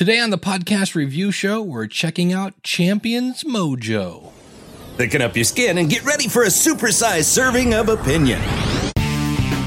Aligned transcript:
Today 0.00 0.18
on 0.18 0.30
the 0.30 0.38
podcast 0.38 0.94
review 0.94 1.30
show, 1.30 1.60
we're 1.60 1.86
checking 1.86 2.32
out 2.32 2.62
Champions 2.62 3.44
Mojo. 3.44 4.32
Thicken 4.96 5.20
up 5.20 5.36
your 5.36 5.44
skin 5.44 5.76
and 5.76 5.90
get 5.90 6.06
ready 6.06 6.26
for 6.26 6.44
a 6.44 6.46
supersized 6.46 7.24
serving 7.24 7.74
of 7.74 7.90
opinion. 7.90 8.40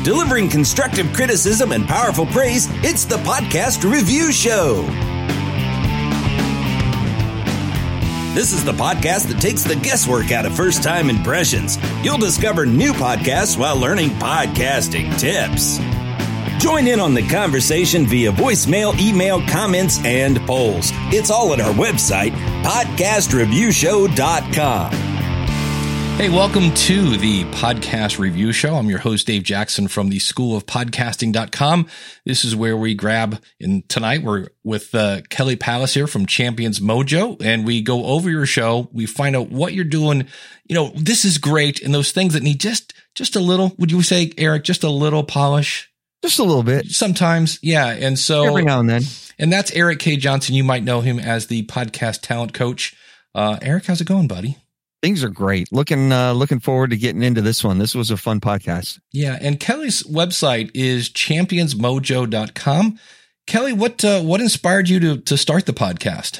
Delivering 0.03 0.49
constructive 0.49 1.13
criticism 1.13 1.71
and 1.71 1.85
powerful 1.85 2.25
praise, 2.25 2.65
it's 2.83 3.05
the 3.05 3.17
podcast 3.17 3.87
review 3.87 4.31
show. 4.31 4.81
This 8.33 8.53
is 8.53 8.65
the 8.65 8.73
podcast 8.73 9.27
that 9.27 9.39
takes 9.39 9.61
the 9.61 9.75
guesswork 9.75 10.31
out 10.31 10.47
of 10.47 10.55
first 10.55 10.81
time 10.81 11.11
impressions. 11.11 11.77
You'll 12.01 12.17
discover 12.17 12.65
new 12.65 12.93
podcasts 12.93 13.55
while 13.55 13.79
learning 13.79 14.09
podcasting 14.09 15.15
tips. 15.19 15.77
Join 16.63 16.87
in 16.87 17.01
on 17.01 17.13
the 17.13 17.27
conversation 17.27 18.07
via 18.07 18.31
voicemail, 18.31 18.97
email, 18.97 19.45
comments, 19.47 19.99
and 20.05 20.39
polls. 20.47 20.91
It's 21.11 21.29
all 21.29 21.51
at 21.51 21.59
our 21.59 21.73
website, 21.73 22.31
podcastreviewshow.com. 22.63 24.91
Hey, 26.15 26.29
welcome 26.29 26.73
to 26.73 27.17
the 27.17 27.43
podcast 27.51 28.17
review 28.17 28.53
show. 28.53 28.75
I'm 28.75 28.89
your 28.89 28.99
host, 28.99 29.27
Dave 29.27 29.43
Jackson 29.43 29.89
from 29.89 30.07
the 30.07 30.19
School 30.19 30.55
of 30.55 30.65
Podcasting.com. 30.65 31.87
This 32.25 32.45
is 32.45 32.55
where 32.55 32.77
we 32.77 32.95
grab, 32.95 33.43
and 33.59 33.89
tonight 33.89 34.23
we're 34.23 34.47
with 34.63 34.95
uh, 34.95 35.19
Kelly 35.29 35.57
Palace 35.57 35.95
here 35.95 36.07
from 36.07 36.25
Champions 36.25 36.79
Mojo, 36.79 37.35
and 37.43 37.65
we 37.65 37.81
go 37.81 38.05
over 38.05 38.29
your 38.29 38.45
show. 38.45 38.87
We 38.93 39.05
find 39.05 39.35
out 39.35 39.49
what 39.49 39.73
you're 39.73 39.83
doing. 39.83 40.29
You 40.63 40.75
know, 40.75 40.93
this 40.95 41.25
is 41.25 41.39
great, 41.39 41.81
and 41.81 41.93
those 41.93 42.13
things 42.13 42.35
that 42.35 42.43
need 42.43 42.61
just 42.61 42.93
just 43.15 43.35
a 43.35 43.41
little. 43.41 43.73
Would 43.79 43.91
you 43.91 44.01
say, 44.01 44.31
Eric, 44.37 44.63
just 44.63 44.85
a 44.85 44.89
little 44.89 45.25
polish? 45.25 45.89
Just 46.23 46.39
a 46.39 46.43
little 46.43 46.63
bit. 46.63 46.87
Sometimes, 46.87 47.59
yeah. 47.61 47.87
And 47.87 48.17
so 48.17 48.45
every 48.45 48.63
now 48.63 48.79
and 48.79 48.89
then. 48.89 49.03
And 49.37 49.51
that's 49.51 49.73
Eric 49.73 49.99
K. 49.99 50.15
Johnson. 50.15 50.55
You 50.55 50.63
might 50.63 50.83
know 50.83 51.01
him 51.01 51.19
as 51.19 51.47
the 51.47 51.65
podcast 51.65 52.21
talent 52.21 52.53
coach. 52.53 52.95
Uh, 53.35 53.59
Eric, 53.61 53.87
how's 53.87 53.99
it 53.99 54.07
going, 54.07 54.29
buddy? 54.29 54.57
Things 55.01 55.21
are 55.21 55.29
great. 55.29 55.67
Looking 55.73 56.13
uh, 56.13 56.31
looking 56.31 56.61
forward 56.61 56.91
to 56.91 56.97
getting 56.97 57.23
into 57.23 57.41
this 57.41 57.61
one. 57.61 57.77
This 57.77 57.93
was 57.93 58.09
a 58.09 58.15
fun 58.15 58.39
podcast. 58.39 59.01
Yeah, 59.11 59.37
and 59.41 59.59
Kelly's 59.59 60.01
website 60.03 60.71
is 60.73 61.09
championsmojo.com. 61.09 62.99
Kelly, 63.45 63.73
what 63.73 64.05
uh, 64.05 64.21
what 64.21 64.39
inspired 64.39 64.87
you 64.87 65.01
to 65.01 65.17
to 65.17 65.35
start 65.35 65.65
the 65.65 65.73
podcast? 65.73 66.39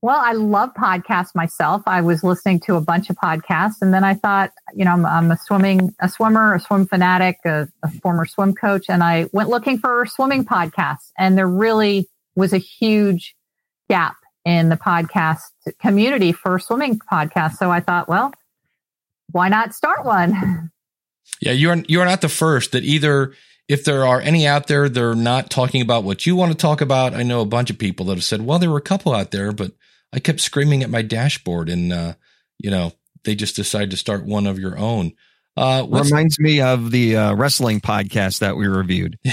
Well, 0.00 0.20
I 0.20 0.32
love 0.32 0.74
podcasts 0.74 1.34
myself. 1.34 1.82
I 1.86 2.02
was 2.02 2.22
listening 2.22 2.60
to 2.60 2.76
a 2.76 2.80
bunch 2.80 3.10
of 3.10 3.16
podcasts, 3.16 3.82
and 3.82 3.92
then 3.92 4.04
I 4.04 4.14
thought, 4.14 4.52
you 4.72 4.84
know, 4.84 4.92
I'm, 4.92 5.04
I'm 5.04 5.30
a 5.32 5.36
swimming 5.36 5.92
a 6.00 6.08
swimmer, 6.08 6.54
a 6.54 6.60
swim 6.60 6.86
fanatic, 6.86 7.38
a, 7.44 7.68
a 7.82 7.90
former 8.00 8.24
swim 8.24 8.54
coach, 8.54 8.86
and 8.88 9.02
I 9.02 9.28
went 9.32 9.48
looking 9.48 9.78
for 9.78 10.06
swimming 10.06 10.44
podcasts, 10.44 11.10
and 11.18 11.36
there 11.36 11.48
really 11.48 12.08
was 12.36 12.52
a 12.52 12.58
huge 12.58 13.34
gap 13.90 14.16
in 14.44 14.68
the 14.68 14.76
podcast 14.76 15.40
community 15.80 16.32
for 16.32 16.60
swimming 16.60 17.00
podcasts. 17.00 17.56
So 17.56 17.70
I 17.70 17.80
thought, 17.80 18.08
well, 18.08 18.32
why 19.32 19.48
not 19.48 19.74
start 19.74 20.04
one? 20.04 20.70
Yeah, 21.40 21.52
you're 21.52 21.76
you're 21.88 22.06
not 22.06 22.22
the 22.22 22.28
first 22.28 22.72
that 22.72 22.84
either 22.84 23.34
if 23.68 23.84
there 23.84 24.06
are 24.06 24.20
any 24.20 24.46
out 24.46 24.66
there, 24.66 24.88
they're 24.88 25.14
not 25.14 25.50
talking 25.50 25.82
about 25.82 26.02
what 26.02 26.26
you 26.26 26.34
want 26.34 26.52
to 26.52 26.58
talk 26.58 26.80
about. 26.80 27.14
I 27.14 27.22
know 27.22 27.42
a 27.42 27.46
bunch 27.46 27.70
of 27.70 27.78
people 27.78 28.06
that 28.06 28.14
have 28.14 28.24
said, 28.24 28.42
well, 28.42 28.58
there 28.58 28.70
were 28.70 28.78
a 28.78 28.80
couple 28.80 29.14
out 29.14 29.30
there, 29.30 29.52
but 29.52 29.72
I 30.12 30.20
kept 30.20 30.40
screaming 30.40 30.82
at 30.82 30.90
my 30.90 31.02
dashboard 31.02 31.68
and, 31.68 31.92
uh, 31.92 32.14
you 32.58 32.70
know, 32.70 32.92
they 33.24 33.34
just 33.34 33.56
decided 33.56 33.90
to 33.90 33.96
start 33.96 34.24
one 34.24 34.46
of 34.46 34.58
your 34.58 34.78
own. 34.78 35.12
Uh, 35.56 35.84
Reminds 35.88 36.38
me 36.38 36.60
of 36.60 36.90
the 36.90 37.16
uh, 37.16 37.34
wrestling 37.34 37.80
podcast 37.80 38.38
that 38.38 38.56
we 38.56 38.68
reviewed. 38.68 39.18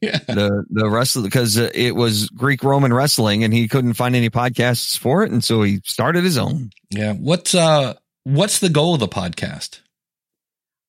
yeah. 0.00 0.18
The 0.26 0.64
the 0.70 0.88
wrestling 0.88 1.26
because 1.26 1.58
it 1.58 1.94
was 1.94 2.30
Greek 2.30 2.64
Roman 2.64 2.94
wrestling 2.94 3.44
and 3.44 3.52
he 3.52 3.68
couldn't 3.68 3.94
find 3.94 4.16
any 4.16 4.30
podcasts 4.30 4.96
for 4.96 5.22
it, 5.22 5.30
and 5.30 5.44
so 5.44 5.62
he 5.62 5.80
started 5.84 6.24
his 6.24 6.38
own. 6.38 6.70
Yeah. 6.88 7.12
What's 7.12 7.54
uh 7.54 7.94
what's 8.24 8.60
the 8.60 8.70
goal 8.70 8.94
of 8.94 9.00
the 9.00 9.08
podcast? 9.08 9.80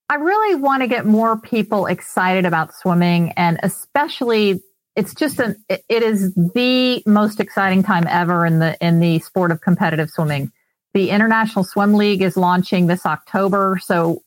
I 0.10 0.16
really 0.16 0.56
want 0.56 0.84
to 0.84 0.88
get 0.88 1.06
more 1.06 1.40
people 1.40 1.86
excited 1.86 2.46
about 2.46 2.74
swimming 2.74 3.32
and 3.38 3.60
especially 3.64 4.62
it's 4.96 5.14
just 5.14 5.40
an 5.40 5.64
it 5.70 6.04
is 6.04 6.34
the 6.34 7.02
most 7.06 7.40
exciting 7.40 7.84
time 7.84 8.06
ever 8.08 8.46
in 8.46 8.60
the 8.60 8.78
in 8.86 9.00
the 9.00 9.20
sport 9.20 9.52
of 9.52 9.62
competitive 9.62 10.10
swimming. 10.10 10.52
The 10.94 11.10
International 11.10 11.64
Swim 11.64 11.94
League 11.94 12.22
is 12.22 12.36
launching 12.36 12.88
this 12.88 13.06
October, 13.06 13.80
so 13.82 14.24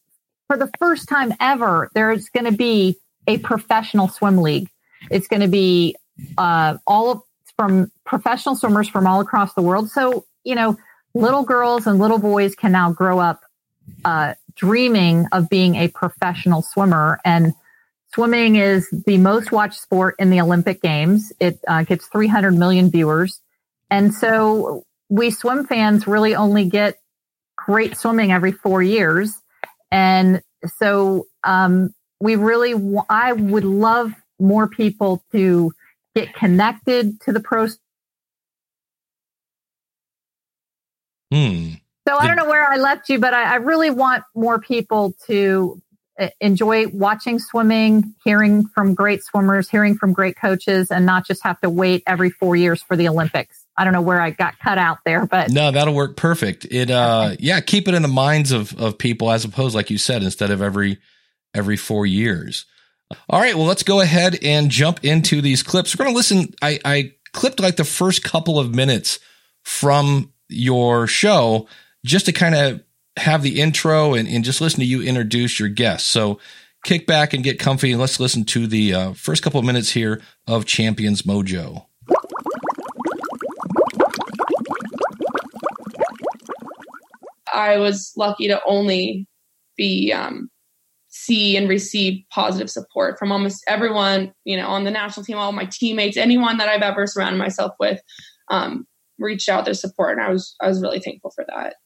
for 0.46 0.56
the 0.56 0.70
first 0.78 1.08
time 1.08 1.34
ever 1.40 1.90
there's 1.94 2.28
going 2.30 2.46
to 2.46 2.56
be 2.56 2.96
a 3.26 3.38
professional 3.38 4.08
swim 4.08 4.38
league. 4.38 4.68
It's 5.10 5.28
going 5.28 5.42
to 5.42 5.48
be 5.48 5.96
uh, 6.38 6.78
all 6.86 7.26
from 7.56 7.90
professional 8.04 8.56
swimmers 8.56 8.88
from 8.88 9.06
all 9.06 9.20
across 9.20 9.54
the 9.54 9.62
world. 9.62 9.90
So, 9.90 10.26
you 10.44 10.54
know, 10.54 10.76
little 11.14 11.44
girls 11.44 11.86
and 11.86 11.98
little 11.98 12.18
boys 12.18 12.54
can 12.54 12.72
now 12.72 12.92
grow 12.92 13.18
up 13.18 13.42
uh, 14.04 14.34
dreaming 14.56 15.26
of 15.32 15.48
being 15.48 15.76
a 15.76 15.88
professional 15.88 16.62
swimmer. 16.62 17.20
And 17.24 17.54
swimming 18.14 18.56
is 18.56 18.88
the 19.06 19.18
most 19.18 19.50
watched 19.50 19.80
sport 19.80 20.14
in 20.18 20.30
the 20.30 20.40
Olympic 20.40 20.80
Games. 20.80 21.32
It 21.40 21.58
uh, 21.66 21.82
gets 21.82 22.06
300 22.06 22.52
million 22.52 22.90
viewers. 22.90 23.40
And 23.90 24.14
so 24.14 24.84
we 25.08 25.30
swim 25.30 25.66
fans 25.66 26.06
really 26.06 26.34
only 26.34 26.64
get 26.64 26.98
great 27.56 27.96
swimming 27.96 28.30
every 28.30 28.52
four 28.52 28.82
years. 28.82 29.34
And 29.90 30.42
so 30.78 31.26
um, 31.42 31.92
we 32.20 32.36
really, 32.36 32.74
I 33.08 33.32
would 33.32 33.64
love 33.64 34.12
more 34.38 34.68
people 34.68 35.24
to 35.32 35.72
get 36.14 36.34
connected 36.34 37.20
to 37.22 37.32
the 37.32 37.40
pros. 37.40 37.78
Hmm. 41.32 41.74
So 42.06 42.16
I 42.16 42.26
don't 42.26 42.36
know 42.36 42.46
where 42.46 42.70
I 42.70 42.76
left 42.76 43.08
you, 43.08 43.18
but 43.18 43.34
I, 43.34 43.54
I 43.54 43.56
really 43.56 43.90
want 43.90 44.24
more 44.34 44.60
people 44.60 45.14
to 45.26 45.80
enjoy 46.40 46.86
watching 46.88 47.38
swimming, 47.38 48.14
hearing 48.24 48.66
from 48.68 48.94
great 48.94 49.22
swimmers, 49.22 49.68
hearing 49.68 49.96
from 49.96 50.12
great 50.12 50.36
coaches, 50.36 50.90
and 50.90 51.04
not 51.04 51.26
just 51.26 51.42
have 51.42 51.60
to 51.60 51.70
wait 51.70 52.02
every 52.06 52.30
four 52.30 52.56
years 52.56 52.82
for 52.82 52.96
the 52.96 53.08
Olympics. 53.08 53.64
I 53.76 53.84
don't 53.84 53.92
know 53.92 54.02
where 54.02 54.20
I 54.20 54.30
got 54.30 54.58
cut 54.58 54.78
out 54.78 54.98
there, 55.04 55.26
but 55.26 55.50
no, 55.50 55.70
that'll 55.70 55.94
work 55.94 56.16
perfect. 56.16 56.66
It, 56.70 56.90
uh, 56.90 57.30
okay. 57.32 57.36
yeah, 57.40 57.60
keep 57.60 57.88
it 57.88 57.94
in 57.94 58.02
the 58.02 58.08
minds 58.08 58.52
of 58.52 58.78
of 58.80 58.98
people 58.98 59.30
as 59.30 59.44
opposed, 59.44 59.74
like 59.74 59.90
you 59.90 59.98
said, 59.98 60.22
instead 60.22 60.50
of 60.50 60.62
every 60.62 60.98
every 61.54 61.76
four 61.76 62.06
years. 62.06 62.66
All 63.28 63.40
right, 63.40 63.54
well, 63.54 63.66
let's 63.66 63.82
go 63.82 64.00
ahead 64.00 64.38
and 64.42 64.70
jump 64.70 65.04
into 65.04 65.40
these 65.40 65.62
clips. 65.62 65.96
We're 65.96 66.04
going 66.04 66.14
to 66.14 66.16
listen. 66.16 66.54
I, 66.62 66.80
I 66.84 67.12
clipped 67.32 67.60
like 67.60 67.76
the 67.76 67.84
first 67.84 68.24
couple 68.24 68.58
of 68.58 68.74
minutes 68.74 69.18
from 69.62 70.32
your 70.48 71.06
show 71.06 71.68
just 72.04 72.26
to 72.26 72.32
kind 72.32 72.54
of 72.54 72.83
have 73.16 73.42
the 73.42 73.60
intro 73.60 74.14
and, 74.14 74.28
and 74.28 74.44
just 74.44 74.60
listen 74.60 74.80
to 74.80 74.86
you 74.86 75.02
introduce 75.02 75.58
your 75.60 75.68
guests. 75.68 76.08
So 76.08 76.38
kick 76.84 77.06
back 77.06 77.32
and 77.32 77.42
get 77.44 77.58
comfy 77.58 77.92
and 77.92 78.00
let's 78.00 78.20
listen 78.20 78.44
to 78.44 78.66
the 78.66 78.94
uh, 78.94 79.12
first 79.14 79.42
couple 79.42 79.58
of 79.58 79.66
minutes 79.66 79.90
here 79.90 80.20
of 80.46 80.66
Champions 80.66 81.22
Mojo. 81.22 81.86
I 87.52 87.78
was 87.78 88.12
lucky 88.16 88.48
to 88.48 88.60
only 88.66 89.28
be 89.76 90.12
um, 90.12 90.50
see 91.08 91.56
and 91.56 91.68
receive 91.68 92.24
positive 92.30 92.68
support 92.68 93.18
from 93.18 93.30
almost 93.30 93.64
everyone, 93.68 94.32
you 94.44 94.56
know, 94.56 94.66
on 94.66 94.82
the 94.82 94.90
national 94.90 95.24
team, 95.24 95.38
all 95.38 95.52
my 95.52 95.68
teammates, 95.70 96.16
anyone 96.16 96.58
that 96.58 96.68
I've 96.68 96.82
ever 96.82 97.06
surrounded 97.06 97.38
myself 97.38 97.72
with, 97.78 98.00
um, 98.50 98.86
reached 99.18 99.48
out 99.48 99.64
their 99.64 99.74
support, 99.74 100.18
and 100.18 100.26
I 100.26 100.30
was 100.30 100.56
I 100.60 100.66
was 100.66 100.82
really 100.82 100.98
thankful 100.98 101.30
for 101.30 101.46
that. 101.48 101.76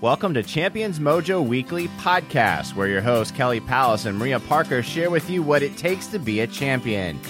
Welcome 0.00 0.32
to 0.32 0.42
Champions 0.42 0.98
Mojo 0.98 1.46
Weekly 1.46 1.88
Podcast, 1.98 2.74
where 2.74 2.88
your 2.88 3.02
hosts 3.02 3.36
Kelly 3.36 3.60
Palace 3.60 4.06
and 4.06 4.16
Maria 4.16 4.40
Parker 4.40 4.82
share 4.82 5.10
with 5.10 5.28
you 5.28 5.42
what 5.42 5.62
it 5.62 5.76
takes 5.76 6.06
to 6.06 6.18
be 6.18 6.40
a 6.40 6.46
champion. 6.46 7.20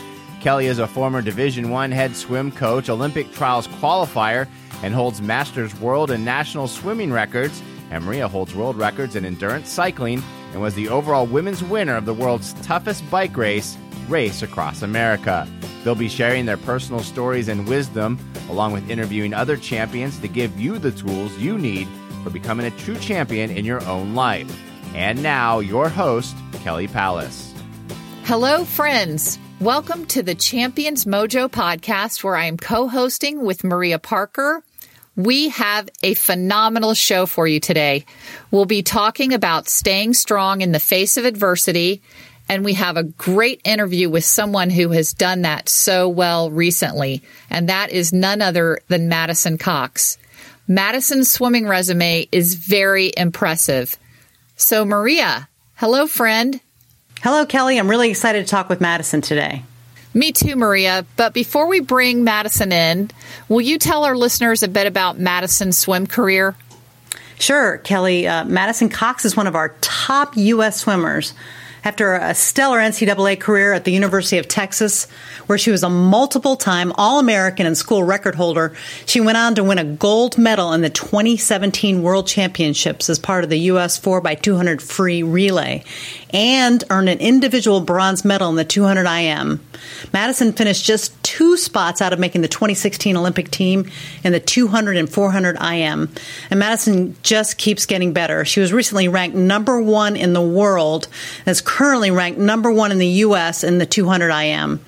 Kelly 0.40 0.66
is 0.66 0.78
a 0.78 0.86
former 0.86 1.20
Division 1.20 1.70
One 1.70 1.90
head 1.90 2.14
swim 2.14 2.52
coach, 2.52 2.88
Olympic 2.88 3.32
trials 3.32 3.66
qualifier, 3.66 4.46
and 4.84 4.94
holds 4.94 5.20
Masters 5.20 5.74
World 5.80 6.12
and 6.12 6.24
National 6.24 6.68
swimming 6.68 7.12
records. 7.12 7.60
And 7.90 8.04
Maria 8.04 8.28
holds 8.28 8.54
world 8.54 8.76
records 8.76 9.16
in 9.16 9.24
endurance 9.24 9.68
cycling 9.68 10.22
and 10.52 10.62
was 10.62 10.76
the 10.76 10.90
overall 10.90 11.26
women's 11.26 11.64
winner 11.64 11.96
of 11.96 12.04
the 12.04 12.14
world's 12.14 12.52
toughest 12.62 13.10
bike 13.10 13.36
race, 13.36 13.76
Race 14.06 14.42
Across 14.42 14.82
America. 14.82 15.48
They'll 15.82 15.96
be 15.96 16.08
sharing 16.08 16.46
their 16.46 16.56
personal 16.56 17.02
stories 17.02 17.48
and 17.48 17.66
wisdom, 17.66 18.16
along 18.48 18.74
with 18.74 18.88
interviewing 18.88 19.34
other 19.34 19.56
champions 19.56 20.20
to 20.20 20.28
give 20.28 20.60
you 20.60 20.78
the 20.78 20.92
tools 20.92 21.36
you 21.36 21.58
need 21.58 21.88
for 22.22 22.30
becoming 22.30 22.66
a 22.66 22.70
true 22.70 22.96
champion 22.96 23.50
in 23.50 23.64
your 23.64 23.84
own 23.84 24.14
life. 24.14 24.50
And 24.94 25.22
now, 25.22 25.60
your 25.60 25.88
host, 25.88 26.36
Kelly 26.62 26.88
Palace. 26.88 27.54
Hello, 28.24 28.64
friends. 28.64 29.38
Welcome 29.60 30.06
to 30.06 30.22
the 30.22 30.34
Champions 30.34 31.04
Mojo 31.04 31.48
podcast, 31.48 32.24
where 32.24 32.36
I 32.36 32.46
am 32.46 32.56
co 32.56 32.88
hosting 32.88 33.44
with 33.44 33.64
Maria 33.64 33.98
Parker 33.98 34.62
We 35.16 35.50
have 35.50 35.88
a 36.02 36.14
phenomenal 36.14 36.94
show 36.94 37.26
for 37.26 37.46
you 37.46 37.60
today. 37.60 38.06
We'll 38.50 38.64
be 38.64 38.82
talking 38.82 39.34
about 39.34 39.68
staying 39.68 40.14
strong 40.14 40.62
in 40.62 40.72
the 40.72 40.80
face 40.80 41.16
of 41.16 41.24
adversity, 41.24 42.00
and 42.48 42.64
we 42.64 42.74
have 42.74 42.96
a 42.96 43.02
great 43.04 43.60
interview 43.64 44.08
with 44.08 44.24
someone 44.24 44.70
who 44.70 44.90
has 44.90 45.12
done 45.12 45.42
that 45.42 45.68
so 45.68 46.08
well 46.08 46.50
recently, 46.50 47.22
and 47.50 47.68
that 47.68 47.90
is 47.90 48.12
none 48.12 48.40
other 48.40 48.80
than 48.88 49.08
Madison 49.08 49.58
Cox. 49.58 50.16
Madison's 50.70 51.28
swimming 51.28 51.66
resume 51.66 52.28
is 52.30 52.54
very 52.54 53.10
impressive. 53.16 53.96
So, 54.54 54.84
Maria, 54.84 55.48
hello, 55.74 56.06
friend. 56.06 56.60
Hello, 57.22 57.44
Kelly. 57.44 57.76
I'm 57.76 57.90
really 57.90 58.08
excited 58.08 58.46
to 58.46 58.48
talk 58.48 58.68
with 58.68 58.80
Madison 58.80 59.20
today. 59.20 59.64
Me 60.14 60.30
too, 60.30 60.54
Maria. 60.54 61.04
But 61.16 61.34
before 61.34 61.66
we 61.66 61.80
bring 61.80 62.22
Madison 62.22 62.70
in, 62.70 63.10
will 63.48 63.60
you 63.60 63.78
tell 63.80 64.04
our 64.04 64.16
listeners 64.16 64.62
a 64.62 64.68
bit 64.68 64.86
about 64.86 65.18
Madison's 65.18 65.76
swim 65.76 66.06
career? 66.06 66.54
Sure, 67.40 67.78
Kelly. 67.78 68.28
Uh, 68.28 68.44
Madison 68.44 68.90
Cox 68.90 69.24
is 69.24 69.36
one 69.36 69.48
of 69.48 69.56
our 69.56 69.70
top 69.80 70.36
U.S. 70.36 70.82
swimmers. 70.82 71.34
After 71.82 72.14
a 72.14 72.34
stellar 72.34 72.78
NCAA 72.78 73.40
career 73.40 73.72
at 73.72 73.84
the 73.84 73.92
University 73.92 74.36
of 74.36 74.46
Texas, 74.46 75.06
where 75.46 75.56
she 75.56 75.70
was 75.70 75.82
a 75.82 75.88
multiple 75.88 76.56
time 76.56 76.92
All 76.96 77.18
American 77.18 77.66
and 77.66 77.76
school 77.76 78.04
record 78.04 78.34
holder, 78.34 78.74
she 79.06 79.20
went 79.20 79.38
on 79.38 79.54
to 79.54 79.64
win 79.64 79.78
a 79.78 79.84
gold 79.84 80.36
medal 80.36 80.72
in 80.74 80.82
the 80.82 80.90
2017 80.90 82.02
World 82.02 82.26
Championships 82.26 83.08
as 83.08 83.18
part 83.18 83.44
of 83.44 83.50
the 83.50 83.58
U.S. 83.60 83.98
4x200 83.98 84.82
free 84.82 85.22
relay 85.22 85.82
and 86.32 86.82
earned 86.90 87.08
an 87.08 87.18
individual 87.18 87.80
bronze 87.80 88.24
medal 88.24 88.48
in 88.50 88.56
the 88.56 88.64
200 88.64 89.06
IM. 89.06 89.60
Madison 90.12 90.52
finished 90.52 90.84
just 90.84 91.20
two 91.22 91.56
spots 91.56 92.00
out 92.00 92.12
of 92.12 92.18
making 92.18 92.42
the 92.42 92.48
2016 92.48 93.16
Olympic 93.16 93.50
team 93.50 93.90
in 94.24 94.32
the 94.32 94.40
200 94.40 94.96
and 94.96 95.08
400 95.08 95.56
IM. 95.56 96.10
And 96.50 96.60
Madison 96.60 97.16
just 97.22 97.58
keeps 97.58 97.86
getting 97.86 98.12
better. 98.12 98.44
She 98.44 98.60
was 98.60 98.72
recently 98.72 99.08
ranked 99.08 99.36
number 99.36 99.80
one 99.80 100.16
in 100.16 100.32
the 100.32 100.42
world 100.42 101.08
and 101.40 101.48
is 101.48 101.60
currently 101.60 102.10
ranked 102.10 102.38
number 102.38 102.70
one 102.70 102.92
in 102.92 102.98
the 102.98 103.06
U.S. 103.06 103.64
in 103.64 103.78
the 103.78 103.86
200 103.86 104.30
IM. 104.30 104.80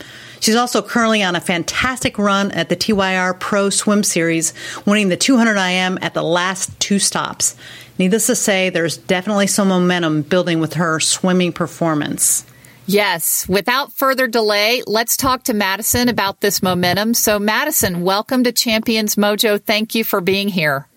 She's 0.43 0.57
also 0.57 0.83
currently 0.83 1.23
on 1.23 1.37
a 1.37 1.41
fantastic 1.41 2.19
run 2.19 2.51
at 2.51 2.69
the 2.69 2.75
TYR 2.75 3.33
Pro 3.35 3.71
Swim 3.71 4.03
Series, 4.03 4.53
winning 4.85 5.09
the 5.09 5.17
200 5.17 5.57
IM 5.57 6.01
at 6.03 6.15
the 6.15 6.23
last 6.25 6.81
two 6.81 6.99
stops. 6.99 7.55
Needless 7.99 8.27
to 8.27 8.37
say, 8.37 8.71
there's 8.71 8.97
definitely 8.97 9.47
some 9.47 9.69
momentum 9.69 10.23
building 10.23 10.61
with 10.61 10.75
her 10.75 10.99
swimming 11.01 11.53
performance. 11.53 12.47
Yes. 12.87 13.49
Without 13.49 13.93
further 13.93 14.27
delay, 14.27 14.83
let's 14.87 15.17
talk 15.17 15.45
to 15.45 15.55
Madison 15.55 16.09
about 16.09 16.41
this 16.41 16.63
momentum. 16.63 17.15
So, 17.15 17.39
Madison, 17.39 18.03
welcome 18.03 18.45
to 18.45 18.53
Champions 18.53 19.17
Mojo. 19.17 19.63
Thank 19.63 19.95
you 19.95 20.05
for 20.05 20.21
being 20.21 20.49
here. 20.49 20.89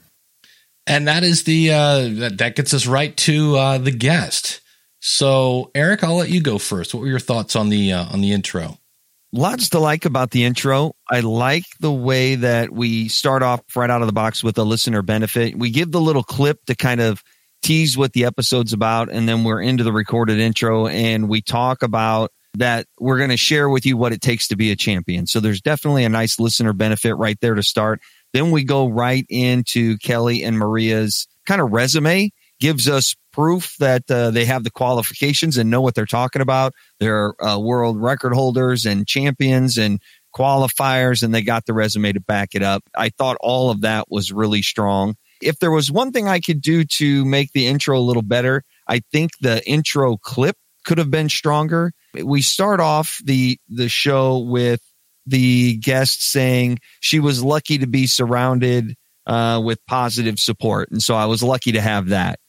And 0.88 1.08
that 1.08 1.24
is 1.24 1.44
the 1.44 1.72
uh, 1.72 2.10
that, 2.20 2.38
that 2.38 2.56
gets 2.56 2.74
us 2.74 2.88
right 2.88 3.16
to 3.18 3.56
uh, 3.56 3.78
the 3.78 3.92
guest. 3.92 4.62
So, 5.00 5.72
Eric, 5.76 6.04
I'll 6.04 6.16
let 6.16 6.30
you 6.30 6.42
go 6.42 6.58
first. 6.58 6.94
What 6.94 7.02
were 7.02 7.08
your 7.08 7.20
thoughts 7.20 7.56
on 7.56 7.70
the 7.70 7.94
uh, 7.94 8.06
on 8.06 8.22
the 8.22 8.32
intro? 8.32 8.80
Lots 9.38 9.72
to 9.72 9.80
like 9.80 10.06
about 10.06 10.32
the 10.32 10.46
intro. 10.46 10.94
I 11.12 11.20
like 11.20 11.66
the 11.82 11.92
way 11.92 12.36
that 12.36 12.72
we 12.72 13.10
start 13.10 13.44
off 13.44 13.60
right 13.76 13.90
out 13.90 14.00
of 14.02 14.08
the 14.08 14.14
box 14.14 14.42
with 14.46 14.58
a 14.58 14.64
listener 14.64 15.02
benefit. 15.02 15.58
We 15.58 15.72
give 15.72 15.92
the 15.92 16.00
little 16.00 16.24
clip 16.24 16.64
to 16.68 16.76
kind 16.76 17.02
of 17.02 17.22
tease 17.62 17.98
what 17.98 18.14
the 18.14 18.24
episode's 18.24 18.72
about, 18.72 19.12
and 19.12 19.28
then 19.28 19.44
we're 19.44 19.62
into 19.62 19.84
the 19.84 19.92
recorded 19.92 20.40
intro 20.40 20.88
and 20.88 21.28
we 21.28 21.42
talk 21.42 21.84
about 21.84 22.32
that 22.54 22.88
we're 22.98 23.18
going 23.18 23.30
to 23.30 23.36
share 23.36 23.68
with 23.68 23.86
you 23.86 23.98
what 23.98 24.14
it 24.14 24.22
takes 24.22 24.48
to 24.48 24.56
be 24.56 24.72
a 24.72 24.76
champion. 24.78 25.28
So 25.28 25.42
there's 25.42 25.60
definitely 25.60 26.06
a 26.06 26.10
nice 26.10 26.40
listener 26.40 26.72
benefit 26.72 27.16
right 27.16 27.38
there 27.42 27.56
to 27.56 27.64
start. 27.64 28.00
Then 28.32 28.52
we 28.52 28.64
go 28.64 28.88
right 28.88 29.26
into 29.28 29.98
Kelly 29.98 30.46
and 30.46 30.58
Maria's 30.58 31.28
kind 31.46 31.60
of 31.60 31.74
resume, 31.74 32.32
gives 32.60 32.88
us 32.88 33.16
proof 33.32 33.76
that 33.80 34.10
uh, 34.10 34.32
they 34.32 34.46
have 34.46 34.64
the 34.64 34.72
qualifications 34.72 35.58
and 35.58 35.70
know 35.70 35.82
what 35.82 35.94
they're 35.96 36.06
talking 36.06 36.42
about. 36.42 36.74
They're 37.00 37.34
uh, 37.44 37.60
world 37.60 38.02
record 38.02 38.34
holders 38.34 38.86
and 38.86 39.06
champions 39.08 39.78
and 39.78 40.02
qualifiers, 40.34 41.24
and 41.24 41.34
they 41.34 41.42
got 41.42 41.66
the 41.66 41.74
resume 41.74 42.14
to 42.14 42.20
back 42.20 42.50
it 42.54 42.64
up. 42.64 42.84
I 42.98 43.10
thought 43.10 43.38
all 43.40 43.72
of 43.72 43.82
that 43.82 44.06
was 44.10 44.32
really 44.32 44.62
strong. 44.62 45.16
If 45.42 45.60
there 45.60 45.72
was 45.72 45.92
one 45.92 46.12
thing 46.12 46.28
I 46.28 46.40
could 46.40 46.62
do 46.62 46.86
to 46.86 47.26
make 47.26 47.52
the 47.52 47.68
intro 47.68 47.98
a 47.98 48.00
little 48.00 48.22
better, 48.22 48.64
I 48.88 49.02
think 49.12 49.32
the 49.42 49.66
intro 49.68 50.18
clip 50.18 50.56
could 50.86 50.98
have 50.98 51.12
been 51.12 51.30
stronger. 51.30 51.92
We 52.14 52.42
start 52.42 52.80
off 52.80 53.20
the 53.24 53.60
the 53.68 53.90
show 53.90 54.40
with 54.40 54.82
the 55.26 55.78
guest 55.78 56.32
saying 56.32 56.80
she 57.02 57.20
was 57.20 57.44
lucky 57.44 57.80
to 57.80 57.88
be 57.88 58.08
surrounded 58.08 58.96
uh, 59.26 59.62
with 59.64 59.86
positive 59.88 60.40
support, 60.40 60.90
and 60.92 61.04
so 61.04 61.16
I 61.16 61.26
was 61.26 61.44
lucky 61.44 61.74
to 61.74 61.82
have 61.82 62.10
that 62.10 62.40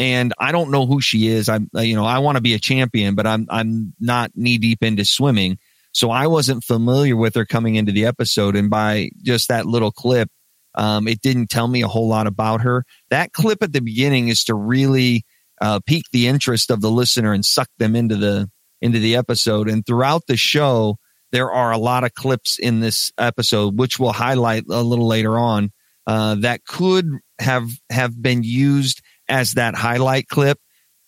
and 0.00 0.32
I 0.38 0.50
don't 0.50 0.70
know 0.70 0.86
who 0.86 1.02
she 1.02 1.28
is. 1.28 1.50
I'm, 1.50 1.68
uh, 1.76 1.82
you 1.82 1.94
know, 1.94 2.06
I 2.06 2.20
want 2.20 2.36
to 2.36 2.40
be 2.40 2.54
a 2.54 2.58
champion, 2.58 3.14
but 3.14 3.26
I'm, 3.26 3.46
I'm 3.50 3.92
not 4.00 4.30
knee 4.34 4.56
deep 4.56 4.82
into 4.82 5.04
swimming. 5.04 5.58
So 5.92 6.10
I 6.10 6.26
wasn't 6.26 6.64
familiar 6.64 7.16
with 7.16 7.34
her 7.34 7.44
coming 7.44 7.74
into 7.74 7.92
the 7.92 8.06
episode. 8.06 8.56
And 8.56 8.70
by 8.70 9.10
just 9.22 9.48
that 9.48 9.66
little 9.66 9.90
clip, 9.90 10.30
um, 10.74 11.06
it 11.06 11.20
didn't 11.20 11.48
tell 11.48 11.68
me 11.68 11.82
a 11.82 11.88
whole 11.88 12.08
lot 12.08 12.26
about 12.26 12.62
her. 12.62 12.86
That 13.10 13.34
clip 13.34 13.62
at 13.62 13.74
the 13.74 13.82
beginning 13.82 14.28
is 14.28 14.44
to 14.44 14.54
really, 14.54 15.26
uh, 15.60 15.80
pique 15.84 16.06
the 16.12 16.28
interest 16.28 16.70
of 16.70 16.80
the 16.80 16.90
listener 16.90 17.34
and 17.34 17.44
suck 17.44 17.68
them 17.76 17.94
into 17.94 18.16
the, 18.16 18.50
into 18.80 19.00
the 19.00 19.16
episode. 19.16 19.68
And 19.68 19.84
throughout 19.84 20.22
the 20.26 20.38
show, 20.38 20.96
there 21.30 21.52
are 21.52 21.72
a 21.72 21.78
lot 21.78 22.04
of 22.04 22.14
clips 22.14 22.58
in 22.58 22.80
this 22.80 23.12
episode, 23.18 23.78
which 23.78 23.98
we'll 23.98 24.12
highlight 24.12 24.64
a 24.70 24.82
little 24.82 25.06
later 25.06 25.38
on, 25.38 25.72
uh, 26.06 26.36
that 26.36 26.64
could 26.64 27.06
have, 27.38 27.68
have 27.90 28.22
been 28.22 28.42
used 28.42 29.02
as 29.30 29.54
that 29.54 29.74
highlight 29.74 30.28
clip. 30.28 30.58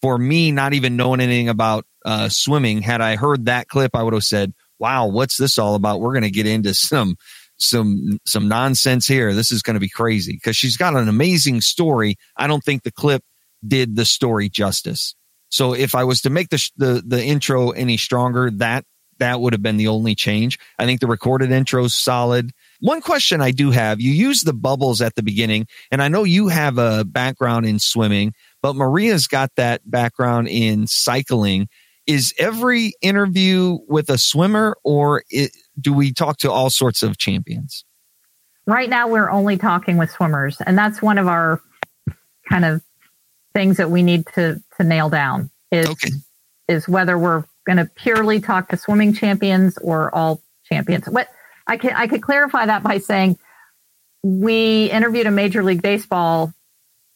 For 0.00 0.18
me, 0.18 0.50
not 0.50 0.74
even 0.74 0.96
knowing 0.96 1.20
anything 1.20 1.48
about 1.48 1.84
uh, 2.04 2.28
swimming, 2.28 2.82
had 2.82 3.00
I 3.00 3.14
heard 3.14 3.46
that 3.46 3.68
clip, 3.68 3.94
I 3.94 4.02
would 4.02 4.14
have 4.14 4.24
said, 4.24 4.52
"Wow, 4.80 5.06
what's 5.06 5.36
this 5.36 5.58
all 5.58 5.76
about?" 5.76 6.00
We're 6.00 6.12
going 6.12 6.24
to 6.24 6.30
get 6.30 6.46
into 6.46 6.74
some 6.74 7.16
some 7.58 8.18
some 8.26 8.48
nonsense 8.48 9.06
here. 9.06 9.32
This 9.32 9.52
is 9.52 9.62
going 9.62 9.74
to 9.74 9.80
be 9.80 9.88
crazy 9.88 10.32
because 10.32 10.56
she's 10.56 10.76
got 10.76 10.96
an 10.96 11.08
amazing 11.08 11.60
story. 11.60 12.16
I 12.36 12.46
don't 12.46 12.64
think 12.64 12.82
the 12.82 12.90
clip 12.90 13.22
did 13.66 13.94
the 13.94 14.04
story 14.04 14.48
justice. 14.48 15.14
So 15.48 15.74
if 15.74 15.94
I 15.94 16.04
was 16.04 16.22
to 16.22 16.30
make 16.30 16.48
the 16.48 16.70
the, 16.76 17.02
the 17.06 17.24
intro 17.24 17.70
any 17.70 17.96
stronger, 17.96 18.50
that 18.52 18.84
that 19.18 19.40
would 19.40 19.52
have 19.52 19.62
been 19.62 19.76
the 19.76 19.88
only 19.88 20.14
change. 20.14 20.58
I 20.78 20.86
think 20.86 21.00
the 21.00 21.06
recorded 21.06 21.52
intro 21.52 21.84
is 21.84 21.94
solid. 21.94 22.50
One 22.82 23.00
question 23.00 23.40
I 23.40 23.52
do 23.52 23.70
have, 23.70 24.00
you 24.00 24.10
use 24.10 24.42
the 24.42 24.52
bubbles 24.52 25.00
at 25.00 25.14
the 25.14 25.22
beginning, 25.22 25.68
and 25.92 26.02
I 26.02 26.08
know 26.08 26.24
you 26.24 26.48
have 26.48 26.78
a 26.78 27.04
background 27.04 27.64
in 27.64 27.78
swimming, 27.78 28.34
but 28.60 28.74
Maria's 28.74 29.28
got 29.28 29.52
that 29.54 29.88
background 29.88 30.48
in 30.48 30.88
cycling. 30.88 31.68
Is 32.08 32.34
every 32.40 32.94
interview 33.00 33.78
with 33.86 34.10
a 34.10 34.18
swimmer 34.18 34.76
or 34.82 35.22
it, 35.30 35.52
do 35.80 35.92
we 35.92 36.12
talk 36.12 36.38
to 36.38 36.50
all 36.50 36.70
sorts 36.70 37.04
of 37.04 37.18
champions? 37.18 37.84
Right 38.66 38.90
now, 38.90 39.06
we're 39.06 39.30
only 39.30 39.56
talking 39.56 39.96
with 39.96 40.10
swimmers, 40.10 40.56
and 40.66 40.76
that's 40.76 41.00
one 41.00 41.18
of 41.18 41.28
our 41.28 41.60
kind 42.48 42.64
of 42.64 42.82
things 43.54 43.76
that 43.76 43.92
we 43.92 44.02
need 44.02 44.26
to 44.34 44.60
to 44.76 44.82
nail 44.82 45.08
down 45.08 45.50
is 45.70 45.86
okay. 45.86 46.10
is 46.66 46.88
whether 46.88 47.16
we're 47.16 47.44
going 47.64 47.76
to 47.76 47.84
purely 47.94 48.40
talk 48.40 48.70
to 48.70 48.76
swimming 48.76 49.12
champions 49.12 49.78
or 49.78 50.12
all 50.12 50.42
champions. 50.64 51.06
What 51.06 51.28
I 51.66 51.76
can 51.76 51.92
I 51.94 52.06
could 52.06 52.22
clarify 52.22 52.66
that 52.66 52.82
by 52.82 52.98
saying 52.98 53.38
we 54.22 54.90
interviewed 54.90 55.26
a 55.26 55.30
Major 55.30 55.62
League 55.62 55.82
Baseball, 55.82 56.52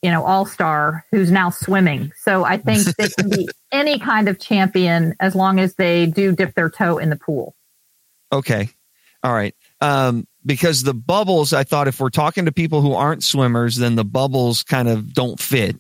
you 0.03 0.11
know, 0.11 0.25
all 0.25 0.47
star 0.47 1.05
who's 1.11 1.31
now 1.31 1.51
swimming. 1.51 2.13
So 2.17 2.45
I 2.45 2.57
think 2.57 2.83
they 2.99 3.09
can 3.09 3.31
be 3.31 3.49
any 3.73 3.99
kind 3.99 4.29
of 4.29 4.39
champion 4.39 5.15
as 5.21 5.35
long 5.35 5.61
as 5.61 5.75
they 5.75 6.07
do 6.07 6.33
dip 6.33 6.55
their 6.55 6.71
toe 6.71 6.99
in 6.99 7.11
the 7.11 7.17
pool. 7.17 7.55
Okay. 8.33 8.69
All 9.23 9.33
right. 9.33 9.55
Um, 9.81 10.27
because 10.45 10.83
the 10.83 10.95
bubbles, 10.95 11.53
I 11.53 11.65
thought 11.65 11.89
if 11.89 12.01
we're 12.01 12.11
talking 12.11 12.45
to 12.45 12.53
people 12.53 12.81
who 12.81 12.95
aren't 12.95 13.25
swimmers, 13.25 13.77
then 13.77 13.97
the 13.97 14.05
bubbles 14.05 14.63
kind 14.63 14.89
of 14.89 15.13
don't 15.13 15.41
fit. 15.41 15.77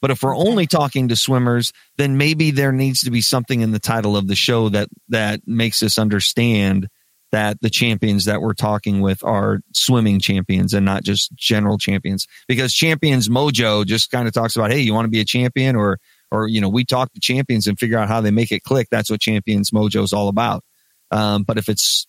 But 0.00 0.10
if 0.10 0.22
we're 0.22 0.36
only 0.36 0.66
talking 0.66 1.08
to 1.08 1.16
swimmers, 1.16 1.72
then 1.98 2.16
maybe 2.16 2.50
there 2.50 2.72
needs 2.72 3.02
to 3.02 3.10
be 3.10 3.20
something 3.20 3.60
in 3.60 3.70
the 3.70 3.78
title 3.78 4.16
of 4.16 4.28
the 4.28 4.34
show 4.34 4.70
that 4.70 4.88
that 5.08 5.46
makes 5.46 5.82
us 5.82 5.98
understand 5.98 6.88
that 7.32 7.60
the 7.60 7.70
champions 7.70 8.24
that 8.24 8.40
we're 8.40 8.54
talking 8.54 9.00
with 9.00 9.22
are 9.24 9.60
swimming 9.72 10.20
champions 10.20 10.74
and 10.74 10.84
not 10.84 11.04
just 11.04 11.34
general 11.36 11.78
champions. 11.78 12.26
Because 12.48 12.72
champions 12.72 13.28
mojo 13.28 13.86
just 13.86 14.10
kind 14.10 14.26
of 14.26 14.34
talks 14.34 14.56
about 14.56 14.72
hey 14.72 14.80
you 14.80 14.94
want 14.94 15.06
to 15.06 15.10
be 15.10 15.20
a 15.20 15.24
champion? 15.24 15.76
Or 15.76 15.98
or 16.30 16.48
you 16.48 16.60
know 16.60 16.68
we 16.68 16.84
talk 16.84 17.12
to 17.12 17.20
champions 17.20 17.66
and 17.66 17.78
figure 17.78 17.98
out 17.98 18.08
how 18.08 18.20
they 18.20 18.30
make 18.30 18.52
it 18.52 18.62
click. 18.62 18.88
That's 18.90 19.10
what 19.10 19.20
champions 19.20 19.70
mojo 19.70 20.02
is 20.02 20.12
all 20.12 20.28
about. 20.28 20.64
Um, 21.10 21.42
but 21.42 21.58
if 21.58 21.68
it's 21.68 22.06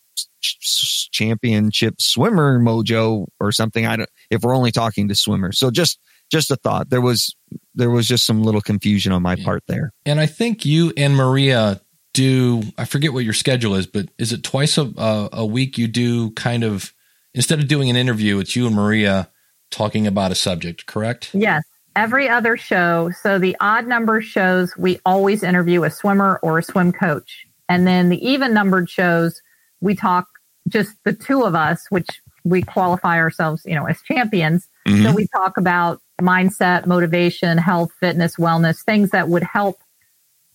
championship 1.11 2.01
swimmer 2.01 2.59
mojo 2.59 3.27
or 3.39 3.51
something 3.51 3.85
i 3.85 3.95
don't 3.95 4.09
if 4.31 4.41
we're 4.41 4.55
only 4.55 4.71
talking 4.71 5.07
to 5.07 5.15
swimmers. 5.15 5.59
So 5.59 5.69
just 5.69 5.99
just 6.31 6.49
a 6.49 6.55
thought. 6.55 6.89
There 6.89 7.01
was 7.01 7.35
there 7.75 7.89
was 7.89 8.07
just 8.07 8.25
some 8.25 8.41
little 8.41 8.61
confusion 8.61 9.11
on 9.11 9.21
my 9.21 9.35
part 9.35 9.63
there. 9.67 9.91
And 10.05 10.19
i 10.19 10.25
think 10.25 10.65
you 10.65 10.93
and 10.97 11.15
maria 11.15 11.81
do 12.13 12.63
I 12.77 12.85
forget 12.85 13.13
what 13.13 13.23
your 13.23 13.33
schedule 13.33 13.75
is, 13.75 13.87
but 13.87 14.09
is 14.17 14.33
it 14.33 14.43
twice 14.43 14.77
a 14.77 14.83
uh, 14.97 15.29
a 15.31 15.45
week 15.45 15.77
you 15.77 15.87
do 15.87 16.31
kind 16.31 16.63
of 16.63 16.93
instead 17.33 17.59
of 17.59 17.67
doing 17.67 17.89
an 17.89 17.95
interview, 17.95 18.39
it's 18.39 18.55
you 18.55 18.67
and 18.67 18.75
Maria 18.75 19.29
talking 19.69 20.05
about 20.05 20.31
a 20.31 20.35
subject, 20.35 20.85
correct? 20.85 21.31
Yes. 21.33 21.63
Every 21.95 22.29
other 22.29 22.55
show. 22.55 23.11
So 23.21 23.37
the 23.37 23.55
odd 23.59 23.87
number 23.87 24.21
shows, 24.21 24.75
we 24.77 24.99
always 25.05 25.43
interview 25.43 25.83
a 25.83 25.89
swimmer 25.89 26.39
or 26.41 26.57
a 26.57 26.63
swim 26.63 26.93
coach. 26.93 27.45
And 27.67 27.85
then 27.85 28.09
the 28.09 28.25
even 28.25 28.53
numbered 28.53 28.89
shows, 28.89 29.41
we 29.81 29.95
talk 29.95 30.27
just 30.67 30.95
the 31.03 31.13
two 31.13 31.43
of 31.43 31.55
us, 31.55 31.85
which 31.89 32.07
we 32.43 32.61
qualify 32.61 33.17
ourselves, 33.17 33.63
you 33.65 33.75
know, 33.75 33.85
as 33.85 34.01
champions. 34.01 34.67
Mm-hmm. 34.87 35.03
So 35.03 35.13
we 35.13 35.27
talk 35.27 35.57
about 35.57 36.01
mindset, 36.21 36.85
motivation, 36.85 37.57
health, 37.57 37.91
fitness, 37.99 38.35
wellness, 38.35 38.83
things 38.83 39.11
that 39.11 39.27
would 39.27 39.43
help 39.43 39.77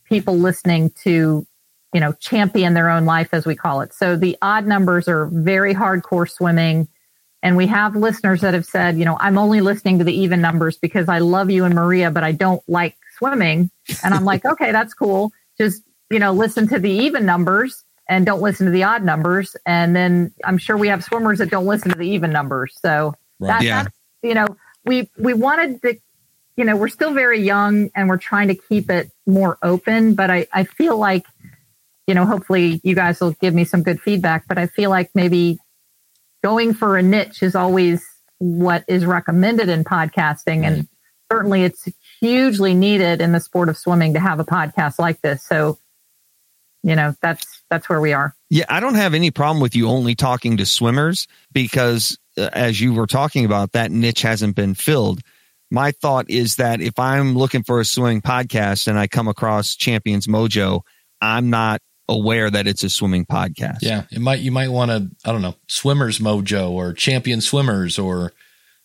people 0.08 0.38
listening 0.38 0.90
to, 1.02 1.46
you 1.92 2.00
know, 2.00 2.12
champion 2.12 2.74
their 2.74 2.90
own 2.90 3.04
life, 3.04 3.28
as 3.32 3.46
we 3.46 3.54
call 3.54 3.80
it. 3.80 3.92
So 3.94 4.16
the 4.16 4.36
odd 4.42 4.66
numbers 4.66 5.08
are 5.08 5.26
very 5.26 5.74
hardcore 5.74 6.28
swimming. 6.28 6.88
And 7.42 7.56
we 7.56 7.66
have 7.68 7.94
listeners 7.94 8.40
that 8.40 8.54
have 8.54 8.66
said, 8.66 8.98
you 8.98 9.04
know, 9.04 9.16
I'm 9.20 9.38
only 9.38 9.60
listening 9.60 9.98
to 9.98 10.04
the 10.04 10.12
even 10.12 10.40
numbers 10.40 10.78
because 10.78 11.08
I 11.08 11.18
love 11.18 11.50
you 11.50 11.64
and 11.64 11.74
Maria, 11.74 12.10
but 12.10 12.24
I 12.24 12.32
don't 12.32 12.62
like 12.66 12.96
swimming. 13.16 13.70
And 14.02 14.14
I'm 14.14 14.24
like, 14.24 14.44
okay, 14.52 14.72
that's 14.72 14.94
cool. 14.94 15.32
Just, 15.58 15.82
you 16.10 16.18
know, 16.18 16.32
listen 16.32 16.66
to 16.68 16.78
the 16.78 16.90
even 16.90 17.24
numbers 17.24 17.84
and 18.08 18.24
don't 18.26 18.40
listen 18.40 18.66
to 18.66 18.72
the 18.72 18.84
odd 18.84 19.02
numbers. 19.04 19.56
And 19.66 19.94
then 19.94 20.32
I'm 20.44 20.58
sure 20.58 20.76
we 20.76 20.88
have 20.88 21.04
swimmers 21.04 21.38
that 21.38 21.50
don't 21.50 21.66
listen 21.66 21.90
to 21.90 21.98
the 21.98 22.08
even 22.08 22.30
numbers. 22.30 22.76
So 22.80 23.14
right. 23.38 23.48
that, 23.48 23.62
yeah. 23.62 23.82
that's, 23.82 23.96
you 24.22 24.34
know, 24.34 24.46
we, 24.84 25.10
we 25.18 25.34
wanted 25.34 25.82
to, 25.82 25.98
you 26.56 26.64
know, 26.64 26.76
we're 26.76 26.88
still 26.88 27.12
very 27.12 27.42
young 27.42 27.90
and 27.94 28.08
we're 28.08 28.16
trying 28.16 28.48
to 28.48 28.54
keep 28.54 28.90
it 28.90 29.10
more 29.26 29.58
open, 29.62 30.14
but 30.14 30.30
I, 30.30 30.46
I 30.52 30.64
feel 30.64 30.96
like, 30.96 31.26
you 32.06 32.14
know, 32.14 32.24
hopefully 32.24 32.80
you 32.82 32.94
guys 32.94 33.20
will 33.20 33.32
give 33.32 33.54
me 33.54 33.64
some 33.64 33.82
good 33.82 34.00
feedback, 34.00 34.46
but 34.48 34.58
I 34.58 34.66
feel 34.66 34.90
like 34.90 35.10
maybe 35.14 35.58
going 36.42 36.72
for 36.72 36.96
a 36.96 37.02
niche 37.02 37.42
is 37.42 37.54
always 37.54 38.04
what 38.38 38.84
is 38.88 39.04
recommended 39.04 39.68
in 39.68 39.84
podcasting. 39.84 40.64
And 40.64 40.88
certainly 41.30 41.64
it's 41.64 41.88
hugely 42.20 42.74
needed 42.74 43.20
in 43.20 43.32
the 43.32 43.40
sport 43.40 43.68
of 43.68 43.76
swimming 43.76 44.14
to 44.14 44.20
have 44.20 44.40
a 44.40 44.44
podcast 44.44 44.98
like 44.98 45.20
this. 45.20 45.42
So, 45.42 45.78
you 46.82 46.94
know, 46.94 47.14
that's, 47.20 47.62
that's 47.68 47.88
where 47.88 48.00
we 48.00 48.12
are. 48.12 48.34
Yeah. 48.48 48.64
I 48.68 48.80
don't 48.80 48.94
have 48.94 49.12
any 49.12 49.30
problem 49.30 49.60
with 49.60 49.74
you 49.74 49.88
only 49.88 50.14
talking 50.14 50.56
to 50.58 50.66
swimmers 50.66 51.26
because 51.52 52.16
uh, 52.38 52.48
as 52.52 52.80
you 52.80 52.94
were 52.94 53.08
talking 53.08 53.44
about, 53.44 53.72
that 53.72 53.90
niche 53.90 54.22
hasn't 54.22 54.54
been 54.54 54.74
filled. 54.74 55.20
My 55.70 55.90
thought 55.90 56.30
is 56.30 56.56
that 56.56 56.80
if 56.80 56.98
I'm 56.98 57.34
looking 57.36 57.62
for 57.62 57.80
a 57.80 57.84
swimming 57.84 58.22
podcast 58.22 58.86
and 58.86 58.98
I 58.98 59.06
come 59.06 59.28
across 59.28 59.74
Champions 59.74 60.26
Mojo, 60.26 60.82
I'm 61.20 61.50
not 61.50 61.80
aware 62.08 62.50
that 62.50 62.66
it's 62.66 62.84
a 62.84 62.90
swimming 62.90 63.26
podcast. 63.26 63.78
Yeah, 63.82 64.04
it 64.10 64.20
might 64.20 64.40
you 64.40 64.52
might 64.52 64.68
want 64.68 64.90
to 64.90 65.10
I 65.24 65.32
don't 65.32 65.42
know 65.42 65.56
Swimmers 65.68 66.18
Mojo 66.18 66.70
or 66.70 66.92
Champion 66.92 67.40
Swimmers 67.40 67.98
or 67.98 68.32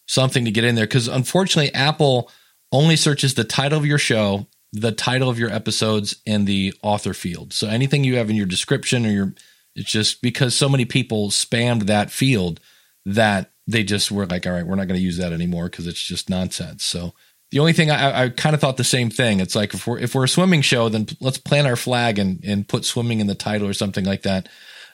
something 0.08 0.46
to 0.46 0.52
get 0.52 0.64
in 0.64 0.76
there 0.76 0.86
because 0.86 1.08
unfortunately 1.08 1.74
Apple 1.74 2.32
only 2.72 2.96
searches 2.96 3.34
the 3.34 3.44
title 3.44 3.78
of 3.78 3.86
your 3.86 3.98
show, 3.98 4.48
the 4.74 4.92
title 4.92 5.30
of 5.30 5.38
your 5.38 5.52
episodes, 5.52 6.16
and 6.26 6.48
the 6.48 6.74
author 6.82 7.14
field. 7.14 7.54
So 7.54 7.68
anything 7.68 8.04
you 8.04 8.16
have 8.16 8.30
in 8.30 8.36
your 8.36 8.46
description 8.46 9.06
or 9.06 9.10
your 9.10 9.34
it's 9.76 9.90
just 9.90 10.22
because 10.22 10.56
so 10.56 10.68
many 10.68 10.86
people 10.86 11.30
spammed 11.30 11.84
that 11.84 12.12
field 12.12 12.60
that 13.06 13.51
they 13.68 13.84
just 13.84 14.12
were 14.12 14.26
like, 14.26 14.46
all 14.48 14.54
right, 14.54 14.66
we're 14.66 14.76
not 14.76 14.88
going 14.88 15.00
to 15.00 15.04
use 15.04 15.18
that 15.18 15.34
anymore 15.34 15.66
because 15.66 15.88
it's 15.88 16.02
just 16.02 16.30
nonsense. 16.30 16.84
So 16.84 17.14
the 17.52 17.60
only 17.60 17.74
thing 17.74 17.92
I, 17.92 18.24
I 18.24 18.30
kind 18.30 18.54
of 18.56 18.62
thought 18.62 18.78
the 18.78 18.84
same 18.84 19.10
thing. 19.10 19.40
It's 19.40 19.56
like 19.56 19.74
if 19.74 19.86
we're 19.86 20.00
if 20.00 20.16
we're 20.16 20.24
a 20.24 20.30
swimming 20.30 20.62
show, 20.62 20.90
then 20.90 21.08
let's 21.20 21.38
plant 21.38 21.68
our 21.68 21.76
flag 21.76 22.18
and 22.18 22.44
and 22.44 22.68
put 22.68 22.86
swimming 22.86 23.20
in 23.20 23.28
the 23.28 23.36
title 23.36 23.68
or 23.68 23.74
something 23.74 24.06
like 24.06 24.24
that. 24.24 24.48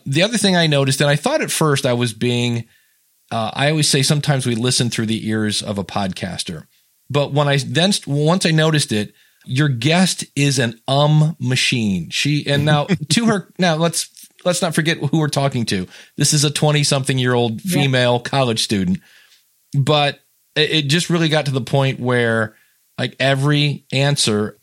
The 0.06 0.24
other 0.24 0.38
thing 0.38 0.56
I 0.56 0.68
noticed, 0.68 1.02
and 1.02 1.10
I 1.10 1.16
thought 1.16 1.42
at 1.42 1.52
first 1.52 1.86
I 1.86 1.94
was 1.94 2.14
being, 2.14 2.66
uh, 3.30 3.52
I 3.54 3.70
always 3.70 3.90
say 3.90 4.02
sometimes 4.02 4.46
we 4.46 4.56
listen 4.56 4.90
through 4.90 5.08
the 5.08 5.28
ears 5.28 5.62
of 5.62 5.78
a 5.78 5.84
podcaster, 5.84 6.66
but 7.10 7.32
when 7.32 7.48
I 7.48 7.58
then 7.58 7.92
once 8.08 8.46
I 8.46 8.52
noticed 8.52 8.92
it, 8.92 9.14
your 9.46 9.70
guest 9.70 10.26
is 10.36 10.58
an 10.58 10.80
um 10.88 11.36
machine. 11.40 12.10
She 12.10 12.48
and 12.48 12.66
now 12.66 12.86
to 12.86 13.26
her 13.28 13.54
now 13.60 13.76
let's 13.76 14.10
let's 14.48 14.62
not 14.62 14.74
forget 14.74 14.98
who 14.98 15.20
we're 15.20 15.28
talking 15.28 15.66
to. 15.66 15.88
This 16.16 16.34
is 16.34 16.44
a 16.44 16.50
20 16.50 16.84
something 16.84 17.18
year 17.20 17.34
old 17.34 17.62
female 17.62 18.22
yeah. 18.24 18.30
college 18.30 18.64
student, 18.64 19.00
but 19.78 20.20
it 20.56 20.84
just 20.84 21.10
really 21.10 21.30
got 21.30 21.46
to 21.46 21.52
the 21.52 21.62
point 21.62 22.00
where 22.00 22.56
like 22.98 23.16
every 23.20 23.86
answer. 23.92 24.58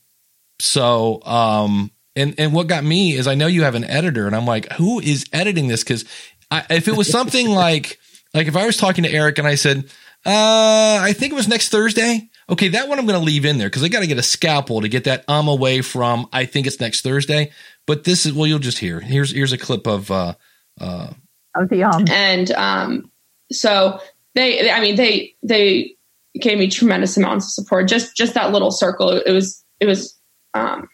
So, 0.61 1.23
um, 1.25 1.93
and, 2.17 2.35
and 2.39 2.53
what 2.53 2.67
got 2.67 2.83
me 2.83 3.13
is 3.13 3.29
I 3.29 3.35
know 3.35 3.47
you 3.47 3.63
have 3.63 3.75
an 3.75 3.85
editor 3.85 4.27
and 4.27 4.35
I'm 4.35 4.47
like, 4.47 4.73
who 4.73 5.01
is 5.01 5.27
editing 5.33 5.69
this? 5.69 5.85
Cause 5.85 6.05
I, 6.51 6.65
if 6.71 6.89
it 6.89 6.97
was 6.97 7.09
something 7.09 7.49
like, 7.51 8.01
like 8.33 8.49
if 8.49 8.57
I 8.57 8.67
was 8.67 8.77
talking 8.77 9.05
to 9.05 9.13
Eric 9.13 9.39
and 9.39 9.47
I 9.47 9.55
said, 9.55 9.85
uh, 10.27 10.99
I 11.03 11.13
think 11.13 11.33
it 11.33 11.37
was 11.37 11.49
next 11.49 11.69
Thursday. 11.69 12.31
Okay, 12.49 12.69
that 12.69 12.89
one 12.89 12.99
I'm 12.99 13.07
going 13.07 13.19
to 13.19 13.25
leave 13.25 13.45
in 13.45 13.59
there 13.59 13.69
because 13.69 13.83
I 13.83 13.89
got 13.89 14.01
to 14.01 14.07
get 14.07 14.19
a 14.19 14.23
scalpel 14.23 14.81
to 14.81 14.89
get 14.89 15.05
that 15.05 15.25
um 15.29 15.49
away 15.49 15.81
from. 15.83 16.29
I 16.33 16.47
think 16.47 16.67
it's 16.67 16.81
next 16.81 17.03
Thursday. 17.03 17.53
But 17.87 18.05
this 18.05 18.27
is 18.27 18.33
well, 18.33 18.47
you'll 18.47 18.59
just 18.59 18.79
hear. 18.79 19.01
Here's 19.01 19.33
here's 19.33 19.53
a 19.53 19.59
clip 19.59 19.87
of 19.87 20.11
uh 20.11 20.35
uh 20.81 21.13
of 21.55 21.69
the 21.69 21.85
um 21.85 22.05
and 22.09 22.51
um 22.53 23.11
so 23.53 24.01
they 24.35 24.71
I 24.71 24.81
mean 24.81 24.97
they 24.97 25.35
they 25.43 25.97
gave 26.41 26.59
me 26.59 26.69
tremendous 26.69 27.17
amounts 27.17 27.47
of 27.47 27.51
support. 27.53 27.89
Just 27.89 28.17
just 28.17 28.35
that 28.35 28.53
little 28.53 28.71
circle, 28.71 29.11
it 29.11 29.33
was 29.33 29.63
it 29.81 29.87
was 29.87 30.19
um 30.55 30.89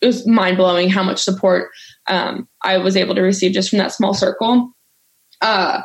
it 0.00 0.06
was 0.06 0.26
mind 0.26 0.56
blowing 0.56 0.88
how 0.88 1.02
much 1.02 1.22
support 1.22 1.70
um 2.08 2.48
I 2.62 2.78
was 2.78 2.96
able 2.96 3.14
to 3.14 3.22
receive 3.22 3.52
just 3.52 3.70
from 3.70 3.78
that 3.78 3.92
small 3.92 4.14
circle. 4.14 4.72
Uh, 5.40 5.82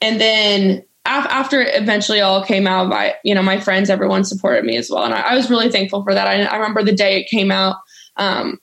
and 0.00 0.20
then 0.20 0.84
after 1.04 1.60
it 1.60 1.80
eventually 1.80 2.20
all 2.20 2.44
came 2.44 2.66
out, 2.66 2.88
my 2.88 3.14
you 3.24 3.34
know 3.34 3.42
my 3.42 3.58
friends, 3.58 3.90
everyone 3.90 4.24
supported 4.24 4.64
me 4.64 4.76
as 4.76 4.90
well, 4.90 5.04
and 5.04 5.14
I, 5.14 5.20
I 5.20 5.36
was 5.36 5.50
really 5.50 5.70
thankful 5.70 6.02
for 6.04 6.14
that. 6.14 6.26
I, 6.26 6.42
I 6.42 6.56
remember 6.56 6.82
the 6.82 6.94
day 6.94 7.20
it 7.20 7.28
came 7.28 7.50
out. 7.50 7.76
Um, 8.16 8.58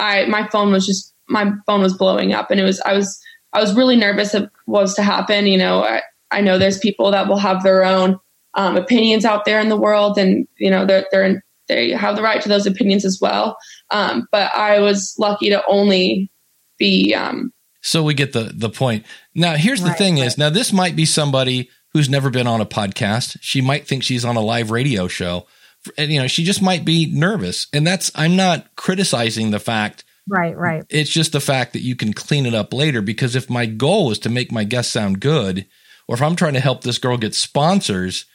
I 0.00 0.26
my 0.26 0.48
phone 0.48 0.72
was 0.72 0.86
just 0.86 1.14
my 1.28 1.52
phone 1.66 1.82
was 1.82 1.96
blowing 1.96 2.32
up, 2.32 2.50
and 2.50 2.58
it 2.58 2.64
was 2.64 2.80
I 2.80 2.94
was 2.94 3.20
I 3.52 3.60
was 3.60 3.74
really 3.74 3.96
nervous 3.96 4.34
of 4.34 4.50
what 4.66 4.82
was 4.82 4.94
to 4.94 5.02
happen. 5.02 5.46
You 5.46 5.58
know, 5.58 5.84
I, 5.84 6.02
I 6.30 6.40
know 6.40 6.58
there's 6.58 6.78
people 6.78 7.10
that 7.10 7.28
will 7.28 7.38
have 7.38 7.62
their 7.62 7.84
own 7.84 8.18
um, 8.54 8.76
opinions 8.76 9.24
out 9.24 9.44
there 9.44 9.60
in 9.60 9.68
the 9.68 9.76
world, 9.76 10.18
and 10.18 10.48
you 10.58 10.70
know 10.70 10.86
they're 10.86 11.06
they're 11.12 11.24
in, 11.24 11.42
they 11.68 11.90
have 11.90 12.16
the 12.16 12.22
right 12.22 12.40
to 12.42 12.48
those 12.48 12.66
opinions 12.66 13.04
as 13.04 13.18
well. 13.20 13.56
Um, 13.90 14.26
but 14.32 14.54
I 14.56 14.80
was 14.80 15.14
lucky 15.18 15.50
to 15.50 15.62
only 15.68 16.30
be. 16.78 17.14
Um, 17.14 17.52
so 17.82 18.02
we 18.02 18.14
get 18.14 18.32
the 18.32 18.52
the 18.54 18.70
point. 18.70 19.04
Now 19.34 19.54
here's 19.54 19.82
the 19.82 19.90
right, 19.90 19.98
thing: 19.98 20.16
right. 20.16 20.26
is 20.26 20.38
now 20.38 20.50
this 20.50 20.72
might 20.72 20.96
be 20.96 21.04
somebody 21.04 21.70
who's 21.92 22.08
never 22.08 22.30
been 22.30 22.46
on 22.46 22.60
a 22.60 22.66
podcast. 22.66 23.36
She 23.40 23.60
might 23.60 23.86
think 23.86 24.02
she's 24.02 24.24
on 24.24 24.36
a 24.36 24.40
live 24.40 24.70
radio 24.70 25.08
show 25.08 25.46
you 25.96 26.20
know 26.20 26.26
she 26.26 26.44
just 26.44 26.62
might 26.62 26.84
be 26.84 27.10
nervous. 27.12 27.66
And 27.72 27.86
that's 27.86 28.10
i'm 28.14 28.36
not 28.36 28.74
criticizing 28.76 29.50
the 29.50 29.60
fact 29.60 30.04
right 30.28 30.56
right. 30.56 30.84
it's 30.88 31.10
just 31.10 31.32
the 31.32 31.40
fact 31.40 31.72
that 31.72 31.82
you 31.82 31.96
can 31.96 32.12
clean 32.12 32.46
it 32.46 32.54
up 32.54 32.72
later 32.72 33.02
because 33.02 33.34
if 33.34 33.50
my 33.50 33.66
goal 33.66 34.10
is 34.10 34.18
to 34.20 34.28
make 34.28 34.52
my 34.52 34.64
guest 34.64 34.92
sound 34.92 35.20
good 35.20 35.66
or 36.08 36.14
if 36.14 36.22
i'm 36.22 36.36
trying 36.36 36.54
to 36.54 36.60
help 36.60 36.82
this 36.82 36.98
girl 36.98 37.16
get 37.16 37.34
sponsors 37.34 38.26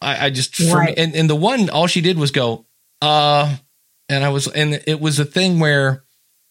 i, 0.00 0.26
I 0.26 0.30
just 0.30 0.58
right. 0.72 0.96
me, 0.96 1.02
and, 1.02 1.14
and 1.14 1.28
the 1.28 1.36
one 1.36 1.68
all 1.68 1.86
she 1.86 2.00
did 2.00 2.18
was 2.18 2.30
go 2.30 2.66
uh 3.00 3.56
and 4.08 4.24
i 4.24 4.28
was 4.28 4.46
and 4.48 4.82
it 4.86 5.00
was 5.00 5.18
a 5.18 5.24
thing 5.24 5.58
where 5.58 6.04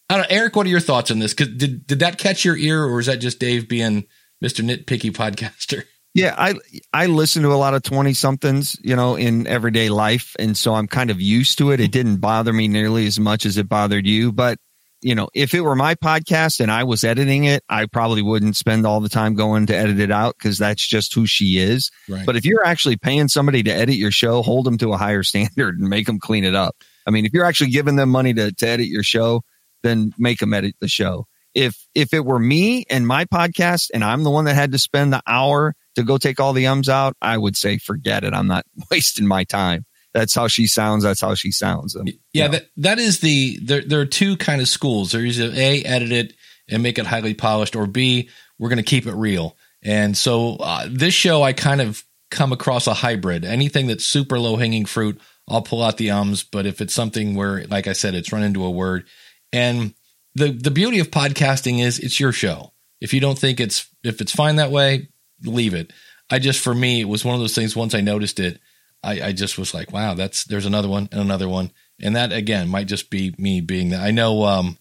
i 0.09 0.17
don't 0.17 0.31
eric 0.31 0.55
what 0.55 0.65
are 0.67 0.69
your 0.69 0.79
thoughts 0.79 1.11
on 1.11 1.19
this? 1.19 1.33
Because 1.33 1.55
did, 1.55 1.87
did 1.87 1.99
that 1.99 2.17
catch 2.17 2.45
your 2.45 2.57
ear 2.57 2.83
or 2.83 2.99
is 2.99 3.07
that 3.07 3.17
just 3.17 3.39
dave 3.39 3.67
being 3.67 4.05
mr 4.43 4.63
nitpicky 4.63 5.11
podcaster 5.11 5.85
yeah, 6.13 6.35
I 6.37 6.55
I 6.93 7.05
listen 7.05 7.43
to 7.43 7.53
a 7.53 7.55
lot 7.55 7.73
of 7.73 7.83
20 7.83 8.13
somethings, 8.13 8.77
you 8.83 8.95
know, 8.95 9.15
in 9.15 9.47
everyday 9.47 9.89
life 9.89 10.35
and 10.39 10.57
so 10.57 10.73
I'm 10.73 10.87
kind 10.87 11.09
of 11.09 11.21
used 11.21 11.57
to 11.59 11.71
it. 11.71 11.79
It 11.79 11.91
didn't 11.91 12.17
bother 12.17 12.51
me 12.51 12.67
nearly 12.67 13.07
as 13.07 13.19
much 13.19 13.45
as 13.45 13.57
it 13.57 13.69
bothered 13.69 14.05
you, 14.05 14.31
but 14.31 14.57
you 15.01 15.15
know, 15.15 15.29
if 15.33 15.53
it 15.53 15.61
were 15.61 15.75
my 15.75 15.95
podcast 15.95 16.59
and 16.59 16.71
I 16.71 16.83
was 16.83 17.03
editing 17.03 17.45
it, 17.45 17.63
I 17.67 17.87
probably 17.87 18.21
wouldn't 18.21 18.55
spend 18.55 18.85
all 18.85 18.99
the 18.99 19.09
time 19.09 19.33
going 19.33 19.65
to 19.67 19.75
edit 19.75 19.99
it 19.99 20.11
out 20.11 20.35
because 20.37 20.59
that's 20.59 20.87
just 20.87 21.13
who 21.13 21.25
she 21.25 21.57
is. 21.57 21.89
Right. 22.07 22.25
But 22.25 22.35
if 22.35 22.45
you're 22.45 22.65
actually 22.65 22.97
paying 22.97 23.27
somebody 23.27 23.63
to 23.63 23.71
edit 23.71 23.95
your 23.95 24.11
show, 24.11 24.43
hold 24.43 24.65
them 24.65 24.77
to 24.77 24.93
a 24.93 24.97
higher 24.97 25.23
standard 25.31 25.79
and 25.79 25.89
make 25.89 26.05
them 26.05 26.19
clean 26.19 26.43
it 26.43 26.55
up. 26.55 26.75
I 27.07 27.11
mean, 27.11 27.25
if 27.25 27.33
you're 27.33 27.45
actually 27.45 27.71
giving 27.71 27.95
them 27.95 28.09
money 28.09 28.33
to, 28.35 28.51
to 28.51 28.67
edit 28.67 28.87
your 28.87 29.03
show, 29.03 29.41
then 29.81 30.13
make 30.19 30.39
them 30.39 30.53
edit 30.53 30.75
the 30.79 30.87
show. 30.87 31.25
If 31.53 31.77
if 31.93 32.13
it 32.13 32.25
were 32.25 32.39
me 32.39 32.85
and 32.89 33.05
my 33.05 33.25
podcast 33.25 33.89
and 33.93 34.03
I'm 34.03 34.23
the 34.23 34.29
one 34.29 34.45
that 34.45 34.55
had 34.55 34.71
to 34.71 34.79
spend 34.79 35.11
the 35.13 35.21
hour 35.27 35.75
to 35.95 36.03
go 36.03 36.17
take 36.17 36.39
all 36.39 36.53
the 36.53 36.67
ums 36.67 36.89
out, 36.89 37.15
I 37.21 37.37
would 37.37 37.57
say 37.57 37.77
forget 37.77 38.23
it. 38.23 38.33
I'm 38.33 38.47
not 38.47 38.65
wasting 38.91 39.27
my 39.27 39.43
time. 39.43 39.85
That's 40.13 40.35
how 40.35 40.47
she 40.47 40.67
sounds. 40.67 41.03
That's 41.03 41.21
how 41.21 41.35
she 41.35 41.51
sounds. 41.51 41.95
Yeah, 42.33 42.49
that, 42.49 42.65
that 42.77 42.99
is 42.99 43.19
the 43.19 43.57
there. 43.61 43.81
There 43.81 44.01
are 44.01 44.05
two 44.05 44.35
kind 44.37 44.61
of 44.61 44.67
schools. 44.67 45.11
There's 45.11 45.39
a 45.39 45.83
edit 45.83 46.11
it 46.11 46.33
and 46.69 46.83
make 46.83 46.97
it 46.97 47.05
highly 47.05 47.33
polished, 47.33 47.75
or 47.75 47.87
B 47.87 48.29
we're 48.61 48.69
going 48.69 48.77
to 48.77 48.83
keep 48.83 49.07
it 49.07 49.15
real. 49.15 49.57
And 49.81 50.15
so 50.15 50.57
uh, 50.57 50.87
this 50.89 51.15
show, 51.15 51.41
I 51.41 51.51
kind 51.51 51.81
of 51.81 52.03
come 52.29 52.53
across 52.53 52.85
a 52.85 52.93
hybrid. 52.93 53.43
Anything 53.43 53.87
that's 53.87 54.05
super 54.05 54.39
low 54.39 54.55
hanging 54.55 54.85
fruit, 54.85 55.19
I'll 55.49 55.63
pull 55.63 55.81
out 55.81 55.97
the 55.97 56.11
ums. 56.11 56.43
But 56.43 56.67
if 56.67 56.79
it's 56.79 56.93
something 56.93 57.33
where, 57.33 57.65
like 57.65 57.87
I 57.87 57.93
said, 57.93 58.13
it's 58.13 58.31
run 58.31 58.43
into 58.43 58.63
a 58.63 58.69
word, 58.69 59.07
and 59.51 59.95
the 60.35 60.51
the 60.51 60.71
beauty 60.71 60.99
of 60.99 61.11
podcasting 61.11 61.81
is 61.83 61.99
it's 61.99 62.19
your 62.19 62.31
show. 62.31 62.73
If 62.99 63.13
you 63.13 63.19
don't 63.19 63.37
think 63.37 63.59
it's 63.59 63.87
if 64.03 64.21
it's 64.21 64.33
fine 64.33 64.57
that 64.57 64.71
way, 64.71 65.09
leave 65.43 65.73
it. 65.73 65.91
I 66.29 66.39
just 66.39 66.59
for 66.59 66.73
me 66.73 67.01
it 67.01 67.07
was 67.07 67.25
one 67.25 67.35
of 67.35 67.41
those 67.41 67.55
things. 67.55 67.75
Once 67.75 67.93
I 67.93 68.01
noticed 68.01 68.39
it, 68.39 68.59
I, 69.03 69.21
I 69.21 69.31
just 69.31 69.57
was 69.57 69.73
like, 69.73 69.91
wow, 69.91 70.13
that's 70.13 70.43
there's 70.45 70.65
another 70.65 70.87
one 70.87 71.09
and 71.11 71.21
another 71.21 71.49
one, 71.49 71.71
and 71.99 72.15
that 72.15 72.31
again 72.31 72.69
might 72.69 72.87
just 72.87 73.09
be 73.09 73.33
me 73.37 73.61
being 73.61 73.89
that. 73.89 74.01
I 74.01 74.11
know 74.11 74.43
um, 74.43 74.77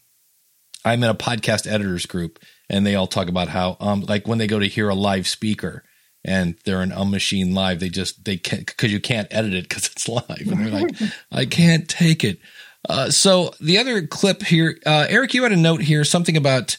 I'm 0.84 1.02
in 1.02 1.10
a 1.10 1.14
podcast 1.14 1.70
editors 1.70 2.06
group, 2.06 2.38
and 2.68 2.86
they 2.86 2.94
all 2.94 3.06
talk 3.06 3.28
about 3.28 3.48
how 3.48 3.76
um 3.80 4.02
like 4.02 4.28
when 4.28 4.38
they 4.38 4.46
go 4.46 4.58
to 4.58 4.66
hear 4.68 4.88
a 4.88 4.94
live 4.94 5.26
speaker 5.26 5.84
and 6.22 6.56
they're 6.64 6.82
an 6.82 6.92
um 6.92 7.10
machine 7.10 7.54
live, 7.54 7.80
they 7.80 7.88
just 7.88 8.24
they 8.24 8.36
can't 8.36 8.66
because 8.66 8.92
you 8.92 9.00
can't 9.00 9.28
edit 9.30 9.54
it 9.54 9.68
because 9.68 9.86
it's 9.86 10.08
live, 10.08 10.24
and 10.46 10.66
they're 10.66 10.82
like, 10.82 10.94
I 11.32 11.46
can't 11.46 11.88
take 11.88 12.22
it. 12.22 12.38
Uh, 12.88 13.10
so 13.10 13.52
the 13.60 13.78
other 13.78 14.06
clip 14.06 14.42
here, 14.42 14.78
uh, 14.86 15.06
Eric, 15.08 15.34
you 15.34 15.42
had 15.42 15.52
a 15.52 15.56
note 15.56 15.82
here, 15.82 16.04
something 16.04 16.36
about 16.36 16.76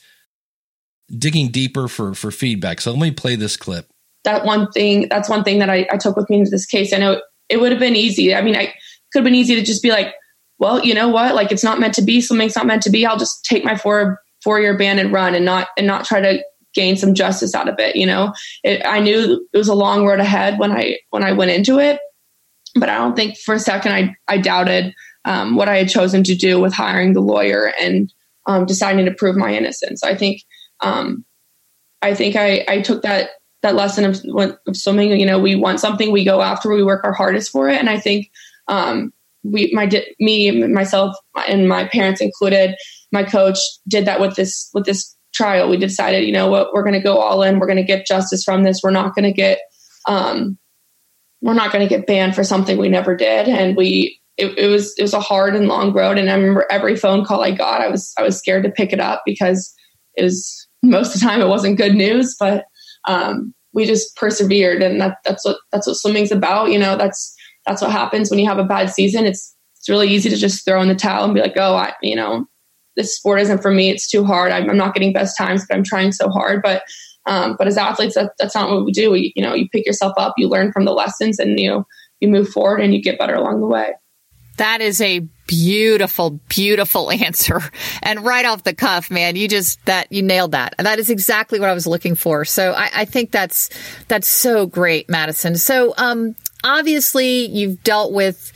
digging 1.17 1.49
deeper 1.49 1.87
for 1.87 2.13
for 2.13 2.31
feedback. 2.31 2.81
So 2.81 2.91
let 2.91 2.99
me 2.99 3.11
play 3.11 3.35
this 3.35 3.57
clip. 3.57 3.87
That 4.23 4.45
one 4.45 4.71
thing, 4.71 5.07
that's 5.09 5.29
one 5.29 5.43
thing 5.43 5.59
that 5.59 5.69
I, 5.69 5.87
I 5.91 5.97
took 5.97 6.15
with 6.15 6.29
me 6.29 6.39
into 6.39 6.51
this 6.51 6.65
case. 6.65 6.93
I 6.93 6.97
know 6.97 7.21
it 7.49 7.59
would 7.59 7.71
have 7.71 7.79
been 7.79 7.95
easy. 7.95 8.33
I 8.33 8.41
mean, 8.41 8.55
I 8.55 8.67
could 9.11 9.19
have 9.19 9.23
been 9.23 9.35
easy 9.35 9.55
to 9.55 9.63
just 9.63 9.83
be 9.83 9.89
like, 9.89 10.13
well, 10.59 10.83
you 10.83 10.93
know 10.93 11.09
what? 11.09 11.35
Like 11.35 11.51
it's 11.51 11.63
not 11.63 11.79
meant 11.79 11.95
to 11.95 12.01
be. 12.01 12.21
Something's 12.21 12.55
not 12.55 12.67
meant 12.67 12.83
to 12.83 12.89
be. 12.89 13.05
I'll 13.05 13.17
just 13.17 13.43
take 13.45 13.63
my 13.63 13.75
four 13.75 14.19
four 14.43 14.59
year 14.59 14.77
ban 14.77 14.99
and 14.99 15.11
run 15.11 15.35
and 15.35 15.45
not 15.45 15.67
and 15.77 15.87
not 15.87 16.05
try 16.05 16.21
to 16.21 16.43
gain 16.73 16.95
some 16.95 17.13
justice 17.13 17.53
out 17.53 17.67
of 17.67 17.75
it. 17.79 17.95
You 17.95 18.05
know, 18.05 18.33
it, 18.63 18.81
I 18.85 18.99
knew 18.99 19.47
it 19.51 19.57
was 19.57 19.67
a 19.67 19.75
long 19.75 20.05
road 20.05 20.19
ahead 20.19 20.59
when 20.59 20.71
I 20.71 20.97
when 21.09 21.23
I 21.23 21.31
went 21.31 21.51
into 21.51 21.79
it, 21.79 21.99
but 22.75 22.89
I 22.89 22.97
don't 22.97 23.15
think 23.15 23.37
for 23.37 23.55
a 23.55 23.59
second 23.59 23.93
I 23.93 24.15
I 24.27 24.37
doubted 24.37 24.93
um, 25.25 25.55
what 25.55 25.69
I 25.69 25.77
had 25.77 25.89
chosen 25.89 26.23
to 26.23 26.35
do 26.35 26.59
with 26.59 26.73
hiring 26.73 27.13
the 27.13 27.21
lawyer 27.21 27.73
and 27.79 28.11
um, 28.47 28.65
deciding 28.65 29.05
to 29.05 29.13
prove 29.13 29.35
my 29.35 29.53
innocence. 29.53 30.03
I 30.03 30.15
think 30.15 30.41
um, 30.79 31.25
I 32.01 32.15
think 32.15 32.35
I 32.35 32.65
I 32.67 32.81
took 32.81 33.03
that 33.03 33.31
that 33.61 33.75
lesson 33.75 34.05
of, 34.05 34.23
of 34.67 34.75
swimming. 34.75 35.19
You 35.19 35.25
know, 35.25 35.39
we 35.39 35.55
want 35.55 35.79
something, 35.79 36.11
we 36.11 36.25
go 36.25 36.41
after, 36.41 36.73
we 36.73 36.83
work 36.83 37.03
our 37.03 37.13
hardest 37.13 37.51
for 37.51 37.69
it, 37.69 37.77
and 37.77 37.89
I 37.89 37.99
think 37.99 38.31
um, 38.67 39.13
we 39.43 39.71
my 39.73 39.89
me 40.19 40.67
myself 40.67 41.15
and 41.47 41.67
my 41.67 41.87
parents 41.87 42.21
included 42.21 42.75
my 43.11 43.23
coach 43.23 43.57
did 43.87 44.05
that 44.05 44.19
with 44.19 44.35
this 44.35 44.69
with 44.73 44.85
this 44.85 45.15
trial 45.33 45.69
we 45.69 45.77
decided 45.77 46.25
you 46.25 46.31
know 46.31 46.49
what 46.49 46.73
we're 46.73 46.83
going 46.83 46.93
to 46.93 46.99
go 46.99 47.17
all 47.17 47.41
in 47.41 47.59
we're 47.59 47.67
going 47.67 47.77
to 47.77 47.83
get 47.83 48.05
justice 48.05 48.43
from 48.43 48.63
this 48.63 48.81
we're 48.83 48.91
not 48.91 49.15
going 49.15 49.23
to 49.23 49.31
get 49.31 49.59
um 50.07 50.57
we're 51.41 51.53
not 51.53 51.71
going 51.71 51.87
to 51.87 51.89
get 51.89 52.05
banned 52.05 52.35
for 52.35 52.43
something 52.43 52.77
we 52.77 52.89
never 52.89 53.15
did 53.15 53.47
and 53.47 53.75
we 53.75 54.20
it, 54.37 54.57
it, 54.57 54.67
was 54.67 54.93
it 54.97 55.01
was 55.01 55.13
a 55.13 55.19
hard 55.19 55.55
and 55.55 55.67
long 55.67 55.93
road 55.93 56.17
and 56.17 56.29
i 56.29 56.33
remember 56.33 56.65
every 56.71 56.95
phone 56.95 57.25
call 57.25 57.43
i 57.43 57.51
got 57.51 57.81
i 57.81 57.87
was 57.87 58.13
i 58.17 58.23
was 58.23 58.37
scared 58.37 58.63
to 58.63 58.71
pick 58.71 58.93
it 58.93 58.99
up 58.99 59.21
because 59.25 59.73
it 60.15 60.23
was 60.23 60.67
most 60.83 61.13
of 61.13 61.21
the 61.21 61.25
time 61.25 61.41
it 61.41 61.47
wasn't 61.47 61.77
good 61.77 61.95
news 61.95 62.35
but 62.39 62.65
um 63.07 63.53
we 63.73 63.85
just 63.85 64.15
persevered 64.15 64.81
and 64.81 64.99
that 64.99 65.17
that's 65.25 65.45
what 65.45 65.57
that's 65.71 65.87
what 65.87 65.95
swimming's 65.95 66.31
about 66.31 66.71
you 66.71 66.79
know 66.79 66.97
that's 66.97 67.35
that's 67.65 67.81
what 67.81 67.91
happens 67.91 68.29
when 68.29 68.39
you 68.39 68.47
have 68.47 68.59
a 68.59 68.63
bad 68.63 68.89
season 68.89 69.25
it's 69.25 69.55
it's 69.77 69.89
really 69.89 70.07
easy 70.07 70.29
to 70.29 70.37
just 70.37 70.63
throw 70.63 70.81
in 70.81 70.87
the 70.87 70.95
towel 70.95 71.25
and 71.25 71.33
be 71.33 71.41
like 71.41 71.57
oh 71.57 71.75
i 71.75 71.93
you 72.01 72.15
know 72.15 72.45
this 72.95 73.15
sport 73.15 73.41
isn't 73.41 73.61
for 73.61 73.71
me. 73.71 73.89
It's 73.89 74.09
too 74.09 74.23
hard. 74.23 74.51
I'm, 74.51 74.69
I'm 74.69 74.77
not 74.77 74.93
getting 74.93 75.13
best 75.13 75.37
times, 75.37 75.65
but 75.67 75.75
I'm 75.75 75.83
trying 75.83 76.11
so 76.11 76.29
hard. 76.29 76.61
But 76.61 76.83
um, 77.27 77.55
but 77.57 77.67
as 77.67 77.77
athletes, 77.77 78.15
that, 78.15 78.31
that's 78.39 78.55
not 78.55 78.69
what 78.69 78.83
we 78.83 78.91
do. 78.91 79.11
We, 79.11 79.31
you 79.35 79.43
know, 79.43 79.53
you 79.53 79.69
pick 79.69 79.85
yourself 79.85 80.13
up, 80.17 80.33
you 80.37 80.47
learn 80.47 80.71
from 80.71 80.85
the 80.85 80.91
lessons, 80.91 81.39
and 81.39 81.59
you 81.59 81.85
you 82.19 82.27
move 82.27 82.49
forward 82.49 82.81
and 82.81 82.93
you 82.93 83.01
get 83.01 83.19
better 83.19 83.35
along 83.35 83.61
the 83.61 83.67
way. 83.67 83.93
That 84.57 84.81
is 84.81 85.01
a 85.01 85.19
beautiful, 85.47 86.39
beautiful 86.47 87.11
answer. 87.11 87.59
And 88.01 88.23
right 88.23 88.45
off 88.45 88.63
the 88.63 88.73
cuff, 88.73 89.11
man, 89.11 89.35
you 89.35 89.47
just 89.47 89.83
that 89.85 90.11
you 90.11 90.21
nailed 90.21 90.53
that. 90.53 90.75
That 90.77 90.99
is 90.99 91.09
exactly 91.09 91.59
what 91.59 91.69
I 91.69 91.73
was 91.73 91.87
looking 91.87 92.15
for. 92.15 92.45
So 92.45 92.71
I, 92.71 92.89
I 92.93 93.05
think 93.05 93.31
that's 93.31 93.69
that's 94.07 94.27
so 94.27 94.65
great, 94.65 95.09
Madison. 95.09 95.55
So 95.55 95.93
um 95.97 96.35
obviously 96.63 97.45
you've 97.45 97.83
dealt 97.83 98.13
with 98.13 98.51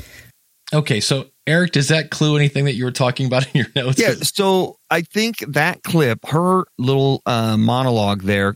Okay, 0.73 0.99
so 0.99 1.25
Eric, 1.47 1.73
does 1.73 1.89
that 1.89 2.09
clue 2.09 2.35
anything 2.37 2.65
that 2.65 2.73
you 2.73 2.85
were 2.85 2.91
talking 2.91 3.27
about 3.27 3.45
in 3.53 3.61
your 3.61 3.67
notes? 3.75 3.99
Yeah. 3.99 4.15
So 4.21 4.77
I 4.89 5.01
think 5.01 5.39
that 5.49 5.83
clip, 5.83 6.25
her 6.27 6.63
little 6.77 7.21
uh, 7.25 7.55
monologue 7.57 8.23
there, 8.23 8.55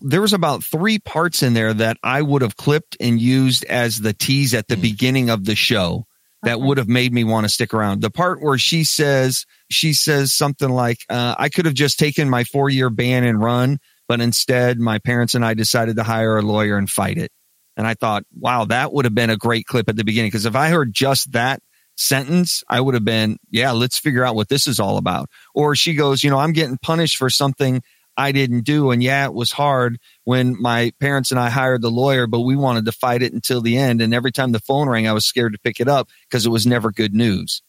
there 0.00 0.22
was 0.22 0.32
about 0.32 0.64
three 0.64 0.98
parts 0.98 1.42
in 1.42 1.52
there 1.52 1.74
that 1.74 1.98
I 2.02 2.22
would 2.22 2.40
have 2.40 2.56
clipped 2.56 2.96
and 3.00 3.20
used 3.20 3.64
as 3.66 4.00
the 4.00 4.14
tease 4.14 4.54
at 4.54 4.68
the 4.68 4.76
mm. 4.76 4.82
beginning 4.82 5.28
of 5.28 5.44
the 5.44 5.54
show 5.54 6.06
that 6.44 6.60
would 6.60 6.78
have 6.78 6.88
made 6.88 7.12
me 7.12 7.24
want 7.24 7.44
to 7.44 7.48
stick 7.48 7.74
around. 7.74 8.00
The 8.00 8.10
part 8.10 8.42
where 8.42 8.58
she 8.58 8.84
says, 8.84 9.46
she 9.70 9.92
says 9.92 10.32
something 10.32 10.68
like, 10.68 10.98
uh, 11.08 11.34
I 11.38 11.48
could 11.48 11.66
have 11.66 11.74
just 11.74 11.98
taken 11.98 12.28
my 12.28 12.44
four 12.44 12.68
year 12.68 12.90
ban 12.90 13.24
and 13.24 13.40
run, 13.40 13.78
but 14.08 14.20
instead 14.20 14.78
my 14.78 14.98
parents 14.98 15.34
and 15.34 15.44
I 15.44 15.54
decided 15.54 15.96
to 15.96 16.02
hire 16.02 16.38
a 16.38 16.42
lawyer 16.42 16.76
and 16.76 16.88
fight 16.88 17.18
it. 17.18 17.30
And 17.76 17.86
I 17.86 17.94
thought, 17.94 18.24
wow, 18.38 18.66
that 18.66 18.92
would 18.92 19.04
have 19.04 19.14
been 19.14 19.30
a 19.30 19.36
great 19.36 19.66
clip 19.66 19.88
at 19.88 19.96
the 19.96 20.04
beginning. 20.04 20.30
Cause 20.30 20.46
if 20.46 20.54
I 20.54 20.68
heard 20.68 20.92
just 20.92 21.32
that 21.32 21.60
sentence, 21.96 22.62
I 22.68 22.80
would 22.80 22.94
have 22.94 23.04
been, 23.04 23.38
yeah, 23.50 23.72
let's 23.72 23.98
figure 23.98 24.24
out 24.24 24.34
what 24.34 24.48
this 24.48 24.66
is 24.66 24.80
all 24.80 24.96
about. 24.96 25.28
Or 25.54 25.74
she 25.74 25.94
goes, 25.94 26.22
you 26.22 26.30
know, 26.30 26.38
I'm 26.38 26.52
getting 26.52 26.78
punished 26.78 27.16
for 27.16 27.30
something 27.30 27.82
I 28.16 28.32
didn't 28.32 28.62
do. 28.62 28.90
And 28.90 29.02
yeah, 29.02 29.24
it 29.26 29.34
was 29.34 29.52
hard 29.52 29.98
when 30.24 30.60
my 30.60 30.92
parents 31.00 31.30
and 31.30 31.40
I 31.40 31.50
hired 31.50 31.82
the 31.82 31.90
lawyer, 31.90 32.26
but 32.26 32.40
we 32.40 32.56
wanted 32.56 32.84
to 32.86 32.92
fight 32.92 33.22
it 33.22 33.32
until 33.32 33.60
the 33.60 33.76
end. 33.76 34.00
And 34.00 34.14
every 34.14 34.32
time 34.32 34.52
the 34.52 34.60
phone 34.60 34.88
rang, 34.88 35.08
I 35.08 35.12
was 35.12 35.26
scared 35.26 35.52
to 35.52 35.58
pick 35.58 35.80
it 35.80 35.88
up 35.88 36.08
because 36.28 36.46
it 36.46 36.50
was 36.50 36.66
never 36.66 36.92
good 36.92 37.14
news. 37.14 37.62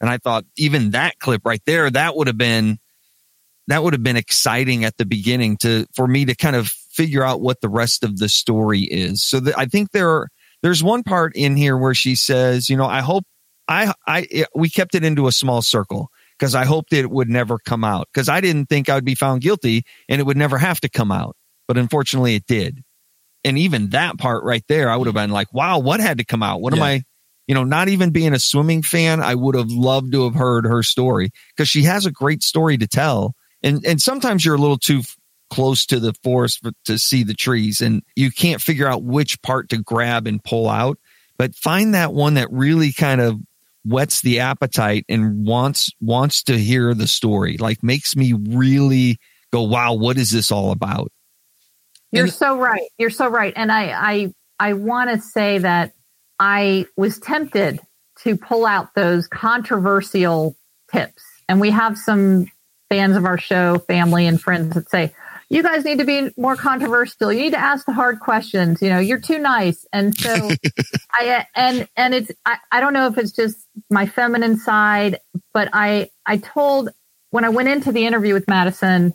And 0.00 0.08
I 0.08 0.18
thought 0.18 0.44
even 0.56 0.92
that 0.92 1.18
clip 1.18 1.42
right 1.44 1.62
there, 1.66 1.90
that 1.90 2.16
would 2.16 2.26
have 2.26 2.38
been, 2.38 2.78
that 3.66 3.82
would 3.82 3.92
have 3.92 4.02
been 4.02 4.16
exciting 4.16 4.84
at 4.84 4.96
the 4.96 5.04
beginning 5.04 5.58
to, 5.58 5.86
for 5.94 6.06
me 6.06 6.24
to 6.24 6.34
kind 6.34 6.56
of 6.56 6.68
figure 6.68 7.22
out 7.22 7.40
what 7.40 7.60
the 7.60 7.68
rest 7.68 8.02
of 8.02 8.18
the 8.18 8.28
story 8.28 8.80
is. 8.80 9.22
So 9.22 9.40
I 9.56 9.66
think 9.66 9.92
there 9.92 10.10
are, 10.10 10.28
there's 10.62 10.82
one 10.82 11.02
part 11.02 11.36
in 11.36 11.56
here 11.56 11.76
where 11.76 11.94
she 11.94 12.14
says, 12.14 12.68
you 12.68 12.76
know, 12.76 12.86
I 12.86 13.00
hope 13.00 13.24
I, 13.68 13.92
I, 14.06 14.46
we 14.54 14.68
kept 14.70 14.94
it 14.94 15.04
into 15.04 15.28
a 15.28 15.32
small 15.32 15.62
circle 15.62 16.10
because 16.40 16.54
I 16.54 16.64
hoped 16.64 16.94
it 16.94 17.10
would 17.10 17.28
never 17.28 17.58
come 17.58 17.84
out 17.84 18.08
because 18.12 18.30
I 18.30 18.40
didn't 18.40 18.66
think 18.66 18.88
I 18.88 18.94
would 18.94 19.04
be 19.04 19.14
found 19.14 19.42
guilty 19.42 19.84
and 20.08 20.20
it 20.20 20.24
would 20.24 20.38
never 20.38 20.56
have 20.56 20.80
to 20.80 20.88
come 20.88 21.12
out. 21.12 21.36
But 21.68 21.76
unfortunately 21.76 22.34
it 22.34 22.46
did. 22.46 22.82
And 23.44 23.58
even 23.58 23.90
that 23.90 24.18
part 24.18 24.42
right 24.42 24.64
there, 24.66 24.90
I 24.90 24.96
would 24.96 25.06
have 25.06 25.14
been 25.14 25.30
like, 25.30 25.52
wow, 25.52 25.78
what 25.78 26.00
had 26.00 26.18
to 26.18 26.24
come 26.24 26.42
out? 26.42 26.62
What 26.62 26.74
yeah. 26.74 26.80
am 26.80 26.82
I, 26.82 27.02
you 27.46 27.54
know, 27.54 27.64
not 27.64 27.88
even 27.88 28.10
being 28.10 28.32
a 28.32 28.38
swimming 28.38 28.82
fan, 28.82 29.22
I 29.22 29.34
would 29.34 29.54
have 29.54 29.70
loved 29.70 30.12
to 30.12 30.24
have 30.24 30.34
heard 30.34 30.64
her 30.64 30.82
story 30.82 31.30
because 31.54 31.68
she 31.68 31.82
has 31.82 32.06
a 32.06 32.10
great 32.10 32.42
story 32.42 32.78
to 32.78 32.88
tell. 32.88 33.34
And, 33.62 33.84
and 33.84 34.00
sometimes 34.00 34.42
you're 34.42 34.54
a 34.54 34.58
little 34.58 34.78
too 34.78 35.02
close 35.50 35.84
to 35.86 36.00
the 36.00 36.14
forest 36.24 36.66
to 36.86 36.98
see 36.98 37.22
the 37.22 37.34
trees 37.34 37.82
and 37.82 38.02
you 38.16 38.30
can't 38.30 38.62
figure 38.62 38.86
out 38.86 39.02
which 39.02 39.42
part 39.42 39.68
to 39.70 39.78
grab 39.78 40.26
and 40.26 40.42
pull 40.42 40.70
out. 40.70 40.98
But 41.36 41.54
find 41.54 41.94
that 41.94 42.12
one 42.12 42.34
that 42.34 42.48
really 42.50 42.92
kind 42.92 43.20
of 43.20 43.40
whets 43.84 44.20
the 44.20 44.40
appetite 44.40 45.04
and 45.08 45.46
wants 45.46 45.90
wants 46.00 46.42
to 46.42 46.58
hear 46.58 46.92
the 46.94 47.06
story 47.06 47.56
like 47.56 47.82
makes 47.82 48.14
me 48.14 48.34
really 48.50 49.18
go 49.52 49.62
wow 49.62 49.94
what 49.94 50.18
is 50.18 50.30
this 50.30 50.52
all 50.52 50.70
about? 50.70 51.10
You're 52.12 52.24
and, 52.24 52.32
so 52.32 52.58
right. 52.58 52.88
You're 52.98 53.10
so 53.10 53.28
right. 53.28 53.52
And 53.56 53.72
i 53.72 53.90
i 53.90 54.34
i 54.58 54.72
want 54.74 55.10
to 55.10 55.20
say 55.20 55.58
that 55.58 55.92
i 56.38 56.86
was 56.96 57.18
tempted 57.18 57.80
to 58.22 58.36
pull 58.36 58.66
out 58.66 58.94
those 58.94 59.26
controversial 59.28 60.56
tips. 60.92 61.22
And 61.48 61.60
we 61.60 61.70
have 61.70 61.96
some 61.96 62.46
fans 62.90 63.16
of 63.16 63.24
our 63.24 63.38
show 63.38 63.78
family 63.78 64.26
and 64.26 64.40
friends 64.40 64.74
that 64.74 64.90
say 64.90 65.14
you 65.50 65.64
guys 65.64 65.84
need 65.84 65.98
to 65.98 66.04
be 66.04 66.30
more 66.36 66.54
controversial. 66.54 67.32
You 67.32 67.42
need 67.42 67.52
to 67.52 67.60
ask 67.60 67.84
the 67.84 67.92
hard 67.92 68.20
questions. 68.20 68.80
You 68.80 68.88
know, 68.88 69.00
you're 69.00 69.20
too 69.20 69.38
nice. 69.38 69.84
And 69.92 70.16
so 70.16 70.50
I, 71.12 71.44
and, 71.56 71.88
and 71.96 72.14
it's, 72.14 72.30
I, 72.46 72.58
I 72.70 72.80
don't 72.80 72.92
know 72.92 73.08
if 73.08 73.18
it's 73.18 73.32
just 73.32 73.58
my 73.90 74.06
feminine 74.06 74.58
side, 74.58 75.18
but 75.52 75.68
I, 75.72 76.10
I 76.24 76.36
told 76.36 76.90
when 77.30 77.44
I 77.44 77.48
went 77.48 77.68
into 77.68 77.90
the 77.90 78.06
interview 78.06 78.32
with 78.32 78.48
Madison, 78.48 79.12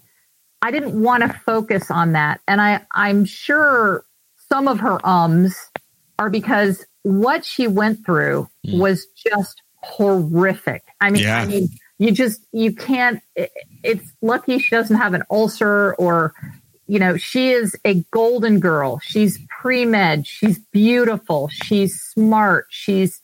I 0.62 0.72
didn't 0.72 1.02
want 1.02 1.24
to 1.24 1.30
focus 1.46 1.90
on 1.90 2.12
that. 2.12 2.42
And 2.48 2.62
I, 2.62 2.86
I'm 2.92 3.24
sure 3.24 4.04
some 4.50 4.68
of 4.68 4.82
her 4.82 5.06
ums 5.08 5.58
are 6.20 6.30
because 6.30 6.86
what 7.04 7.46
she 7.46 7.68
went 7.68 8.06
through 8.06 8.50
mm. 8.68 8.80
was 8.80 9.08
just 9.16 9.62
horrific. 9.78 10.84
I 11.00 11.12
mean, 11.12 11.24
yeah. 11.24 11.40
I 11.40 11.46
mean, 11.46 11.70
you 11.98 12.12
just 12.12 12.46
you 12.52 12.74
can't 12.74 13.22
it, 13.36 13.52
it's 13.86 14.12
lucky 14.22 14.60
she 14.60 14.76
doesn't 14.76 14.98
have 14.98 15.14
an 15.14 15.24
ulcer 15.30 15.94
or 15.96 16.34
you 16.88 17.00
know 17.00 17.18
she 17.18 17.52
is 17.52 17.76
a 17.86 17.96
golden 18.12 18.60
girl. 18.60 19.00
She's 19.00 19.40
pre-med. 19.50 20.28
She's 20.28 20.60
beautiful. 20.72 21.50
She's 21.50 22.00
smart. 22.00 22.68
She's 22.70 23.22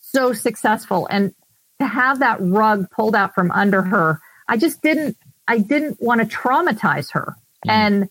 so 0.00 0.32
successful. 0.32 1.06
And 1.10 1.34
to 1.82 1.88
have 1.88 2.20
that 2.20 2.38
rug 2.40 2.88
pulled 2.90 3.16
out 3.16 3.34
from 3.34 3.50
under 3.50 3.82
her 3.82 4.20
i 4.48 4.56
just 4.56 4.80
didn't 4.82 5.16
i 5.48 5.58
didn't 5.58 6.00
want 6.00 6.20
to 6.20 6.36
traumatize 6.36 7.12
her. 7.12 7.34
Mm. 7.66 7.70
and 7.70 8.08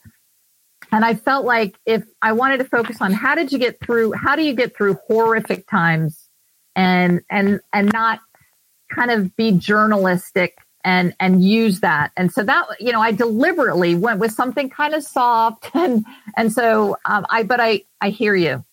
and 0.92 1.06
i 1.06 1.16
felt 1.16 1.46
like 1.46 1.80
if 1.86 2.04
i 2.22 2.34
wanted 2.34 2.58
to 2.58 2.66
focus 2.66 2.98
on 3.02 3.14
how 3.14 3.34
did 3.34 3.52
you 3.52 3.58
get 3.58 3.80
through 3.80 4.12
how 4.12 4.36
do 4.36 4.44
you 4.44 4.54
get 4.54 4.76
through 4.76 4.98
horrific 5.08 5.68
times 5.70 6.28
and 6.76 7.22
and 7.30 7.62
and 7.72 7.92
not 7.94 8.20
kind 8.94 9.10
of 9.10 9.36
be 9.38 9.54
journalistic 9.54 10.58
and 10.84 11.14
and 11.20 11.44
use 11.44 11.80
that. 11.82 12.12
And 12.18 12.32
so 12.32 12.44
that 12.44 12.66
you 12.80 12.92
know, 12.92 13.02
I 13.02 13.12
deliberately 13.12 13.96
went 13.96 14.20
with 14.20 14.32
something 14.32 14.70
kind 14.70 14.94
of 14.94 15.04
soft, 15.04 15.70
and 15.74 16.06
and 16.36 16.52
so 16.52 16.98
um, 17.06 17.26
I. 17.30 17.44
But 17.44 17.60
I 17.60 17.84
I 18.00 18.10
hear 18.10 18.36
you. 18.36 18.64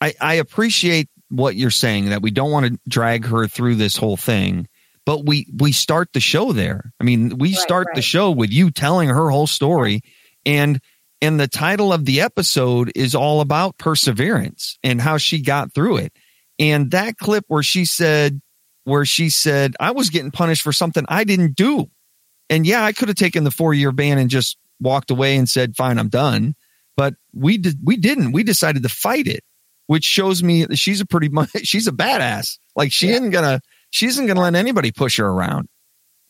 I, 0.00 0.14
I 0.20 0.34
appreciate 0.34 1.08
what 1.28 1.56
you're 1.56 1.70
saying 1.70 2.10
that 2.10 2.22
we 2.22 2.30
don't 2.30 2.52
want 2.52 2.66
to 2.66 2.78
drag 2.88 3.26
her 3.26 3.46
through 3.48 3.74
this 3.74 3.96
whole 3.96 4.16
thing, 4.16 4.68
but 5.04 5.26
we 5.26 5.46
we 5.56 5.72
start 5.72 6.12
the 6.12 6.20
show 6.20 6.52
there. 6.52 6.92
I 7.00 7.04
mean, 7.04 7.38
we 7.38 7.50
Right, 7.50 7.58
start 7.58 7.88
the 7.94 8.02
show 8.02 8.30
with 8.30 8.50
you 8.50 8.70
telling 8.70 9.08
her 9.08 9.30
whole 9.30 9.46
story, 9.46 10.02
and 10.46 10.80
and 11.20 11.38
the 11.38 11.48
title 11.48 11.92
of 11.92 12.04
the 12.04 12.20
episode 12.20 12.92
is 12.94 13.14
all 13.14 13.40
about 13.40 13.76
perseverance 13.78 14.78
and 14.82 15.00
how 15.00 15.18
she 15.18 15.42
got 15.42 15.74
through 15.74 15.98
it. 15.98 16.12
And 16.58 16.90
that 16.92 17.16
clip 17.16 17.44
where 17.48 17.62
she 17.62 17.84
said, 17.84 18.40
where 18.88 19.04
she 19.04 19.30
said, 19.30 19.74
I 19.78 19.90
was 19.92 20.10
getting 20.10 20.30
punished 20.30 20.62
for 20.62 20.72
something 20.72 21.04
I 21.08 21.24
didn't 21.24 21.54
do. 21.56 21.90
And 22.50 22.66
yeah, 22.66 22.82
I 22.84 22.92
could 22.92 23.08
have 23.08 23.16
taken 23.16 23.44
the 23.44 23.50
four 23.50 23.74
year 23.74 23.92
ban 23.92 24.18
and 24.18 24.30
just 24.30 24.56
walked 24.80 25.10
away 25.10 25.36
and 25.36 25.48
said, 25.48 25.76
fine, 25.76 25.98
I'm 25.98 26.08
done. 26.08 26.54
But 26.96 27.14
we 27.32 27.58
did, 27.58 27.78
we 27.84 27.96
didn't. 27.96 28.32
We 28.32 28.42
decided 28.42 28.82
to 28.82 28.88
fight 28.88 29.26
it, 29.26 29.44
which 29.86 30.04
shows 30.04 30.42
me 30.42 30.64
that 30.64 30.76
she's 30.76 31.00
a 31.00 31.06
pretty 31.06 31.28
much, 31.30 31.50
she's 31.64 31.86
a 31.86 31.92
badass. 31.92 32.58
Like 32.74 32.90
she 32.92 33.10
isn't 33.10 33.30
gonna, 33.30 33.60
she 33.90 34.06
isn't 34.06 34.26
gonna 34.26 34.40
let 34.40 34.54
anybody 34.54 34.90
push 34.90 35.18
her 35.18 35.26
around. 35.26 35.68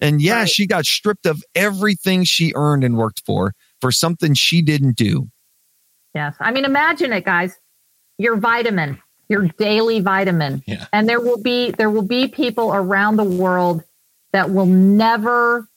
And 0.01 0.21
yeah, 0.23 0.41
Right. 0.41 0.49
she 0.49 0.67
got 0.67 0.85
stripped 0.85 1.27
of 1.27 1.43
everything 1.55 2.25
she 2.25 2.53
earned 2.55 2.85
and 2.85 2.97
worked 2.97 3.23
for, 3.25 3.55
for 3.81 3.91
something 3.93 4.35
she 4.35 4.63
didn't 4.63 4.97
do. 4.97 5.29
Yes. 6.15 6.35
I 6.41 6.51
mean, 6.53 6.65
imagine 6.65 7.13
it, 7.13 7.25
guys. 7.25 7.57
Your 8.19 8.37
vitamin, 8.37 9.01
your 9.29 9.49
daily 9.59 10.01
vitamin. 10.01 10.63
Yeah. 10.67 10.87
And 10.93 11.09
there 11.09 11.21
will 11.21 11.41
be 11.41 11.71
there 11.71 11.91
will 11.91 12.03
be 12.03 12.29
people 12.29 12.73
around 12.75 13.17
the 13.17 13.25
world 13.25 13.83
that 14.33 14.51
will 14.51 14.67
never 14.67 15.69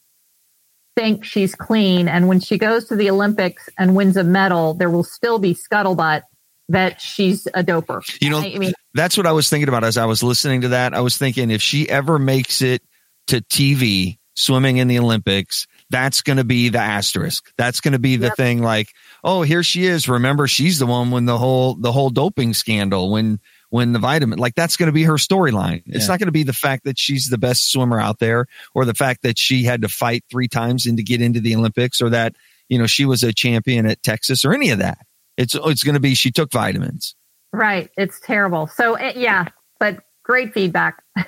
think 0.95 1.23
she's 1.23 1.55
clean. 1.55 2.07
And 2.07 2.27
when 2.27 2.39
she 2.39 2.57
goes 2.57 2.85
to 2.85 2.95
the 2.95 3.09
Olympics 3.09 3.69
and 3.77 3.95
wins 3.95 4.17
a 4.17 4.23
medal, 4.23 4.73
there 4.73 4.89
will 4.89 5.03
still 5.03 5.39
be 5.39 5.53
scuttlebutt 5.53 6.23
that 6.69 7.01
she's 7.01 7.47
a 7.47 7.63
doper. 7.63 8.01
You 8.21 8.29
know, 8.29 8.39
I 8.39 8.57
mean, 8.57 8.73
That's 8.93 9.17
what 9.17 9.25
I 9.27 9.31
was 9.31 9.49
thinking 9.49 9.67
about 9.69 9.83
as 9.83 9.97
I 9.97 10.05
was 10.05 10.23
listening 10.23 10.61
to 10.61 10.69
that. 10.69 10.93
I 10.93 11.01
was 11.01 11.17
thinking 11.17 11.49
if 11.51 11.61
she 11.61 11.89
ever 11.89 12.19
makes 12.19 12.61
it 12.61 12.81
to 13.27 13.41
TV 13.41 14.17
swimming 14.35 14.77
in 14.77 14.87
the 14.87 14.99
Olympics, 14.99 15.67
that's 15.89 16.21
going 16.21 16.37
to 16.37 16.43
be 16.43 16.69
the 16.69 16.79
asterisk. 16.79 17.51
That's 17.57 17.81
going 17.81 17.91
to 17.93 17.99
be 17.99 18.15
the 18.15 18.27
Yep. 18.27 18.37
thing 18.37 18.61
like, 18.61 18.87
oh, 19.23 19.41
here 19.41 19.63
she 19.63 19.85
is. 19.85 20.07
Remember, 20.09 20.47
she's 20.47 20.79
the 20.79 20.85
one 20.85 21.11
when 21.11 21.25
the 21.25 21.37
whole, 21.37 21.75
the 21.75 21.91
whole 21.91 22.09
doping 22.09 22.53
scandal, 22.53 23.11
when, 23.11 23.39
when 23.69 23.93
the 23.93 23.99
vitamin, 23.99 24.39
like 24.39 24.55
that's 24.55 24.77
going 24.77 24.87
to 24.87 24.93
be 24.93 25.03
her 25.03 25.13
storyline. 25.13 25.83
It's 25.85 26.07
not 26.07 26.19
going 26.19 26.27
to 26.27 26.31
be 26.33 26.43
the 26.43 26.53
fact 26.53 26.83
that 26.85 26.97
she's 26.99 27.27
the 27.27 27.37
best 27.37 27.71
swimmer 27.71 27.99
out 27.99 28.19
there 28.19 28.47
or 28.73 28.85
the 28.85 28.93
fact 28.93 29.23
that 29.23 29.37
she 29.37 29.63
had 29.63 29.81
to 29.83 29.89
fight 29.89 30.23
three 30.29 30.47
times 30.47 30.85
and 30.85 30.97
to 30.97 31.03
get 31.03 31.21
into 31.21 31.39
the 31.39 31.55
Olympics 31.55 32.01
or 32.01 32.09
that, 32.09 32.35
you 32.69 32.77
know, 32.77 32.87
she 32.87 33.05
was 33.05 33.23
a 33.23 33.33
champion 33.33 33.85
at 33.85 34.03
Texas 34.03 34.43
or 34.43 34.53
any 34.53 34.69
of 34.71 34.79
that. 34.79 34.97
It's, 35.37 35.55
it's 35.55 35.83
going 35.83 35.95
to 35.95 36.01
be, 36.01 36.15
she 36.15 36.31
took 36.31 36.51
vitamins. 36.51 37.15
right. 37.53 37.89
It's 37.97 38.19
terrible. 38.19 38.67
So, 38.67 38.95
eh, 38.95 39.13
yeah, 39.15 39.45
but 39.79 40.03
great 40.23 40.53
feedback. 40.53 41.03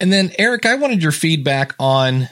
And 0.00 0.12
then, 0.12 0.32
Eric, 0.38 0.66
I 0.66 0.74
wanted 0.74 1.02
your 1.02 1.12
feedback 1.12 1.74
on 1.78 2.28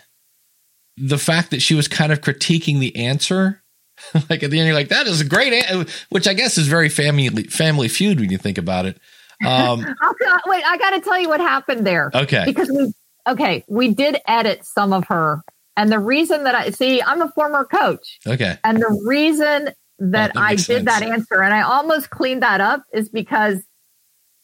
the 0.96 1.16
fact 1.16 1.50
that 1.52 1.62
she 1.62 1.74
was 1.74 1.88
kind 1.88 2.12
of 2.12 2.20
critiquing 2.20 2.80
the 2.80 2.94
answer. 2.96 3.61
like 4.30 4.42
at 4.42 4.50
the 4.50 4.58
end, 4.58 4.66
you're 4.66 4.74
like, 4.74 4.88
"That 4.88 5.06
is 5.06 5.20
a 5.20 5.24
great," 5.24 5.52
an-, 5.52 5.86
which 6.10 6.26
I 6.28 6.34
guess 6.34 6.58
is 6.58 6.66
very 6.68 6.88
family 6.88 7.28
family 7.44 7.88
feud 7.88 8.20
when 8.20 8.30
you 8.30 8.38
think 8.38 8.58
about 8.58 8.86
it. 8.86 8.98
Um, 9.44 9.84
I'll, 10.02 10.14
wait, 10.46 10.64
I 10.64 10.76
got 10.78 10.90
to 10.90 11.00
tell 11.00 11.20
you 11.20 11.28
what 11.28 11.40
happened 11.40 11.86
there. 11.86 12.10
okay, 12.14 12.44
because 12.46 12.70
we 12.70 12.92
okay 13.28 13.64
we 13.68 13.94
did 13.94 14.18
edit 14.26 14.64
some 14.64 14.92
of 14.92 15.04
her 15.06 15.42
and 15.76 15.90
the 15.92 15.98
reason 15.98 16.44
that 16.44 16.54
i 16.54 16.70
see 16.70 17.00
i'm 17.02 17.22
a 17.22 17.30
former 17.30 17.64
coach. 17.64 18.18
Okay, 18.26 18.58
and 18.64 18.78
the 18.78 19.02
reason 19.06 19.66
that 19.66 19.74
that 19.98 20.32
i 20.36 20.56
did 20.56 20.86
that 20.86 21.02
answer 21.02 21.40
and 21.40 21.54
i 21.54 21.62
almost 21.62 22.10
cleaned 22.10 22.42
that 22.42 22.60
up 22.60 22.82
is 22.92 23.08
because 23.08 23.62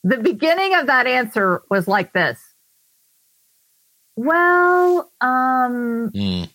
the 0.04 0.18
beginning 0.18 0.74
of 0.76 0.86
that 0.86 1.06
answer 1.06 1.62
was 1.70 1.88
like 1.88 2.12
this. 2.12 2.40
Well 4.16 5.10
um 5.20 6.10
Mm, 6.14 6.48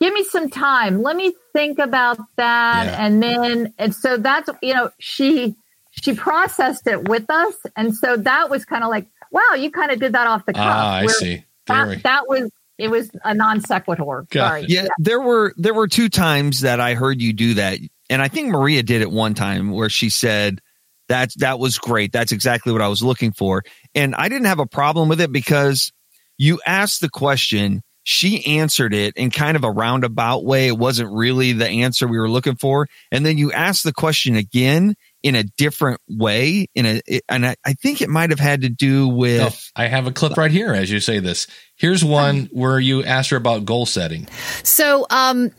give 0.00 0.12
me 0.12 0.24
some 0.24 0.50
time 0.50 1.02
let 1.02 1.16
me 1.16 1.32
think 1.52 1.78
about 1.78 2.18
that 2.36 2.86
Yeah. 2.86 3.06
and 3.06 3.22
then 3.22 3.74
and 3.78 3.94
so 3.94 4.16
that's 4.16 4.50
you 4.62 4.74
know 4.74 4.90
she 4.98 5.56
she 5.90 6.14
processed 6.14 6.86
it 6.86 7.08
with 7.08 7.24
us 7.30 7.54
and 7.76 7.94
so 7.94 8.16
that 8.16 8.50
was 8.50 8.64
kind 8.64 8.84
of 8.84 8.90
like 8.90 9.08
wow 9.32 9.54
you 9.56 9.70
kind 9.70 9.90
of 9.90 9.98
did 9.98 10.12
that 10.12 10.26
off 10.26 10.44
the 10.46 10.52
cuff 10.52 10.62
ah, 10.64 10.96
I 10.96 11.06
see. 11.06 11.44
That, 11.66 12.02
that 12.04 12.28
was 12.28 12.50
it 12.78 12.88
was 12.88 13.10
a 13.24 13.34
non 13.34 13.60
sequitur. 13.60 14.26
Sorry. 14.32 14.64
it. 14.64 14.70
Yeah, 14.70 14.88
there 14.98 15.20
were 15.20 15.54
there 15.56 15.74
were 15.74 15.88
two 15.88 16.08
times 16.08 16.60
that 16.60 16.80
I 16.80 16.94
heard 16.94 17.20
you 17.20 17.32
do 17.32 17.54
that, 17.54 17.78
and 18.10 18.20
I 18.20 18.28
think 18.28 18.50
Maria 18.50 18.82
did 18.82 19.02
it 19.02 19.10
one 19.10 19.34
time 19.34 19.70
where 19.70 19.88
she 19.88 20.10
said 20.10 20.60
that 21.08 21.30
that 21.38 21.58
was 21.58 21.78
great. 21.78 22.12
That's 22.12 22.32
exactly 22.32 22.72
what 22.72 22.82
I 22.82 22.88
was 22.88 23.02
looking 23.02 23.32
for, 23.32 23.62
and 23.94 24.14
I 24.14 24.28
didn't 24.28 24.46
have 24.46 24.58
a 24.58 24.66
problem 24.66 25.08
with 25.08 25.20
it 25.20 25.32
because 25.32 25.90
you 26.36 26.60
asked 26.66 27.00
the 27.00 27.08
question, 27.08 27.82
she 28.08 28.58
answered 28.58 28.94
it 28.94 29.16
in 29.16 29.32
kind 29.32 29.56
of 29.56 29.64
a 29.64 29.70
roundabout 29.70 30.44
way. 30.44 30.68
It 30.68 30.78
wasn't 30.78 31.10
really 31.10 31.52
the 31.54 31.66
answer 31.68 32.06
we 32.06 32.20
were 32.20 32.30
looking 32.30 32.54
for, 32.54 32.86
and 33.10 33.26
then 33.26 33.36
you 33.36 33.50
asked 33.50 33.82
the 33.82 33.92
question 33.92 34.36
again 34.36 34.94
in 35.24 35.34
a 35.34 35.42
different 35.42 36.00
way. 36.08 36.68
In 36.76 36.86
a, 36.86 37.02
and 37.28 37.44
I, 37.44 37.56
I 37.64 37.72
think 37.72 38.00
it 38.00 38.08
might 38.08 38.30
have 38.30 38.38
had 38.38 38.60
to 38.62 38.68
do 38.68 39.08
with. 39.08 39.42
Oh, 39.42 39.82
I 39.82 39.88
have 39.88 40.06
a 40.06 40.12
clip 40.12 40.36
right 40.36 40.52
here 40.52 40.72
as 40.72 40.88
you 40.88 41.00
say 41.00 41.18
this. 41.18 41.48
Here's 41.74 42.04
one 42.04 42.48
where 42.52 42.78
you 42.78 43.02
asked 43.02 43.30
her 43.30 43.36
about 43.36 43.64
goal 43.64 43.86
setting. 43.86 44.28
So, 44.62 45.04
um, 45.10 45.50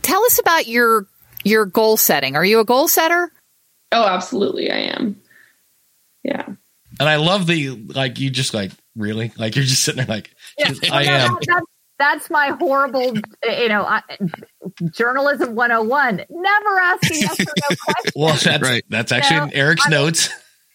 tell 0.00 0.24
us 0.24 0.38
about 0.38 0.66
your 0.66 1.06
your 1.44 1.66
goal 1.66 1.98
setting. 1.98 2.34
Are 2.34 2.44
you 2.46 2.60
a 2.60 2.64
goal 2.64 2.88
setter? 2.88 3.30
Oh, 3.92 4.06
absolutely, 4.06 4.70
I 4.70 4.94
am. 4.96 5.20
Yeah. 6.22 6.46
And 6.98 7.08
I 7.08 7.16
love 7.16 7.46
the 7.46 7.68
like 7.70 8.18
you 8.18 8.30
just 8.30 8.54
like 8.54 8.72
really 8.96 9.32
like 9.36 9.54
you're 9.54 9.66
just 9.66 9.82
sitting 9.82 9.98
there 10.06 10.16
like 10.16 10.34
I 10.90 11.04
No, 11.04 11.10
am. 11.10 11.32
that- 11.34 11.40
that- 11.46 11.62
that's 12.00 12.30
my 12.30 12.48
horrible, 12.58 13.14
you 13.44 13.68
know, 13.68 13.82
I, 13.84 14.02
journalism 14.92 15.54
101. 15.54 16.24
Never 16.30 16.78
ask 16.80 17.10
a 17.10 17.14
yes 17.14 17.40
or 17.40 17.44
no 17.44 17.76
question. 17.84 18.12
Well, 18.16 18.36
that's 18.42 18.62
Right. 18.62 18.84
that's 18.88 19.12
actually 19.12 19.38
in 19.50 19.54
Eric's 19.54 19.86
I 19.86 19.90
mean- 19.90 19.98
notes. 20.00 20.30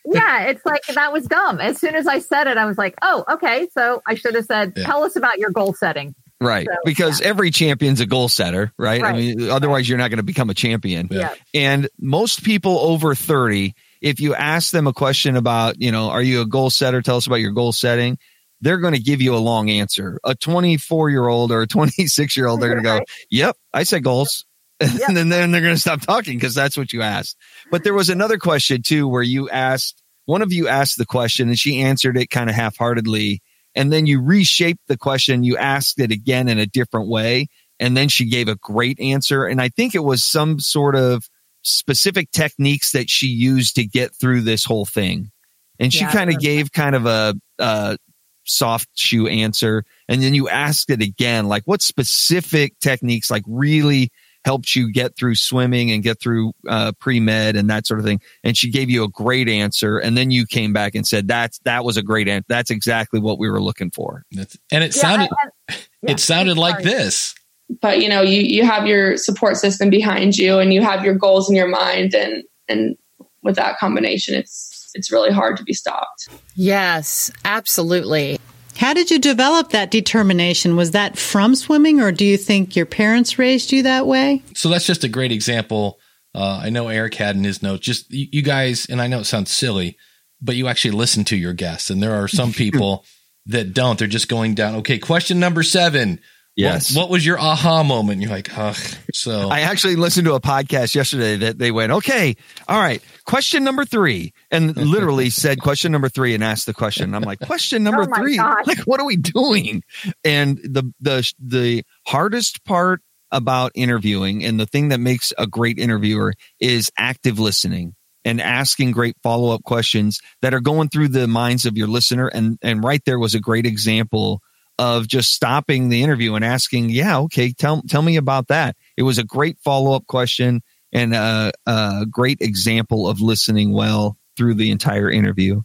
yeah, 0.06 0.44
it's 0.50 0.66
like 0.66 0.84
that 0.94 1.12
was 1.14 1.26
dumb. 1.26 1.60
As 1.60 1.80
soon 1.80 1.96
as 1.96 2.08
I 2.08 2.20
said 2.20 2.48
it, 2.48 2.58
I 2.58 2.66
was 2.66 2.78
like, 2.78 2.96
oh, 3.02 3.24
okay. 3.34 3.68
So 3.74 4.02
I 4.06 4.16
should 4.16 4.36
have 4.36 4.46
said, 4.46 4.74
Yeah. 4.76 4.86
tell 4.86 5.04
us 5.04 5.16
about 5.16 5.38
your 5.40 5.50
goal 5.52 5.74
setting. 5.74 6.16
Right. 6.42 6.68
So, 6.70 6.76
because 6.84 7.22
every 7.22 7.50
champion's 7.50 8.02
a 8.02 8.06
goal 8.06 8.28
setter, 8.28 8.74
right? 8.78 9.02
I 9.02 9.14
mean, 9.14 9.50
otherwise 9.50 9.88
you're 9.88 9.98
not 9.98 10.10
going 10.10 10.18
to 10.18 10.24
become 10.24 10.50
a 10.50 10.54
champion. 10.54 11.08
Yeah. 11.10 11.34
Yeah. 11.54 11.62
And 11.62 11.90
most 11.98 12.44
people 12.44 12.78
over 12.80 13.16
30, 13.16 13.74
if 14.02 14.20
you 14.20 14.36
ask 14.36 14.72
them 14.72 14.86
a 14.86 14.92
question 14.94 15.38
about, 15.38 15.82
you 15.82 15.92
know, 15.94 16.10
are 16.10 16.22
you 16.22 16.42
a 16.42 16.46
goal 16.46 16.70
setter? 16.70 17.02
Tell 17.02 17.16
us 17.16 17.26
about 17.26 17.38
your 17.40 17.52
goal 17.54 17.72
setting. 17.72 18.20
They're 18.62 18.78
going 18.80 18.94
to 18.94 19.00
give 19.02 19.22
you 19.22 19.36
a 19.36 19.38
long 19.38 19.70
answer. 19.70 20.20
A 20.24 20.36
24 20.36 21.10
year 21.10 21.28
old 21.28 21.52
or 21.52 21.62
a 21.62 21.68
26 21.68 22.38
year 22.38 22.48
old, 22.48 22.62
they're 22.62 22.70
going 22.70 22.84
to 22.84 22.90
go, 23.00 23.02
yep, 23.30 23.58
I 23.74 23.84
said 23.84 24.04
goals. 24.04 24.46
And 24.82 25.16
then, 25.16 25.30
then 25.30 25.52
they're 25.52 25.62
going 25.62 25.76
to 25.76 25.80
stop 25.80 26.02
talking 26.02 26.38
because 26.38 26.54
that's 26.54 26.76
what 26.76 26.92
you 26.92 27.02
asked. 27.02 27.38
But 27.72 27.86
there 27.86 27.94
was 27.94 28.10
another 28.10 28.38
question 28.38 28.82
too, 28.82 29.08
where 29.08 29.24
you 29.24 29.50
asked, 29.50 30.02
one 30.26 30.42
of 30.42 30.52
you 30.52 30.68
asked 30.68 30.98
the 30.98 31.06
question 31.06 31.48
and 31.48 31.58
she 31.58 31.80
answered 31.82 32.18
it 32.18 32.30
kind 32.30 32.50
of 32.50 32.56
half 32.58 32.76
heartedly. 32.78 33.42
And 33.74 33.92
then 33.94 34.06
you 34.06 34.22
reshaped 34.22 34.82
the 34.88 34.98
question. 34.98 35.44
You 35.46 35.56
asked 35.58 36.00
it 36.00 36.12
again 36.12 36.50
in 36.50 36.60
a 36.60 36.66
different 36.66 37.08
way. 37.08 37.48
And 37.80 37.96
then 37.96 38.10
she 38.10 38.30
gave 38.30 38.48
a 38.50 38.56
great 38.56 39.00
answer. 39.00 39.46
And 39.46 39.62
I 39.62 39.70
think 39.70 39.96
it 39.96 40.04
was 40.04 40.24
some 40.26 40.60
sort 40.60 40.96
of 40.96 41.30
specific 41.62 42.32
techniques 42.32 42.92
that 42.92 43.10
she 43.10 43.28
used 43.28 43.76
to 43.76 43.86
get 43.86 44.14
through 44.14 44.42
this 44.42 44.66
whole 44.66 44.86
thing. 44.86 45.32
And 45.80 45.94
she 45.94 46.02
Yeah, 46.02 46.12
kind 46.12 46.30
of 46.30 46.40
gave 46.40 46.72
kind 46.72 46.96
of 46.96 47.06
a, 47.06 47.34
a 47.60 47.98
soft 48.46 48.90
shoe 48.96 49.28
answer. 49.28 49.84
And 50.08 50.22
then 50.22 50.34
you 50.34 50.48
asked 50.50 50.90
it 50.90 51.02
again, 51.02 51.48
like 51.48 51.64
what 51.66 51.82
specific 51.82 52.80
techniques 52.80 53.30
like 53.30 53.44
really 53.48 54.12
helped 54.44 54.76
you 54.76 54.92
get 54.92 55.18
through 55.18 55.34
swimming 55.36 55.90
and 55.92 56.04
get 56.04 56.20
through 56.20 56.54
uh, 56.70 56.92
pre-med 57.00 57.56
and 57.56 57.68
that 57.70 57.88
sort 57.88 58.00
of 58.00 58.06
thing. 58.06 58.22
And 58.44 58.56
she 58.56 58.70
gave 58.70 58.92
you 58.92 59.04
a 59.04 59.10
great 59.10 59.50
answer. 59.50 59.98
And 59.98 60.16
then 60.16 60.30
you 60.30 60.46
came 60.46 60.72
back 60.72 60.94
and 60.94 61.06
said, 61.06 61.28
that's, 61.28 61.58
that 61.66 61.84
was 61.84 61.98
a 61.98 62.04
great 62.04 62.28
answer. 62.28 62.46
That's 62.48 62.70
exactly 62.70 63.20
what 63.20 63.40
we 63.40 63.50
were 63.50 63.62
looking 63.62 63.90
for. 63.90 64.24
That's, 64.32 64.56
and 64.72 64.84
it 64.84 64.96
Yeah, 64.96 65.02
sounded 65.02 65.30
I- 65.32 65.50
I- 65.72 65.76
yeah, 66.04 66.12
it 66.12 66.20
sounded 66.20 66.58
like 66.58 66.84
this. 66.84 67.34
But 67.82 68.00
you 68.00 68.08
know, 68.10 68.22
you 68.22 68.42
you 68.42 68.64
have 68.64 68.86
your 68.86 69.18
support 69.18 69.58
system 69.58 69.90
behind 69.90 70.38
you, 70.38 70.60
and 70.60 70.72
you 70.72 70.84
have 70.84 71.04
your 71.04 71.16
goals 71.16 71.50
in 71.50 71.56
your 71.56 71.68
mind, 71.68 72.14
and 72.14 72.44
and 72.68 72.96
with 73.42 73.56
that 73.56 73.80
combination, 73.80 74.36
it's 74.36 74.70
it's 74.96 75.12
really 75.12 75.32
hard 75.32 75.58
to 75.58 75.64
be 75.64 75.74
stopped. 75.74 76.30
Yes, 76.56 77.32
absolutely. 77.44 78.40
How 78.78 78.94
did 78.94 79.10
you 79.12 79.20
develop 79.20 79.70
that 79.70 79.92
determination? 79.92 80.76
Was 80.76 80.92
that 80.92 81.18
from 81.18 81.56
swimming, 81.56 82.02
or 82.02 82.12
do 82.12 82.26
you 82.26 82.38
think 82.38 82.76
your 82.76 82.86
parents 82.86 83.40
raised 83.40 83.72
you 83.72 83.84
that 83.84 84.08
way? 84.08 84.42
So 84.56 84.70
that's 84.70 84.86
just 84.88 85.04
a 85.04 85.10
great 85.10 85.32
example. 85.32 86.00
Uh, 86.34 86.60
I 86.64 86.70
know 86.70 86.90
Eric 86.90 87.16
had 87.16 87.36
in 87.36 87.44
his 87.44 87.62
notes, 87.62 87.86
just 87.86 88.12
you, 88.12 88.28
you 88.32 88.42
guys, 88.42 88.86
and 88.88 89.02
I 89.02 89.08
know 89.08 89.20
it 89.20 89.26
sounds 89.26 89.52
silly, 89.52 89.98
but 90.42 90.56
you 90.56 90.68
actually 90.68 90.92
listen 90.92 91.24
to 91.26 91.38
your 91.38 91.54
guests. 91.54 91.90
And 91.90 92.04
there 92.04 92.16
are 92.16 92.28
some 92.28 92.52
people 92.54 93.06
that 93.46 93.74
don't. 93.74 93.98
They're 93.98 94.08
just 94.08 94.28
going 94.28 94.56
down. 94.56 94.76
Okay, 94.76 95.00
question 95.00 95.40
number 95.40 95.64
seven. 95.64 96.20
Yes. 96.56 96.96
What, 96.96 97.04
what 97.04 97.10
was 97.10 97.26
your 97.26 97.40
aha 97.40 97.84
moment? 97.84 98.22
You're 98.22 98.32
like, 98.32 98.58
ugh. 98.58 98.78
So 99.14 99.50
I 99.50 99.62
actually 99.62 99.96
listened 99.98 100.26
to 100.26 100.36
a 100.36 100.40
podcast 100.42 100.96
yesterday 100.96 101.36
that 101.38 101.58
they 101.58 101.72
went, 101.72 101.92
okay, 101.92 102.36
all 102.68 102.80
right, 102.80 103.02
question 103.26 103.64
number 103.64 103.84
three, 103.84 104.34
and 104.52 104.76
literally 104.78 105.30
said 105.30 105.62
question 105.62 105.92
number 105.92 106.10
three 106.10 106.34
and 106.34 106.44
asked 106.44 106.66
the 106.66 106.74
question. 106.74 107.14
I'm 107.14 107.24
like, 107.24 107.40
question 107.40 107.84
number 107.84 108.04
Oh 108.04 108.08
my 108.08 108.18
three, 108.18 108.38
gosh. 108.38 108.66
like, 108.68 108.80
what 108.80 109.00
are 109.00 109.06
we 109.06 109.18
doing? 109.18 109.84
And 110.24 110.58
the 110.58 110.94
the 111.02 111.32
the 111.40 111.84
hardest 112.08 112.64
part 112.64 113.02
about 113.32 113.72
interviewing 113.76 114.46
and 114.46 114.60
the 114.60 114.66
thing 114.66 114.90
that 114.90 115.00
makes 115.00 115.34
a 115.38 115.48
great 115.48 115.78
interviewer 115.78 116.34
is 116.60 116.92
active 116.98 117.38
listening 117.38 117.96
and 118.24 118.40
asking 118.40 118.92
great 118.92 119.16
follow 119.22 119.54
up 119.54 119.64
questions 119.64 120.22
that 120.42 120.54
are 120.54 120.62
going 120.62 120.90
through 120.90 121.10
the 121.10 121.28
minds 121.28 121.66
of 121.66 121.78
your 121.78 121.88
listener. 121.88 122.28
And 122.28 122.58
and 122.62 122.84
right 122.84 123.02
there 123.06 123.20
was 123.20 123.36
a 123.36 123.40
great 123.40 123.66
example 123.66 124.42
of 124.80 125.08
just 125.08 125.34
stopping 125.34 125.90
the 125.90 126.04
interview 126.04 126.36
and 126.36 126.44
asking, 126.44 126.90
yeah, 126.90 127.18
okay, 127.20 127.52
tell 127.54 127.82
tell 127.84 128.02
me 128.02 128.18
about 128.18 128.48
that. 128.48 128.76
It 128.98 129.04
was 129.04 129.18
a 129.18 129.24
great 129.24 129.58
follow 129.64 129.94
up 129.96 130.08
question 130.08 130.62
and 130.92 131.14
a, 131.14 131.52
a 131.66 132.06
great 132.10 132.40
example 132.42 133.08
of 133.08 133.22
listening 133.22 133.74
well 133.74 134.18
through 134.38 134.56
the 134.56 134.72
entire 134.72 135.10
interview. 135.10 135.62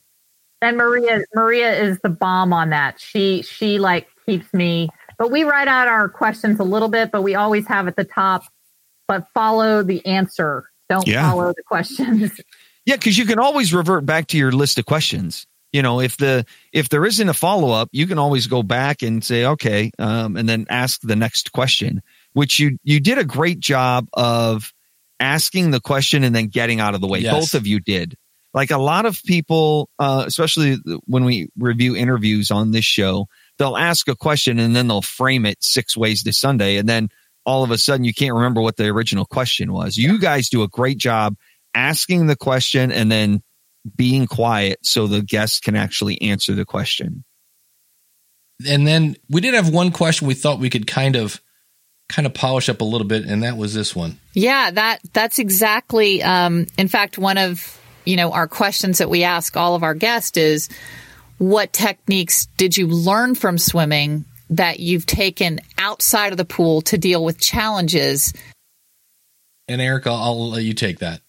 And 0.62 0.76
Maria, 0.76 1.22
Maria 1.34 1.72
is 1.80 1.98
the 2.02 2.08
bomb 2.10 2.52
on 2.52 2.70
that. 2.70 3.00
She 3.00 3.42
she 3.42 3.78
like 3.78 4.08
keeps 4.26 4.52
me. 4.52 4.90
But 5.18 5.30
we 5.30 5.44
write 5.44 5.68
out 5.68 5.86
our 5.88 6.08
questions 6.08 6.58
a 6.60 6.64
little 6.64 6.88
bit, 6.88 7.10
but 7.10 7.22
we 7.22 7.34
always 7.34 7.66
have 7.66 7.88
at 7.88 7.96
the 7.96 8.04
top. 8.04 8.44
But 9.08 9.26
follow 9.34 9.82
the 9.82 10.04
answer. 10.06 10.64
Don't 10.88 11.06
Yeah. 11.06 11.30
follow 11.30 11.52
the 11.56 11.62
questions. 11.62 12.32
Yeah, 12.86 12.96
because 12.96 13.18
you 13.18 13.26
can 13.26 13.38
always 13.38 13.74
revert 13.74 14.06
back 14.06 14.28
to 14.28 14.38
your 14.38 14.52
list 14.52 14.78
of 14.78 14.86
questions. 14.86 15.46
You 15.72 15.82
know, 15.82 16.00
if 16.00 16.16
the 16.16 16.44
if 16.72 16.88
there 16.88 17.04
isn't 17.04 17.28
a 17.28 17.34
follow 17.34 17.70
up, 17.70 17.88
you 17.92 18.06
can 18.06 18.18
always 18.18 18.46
go 18.46 18.62
back 18.62 19.02
and 19.02 19.22
say, 19.22 19.44
okay, 19.44 19.92
um, 19.98 20.36
and 20.36 20.48
then 20.48 20.66
ask 20.68 21.00
the 21.00 21.16
next 21.16 21.52
question. 21.52 22.02
Which 22.32 22.58
you 22.58 22.78
you 22.82 23.00
did 23.00 23.18
a 23.18 23.24
great 23.24 23.60
job 23.60 24.08
of 24.12 24.72
asking 25.20 25.70
the 25.70 25.80
question 25.80 26.24
and 26.24 26.34
then 26.34 26.48
getting 26.48 26.80
out 26.80 26.94
of 26.94 27.00
the 27.00 27.06
way. 27.06 27.20
Yes. 27.20 27.32
Both 27.32 27.54
of 27.54 27.66
you 27.66 27.80
did. 27.80 28.16
Like 28.52 28.72
a 28.72 28.78
lot 28.78 29.06
of 29.06 29.22
people, 29.22 29.88
uh, 29.98 30.24
especially 30.26 30.78
when 31.06 31.24
we 31.24 31.50
review 31.56 31.94
interviews 31.94 32.50
on 32.50 32.72
this 32.72 32.84
show, 32.84 33.28
they'll 33.58 33.76
ask 33.76 34.08
a 34.08 34.16
question 34.16 34.58
and 34.58 34.74
then 34.74 34.88
they'll 34.88 35.02
frame 35.02 35.46
it 35.46 35.62
six 35.62 35.96
ways 35.96 36.24
to 36.24 36.32
Sunday, 36.32 36.76
and 36.76 36.88
then 36.88 37.10
all 37.46 37.62
of 37.62 37.70
a 37.70 37.78
sudden 37.78 38.04
you 38.04 38.14
can't 38.14 38.34
remember 38.34 38.60
what 38.60 38.76
the 38.76 38.88
original 38.88 39.24
question 39.24 39.72
was. 39.72 39.96
You 39.96 40.18
guys 40.18 40.48
do 40.48 40.62
a 40.62 40.68
great 40.68 40.98
job 40.98 41.36
asking 41.74 42.26
the 42.26 42.36
question 42.36 42.90
and 42.90 43.10
then 43.10 43.42
being 43.96 44.26
quiet 44.26 44.78
so 44.82 45.06
the 45.06 45.22
guest 45.22 45.62
can 45.62 45.76
actually 45.76 46.20
answer 46.22 46.54
the 46.54 46.64
question. 46.64 47.24
and 48.68 48.86
then 48.86 49.16
we 49.28 49.40
did 49.40 49.54
have 49.54 49.70
one 49.70 49.90
question 49.90 50.28
we 50.28 50.34
thought 50.34 50.58
we 50.58 50.70
could 50.70 50.86
kind 50.86 51.16
of 51.16 51.40
kind 52.10 52.26
of 52.26 52.34
polish 52.34 52.68
up 52.68 52.80
a 52.80 52.84
little 52.84 53.06
bit, 53.06 53.24
and 53.24 53.44
that 53.44 53.56
was 53.56 53.72
this 53.72 53.94
one. 53.94 54.18
Yeah, 54.34 54.70
that 54.72 54.98
that's 55.12 55.38
exactly. 55.38 56.22
Um, 56.22 56.66
in 56.76 56.88
fact, 56.88 57.16
one 57.18 57.38
of 57.38 57.80
you 58.04 58.16
know 58.16 58.32
our 58.32 58.48
questions 58.48 58.98
that 58.98 59.08
we 59.08 59.22
ask 59.22 59.56
all 59.56 59.74
of 59.74 59.82
our 59.82 59.94
guests 59.94 60.36
is, 60.36 60.68
what 61.38 61.72
techniques 61.72 62.46
did 62.56 62.76
you 62.76 62.88
learn 62.88 63.34
from 63.34 63.58
swimming 63.58 64.24
that 64.50 64.80
you've 64.80 65.06
taken 65.06 65.60
outside 65.78 66.32
of 66.32 66.36
the 66.36 66.44
pool 66.44 66.82
to 66.82 66.98
deal 66.98 67.24
with 67.24 67.40
challenges? 67.40 68.34
And 69.68 69.80
Erica, 69.80 70.10
I'll 70.10 70.50
let 70.50 70.64
you 70.64 70.74
take 70.74 70.98
that. 70.98 71.20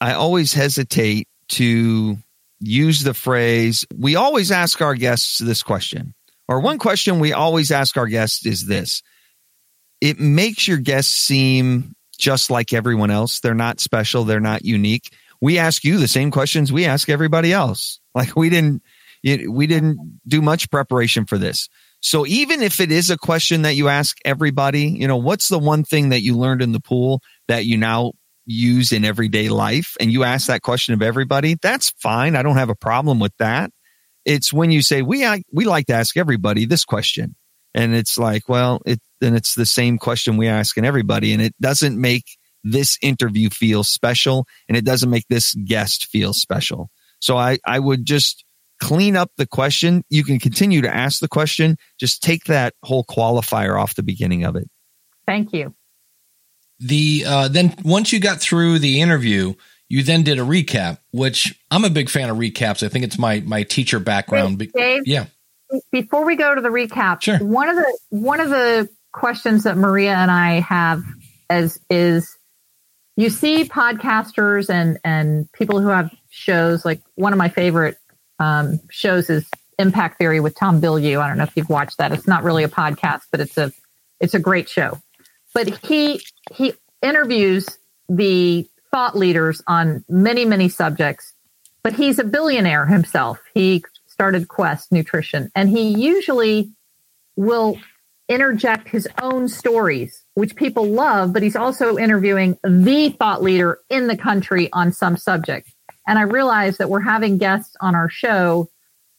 I 0.00 0.14
always 0.14 0.52
hesitate 0.52 1.28
to 1.50 2.16
use 2.60 3.02
the 3.02 3.14
phrase, 3.14 3.86
we 3.96 4.16
always 4.16 4.50
ask 4.50 4.80
our 4.80 4.94
guests 4.94 5.38
this 5.38 5.62
question. 5.62 6.14
Or 6.48 6.60
one 6.60 6.78
question 6.78 7.20
we 7.20 7.32
always 7.32 7.70
ask 7.70 7.96
our 7.96 8.08
guests 8.08 8.44
is 8.44 8.66
this 8.66 9.02
it 10.00 10.18
makes 10.18 10.66
your 10.66 10.78
guests 10.78 11.14
seem 11.14 11.94
just 12.18 12.50
like 12.50 12.72
everyone 12.72 13.10
else. 13.10 13.40
They're 13.40 13.54
not 13.54 13.80
special, 13.80 14.24
they're 14.24 14.40
not 14.40 14.64
unique. 14.64 15.12
We 15.40 15.58
ask 15.58 15.84
you 15.84 15.98
the 15.98 16.08
same 16.08 16.30
questions 16.30 16.72
we 16.72 16.86
ask 16.86 17.08
everybody 17.08 17.52
else. 17.52 17.98
Like 18.12 18.34
we 18.34 18.50
didn't 18.50 18.82
we 19.22 19.68
didn't 19.68 20.20
do 20.26 20.42
much 20.42 20.68
preparation 20.68 21.26
for 21.26 21.38
this. 21.38 21.68
So 22.00 22.26
even 22.26 22.60
if 22.60 22.80
it 22.80 22.90
is 22.90 23.08
a 23.08 23.16
question 23.16 23.62
that 23.62 23.76
you 23.76 23.88
ask 23.88 24.18
everybody, 24.24 24.88
you 24.88 25.06
know, 25.06 25.16
what's 25.16 25.46
the 25.46 25.58
one 25.58 25.84
thing 25.84 26.08
that 26.08 26.22
you 26.22 26.36
learned 26.36 26.60
in 26.60 26.72
the 26.72 26.80
pool 26.80 27.22
that 27.46 27.66
you 27.66 27.76
now 27.76 28.14
use 28.50 28.92
in 28.92 29.04
everyday 29.04 29.48
life 29.48 29.96
and 30.00 30.12
you 30.12 30.24
ask 30.24 30.48
that 30.48 30.62
question 30.62 30.94
of 30.94 31.02
everybody, 31.02 31.56
that's 31.60 31.90
fine. 31.90 32.34
I 32.34 32.42
don't 32.42 32.56
have 32.56 32.68
a 32.68 32.74
problem 32.74 33.20
with 33.20 33.36
that. 33.38 33.70
It's 34.24 34.52
when 34.52 34.70
you 34.70 34.82
say 34.82 35.02
we 35.02 35.24
I, 35.24 35.42
we 35.52 35.64
like 35.64 35.86
to 35.86 35.94
ask 35.94 36.16
everybody 36.16 36.66
this 36.66 36.84
question. 36.84 37.36
And 37.72 37.94
it's 37.94 38.18
like, 38.18 38.48
well, 38.48 38.80
it 38.84 39.00
then 39.20 39.36
it's 39.36 39.54
the 39.54 39.66
same 39.66 39.98
question 39.98 40.36
we 40.36 40.48
ask 40.48 40.76
in 40.76 40.84
everybody 40.84 41.32
and 41.32 41.40
it 41.40 41.54
doesn't 41.60 41.98
make 41.98 42.24
this 42.64 42.98
interview 43.00 43.48
feel 43.48 43.84
special 43.84 44.46
and 44.68 44.76
it 44.76 44.84
doesn't 44.84 45.10
make 45.10 45.26
this 45.28 45.54
guest 45.54 46.06
feel 46.06 46.32
special. 46.32 46.90
So 47.20 47.36
I 47.36 47.58
I 47.64 47.78
would 47.78 48.04
just 48.04 48.44
clean 48.80 49.14
up 49.16 49.30
the 49.36 49.46
question. 49.46 50.02
You 50.10 50.24
can 50.24 50.38
continue 50.38 50.82
to 50.82 50.94
ask 50.94 51.20
the 51.20 51.28
question, 51.28 51.76
just 51.98 52.22
take 52.22 52.44
that 52.44 52.74
whole 52.82 53.04
qualifier 53.04 53.80
off 53.80 53.94
the 53.94 54.02
beginning 54.02 54.44
of 54.44 54.56
it. 54.56 54.68
Thank 55.26 55.52
you. 55.52 55.74
The 56.80 57.24
uh, 57.26 57.48
then 57.48 57.74
once 57.84 58.12
you 58.12 58.20
got 58.20 58.40
through 58.40 58.78
the 58.78 59.00
interview, 59.00 59.54
you 59.88 60.02
then 60.02 60.22
did 60.22 60.38
a 60.38 60.42
recap, 60.42 60.98
which 61.12 61.60
I'm 61.70 61.84
a 61.84 61.90
big 61.90 62.08
fan 62.08 62.30
of 62.30 62.38
recaps. 62.38 62.82
I 62.82 62.88
think 62.88 63.04
it's 63.04 63.18
my 63.18 63.40
my 63.40 63.62
teacher 63.64 63.98
background. 63.98 64.58
Dave, 64.74 65.02
yeah, 65.04 65.26
before 65.92 66.24
we 66.24 66.36
go 66.36 66.54
to 66.54 66.60
the 66.60 66.68
recap, 66.68 67.22
Sure. 67.22 67.38
one 67.38 67.68
of 67.68 67.76
the 67.76 67.98
one 68.10 68.40
of 68.40 68.48
the 68.50 68.88
questions 69.12 69.64
that 69.64 69.76
Maria 69.76 70.14
and 70.14 70.30
I 70.30 70.60
have 70.60 71.02
as 71.48 71.80
is 71.90 72.36
you 73.16 73.28
see 73.28 73.64
podcasters 73.64 74.70
and 74.70 74.98
and 75.04 75.50
people 75.52 75.80
who 75.80 75.88
have 75.88 76.10
shows 76.30 76.84
like 76.84 77.02
one 77.16 77.32
of 77.32 77.38
my 77.38 77.48
favorite 77.48 77.98
um, 78.38 78.80
shows 78.90 79.28
is 79.28 79.46
Impact 79.78 80.18
Theory 80.18 80.40
with 80.40 80.54
Tom 80.54 80.80
Bilyeu. 80.80 81.20
I 81.20 81.28
don't 81.28 81.38
know 81.38 81.44
if 81.44 81.56
you've 81.56 81.68
watched 81.68 81.98
that. 81.98 82.12
It's 82.12 82.26
not 82.26 82.44
really 82.44 82.64
a 82.64 82.68
podcast, 82.68 83.22
but 83.30 83.40
it's 83.40 83.58
a 83.58 83.72
it's 84.20 84.34
a 84.34 84.38
great 84.38 84.68
show. 84.68 84.98
But 85.54 85.68
he 85.84 86.22
he 86.52 86.74
interviews 87.02 87.66
the 88.08 88.68
thought 88.90 89.16
leaders 89.16 89.62
on 89.66 90.04
many 90.08 90.44
many 90.44 90.68
subjects. 90.68 91.32
But 91.82 91.94
he's 91.94 92.18
a 92.18 92.24
billionaire 92.24 92.86
himself. 92.86 93.38
He 93.54 93.84
started 94.06 94.48
Quest 94.48 94.92
Nutrition, 94.92 95.50
and 95.54 95.68
he 95.68 95.88
usually 95.88 96.72
will 97.36 97.78
interject 98.28 98.88
his 98.88 99.08
own 99.20 99.48
stories, 99.48 100.22
which 100.34 100.54
people 100.54 100.86
love, 100.86 101.32
but 101.32 101.42
he's 101.42 101.56
also 101.56 101.98
interviewing 101.98 102.56
the 102.62 103.10
thought 103.10 103.42
leader 103.42 103.80
in 103.90 104.06
the 104.06 104.16
country 104.16 104.68
on 104.72 104.92
some 104.92 105.16
subject. 105.16 105.68
And 106.06 106.18
I 106.18 106.22
realize 106.22 106.78
that 106.78 106.88
we're 106.88 107.00
having 107.00 107.38
guests 107.38 107.74
on 107.80 107.94
our 107.94 108.08
show 108.08 108.68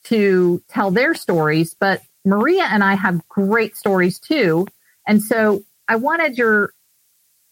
to 0.06 0.63
tell 0.70 0.91
their 0.91 1.13
stories, 1.13 1.76
but 1.78 2.02
Maria 2.24 2.63
and 2.63 2.84
I 2.84 2.94
have 2.94 3.28
great 3.28 3.76
stories 3.76 4.17
too. 4.20 4.65
And 5.06 5.22
so 5.22 5.63
I 5.91 5.97
wanted 5.97 6.38
your 6.38 6.73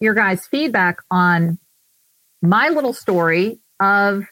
your 0.00 0.14
guys' 0.14 0.46
feedback 0.46 1.02
on 1.10 1.58
my 2.40 2.70
little 2.70 2.94
story 2.94 3.60
of 3.78 4.24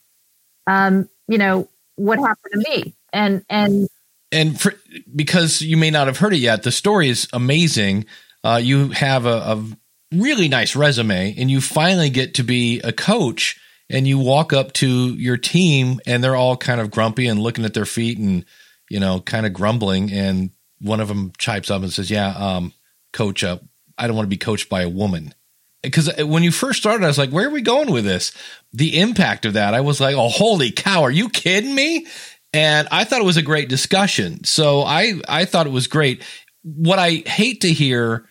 um, 0.66 1.10
you 1.26 1.36
know, 1.36 1.68
what 1.96 2.18
happened 2.18 2.52
to 2.64 2.70
me. 2.70 2.94
And 3.12 3.44
and 3.50 3.88
and 4.32 4.58
for, 4.58 4.72
because 5.14 5.60
you 5.60 5.76
may 5.76 5.90
not 5.90 6.06
have 6.06 6.16
heard 6.16 6.32
it 6.32 6.38
yet, 6.38 6.62
the 6.62 6.72
story 6.72 7.10
is 7.10 7.28
amazing. 7.34 8.06
Uh, 8.42 8.58
you 8.62 8.88
have 8.90 9.26
a, 9.26 9.28
a 9.28 9.64
really 10.12 10.48
nice 10.48 10.74
resume, 10.74 11.34
and 11.36 11.50
you 11.50 11.60
finally 11.60 12.08
get 12.08 12.32
to 12.34 12.42
be 12.42 12.80
a 12.80 12.92
coach. 12.92 13.60
And 13.90 14.06
you 14.06 14.18
walk 14.18 14.52
up 14.52 14.74
to 14.74 15.14
your 15.14 15.38
team, 15.38 16.00
and 16.06 16.24
they're 16.24 16.36
all 16.36 16.58
kind 16.58 16.80
of 16.80 16.90
grumpy 16.90 17.26
and 17.26 17.40
looking 17.40 17.64
at 17.66 17.74
their 17.74 17.86
feet, 17.86 18.18
and 18.18 18.46
you 18.88 19.00
know, 19.00 19.20
kind 19.20 19.44
of 19.44 19.52
grumbling. 19.52 20.10
And 20.12 20.50
one 20.80 21.00
of 21.00 21.08
them 21.08 21.32
chimes 21.36 21.70
up 21.70 21.82
and 21.82 21.92
says, 21.92 22.10
"Yeah, 22.10 22.28
um, 22.36 22.72
coach, 23.12 23.42
uh, 23.42 23.58
I 23.98 24.06
don't 24.06 24.16
want 24.16 24.26
to 24.26 24.30
be 24.30 24.36
coached 24.36 24.68
by 24.68 24.82
a 24.82 24.88
woman." 24.88 25.34
Because 25.82 26.08
uh, 26.08 26.26
when 26.26 26.42
you 26.42 26.50
first 26.50 26.80
started, 26.80 27.04
I 27.04 27.08
was 27.08 27.18
like, 27.18 27.30
"Where 27.30 27.48
are 27.48 27.52
we 27.52 27.62
going 27.62 27.90
with 27.92 28.04
this?" 28.04 28.32
The 28.72 28.98
impact 28.98 29.44
of 29.44 29.54
that, 29.54 29.74
I 29.74 29.80
was 29.80 30.00
like, 30.00 30.16
"Oh, 30.16 30.28
holy 30.28 30.70
cow! 30.70 31.02
Are 31.02 31.10
you 31.10 31.28
kidding 31.28 31.74
me?" 31.74 32.06
and 32.52 32.88
I 32.90 33.04
thought 33.04 33.20
it 33.20 33.26
was 33.26 33.36
a 33.36 33.42
great 33.42 33.68
discussion. 33.68 34.44
So 34.44 34.82
I 34.82 35.14
I 35.28 35.44
thought 35.44 35.66
it 35.66 35.72
was 35.72 35.86
great. 35.86 36.22
What 36.62 36.98
I 36.98 37.22
hate 37.26 37.62
to 37.62 37.72
hear 37.72 38.26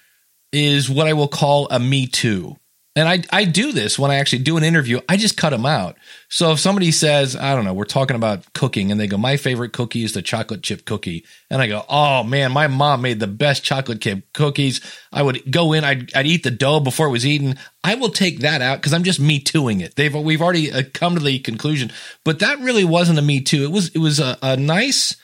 is 0.51 0.89
what 0.89 1.07
I 1.07 1.13
will 1.13 1.27
call 1.27 1.67
a 1.69 1.79
me 1.79 2.07
too. 2.07 2.57
And 2.97 3.07
I 3.07 3.21
I 3.31 3.45
do 3.45 3.71
this 3.71 3.99
when 3.99 4.09
I 4.09 4.15
actually 4.15 4.39
do 4.39 4.57
an 4.57 4.63
interview. 4.63 4.99
I 5.07 5.17
just 5.17 5.37
cut 5.37 5.51
them 5.51 5.67
out. 5.67 5.97
So 6.29 6.51
if 6.51 6.59
somebody 6.59 6.91
says, 6.91 7.35
I 7.35 7.55
don't 7.55 7.63
know, 7.63 7.75
we're 7.75 7.85
talking 7.85 8.15
about 8.15 8.51
cooking 8.53 8.91
and 8.91 8.99
they 8.99 9.05
go, 9.05 9.17
"My 9.17 9.37
favorite 9.37 9.71
cookie 9.71 10.03
is 10.03 10.13
the 10.13 10.23
chocolate 10.23 10.63
chip 10.63 10.83
cookie." 10.83 11.23
And 11.51 11.61
I 11.61 11.67
go, 11.67 11.85
"Oh 11.87 12.23
man, 12.23 12.51
my 12.51 12.65
mom 12.65 13.03
made 13.03 13.19
the 13.19 13.27
best 13.27 13.63
chocolate 13.63 14.01
chip 14.01 14.33
cookies." 14.33 14.81
I 15.11 15.21
would 15.21 15.51
go 15.51 15.73
in, 15.73 15.83
I'd, 15.83 16.11
I'd 16.15 16.25
eat 16.25 16.41
the 16.41 16.49
dough 16.49 16.79
before 16.79 17.05
it 17.05 17.11
was 17.11 17.25
eaten. 17.25 17.59
I 17.83 17.93
will 17.95 18.09
take 18.09 18.39
that 18.39 18.63
out 18.63 18.79
because 18.79 18.93
I'm 18.93 19.03
just 19.03 19.19
me 19.19 19.39
tooing 19.39 19.79
it. 19.79 19.95
They've 19.95 20.13
we've 20.15 20.41
already 20.41 20.71
uh, 20.71 20.81
come 20.93 21.13
to 21.13 21.21
the 21.21 21.37
conclusion, 21.37 21.91
but 22.25 22.39
that 22.39 22.59
really 22.59 22.83
wasn't 22.83 23.19
a 23.19 23.21
me 23.21 23.41
too. 23.41 23.63
It 23.63 23.71
was 23.71 23.89
it 23.89 23.99
was 23.99 24.19
a, 24.19 24.39
a 24.41 24.57
nice 24.57 25.15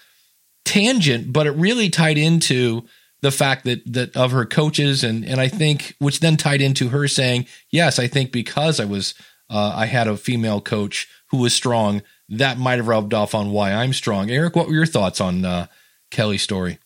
tangent, 0.64 1.34
but 1.34 1.48
it 1.48 1.52
really 1.52 1.90
tied 1.90 2.20
into 2.20 2.86
the 3.24 3.32
fact 3.32 3.64
that 3.64 3.82
that 3.92 4.16
of 4.16 4.32
her 4.32 4.46
coaches 4.46 5.04
and 5.04 5.26
and 5.26 5.40
I 5.40 5.48
think 5.48 5.96
which 5.98 6.20
then 6.20 6.38
tied 6.38 6.62
into 6.62 6.90
her 6.90 7.08
saying, 7.08 7.48
yes, 7.72 7.98
I 7.98 8.08
think 8.08 8.32
because 8.32 8.80
I 8.80 8.86
was 8.86 9.16
uh, 9.50 9.74
I 9.76 9.86
had 9.88 10.08
a 10.08 10.18
female 10.18 10.62
coach 10.62 11.08
who 11.32 11.38
was 11.38 11.54
strong, 11.54 12.04
that 12.30 12.60
might 12.60 12.78
have 12.78 12.88
rubbed 12.88 13.14
off 13.14 13.34
on 13.34 13.52
why 13.52 13.72
I'm 13.72 13.94
strong. 13.94 14.30
Eric, 14.30 14.56
what 14.56 14.68
were 14.68 14.74
your 14.74 14.86
thoughts 14.86 15.20
on 15.22 15.46
uh, 15.46 15.68
Kelly's 16.12 16.44
story? 16.44 16.80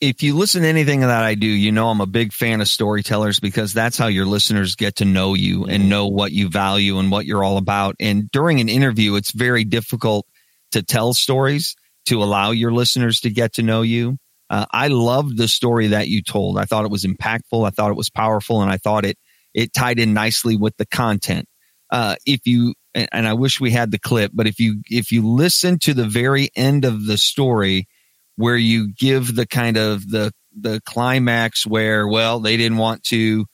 if 0.00 0.22
you 0.22 0.36
listen 0.36 0.62
to 0.62 0.68
anything 0.68 1.00
that 1.00 1.10
I 1.10 1.34
do, 1.34 1.46
you 1.46 1.72
know 1.72 1.88
I'm 1.88 2.02
a 2.02 2.06
big 2.06 2.32
fan 2.32 2.60
of 2.60 2.68
storytellers 2.68 3.40
because 3.40 3.72
that's 3.72 3.96
how 3.96 4.08
your 4.08 4.26
listeners 4.26 4.76
get 4.76 4.96
to 4.96 5.06
know 5.06 5.32
you 5.32 5.64
and 5.64 5.80
mm-hmm. 5.80 5.88
know 5.88 6.08
what 6.08 6.32
you 6.32 6.50
value 6.50 6.98
and 6.98 7.10
what 7.10 7.24
you're 7.24 7.42
all 7.42 7.56
about. 7.56 7.96
And 7.98 8.30
during 8.30 8.60
an 8.60 8.68
interview, 8.68 9.14
it's 9.14 9.32
very 9.32 9.64
difficult 9.64 10.26
to 10.72 10.82
tell 10.82 11.14
stories 11.14 11.76
to 12.06 12.22
allow 12.22 12.50
your 12.50 12.72
listeners 12.72 13.20
to 13.20 13.30
get 13.30 13.54
to 13.54 13.62
know 13.62 13.82
you. 13.82 14.18
Uh, 14.48 14.66
I 14.70 14.88
loved 14.88 15.36
the 15.36 15.48
story 15.48 15.88
that 15.88 16.08
you 16.08 16.22
told. 16.22 16.58
I 16.58 16.64
thought 16.64 16.84
it 16.84 16.90
was 16.90 17.04
impactful. 17.04 17.66
I 17.66 17.70
thought 17.70 17.90
it 17.90 17.96
was 17.96 18.10
powerful, 18.10 18.62
and 18.62 18.70
I 18.70 18.76
thought 18.76 19.04
it 19.04 19.18
it 19.54 19.72
tied 19.72 19.98
in 19.98 20.14
nicely 20.14 20.56
with 20.56 20.76
the 20.76 20.86
content. 20.86 21.48
Uh, 21.90 22.16
if 22.26 22.46
you 22.46 22.74
and 22.94 23.26
I 23.26 23.34
wish 23.34 23.60
we 23.60 23.70
had 23.70 23.90
the 23.90 23.98
clip, 23.98 24.32
but 24.34 24.46
if 24.46 24.58
you 24.60 24.82
if 24.88 25.12
you 25.12 25.26
listen 25.26 25.78
to 25.80 25.94
the 25.94 26.06
very 26.06 26.50
end 26.54 26.84
of 26.84 27.06
the 27.06 27.18
story, 27.18 27.88
where 28.36 28.56
you 28.56 28.92
give 28.92 29.34
the 29.34 29.46
kind 29.46 29.76
of 29.76 30.08
the 30.08 30.32
the 30.58 30.80
climax 30.86 31.66
where 31.66 32.06
well 32.06 32.40
they 32.40 32.56
didn't 32.56 32.78
want 32.78 33.02
to 33.04 33.44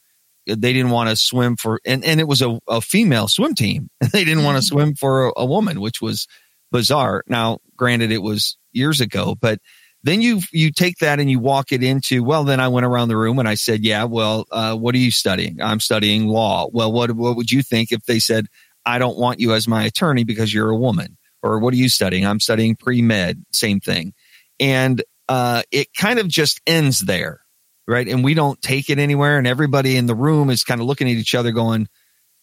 they 0.46 0.72
didn't 0.72 0.90
want 0.90 1.08
to 1.08 1.16
swim 1.16 1.56
for 1.56 1.80
and, 1.84 2.04
and 2.04 2.20
it 2.20 2.28
was 2.28 2.42
a, 2.42 2.58
a 2.68 2.80
female 2.80 3.28
swim 3.28 3.54
team 3.54 3.88
they 4.12 4.24
didn't 4.24 4.44
want 4.44 4.56
to 4.56 4.60
mm-hmm. 4.60 4.74
swim 4.74 4.94
for 4.94 5.28
a, 5.28 5.32
a, 5.38 5.46
woman 5.46 5.80
which 5.80 6.00
was 6.00 6.28
bizarre 6.70 7.24
now 7.26 7.58
granted 7.76 8.12
it 8.12 8.22
was 8.22 8.56
years 8.72 9.00
ago 9.00 9.34
but 9.40 9.58
then 10.04 10.20
you 10.20 10.40
you 10.52 10.70
take 10.70 10.98
that 10.98 11.20
and 11.20 11.30
you 11.30 11.38
walk 11.38 11.72
it 11.72 11.82
into 11.82 12.22
well 12.24 12.44
then 12.44 12.60
i 12.60 12.68
went 12.68 12.86
around 12.86 13.08
the 13.08 13.16
room 13.16 13.38
and 13.38 13.48
i 13.48 13.54
said 13.54 13.84
yeah 13.84 14.04
well 14.04 14.46
uh, 14.50 14.74
what 14.74 14.94
are 14.94 14.98
you 14.98 15.10
studying? 15.10 15.60
I'm 15.60 15.80
studying 15.80 16.26
law. 16.28 16.68
Well 16.72 16.92
what 16.92 17.12
what 17.12 17.36
would 17.36 17.50
you 17.50 17.62
think 17.62 17.92
if 17.92 18.04
they 18.04 18.18
said 18.18 18.46
i 18.84 18.98
don't 18.98 19.18
want 19.18 19.40
you 19.40 19.54
as 19.54 19.68
my 19.68 19.84
attorney 19.84 20.24
because 20.24 20.52
you're 20.52 20.70
a 20.70 20.76
woman? 20.76 21.16
Or 21.42 21.58
what 21.58 21.74
are 21.74 21.78
you 21.78 21.88
studying? 21.88 22.24
I'm 22.24 22.38
studying 22.38 22.76
pre-med 22.76 23.44
same 23.50 23.80
thing. 23.80 24.14
And 24.60 25.02
uh, 25.28 25.62
it 25.70 25.88
kind 25.96 26.18
of 26.18 26.28
just 26.28 26.60
ends 26.66 27.00
there, 27.00 27.40
right? 27.86 28.06
And 28.06 28.22
we 28.22 28.34
don't 28.34 28.60
take 28.60 28.90
it 28.90 28.98
anywhere, 28.98 29.38
and 29.38 29.46
everybody 29.46 29.96
in 29.96 30.06
the 30.06 30.14
room 30.14 30.50
is 30.50 30.62
kind 30.62 30.80
of 30.80 30.86
looking 30.86 31.08
at 31.08 31.16
each 31.16 31.34
other, 31.34 31.52
going, 31.52 31.88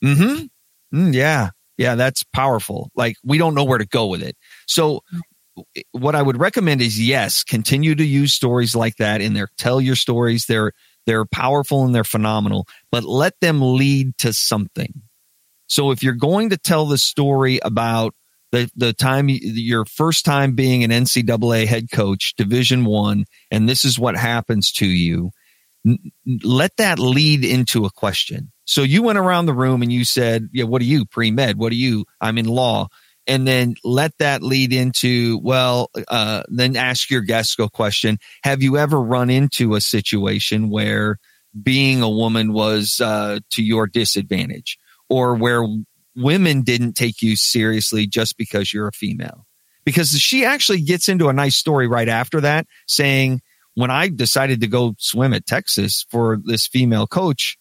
Mm 0.03 0.17
"Hmm, 0.91 0.97
mm, 0.97 1.13
yeah, 1.13 1.49
yeah, 1.77 1.95
that's 1.95 2.23
powerful." 2.23 2.89
Like 2.95 3.15
we 3.23 3.37
don't 3.37 3.53
know 3.53 3.63
where 3.63 3.77
to 3.77 3.85
go 3.85 4.07
with 4.07 4.23
it. 4.23 4.35
So, 4.67 5.01
what 5.91 6.15
I 6.15 6.21
would 6.21 6.39
recommend 6.39 6.81
is 6.81 6.99
yes, 6.99 7.43
continue 7.43 7.95
to 7.95 8.05
use 8.05 8.33
stories 8.33 8.75
like 8.75 8.97
that 8.97 9.21
in 9.21 9.33
there. 9.33 9.49
Tell 9.57 9.79
your 9.79 9.95
stories; 9.95 10.45
they're 10.45 10.73
they're 11.05 11.25
powerful 11.25 11.85
and 11.85 11.95
they're 11.95 12.03
phenomenal, 12.03 12.67
but 12.91 13.03
let 13.03 13.33
them 13.41 13.61
lead 13.61 14.17
to 14.19 14.33
something. 14.33 15.01
So, 15.67 15.91
if 15.91 16.03
you're 16.03 16.13
going 16.13 16.49
to 16.49 16.57
tell 16.57 16.85
the 16.85 16.97
story 16.97 17.59
about 17.63 18.13
the 18.51 18.69
the 18.75 18.93
time 18.93 19.27
your 19.29 19.85
first 19.85 20.25
time 20.25 20.53
being 20.55 20.83
an 20.83 20.91
NCAA 20.91 21.67
head 21.67 21.91
coach, 21.91 22.33
Division 22.37 22.85
One, 22.85 23.25
and 23.51 23.67
this 23.67 23.85
is 23.85 23.99
what 23.99 24.15
happens 24.15 24.71
to 24.73 24.85
you. 24.85 25.31
let 26.43 26.75
that 26.77 26.99
lead 26.99 27.45
into 27.45 27.85
a 27.85 27.89
question. 27.89 28.51
So 28.65 28.83
you 28.83 29.01
went 29.01 29.17
around 29.17 29.45
the 29.45 29.53
room 29.53 29.81
and 29.81 29.91
you 29.91 30.05
said, 30.05 30.49
"Yeah, 30.51 30.65
what 30.65 30.81
are 30.81 30.85
you 30.85 31.05
pre 31.05 31.31
med? 31.31 31.57
What 31.57 31.71
are 31.71 31.75
you? 31.75 32.05
I'm 32.21 32.37
in 32.37 32.45
law." 32.45 32.87
And 33.29 33.47
then 33.47 33.75
let 33.83 34.17
that 34.17 34.41
lead 34.41 34.73
into 34.73 35.39
well. 35.43 35.91
Uh, 36.07 36.43
then 36.49 36.75
ask 36.75 37.09
your 37.09 37.21
guest 37.21 37.59
a 37.59 37.69
question: 37.69 38.17
Have 38.43 38.61
you 38.61 38.77
ever 38.77 38.99
run 38.99 39.29
into 39.29 39.75
a 39.75 39.81
situation 39.81 40.69
where 40.69 41.19
being 41.61 42.01
a 42.01 42.09
woman 42.09 42.51
was 42.51 42.99
uh, 42.99 43.39
to 43.51 43.63
your 43.63 43.87
disadvantage? 43.87 44.77
or 45.09 45.35
where 45.35 45.65
women 46.15 46.61
didn't 46.61 46.93
take 46.93 47.21
you 47.21 47.35
seriously 47.35 48.07
just 48.07 48.37
because 48.37 48.71
you're 48.71 48.87
a 48.87 48.93
female. 48.93 49.45
Because 49.83 50.11
she 50.11 50.45
actually 50.45 50.81
gets 50.81 51.09
into 51.09 51.29
a 51.29 51.33
nice 51.33 51.57
story 51.57 51.87
right 51.87 52.07
after 52.07 52.41
that 52.41 52.67
saying, 52.87 53.41
when 53.73 53.89
I 53.89 54.09
decided 54.09 54.61
to 54.61 54.67
go 54.67 54.93
swim 54.99 55.33
at 55.33 55.45
Texas 55.45 56.05
for 56.09 56.37
this 56.43 56.67
female 56.67 57.07
coach, 57.07 57.57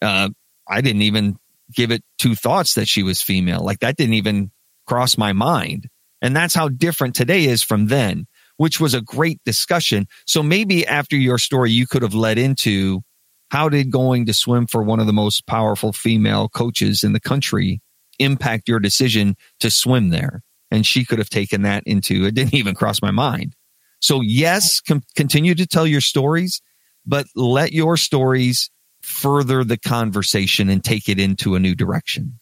uh, 0.00 0.30
I 0.68 0.80
didn't 0.80 1.02
even 1.02 1.36
give 1.74 1.90
it 1.90 2.04
two 2.18 2.34
thoughts 2.34 2.74
that 2.74 2.88
she 2.88 3.02
was 3.02 3.22
female. 3.22 3.64
Like 3.64 3.80
that 3.80 3.96
didn't 3.96 4.14
even 4.14 4.50
cross 4.86 5.16
my 5.16 5.32
mind. 5.32 5.88
And 6.20 6.36
that's 6.36 6.54
how 6.54 6.68
different 6.68 7.14
today 7.14 7.44
is 7.44 7.62
from 7.62 7.88
then, 7.88 8.26
which 8.56 8.80
was 8.80 8.94
a 8.94 9.00
great 9.00 9.40
discussion. 9.44 10.06
So 10.26 10.42
maybe 10.42 10.86
after 10.86 11.16
your 11.16 11.38
story, 11.38 11.70
you 11.70 11.86
could 11.86 12.02
have 12.02 12.14
led 12.14 12.38
into 12.38 13.02
how 13.50 13.68
did 13.68 13.90
going 13.90 14.26
to 14.26 14.32
swim 14.32 14.66
for 14.66 14.82
one 14.82 15.00
of 15.00 15.06
the 15.06 15.12
most 15.12 15.46
powerful 15.46 15.92
female 15.92 16.48
coaches 16.48 17.04
in 17.04 17.12
the 17.12 17.20
country 17.20 17.80
impact 18.18 18.68
your 18.68 18.80
decision 18.80 19.36
to 19.60 19.70
swim 19.70 20.10
there. 20.10 20.42
And 20.70 20.86
she 20.86 21.04
could 21.04 21.18
have 21.18 21.28
taken 21.28 21.62
that 21.62 21.82
into 21.84 22.24
it 22.24 22.34
didn't 22.34 22.54
even 22.54 22.74
cross 22.74 23.02
my 23.02 23.10
mind. 23.10 23.54
So 24.00 24.20
yes, 24.20 24.80
com- 24.80 25.02
continue 25.16 25.54
to 25.54 25.66
tell 25.66 25.86
your 25.86 26.00
stories, 26.00 26.62
but 27.04 27.26
let 27.34 27.72
your 27.72 27.96
stories 27.96 28.70
further 29.02 29.64
the 29.64 29.76
conversation 29.76 30.68
and 30.68 30.82
take 30.82 31.08
it 31.08 31.20
into 31.20 31.54
a 31.54 31.60
new 31.60 31.74
direction. 31.74 32.38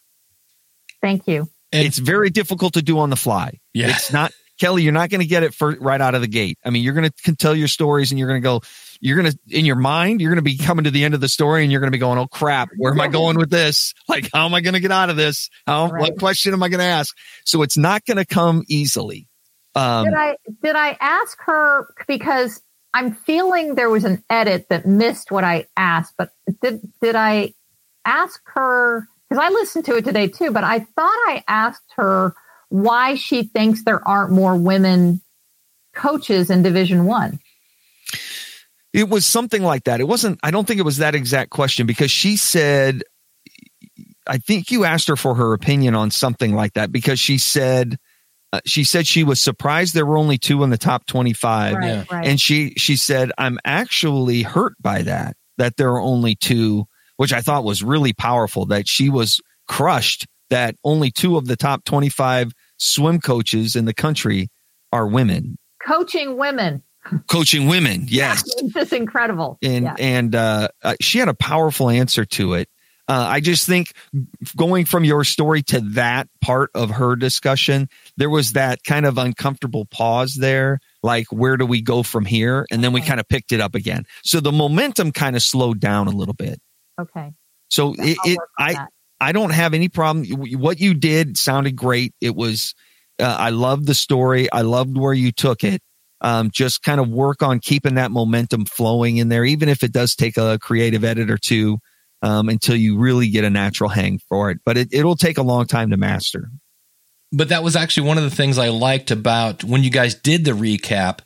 Thank 1.02 1.26
you. 1.26 1.48
And 1.72 1.86
it's 1.86 1.98
very 1.98 2.30
difficult 2.30 2.74
to 2.74 2.82
do 2.82 2.98
on 2.98 3.10
the 3.10 3.16
fly. 3.16 3.60
Yeah. 3.72 3.90
It's 3.90 4.12
not 4.12 4.32
Kelly, 4.60 4.82
you're 4.82 4.92
not 4.92 5.08
going 5.08 5.22
to 5.22 5.26
get 5.26 5.42
it 5.42 5.54
for 5.54 5.74
right 5.80 6.00
out 6.00 6.14
of 6.14 6.20
the 6.20 6.28
gate. 6.28 6.58
I 6.62 6.68
mean, 6.68 6.84
you're 6.84 6.92
going 6.92 7.10
to 7.24 7.36
tell 7.36 7.54
your 7.54 7.66
stories 7.66 8.12
and 8.12 8.18
you're 8.18 8.28
going 8.28 8.42
to 8.42 8.44
go, 8.44 8.60
you're 9.00 9.16
going 9.16 9.32
to, 9.32 9.38
in 9.48 9.64
your 9.64 9.76
mind, 9.76 10.20
you're 10.20 10.30
going 10.30 10.36
to 10.36 10.42
be 10.42 10.58
coming 10.58 10.84
to 10.84 10.90
the 10.90 11.02
end 11.02 11.14
of 11.14 11.20
the 11.22 11.28
story 11.28 11.62
and 11.62 11.72
you're 11.72 11.80
going 11.80 11.90
to 11.90 11.96
be 11.96 11.98
going, 11.98 12.18
Oh 12.18 12.26
crap, 12.26 12.68
where 12.76 12.92
am 12.92 13.00
I 13.00 13.08
going 13.08 13.38
with 13.38 13.50
this? 13.50 13.94
Like, 14.06 14.28
how 14.32 14.44
am 14.44 14.54
I 14.54 14.60
going 14.60 14.74
to 14.74 14.80
get 14.80 14.90
out 14.92 15.08
of 15.08 15.16
this? 15.16 15.48
How, 15.66 15.88
right. 15.88 16.00
what 16.00 16.18
question 16.18 16.52
am 16.52 16.62
I 16.62 16.68
going 16.68 16.80
to 16.80 16.84
ask? 16.84 17.16
So 17.44 17.62
it's 17.62 17.78
not 17.78 18.04
going 18.04 18.18
to 18.18 18.26
come 18.26 18.64
easily. 18.68 19.28
Um, 19.74 20.04
did 20.04 20.14
I, 20.14 20.36
did 20.62 20.76
I 20.76 20.96
ask 21.00 21.38
her 21.46 21.86
because 22.06 22.60
I'm 22.92 23.14
feeling 23.14 23.76
there 23.76 23.88
was 23.88 24.04
an 24.04 24.24
edit 24.28 24.66
that 24.68 24.84
missed 24.84 25.30
what 25.30 25.44
I 25.44 25.68
asked, 25.76 26.14
but 26.18 26.32
did, 26.60 26.80
did 27.00 27.14
I 27.14 27.54
ask 28.04 28.40
her? 28.54 29.08
Cause 29.30 29.38
I 29.40 29.48
listened 29.50 29.84
to 29.86 29.96
it 29.96 30.04
today 30.04 30.26
too, 30.26 30.50
but 30.50 30.64
I 30.64 30.80
thought 30.80 30.88
I 30.98 31.44
asked 31.46 31.92
her 31.96 32.34
why 32.68 33.14
she 33.14 33.44
thinks 33.44 33.84
there 33.84 34.06
aren't 34.06 34.32
more 34.32 34.56
women 34.56 35.20
coaches 35.94 36.50
in 36.50 36.62
division 36.62 37.04
one. 37.04 37.38
It 38.92 39.08
was 39.08 39.24
something 39.24 39.62
like 39.62 39.84
that. 39.84 40.00
It 40.00 40.08
wasn't, 40.08 40.40
I 40.42 40.50
don't 40.50 40.66
think 40.66 40.80
it 40.80 40.84
was 40.84 40.96
that 40.96 41.14
exact 41.14 41.50
question 41.50 41.86
because 41.86 42.10
she 42.10 42.36
said, 42.36 43.04
I 44.26 44.38
think 44.38 44.70
you 44.70 44.84
asked 44.84 45.08
her 45.08 45.16
for 45.16 45.34
her 45.36 45.52
opinion 45.52 45.94
on 45.94 46.10
something 46.10 46.54
like 46.54 46.72
that 46.74 46.90
because 46.90 47.20
she 47.20 47.38
said, 47.38 47.98
uh, 48.52 48.60
she 48.66 48.82
said 48.82 49.06
she 49.06 49.22
was 49.22 49.40
surprised 49.40 49.94
there 49.94 50.06
were 50.06 50.18
only 50.18 50.38
two 50.38 50.64
in 50.64 50.70
the 50.70 50.78
top 50.78 51.06
25 51.06 51.74
right, 51.76 52.10
right. 52.10 52.26
and 52.26 52.40
she 52.40 52.70
she 52.70 52.96
said 52.96 53.30
i'm 53.38 53.60
actually 53.64 54.42
hurt 54.42 54.74
by 54.80 55.02
that 55.02 55.36
that 55.56 55.76
there 55.76 55.90
are 55.90 56.00
only 56.00 56.34
two 56.34 56.84
which 57.20 57.32
i 57.32 57.40
thought 57.40 57.64
was 57.64 57.82
really 57.82 58.12
powerful 58.12 58.66
that 58.66 58.88
she 58.88 59.10
was 59.10 59.40
crushed 59.68 60.26
that 60.48 60.74
only 60.84 61.10
two 61.10 61.36
of 61.36 61.46
the 61.46 61.56
top 61.56 61.84
25 61.84 62.52
swim 62.78 63.20
coaches 63.20 63.76
in 63.76 63.84
the 63.84 63.94
country 63.94 64.48
are 64.92 65.06
women 65.06 65.56
coaching 65.86 66.36
women 66.36 66.82
coaching 67.28 67.66
women. 67.66 68.06
Yes, 68.08 68.44
it's 68.58 68.74
just 68.74 68.92
incredible. 68.92 69.58
And 69.62 69.84
yeah. 69.84 69.94
and 69.98 70.34
uh, 70.34 70.68
uh, 70.82 70.94
she 71.00 71.18
had 71.18 71.28
a 71.28 71.34
powerful 71.34 71.88
answer 71.88 72.24
to 72.24 72.54
it. 72.54 72.68
Uh, 73.08 73.26
I 73.28 73.40
just 73.40 73.66
think 73.66 73.92
going 74.56 74.84
from 74.84 75.02
your 75.02 75.24
story 75.24 75.62
to 75.64 75.80
that 75.94 76.28
part 76.40 76.70
of 76.76 76.90
her 76.90 77.16
discussion, 77.16 77.88
there 78.16 78.30
was 78.30 78.52
that 78.52 78.84
kind 78.84 79.04
of 79.04 79.18
uncomfortable 79.18 79.84
pause 79.84 80.36
there. 80.36 80.78
Like, 81.02 81.26
where 81.32 81.56
do 81.56 81.66
we 81.66 81.82
go 81.82 82.04
from 82.04 82.24
here? 82.24 82.66
And 82.70 82.84
then 82.84 82.92
we 82.92 83.00
kind 83.00 83.18
of 83.18 83.28
picked 83.28 83.50
it 83.50 83.60
up 83.60 83.74
again. 83.74 84.04
So 84.22 84.38
the 84.38 84.52
momentum 84.52 85.10
kind 85.10 85.34
of 85.34 85.42
slowed 85.42 85.80
down 85.80 86.06
a 86.06 86.12
little 86.12 86.34
bit. 86.34 86.60
Okay. 87.00 87.32
So 87.68 87.94
it, 87.96 88.18
it 88.24 88.38
I, 88.58 88.72
that. 88.74 88.88
I 89.20 89.32
don't 89.32 89.52
have 89.52 89.74
any 89.74 89.88
problem. 89.88 90.26
What 90.58 90.80
you 90.80 90.94
did 90.94 91.36
sounded 91.36 91.76
great. 91.76 92.14
It 92.20 92.34
was, 92.34 92.74
uh, 93.20 93.36
I 93.38 93.50
loved 93.50 93.86
the 93.86 93.94
story. 93.94 94.50
I 94.50 94.62
loved 94.62 94.96
where 94.96 95.12
you 95.12 95.32
took 95.32 95.62
it 95.62 95.82
um, 96.20 96.50
just 96.50 96.82
kind 96.82 97.00
of 97.00 97.08
work 97.08 97.42
on 97.42 97.60
keeping 97.60 97.94
that 97.94 98.10
momentum 98.10 98.66
flowing 98.66 99.16
in 99.16 99.28
there, 99.28 99.44
even 99.44 99.68
if 99.68 99.82
it 99.82 99.92
does 99.92 100.14
take 100.14 100.36
a 100.36 100.58
creative 100.58 101.04
edit 101.04 101.30
or 101.30 101.38
two 101.38 101.78
um, 102.22 102.48
until 102.48 102.76
you 102.76 102.98
really 102.98 103.28
get 103.28 103.44
a 103.44 103.50
natural 103.50 103.88
hang 103.88 104.20
for 104.28 104.50
it. 104.50 104.58
But 104.64 104.76
it, 104.76 104.88
it'll 104.92 105.16
take 105.16 105.38
a 105.38 105.42
long 105.42 105.66
time 105.66 105.90
to 105.90 105.96
master. 105.96 106.50
But 107.32 107.48
that 107.48 107.62
was 107.62 107.76
actually 107.76 108.08
one 108.08 108.18
of 108.18 108.24
the 108.24 108.30
things 108.30 108.58
I 108.58 108.68
liked 108.68 109.10
about 109.10 109.64
when 109.64 109.82
you 109.82 109.90
guys 109.90 110.14
did 110.14 110.44
the 110.44 110.50
recap 110.50 111.20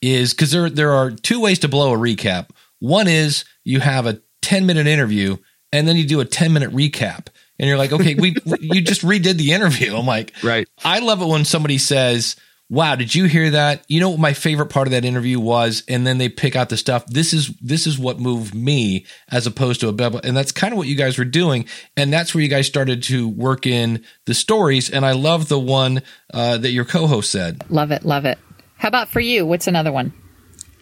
is 0.00 0.32
because 0.32 0.52
there 0.52 0.70
there 0.70 0.92
are 0.92 1.10
two 1.10 1.40
ways 1.40 1.58
to 1.60 1.68
blow 1.68 1.92
a 1.92 1.98
recap. 1.98 2.50
One 2.78 3.08
is 3.08 3.44
you 3.64 3.80
have 3.80 4.06
a 4.06 4.20
10 4.42 4.66
minute 4.66 4.86
interview 4.86 5.36
and 5.72 5.86
then 5.86 5.96
you 5.96 6.06
do 6.06 6.20
a 6.20 6.24
10 6.24 6.52
minute 6.52 6.70
recap 6.70 7.28
and 7.58 7.68
you're 7.68 7.78
like, 7.78 7.92
okay, 7.92 8.14
we 8.14 8.36
you 8.60 8.80
just 8.80 9.02
redid 9.02 9.36
the 9.36 9.52
interview. 9.52 9.96
I'm 9.96 10.06
like, 10.06 10.32
right. 10.42 10.68
I 10.84 11.00
love 11.00 11.20
it 11.20 11.26
when 11.26 11.44
somebody 11.44 11.78
says, 11.78 12.36
wow, 12.70 12.94
did 12.94 13.14
you 13.14 13.24
hear 13.24 13.50
that? 13.50 13.84
You 13.88 14.00
know 14.00 14.10
what 14.10 14.20
my 14.20 14.32
favorite 14.32 14.66
part 14.66 14.86
of 14.86 14.92
that 14.92 15.04
interview 15.04 15.40
was? 15.40 15.82
And 15.88 16.06
then 16.06 16.18
they 16.18 16.28
pick 16.28 16.54
out 16.54 16.68
the 16.68 16.76
stuff. 16.76 17.06
This 17.06 17.32
is 17.32 17.48
this 17.60 17.86
is 17.86 17.98
what 17.98 18.20
moved 18.20 18.54
me 18.54 19.06
as 19.30 19.46
opposed 19.46 19.80
to 19.80 19.88
a 19.88 19.92
Beba. 19.92 20.24
And 20.24 20.36
that's 20.36 20.52
kind 20.52 20.72
of 20.72 20.78
what 20.78 20.86
you 20.86 20.94
guys 20.94 21.18
were 21.18 21.24
doing. 21.24 21.66
And 21.96 22.12
that's 22.12 22.34
where 22.34 22.42
you 22.42 22.48
guys 22.48 22.66
started 22.66 23.02
to 23.04 23.28
work 23.28 23.66
in 23.66 24.04
the 24.26 24.34
stories. 24.34 24.90
And 24.90 25.04
I 25.04 25.12
love 25.12 25.48
the 25.48 25.58
one 25.58 26.02
uh, 26.32 26.58
that 26.58 26.70
your 26.70 26.84
co-host 26.84 27.30
said. 27.30 27.64
Love 27.70 27.90
it, 27.90 28.04
love 28.04 28.24
it. 28.24 28.38
How 28.76 28.88
about 28.88 29.08
for 29.08 29.20
you? 29.20 29.44
What's 29.44 29.66
another 29.66 29.90
one? 29.90 30.12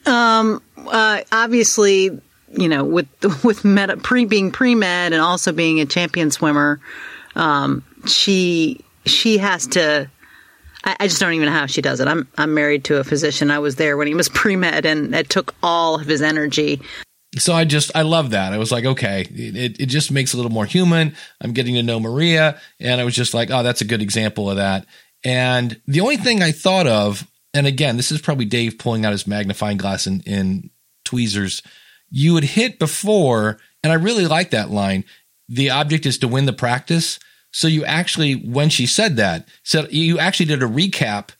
Um, 0.05 0.63
uh, 0.77 1.23
obviously, 1.33 2.21
you 2.53 2.69
know, 2.69 2.85
with 2.85 3.09
with 3.45 3.65
med, 3.65 4.03
pre 4.03 4.25
being 4.25 4.51
pre 4.51 4.75
med 4.75 5.13
and 5.13 5.23
also 5.23 5.53
being 5.53 5.81
a 5.81 5.87
champion 5.87 6.31
swimmer, 6.31 6.81
um, 7.35 7.85
she 8.07 8.81
she 9.05 9.39
has 9.39 9.67
to 9.69 10.11
I, 10.87 10.97
I 11.01 11.09
just 11.09 11.21
don't 11.21 11.33
even 11.33 11.47
know 11.47 11.53
how 11.53 11.67
she 11.67 11.83
does 11.83 12.01
it. 12.01 12.09
I'm 12.09 12.27
I'm 12.39 12.55
married 12.55 12.85
to 12.85 12.99
a 12.99 13.05
physician. 13.05 13.51
I 13.51 13.59
was 13.59 13.77
there 13.77 13.97
when 13.97 14.07
he 14.07 14.15
was 14.15 14.29
pre 14.35 14.57
med, 14.57 14.87
and 14.87 15.15
it 15.15 15.29
took 15.29 15.55
all 15.63 15.97
of 15.97 16.07
his 16.07 16.23
energy. 16.23 16.81
So 17.37 17.53
I 17.53 17.65
just 17.65 17.91
I 17.95 18.03
love 18.03 18.31
that. 18.31 18.53
I 18.53 18.59
was 18.59 18.73
like, 18.73 18.87
okay, 18.87 19.27
it 19.31 19.81
it 19.81 19.87
just 19.87 20.11
makes 20.11 20.33
it 20.33 20.37
a 20.37 20.39
little 20.39 20.53
more 20.53 20.65
human. 20.65 21.15
I'm 21.41 21.53
getting 21.53 21.75
to 21.75 21.83
know 21.83 22.01
Maria, 22.01 22.61
and 22.81 23.01
I 23.01 23.05
was 23.05 23.15
just 23.15 23.35
like, 23.35 23.51
oh, 23.51 23.63
that's 23.63 23.83
a 23.83 23.87
good 23.87 24.01
example 24.01 24.49
of 24.49 24.57
that. 24.57 24.87
And 25.25 25.81
the 25.87 26.01
only 26.01 26.17
thing 26.17 26.43
I 26.43 26.53
thought 26.53 26.87
of, 26.87 27.27
and 27.53 27.67
again, 27.67 27.97
this 27.97 28.13
is 28.13 28.21
probably 28.21 28.45
Dave 28.45 28.79
pulling 28.79 29.05
out 29.05 29.13
his 29.13 29.27
magnifying 29.27 29.77
glass 29.77 30.07
in, 30.07 30.21
in 30.21 30.71
tweezers. 31.05 31.63
You 32.11 32.35
had 32.35 32.45
hit 32.45 32.79
before, 32.79 33.59
and 33.83 33.93
I 33.93 33.97
really 33.97 34.27
like 34.27 34.51
that 34.51 34.71
line. 34.71 35.05
The 35.49 35.71
object 35.71 36.07
is 36.07 36.19
to 36.19 36.29
win 36.29 36.47
the 36.47 36.53
practice. 36.53 37.19
So 37.53 37.69
you 37.69 37.85
actually, 37.85 38.35
when 38.35 38.69
she 38.69 38.87
said 38.87 39.17
that, 39.17 39.49
said 39.63 39.93
you 39.93 40.19
actually 40.19 40.47
did 40.47 40.63
a 40.63 40.67
recap 40.67 41.31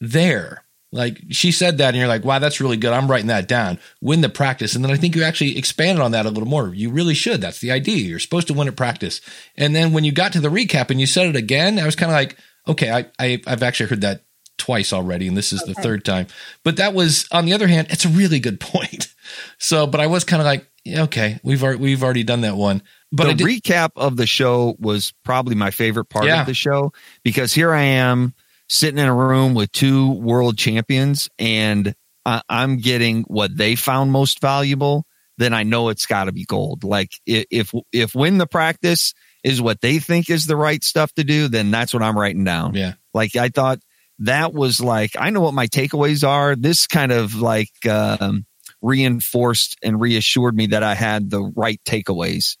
there. 0.00 0.64
Like 0.92 1.20
she 1.30 1.52
said 1.52 1.78
that, 1.78 1.88
and 1.88 1.96
you're 1.96 2.08
like, 2.08 2.24
wow, 2.24 2.40
that's 2.40 2.60
really 2.60 2.76
good. 2.76 2.92
I'm 2.92 3.08
writing 3.08 3.28
that 3.28 3.46
down. 3.46 3.78
Win 4.00 4.22
the 4.22 4.28
practice. 4.28 4.74
And 4.74 4.84
then 4.84 4.90
I 4.90 4.96
think 4.96 5.14
you 5.14 5.22
actually 5.22 5.56
expanded 5.56 6.02
on 6.02 6.10
that 6.10 6.26
a 6.26 6.30
little 6.30 6.48
more. 6.48 6.74
You 6.74 6.90
really 6.90 7.14
should. 7.14 7.40
That's 7.40 7.60
the 7.60 7.70
idea. 7.70 7.98
You're 7.98 8.18
supposed 8.18 8.48
to 8.48 8.54
win 8.54 8.66
at 8.66 8.74
practice. 8.74 9.20
And 9.56 9.74
then 9.76 9.92
when 9.92 10.02
you 10.02 10.10
got 10.10 10.32
to 10.32 10.40
the 10.40 10.48
recap 10.48 10.90
and 10.90 11.00
you 11.00 11.06
said 11.06 11.28
it 11.28 11.36
again, 11.36 11.78
I 11.78 11.86
was 11.86 11.94
kind 11.94 12.10
of 12.10 12.16
like, 12.16 12.36
okay, 12.66 12.90
I, 12.90 13.06
I, 13.20 13.40
have 13.46 13.62
actually 13.62 13.88
heard 13.88 14.00
that 14.00 14.24
twice 14.58 14.92
already, 14.92 15.28
and 15.28 15.36
this 15.36 15.52
is 15.52 15.62
okay. 15.62 15.72
the 15.72 15.82
third 15.82 16.04
time. 16.04 16.26
But 16.64 16.76
that 16.76 16.92
was, 16.92 17.26
on 17.30 17.46
the 17.46 17.52
other 17.52 17.68
hand, 17.68 17.88
it's 17.90 18.04
a 18.04 18.08
really 18.08 18.40
good 18.40 18.60
point. 18.60 19.14
So, 19.58 19.86
but 19.86 20.00
I 20.00 20.06
was 20.06 20.24
kind 20.24 20.40
of 20.40 20.46
like, 20.46 20.66
okay, 20.88 21.38
we've 21.42 21.62
already, 21.62 21.78
we've 21.80 22.02
already 22.02 22.24
done 22.24 22.42
that 22.42 22.56
one. 22.56 22.82
But 23.12 23.36
the 23.36 23.44
recap 23.44 23.90
of 23.96 24.16
the 24.16 24.26
show 24.26 24.76
was 24.78 25.12
probably 25.24 25.56
my 25.56 25.70
favorite 25.70 26.06
part 26.06 26.26
yeah. 26.26 26.40
of 26.40 26.46
the 26.46 26.54
show 26.54 26.92
because 27.24 27.52
here 27.52 27.72
I 27.72 27.82
am 27.82 28.34
sitting 28.68 28.98
in 28.98 29.06
a 29.06 29.14
room 29.14 29.54
with 29.54 29.72
two 29.72 30.12
world 30.12 30.56
champions 30.56 31.28
and 31.38 31.94
I, 32.24 32.42
I'm 32.48 32.76
getting 32.76 33.22
what 33.24 33.56
they 33.56 33.74
found 33.74 34.12
most 34.12 34.40
valuable. 34.40 35.06
Then 35.38 35.52
I 35.54 35.64
know 35.64 35.88
it's 35.88 36.06
got 36.06 36.24
to 36.24 36.32
be 36.32 36.44
gold. 36.44 36.84
Like 36.84 37.10
if 37.26 37.72
if 37.92 38.14
win 38.14 38.38
the 38.38 38.46
practice 38.46 39.14
is 39.42 39.60
what 39.60 39.80
they 39.80 39.98
think 39.98 40.30
is 40.30 40.46
the 40.46 40.56
right 40.56 40.84
stuff 40.84 41.12
to 41.14 41.24
do, 41.24 41.48
then 41.48 41.70
that's 41.70 41.92
what 41.92 42.02
I'm 42.02 42.16
writing 42.16 42.44
down. 42.44 42.74
Yeah. 42.74 42.92
Like 43.12 43.34
I 43.36 43.48
thought 43.48 43.80
that 44.20 44.52
was 44.52 44.80
like 44.80 45.12
I 45.18 45.30
know 45.30 45.40
what 45.40 45.54
my 45.54 45.66
takeaways 45.66 46.28
are. 46.28 46.54
This 46.54 46.86
kind 46.86 47.10
of 47.10 47.34
like 47.36 47.86
um, 47.86 48.44
reinforced 48.82 49.76
and 49.82 50.00
reassured 50.00 50.54
me 50.54 50.66
that 50.66 50.82
I 50.82 50.94
had 50.94 51.30
the 51.30 51.42
right 51.42 51.80
takeaways. 51.84 52.56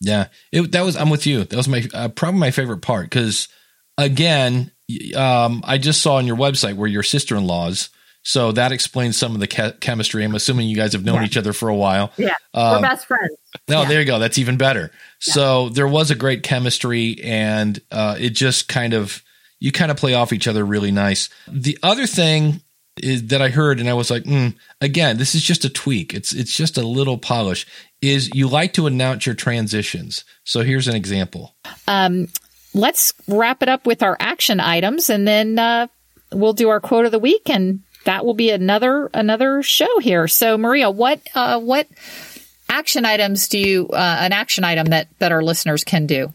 Yeah, 0.00 0.28
it, 0.50 0.72
that 0.72 0.82
was. 0.82 0.96
I'm 0.96 1.10
with 1.10 1.26
you. 1.26 1.44
That 1.44 1.56
was 1.56 1.68
my 1.68 1.86
uh, 1.92 2.08
probably 2.08 2.40
my 2.40 2.50
favorite 2.50 2.80
part 2.80 3.04
because 3.04 3.48
again, 3.98 4.70
um, 5.14 5.62
I 5.64 5.78
just 5.78 6.00
saw 6.00 6.14
on 6.14 6.26
your 6.26 6.36
website 6.36 6.76
where 6.76 6.88
your 6.88 7.02
sister 7.02 7.36
in 7.36 7.46
laws. 7.46 7.90
So 8.22 8.52
that 8.52 8.70
explains 8.72 9.16
some 9.16 9.34
of 9.34 9.40
the 9.40 9.46
ke- 9.46 9.80
chemistry. 9.80 10.24
I'm 10.24 10.34
assuming 10.34 10.68
you 10.68 10.76
guys 10.76 10.92
have 10.92 11.04
known 11.04 11.16
yeah. 11.16 11.24
each 11.24 11.36
other 11.36 11.54
for 11.54 11.68
a 11.68 11.74
while. 11.74 12.12
Yeah, 12.16 12.34
um, 12.54 12.76
we're 12.76 12.88
best 12.88 13.06
friends. 13.06 13.36
No, 13.68 13.82
yeah. 13.82 13.88
there 13.88 14.00
you 14.00 14.06
go. 14.06 14.18
That's 14.18 14.38
even 14.38 14.56
better. 14.56 14.90
Yeah. 15.26 15.34
So 15.34 15.68
there 15.70 15.88
was 15.88 16.10
a 16.10 16.14
great 16.14 16.42
chemistry, 16.42 17.18
and 17.22 17.80
uh, 17.90 18.16
it 18.18 18.30
just 18.30 18.68
kind 18.68 18.94
of 18.94 19.22
you 19.58 19.72
kind 19.72 19.90
of 19.90 19.96
play 19.96 20.14
off 20.14 20.32
each 20.32 20.48
other 20.48 20.64
really 20.64 20.90
nice. 20.90 21.28
The 21.46 21.78
other 21.82 22.06
thing 22.06 22.62
is 22.96 23.28
that 23.28 23.40
I 23.40 23.48
heard, 23.48 23.80
and 23.80 23.88
I 23.88 23.94
was 23.94 24.10
like, 24.10 24.24
mm, 24.24 24.54
again, 24.80 25.16
this 25.16 25.34
is 25.34 25.42
just 25.42 25.64
a 25.64 25.70
tweak. 25.70 26.14
It's 26.14 26.32
it's 26.32 26.54
just 26.54 26.76
a 26.76 26.86
little 26.86 27.18
polish. 27.18 27.66
Is 28.02 28.30
you 28.34 28.48
like 28.48 28.72
to 28.74 28.86
announce 28.86 29.26
your 29.26 29.34
transitions. 29.34 30.24
So 30.44 30.62
here's 30.62 30.88
an 30.88 30.96
example. 30.96 31.54
Um, 31.86 32.28
let's 32.74 33.12
wrap 33.28 33.62
it 33.62 33.68
up 33.68 33.86
with 33.86 34.02
our 34.02 34.16
action 34.20 34.60
items, 34.60 35.10
and 35.10 35.26
then 35.26 35.58
uh, 35.58 35.86
we'll 36.32 36.52
do 36.52 36.68
our 36.68 36.80
quote 36.80 37.06
of 37.06 37.12
the 37.12 37.18
week, 37.18 37.48
and 37.50 37.82
that 38.04 38.24
will 38.24 38.34
be 38.34 38.50
another 38.50 39.10
another 39.12 39.62
show 39.62 39.98
here. 40.00 40.28
So 40.28 40.56
Maria, 40.58 40.90
what 40.90 41.20
uh, 41.34 41.60
what 41.60 41.86
action 42.68 43.04
items 43.04 43.48
do 43.48 43.58
you 43.58 43.88
uh, 43.88 44.16
an 44.20 44.32
action 44.32 44.64
item 44.64 44.86
that 44.86 45.08
that 45.18 45.32
our 45.32 45.42
listeners 45.42 45.84
can 45.84 46.06
do? 46.06 46.32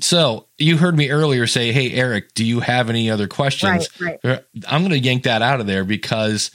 So 0.00 0.46
you 0.58 0.76
heard 0.76 0.96
me 0.96 1.10
earlier 1.10 1.46
say, 1.46 1.72
"Hey, 1.72 1.92
Eric, 1.92 2.34
do 2.34 2.44
you 2.44 2.60
have 2.60 2.90
any 2.90 3.10
other 3.10 3.28
questions?" 3.28 3.88
Right, 4.00 4.18
right. 4.22 4.38
Uh, 4.38 4.42
I'm 4.68 4.82
going 4.82 4.90
to 4.92 4.98
yank 4.98 5.24
that 5.24 5.42
out 5.42 5.60
of 5.60 5.66
there 5.66 5.84
because 5.84 6.50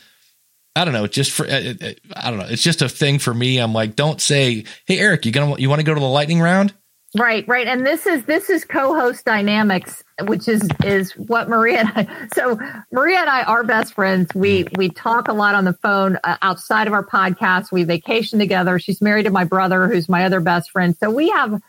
I 0.76 0.86
don't 0.86 0.94
know. 0.94 1.08
Just 1.08 1.32
for 1.32 1.46
uh, 1.46 1.74
uh, 1.82 1.92
I 2.16 2.30
don't 2.30 2.39
know. 2.39 2.48
It's 2.48 2.64
just 2.64 2.82
a 2.82 2.89
thing 2.89 3.20
for 3.20 3.34
me. 3.34 3.58
I'm 3.58 3.74
like, 3.74 3.96
don't 3.96 4.22
say, 4.22 4.66
"Hey, 4.86 5.00
Eric, 5.00 5.26
you 5.26 5.32
gonna 5.32 5.60
you 5.60 5.70
want 5.70 5.80
to 5.80 5.86
go 5.86 5.94
to 5.94 6.00
the 6.00 6.06
lightning 6.06 6.39
round?" 6.39 6.74
Right, 7.18 7.46
right. 7.46 7.68
And 7.68 7.86
this 7.86 8.06
is 8.06 8.24
this 8.24 8.50
is 8.50 8.64
co-host 8.64 9.26
dynamics, 9.26 10.02
which 10.22 10.48
is 10.48 10.66
is 10.86 11.12
what 11.12 11.50
Maria 11.50 11.80
and 11.80 11.89
I. 11.89 12.28
So 12.34 12.58
Maria 12.94 13.20
and 13.20 13.30
I 13.30 13.44
are 13.44 13.66
best 13.66 13.94
friends. 13.94 14.34
We 14.34 14.64
mm. 14.64 14.78
we 14.78 14.89
talk 14.89 15.28
a 15.28 15.34
lot 15.34 15.56
on 15.56 15.66
the 15.66 15.74
phone 15.74 16.18
uh, 16.24 16.38
outside 16.42 16.88
of 16.88 16.94
our 16.94 17.06
podcast. 17.06 17.72
We 17.72 17.84
vacation 17.84 18.39
together. 18.39 18.80
She's 18.80 19.02
married 19.02 19.24
to 19.24 19.32
my 19.32 19.44
brother, 19.44 19.88
who's 19.88 20.08
my 20.08 20.24
other 20.24 20.39
best 20.39 20.72
friend. 20.72 20.96
So 20.98 21.10
we 21.10 21.30
have 21.32 21.62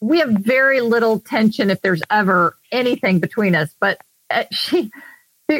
we 0.00 0.20
have 0.20 0.30
very 0.30 0.80
little 0.80 1.18
tension 1.20 1.70
if 1.70 1.80
there's 1.80 2.02
ever 2.10 2.56
anything 2.70 3.20
between 3.20 3.54
us. 3.54 3.74
But 3.80 4.00
uh, 4.30 4.44
she 4.50 4.90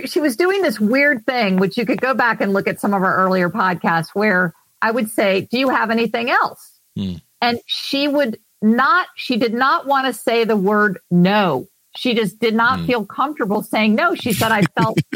she 0.07 0.21
was 0.21 0.37
doing 0.37 0.63
this 0.63 0.79
weird 0.79 1.25
thing, 1.25 1.57
which 1.57 1.77
you 1.77 1.87
could 1.87 2.01
go 2.01 2.15
back 2.15 2.41
and 2.41 2.53
look 2.53 2.69
at 2.69 2.81
some 2.81 2.95
of 2.95 3.03
our 3.03 3.17
earlier 3.17 3.51
podcasts, 3.51 4.11
where 4.15 4.55
I 4.83 4.91
would 4.91 5.11
say, 5.11 5.43
"Do 5.51 5.59
you 5.59 5.71
have 5.71 5.91
anything 5.91 6.31
else?" 6.31 6.79
Hmm. 6.97 7.15
And 7.41 7.61
she 7.67 8.09
would 8.09 8.39
not. 8.61 9.09
She 9.17 9.37
did 9.37 9.55
not 9.55 9.87
want 9.87 10.07
to 10.07 10.13
say 10.13 10.45
the 10.45 10.57
word 10.57 10.99
no. 11.11 11.69
She 11.97 12.15
just 12.15 12.39
did 12.39 12.55
not 12.55 12.81
hmm. 12.81 12.87
feel 12.87 13.07
comfortable 13.07 13.63
saying 13.63 13.95
no. 13.95 14.15
She 14.15 14.33
said, 14.33 14.53
"I 14.53 14.63
felt." 14.63 14.99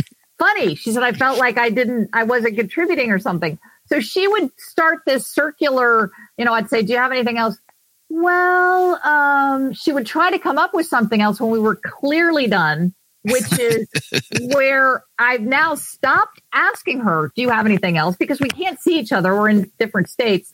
funny. 0.42 0.74
She 0.74 0.90
said, 0.90 1.04
I 1.04 1.12
felt 1.12 1.38
like 1.38 1.56
I 1.56 1.70
didn't, 1.70 2.10
I 2.12 2.24
wasn't 2.24 2.56
contributing 2.56 3.12
or 3.12 3.20
something. 3.20 3.60
So 3.86 4.00
she 4.00 4.26
would 4.26 4.50
start 4.58 5.02
this 5.06 5.26
circular, 5.26 6.10
you 6.36 6.44
know, 6.44 6.52
I'd 6.52 6.68
say, 6.68 6.82
Do 6.82 6.92
you 6.92 6.98
have 6.98 7.12
anything 7.12 7.38
else? 7.38 7.56
Well, 8.14 9.00
um, 9.02 9.72
she 9.72 9.90
would 9.90 10.04
try 10.04 10.30
to 10.30 10.38
come 10.38 10.58
up 10.58 10.74
with 10.74 10.86
something 10.86 11.22
else 11.22 11.40
when 11.40 11.50
we 11.50 11.58
were 11.58 11.76
clearly 11.76 12.46
done, 12.46 12.92
which 13.22 13.58
is 13.58 13.88
where 14.52 15.02
I've 15.18 15.40
now 15.40 15.76
stopped 15.76 16.42
asking 16.52 17.00
her, 17.00 17.32
Do 17.34 17.40
you 17.40 17.48
have 17.48 17.64
anything 17.64 17.96
else? 17.96 18.16
Because 18.16 18.38
we 18.38 18.50
can't 18.50 18.78
see 18.78 18.98
each 18.98 19.12
other. 19.12 19.34
We're 19.34 19.48
in 19.48 19.72
different 19.78 20.10
states. 20.10 20.50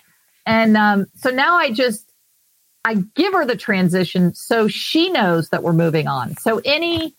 And 0.46 0.76
um, 0.76 1.06
so 1.16 1.30
now 1.30 1.56
I 1.56 1.72
just, 1.72 2.08
I 2.84 2.94
give 3.16 3.32
her 3.32 3.44
the 3.44 3.56
transition 3.56 4.34
so 4.34 4.68
she 4.68 5.10
knows 5.10 5.48
that 5.48 5.64
we're 5.64 5.72
moving 5.72 6.06
on. 6.06 6.36
So 6.36 6.60
any 6.64 7.16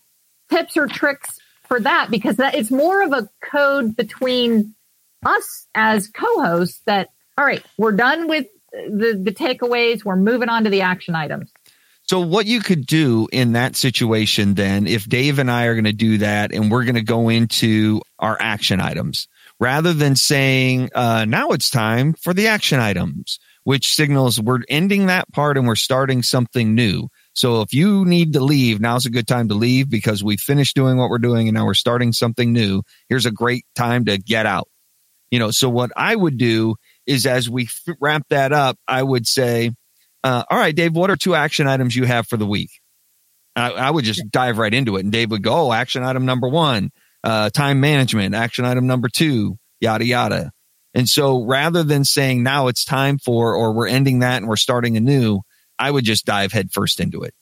tips 0.50 0.74
or 0.74 0.86
tricks 0.86 1.38
for 1.64 1.80
that, 1.80 2.08
because 2.10 2.36
that 2.36 2.54
it's 2.54 2.70
more 2.70 3.02
of 3.02 3.12
a 3.12 3.28
code 3.42 3.94
between 3.94 4.74
us 5.22 5.66
as 5.74 6.08
co-hosts 6.08 6.80
that, 6.86 7.10
all 7.36 7.44
right, 7.44 7.62
we're 7.76 7.92
done 7.92 8.26
with 8.26 8.46
the, 8.72 9.20
the 9.22 9.32
takeaways. 9.32 10.04
We're 10.04 10.16
moving 10.16 10.48
on 10.48 10.64
to 10.64 10.70
the 10.70 10.82
action 10.82 11.14
items. 11.14 11.52
So, 12.10 12.18
what 12.18 12.46
you 12.46 12.60
could 12.60 12.86
do 12.86 13.28
in 13.30 13.52
that 13.52 13.76
situation, 13.76 14.54
then, 14.54 14.88
if 14.88 15.08
Dave 15.08 15.38
and 15.38 15.48
I 15.48 15.66
are 15.66 15.74
going 15.74 15.84
to 15.84 15.92
do 15.92 16.18
that 16.18 16.52
and 16.52 16.68
we're 16.68 16.82
going 16.84 16.96
to 16.96 17.02
go 17.02 17.28
into 17.28 18.00
our 18.18 18.36
action 18.40 18.80
items, 18.80 19.28
rather 19.60 19.92
than 19.92 20.16
saying, 20.16 20.90
uh, 20.92 21.24
now 21.24 21.50
it's 21.50 21.70
time 21.70 22.14
for 22.14 22.34
the 22.34 22.48
action 22.48 22.80
items, 22.80 23.38
which 23.62 23.94
signals 23.94 24.40
we're 24.40 24.62
ending 24.68 25.06
that 25.06 25.30
part 25.32 25.56
and 25.56 25.68
we're 25.68 25.76
starting 25.76 26.24
something 26.24 26.74
new. 26.74 27.08
So, 27.34 27.60
if 27.60 27.72
you 27.72 28.04
need 28.04 28.32
to 28.32 28.40
leave, 28.40 28.80
now's 28.80 29.06
a 29.06 29.10
good 29.10 29.28
time 29.28 29.46
to 29.46 29.54
leave 29.54 29.88
because 29.88 30.24
we 30.24 30.36
finished 30.36 30.74
doing 30.74 30.96
what 30.96 31.10
we're 31.10 31.18
doing 31.18 31.46
and 31.46 31.54
now 31.54 31.64
we're 31.66 31.74
starting 31.74 32.12
something 32.12 32.52
new. 32.52 32.82
Here's 33.08 33.26
a 33.26 33.30
great 33.30 33.66
time 33.76 34.06
to 34.06 34.18
get 34.18 34.46
out. 34.46 34.68
You 35.30 35.38
know, 35.38 35.52
so 35.52 35.70
what 35.70 35.92
I 35.96 36.16
would 36.16 36.38
do 36.38 36.74
is 37.10 37.26
as 37.26 37.50
we 37.50 37.64
f- 37.64 37.96
wrap 38.00 38.22
that 38.30 38.52
up, 38.52 38.78
I 38.86 39.02
would 39.02 39.26
say, 39.26 39.72
uh, 40.22 40.44
all 40.48 40.58
right, 40.58 40.74
Dave, 40.74 40.94
what 40.94 41.10
are 41.10 41.16
two 41.16 41.34
action 41.34 41.66
items 41.66 41.96
you 41.96 42.04
have 42.04 42.28
for 42.28 42.36
the 42.36 42.46
week? 42.46 42.70
I, 43.56 43.72
I 43.72 43.90
would 43.90 44.04
just 44.04 44.22
dive 44.30 44.58
right 44.58 44.72
into 44.72 44.96
it. 44.96 45.00
And 45.00 45.10
Dave 45.10 45.30
would 45.32 45.42
go, 45.42 45.66
oh, 45.68 45.72
action 45.72 46.04
item 46.04 46.24
number 46.24 46.48
one, 46.48 46.90
uh, 47.24 47.50
time 47.50 47.80
management, 47.80 48.34
action 48.34 48.64
item 48.64 48.86
number 48.86 49.08
two, 49.08 49.58
yada, 49.80 50.04
yada. 50.04 50.52
And 50.94 51.08
so 51.08 51.44
rather 51.44 51.82
than 51.82 52.04
saying 52.04 52.42
now 52.42 52.68
it's 52.68 52.84
time 52.84 53.18
for, 53.18 53.54
or 53.54 53.72
we're 53.72 53.88
ending 53.88 54.20
that 54.20 54.38
and 54.38 54.48
we're 54.48 54.56
starting 54.56 54.96
anew, 54.96 55.40
I 55.78 55.90
would 55.90 56.04
just 56.04 56.26
dive 56.26 56.52
headfirst 56.52 57.00
into 57.00 57.22
it. 57.22 57.34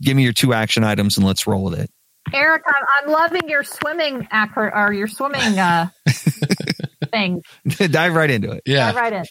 Give 0.00 0.16
me 0.16 0.22
your 0.22 0.32
two 0.32 0.54
action 0.54 0.82
items 0.82 1.18
and 1.18 1.26
let's 1.26 1.46
roll 1.46 1.64
with 1.64 1.78
it. 1.78 1.90
Eric, 2.32 2.62
I'm, 2.66 2.86
I'm 3.02 3.12
loving 3.12 3.48
your 3.48 3.64
swimming 3.64 4.28
acro- 4.30 4.70
or 4.72 4.92
your 4.92 5.08
swimming 5.08 5.58
uh, 5.58 5.88
thing. 7.06 7.42
Dive 7.68 8.14
right 8.14 8.30
into 8.30 8.52
it. 8.52 8.62
Yeah. 8.66 8.86
Dive 8.86 8.96
right 8.96 9.12
in. 9.12 9.24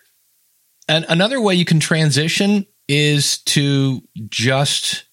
And 0.88 1.06
another 1.08 1.40
way 1.40 1.56
you 1.56 1.66
can 1.66 1.80
transition 1.80 2.66
is 2.88 3.40
to 3.44 4.02
just 4.28 5.06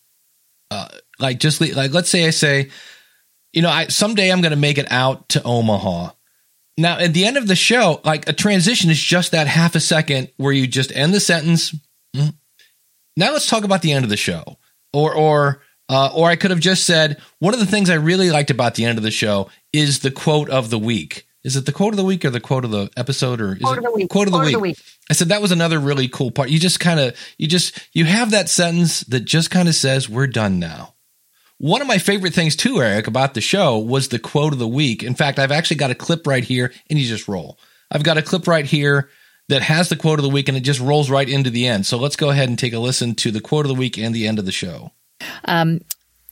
uh, 0.70 0.88
like 1.18 1.38
just 1.38 1.60
le- 1.60 1.74
like 1.74 1.92
let's 1.92 2.08
say 2.08 2.26
I 2.26 2.30
say, 2.30 2.70
you 3.52 3.62
know, 3.62 3.70
I 3.70 3.86
someday 3.88 4.30
I'm 4.30 4.40
going 4.40 4.50
to 4.50 4.56
make 4.56 4.78
it 4.78 4.90
out 4.90 5.28
to 5.30 5.42
Omaha. 5.42 6.10
Now, 6.78 6.98
at 6.98 7.14
the 7.14 7.24
end 7.24 7.36
of 7.36 7.46
the 7.46 7.56
show, 7.56 8.00
like 8.04 8.28
a 8.28 8.32
transition 8.32 8.90
is 8.90 9.00
just 9.00 9.32
that 9.32 9.46
half 9.46 9.74
a 9.74 9.80
second 9.80 10.30
where 10.36 10.52
you 10.52 10.66
just 10.66 10.94
end 10.94 11.14
the 11.14 11.20
sentence. 11.20 11.74
Mm. 12.14 12.34
Now 13.16 13.32
let's 13.32 13.48
talk 13.48 13.64
about 13.64 13.82
the 13.82 13.92
end 13.92 14.04
of 14.04 14.10
the 14.10 14.16
show. 14.16 14.58
Or 14.92 15.14
or 15.14 15.62
uh, 15.88 16.10
or 16.14 16.28
I 16.28 16.36
could 16.36 16.50
have 16.50 16.60
just 16.60 16.84
said 16.84 17.20
one 17.38 17.54
of 17.54 17.60
the 17.60 17.66
things 17.66 17.90
I 17.90 17.94
really 17.94 18.30
liked 18.30 18.50
about 18.50 18.74
the 18.74 18.84
end 18.84 18.98
of 18.98 19.04
the 19.04 19.10
show 19.10 19.50
is 19.72 20.00
the 20.00 20.10
quote 20.10 20.50
of 20.50 20.70
the 20.70 20.78
week. 20.78 21.26
Is 21.46 21.54
it 21.54 21.64
the 21.64 21.70
quote 21.72 21.92
of 21.92 21.96
the 21.96 22.04
week 22.04 22.24
or 22.24 22.30
the 22.30 22.40
quote 22.40 22.64
of 22.64 22.72
the 22.72 22.90
episode 22.96 23.40
or 23.40 23.52
is 23.54 23.60
Quote 23.62 23.78
it 23.78 23.78
of 23.78 23.84
the 23.84 23.92
week. 23.92 24.08
quote 24.10 24.26
of 24.26 24.32
the 24.32 24.38
Quote 24.38 24.46
week? 24.46 24.54
of 24.56 24.60
the 24.60 24.68
week. 24.68 24.78
I 25.08 25.12
said 25.12 25.28
that 25.28 25.40
was 25.40 25.52
another 25.52 25.78
really 25.78 26.08
cool 26.08 26.32
part. 26.32 26.50
You 26.50 26.58
just 26.58 26.80
kind 26.80 26.98
of 26.98 27.16
you 27.38 27.46
just 27.46 27.78
you 27.92 28.04
have 28.04 28.32
that 28.32 28.48
sentence 28.48 29.00
that 29.02 29.20
just 29.20 29.48
kind 29.52 29.68
of 29.68 29.76
says 29.76 30.08
we're 30.08 30.26
done 30.26 30.58
now. 30.58 30.94
One 31.58 31.80
of 31.80 31.86
my 31.86 31.98
favorite 31.98 32.34
things 32.34 32.56
too, 32.56 32.82
Eric, 32.82 33.06
about 33.06 33.34
the 33.34 33.40
show 33.40 33.78
was 33.78 34.08
the 34.08 34.18
quote 34.18 34.52
of 34.54 34.58
the 34.58 34.66
week. 34.66 35.04
In 35.04 35.14
fact, 35.14 35.38
I've 35.38 35.52
actually 35.52 35.76
got 35.76 35.92
a 35.92 35.94
clip 35.94 36.26
right 36.26 36.42
here, 36.44 36.72
and 36.90 36.98
you 36.98 37.06
just 37.06 37.28
roll. 37.28 37.58
I've 37.92 38.02
got 38.02 38.18
a 38.18 38.22
clip 38.22 38.48
right 38.48 38.64
here 38.66 39.08
that 39.48 39.62
has 39.62 39.88
the 39.88 39.94
quote 39.96 40.18
of 40.18 40.24
the 40.24 40.28
week, 40.28 40.48
and 40.48 40.58
it 40.58 40.62
just 40.62 40.80
rolls 40.80 41.08
right 41.08 41.28
into 41.28 41.48
the 41.50 41.68
end. 41.68 41.86
So 41.86 41.96
let's 41.96 42.16
go 42.16 42.30
ahead 42.30 42.48
and 42.48 42.58
take 42.58 42.72
a 42.72 42.78
listen 42.80 43.14
to 43.14 43.30
the 43.30 43.40
quote 43.40 43.64
of 43.64 43.68
the 43.68 43.74
week 43.74 43.96
and 43.96 44.12
the 44.12 44.26
end 44.26 44.40
of 44.40 44.44
the 44.44 44.52
show. 44.52 44.90
Um, 45.44 45.80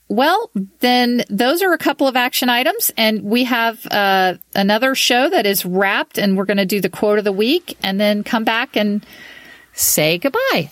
well, 0.08 0.50
then 0.80 1.24
those 1.30 1.62
are 1.62 1.72
a 1.72 1.78
couple 1.78 2.06
of 2.06 2.16
action 2.16 2.48
items, 2.48 2.90
and 2.96 3.22
we 3.22 3.44
have 3.44 3.86
uh, 3.86 4.34
another 4.54 4.94
show 4.94 5.30
that 5.30 5.46
is 5.46 5.64
wrapped, 5.64 6.18
and 6.18 6.36
we're 6.36 6.44
going 6.44 6.58
to 6.58 6.66
do 6.66 6.80
the 6.80 6.90
quote 6.90 7.18
of 7.18 7.24
the 7.24 7.32
week, 7.32 7.76
and 7.82 7.98
then 7.98 8.22
come 8.22 8.44
back 8.44 8.76
and 8.76 9.04
say 9.72 10.18
goodbye. 10.18 10.70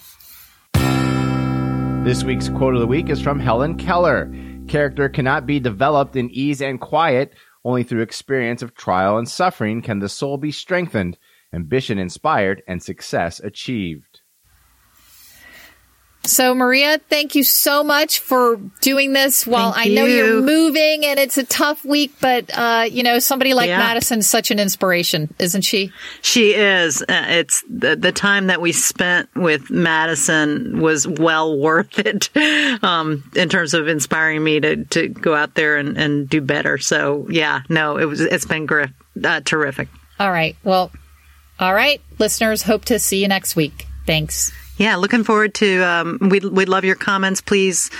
This 2.04 2.24
week's 2.24 2.48
quote 2.48 2.74
of 2.74 2.80
the 2.80 2.86
week 2.86 3.08
is 3.08 3.22
from 3.22 3.40
Helen 3.40 3.76
Keller. 3.76 4.32
Character 4.68 5.08
cannot 5.08 5.46
be 5.46 5.60
developed 5.60 6.16
in 6.16 6.30
ease 6.30 6.60
and 6.60 6.80
quiet. 6.80 7.34
Only 7.64 7.84
through 7.84 8.02
experience 8.02 8.60
of 8.60 8.74
trial 8.74 9.18
and 9.18 9.28
suffering 9.28 9.82
can 9.82 10.00
the 10.00 10.08
soul 10.08 10.36
be 10.36 10.50
strengthened, 10.50 11.16
ambition 11.52 11.98
inspired, 11.98 12.62
and 12.66 12.82
success 12.82 13.38
achieved. 13.40 14.11
So, 16.24 16.54
Maria, 16.54 17.00
thank 17.10 17.34
you 17.34 17.42
so 17.42 17.82
much 17.82 18.20
for 18.20 18.56
doing 18.80 19.12
this. 19.12 19.44
While 19.44 19.72
Thank 19.72 19.90
I 19.90 19.94
know 19.94 20.04
you. 20.06 20.14
you're 20.14 20.40
moving 20.42 21.04
and 21.04 21.18
it's 21.18 21.36
a 21.36 21.42
tough 21.44 21.84
week, 21.84 22.12
but 22.20 22.48
uh, 22.56 22.86
you 22.88 23.02
know 23.02 23.18
somebody 23.18 23.54
like 23.54 23.66
Yeah. 23.66 23.78
Madison's 23.78 24.28
such 24.28 24.52
an 24.52 24.60
inspiration, 24.60 25.34
isn't 25.40 25.62
she? 25.62 25.90
She 26.20 26.54
is. 26.54 27.02
Uh, 27.02 27.06
It's 27.28 27.64
the, 27.68 27.96
the 27.96 28.12
time 28.12 28.46
that 28.46 28.60
we 28.60 28.70
spent 28.70 29.34
with 29.34 29.68
Madison 29.70 30.80
was 30.80 31.08
well 31.08 31.58
worth 31.58 31.98
it 31.98 32.30
um, 32.84 33.24
in 33.34 33.48
terms 33.48 33.74
of 33.74 33.88
inspiring 33.88 34.44
me 34.44 34.60
to, 34.60 34.84
to 34.84 35.08
go 35.08 35.34
out 35.34 35.56
there 35.56 35.76
and, 35.76 35.98
and 35.98 36.28
do 36.28 36.40
better. 36.40 36.78
So 36.78 37.26
yeah, 37.30 37.62
no, 37.68 37.96
it 37.98 38.04
was. 38.04 38.20
It's 38.20 38.46
been 38.46 38.66
gri- 38.66 38.92
uh, 39.24 39.40
terrific. 39.44 39.88
All 40.20 40.30
right. 40.30 40.54
Well, 40.62 40.92
all 41.58 41.74
right, 41.74 42.00
listeners. 42.20 42.62
Hope 42.62 42.84
to 42.86 43.00
see 43.00 43.20
you 43.20 43.26
next 43.26 43.56
week. 43.56 43.86
Thanks. 44.06 44.52
Yeah, 44.78 44.96
looking 44.96 45.24
forward 45.24 45.54
to. 45.56 45.82
Um, 45.82 46.18
we'd 46.30 46.44
we'd 46.44 46.68
love 46.68 46.84
your 46.84 46.96
comments. 46.96 47.40
Please 47.40 47.90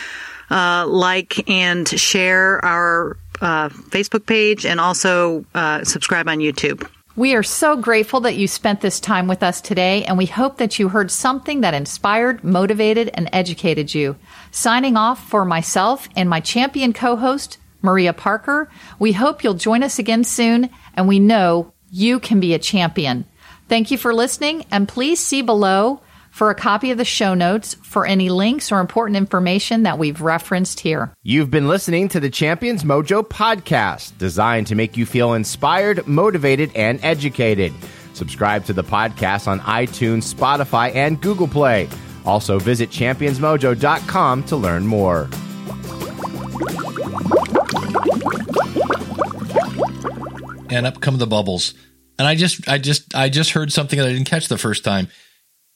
uh, 0.50 0.86
like 0.86 1.48
and 1.48 1.88
share 1.88 2.64
our 2.64 3.16
uh, 3.40 3.68
Facebook 3.68 4.26
page, 4.26 4.64
and 4.64 4.80
also 4.80 5.44
uh, 5.54 5.84
subscribe 5.84 6.28
on 6.28 6.38
YouTube. 6.38 6.86
We 7.14 7.34
are 7.34 7.42
so 7.42 7.76
grateful 7.76 8.20
that 8.20 8.36
you 8.36 8.48
spent 8.48 8.80
this 8.80 8.98
time 8.98 9.28
with 9.28 9.42
us 9.42 9.60
today, 9.60 10.02
and 10.04 10.16
we 10.16 10.24
hope 10.24 10.56
that 10.56 10.78
you 10.78 10.88
heard 10.88 11.10
something 11.10 11.60
that 11.60 11.74
inspired, 11.74 12.42
motivated, 12.42 13.10
and 13.12 13.28
educated 13.34 13.94
you. 13.94 14.16
Signing 14.50 14.96
off 14.96 15.28
for 15.28 15.44
myself 15.44 16.08
and 16.16 16.30
my 16.30 16.40
champion 16.40 16.94
co 16.94 17.16
host, 17.16 17.58
Maria 17.82 18.14
Parker, 18.14 18.70
we 18.98 19.12
hope 19.12 19.44
you'll 19.44 19.54
join 19.54 19.82
us 19.82 19.98
again 19.98 20.24
soon, 20.24 20.70
and 20.94 21.06
we 21.06 21.18
know 21.18 21.72
you 21.90 22.18
can 22.18 22.40
be 22.40 22.54
a 22.54 22.58
champion. 22.58 23.26
Thank 23.68 23.90
you 23.90 23.98
for 23.98 24.14
listening, 24.14 24.64
and 24.70 24.88
please 24.88 25.20
see 25.20 25.42
below 25.42 26.00
for 26.32 26.50
a 26.50 26.54
copy 26.56 26.90
of 26.90 26.98
the 26.98 27.04
show 27.04 27.34
notes 27.34 27.74
for 27.74 28.04
any 28.04 28.28
links 28.28 28.72
or 28.72 28.80
important 28.80 29.16
information 29.16 29.84
that 29.84 29.98
we've 29.98 30.20
referenced 30.20 30.80
here. 30.80 31.14
You've 31.22 31.50
been 31.50 31.68
listening 31.68 32.08
to 32.08 32.18
the 32.18 32.30
Champions 32.30 32.82
Mojo 32.82 33.22
podcast, 33.22 34.18
designed 34.18 34.66
to 34.66 34.74
make 34.74 34.96
you 34.96 35.06
feel 35.06 35.34
inspired, 35.34 36.04
motivated, 36.08 36.72
and 36.74 36.98
educated. 37.04 37.72
Subscribe 38.14 38.64
to 38.64 38.72
the 38.72 38.82
podcast 38.82 39.46
on 39.46 39.60
iTunes, 39.60 40.34
Spotify, 40.34 40.92
and 40.94 41.20
Google 41.20 41.46
Play. 41.46 41.88
Also, 42.24 42.58
visit 42.58 42.90
championsmojo.com 42.90 44.42
to 44.44 44.56
learn 44.56 44.86
more. 44.86 45.28
and 50.72 50.86
up 50.86 51.00
come 51.00 51.18
the 51.18 51.26
bubbles. 51.26 51.74
And 52.18 52.26
I 52.26 52.34
just, 52.34 52.68
I 52.68 52.78
just, 52.78 53.14
I 53.14 53.28
just 53.28 53.50
heard 53.50 53.72
something 53.72 53.98
that 53.98 54.08
I 54.08 54.12
didn't 54.12 54.26
catch 54.26 54.48
the 54.48 54.58
first 54.58 54.84
time. 54.84 55.08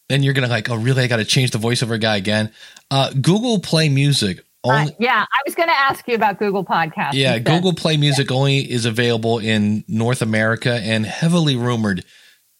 And 0.08 0.24
you're 0.24 0.34
gonna 0.34 0.48
like, 0.48 0.70
oh, 0.70 0.76
really? 0.76 1.02
I 1.02 1.06
got 1.08 1.16
to 1.16 1.24
change 1.24 1.50
the 1.50 1.58
voiceover 1.58 2.00
guy 2.00 2.16
again. 2.16 2.52
Uh, 2.90 3.12
Google 3.12 3.58
Play 3.58 3.88
Music 3.88 4.40
only. 4.62 4.92
Uh, 4.92 4.96
yeah, 4.98 5.24
I 5.24 5.40
was 5.46 5.54
going 5.54 5.68
to 5.68 5.74
ask 5.74 6.06
you 6.06 6.14
about 6.14 6.38
Google 6.38 6.64
Podcasts. 6.64 7.14
yeah, 7.14 7.34
instead. 7.34 7.44
Google 7.44 7.72
Play 7.72 7.96
Music 7.96 8.30
only 8.30 8.58
is 8.58 8.86
available 8.86 9.38
in 9.38 9.84
North 9.88 10.22
America 10.22 10.72
and 10.72 11.06
heavily 11.06 11.56
rumored 11.56 12.04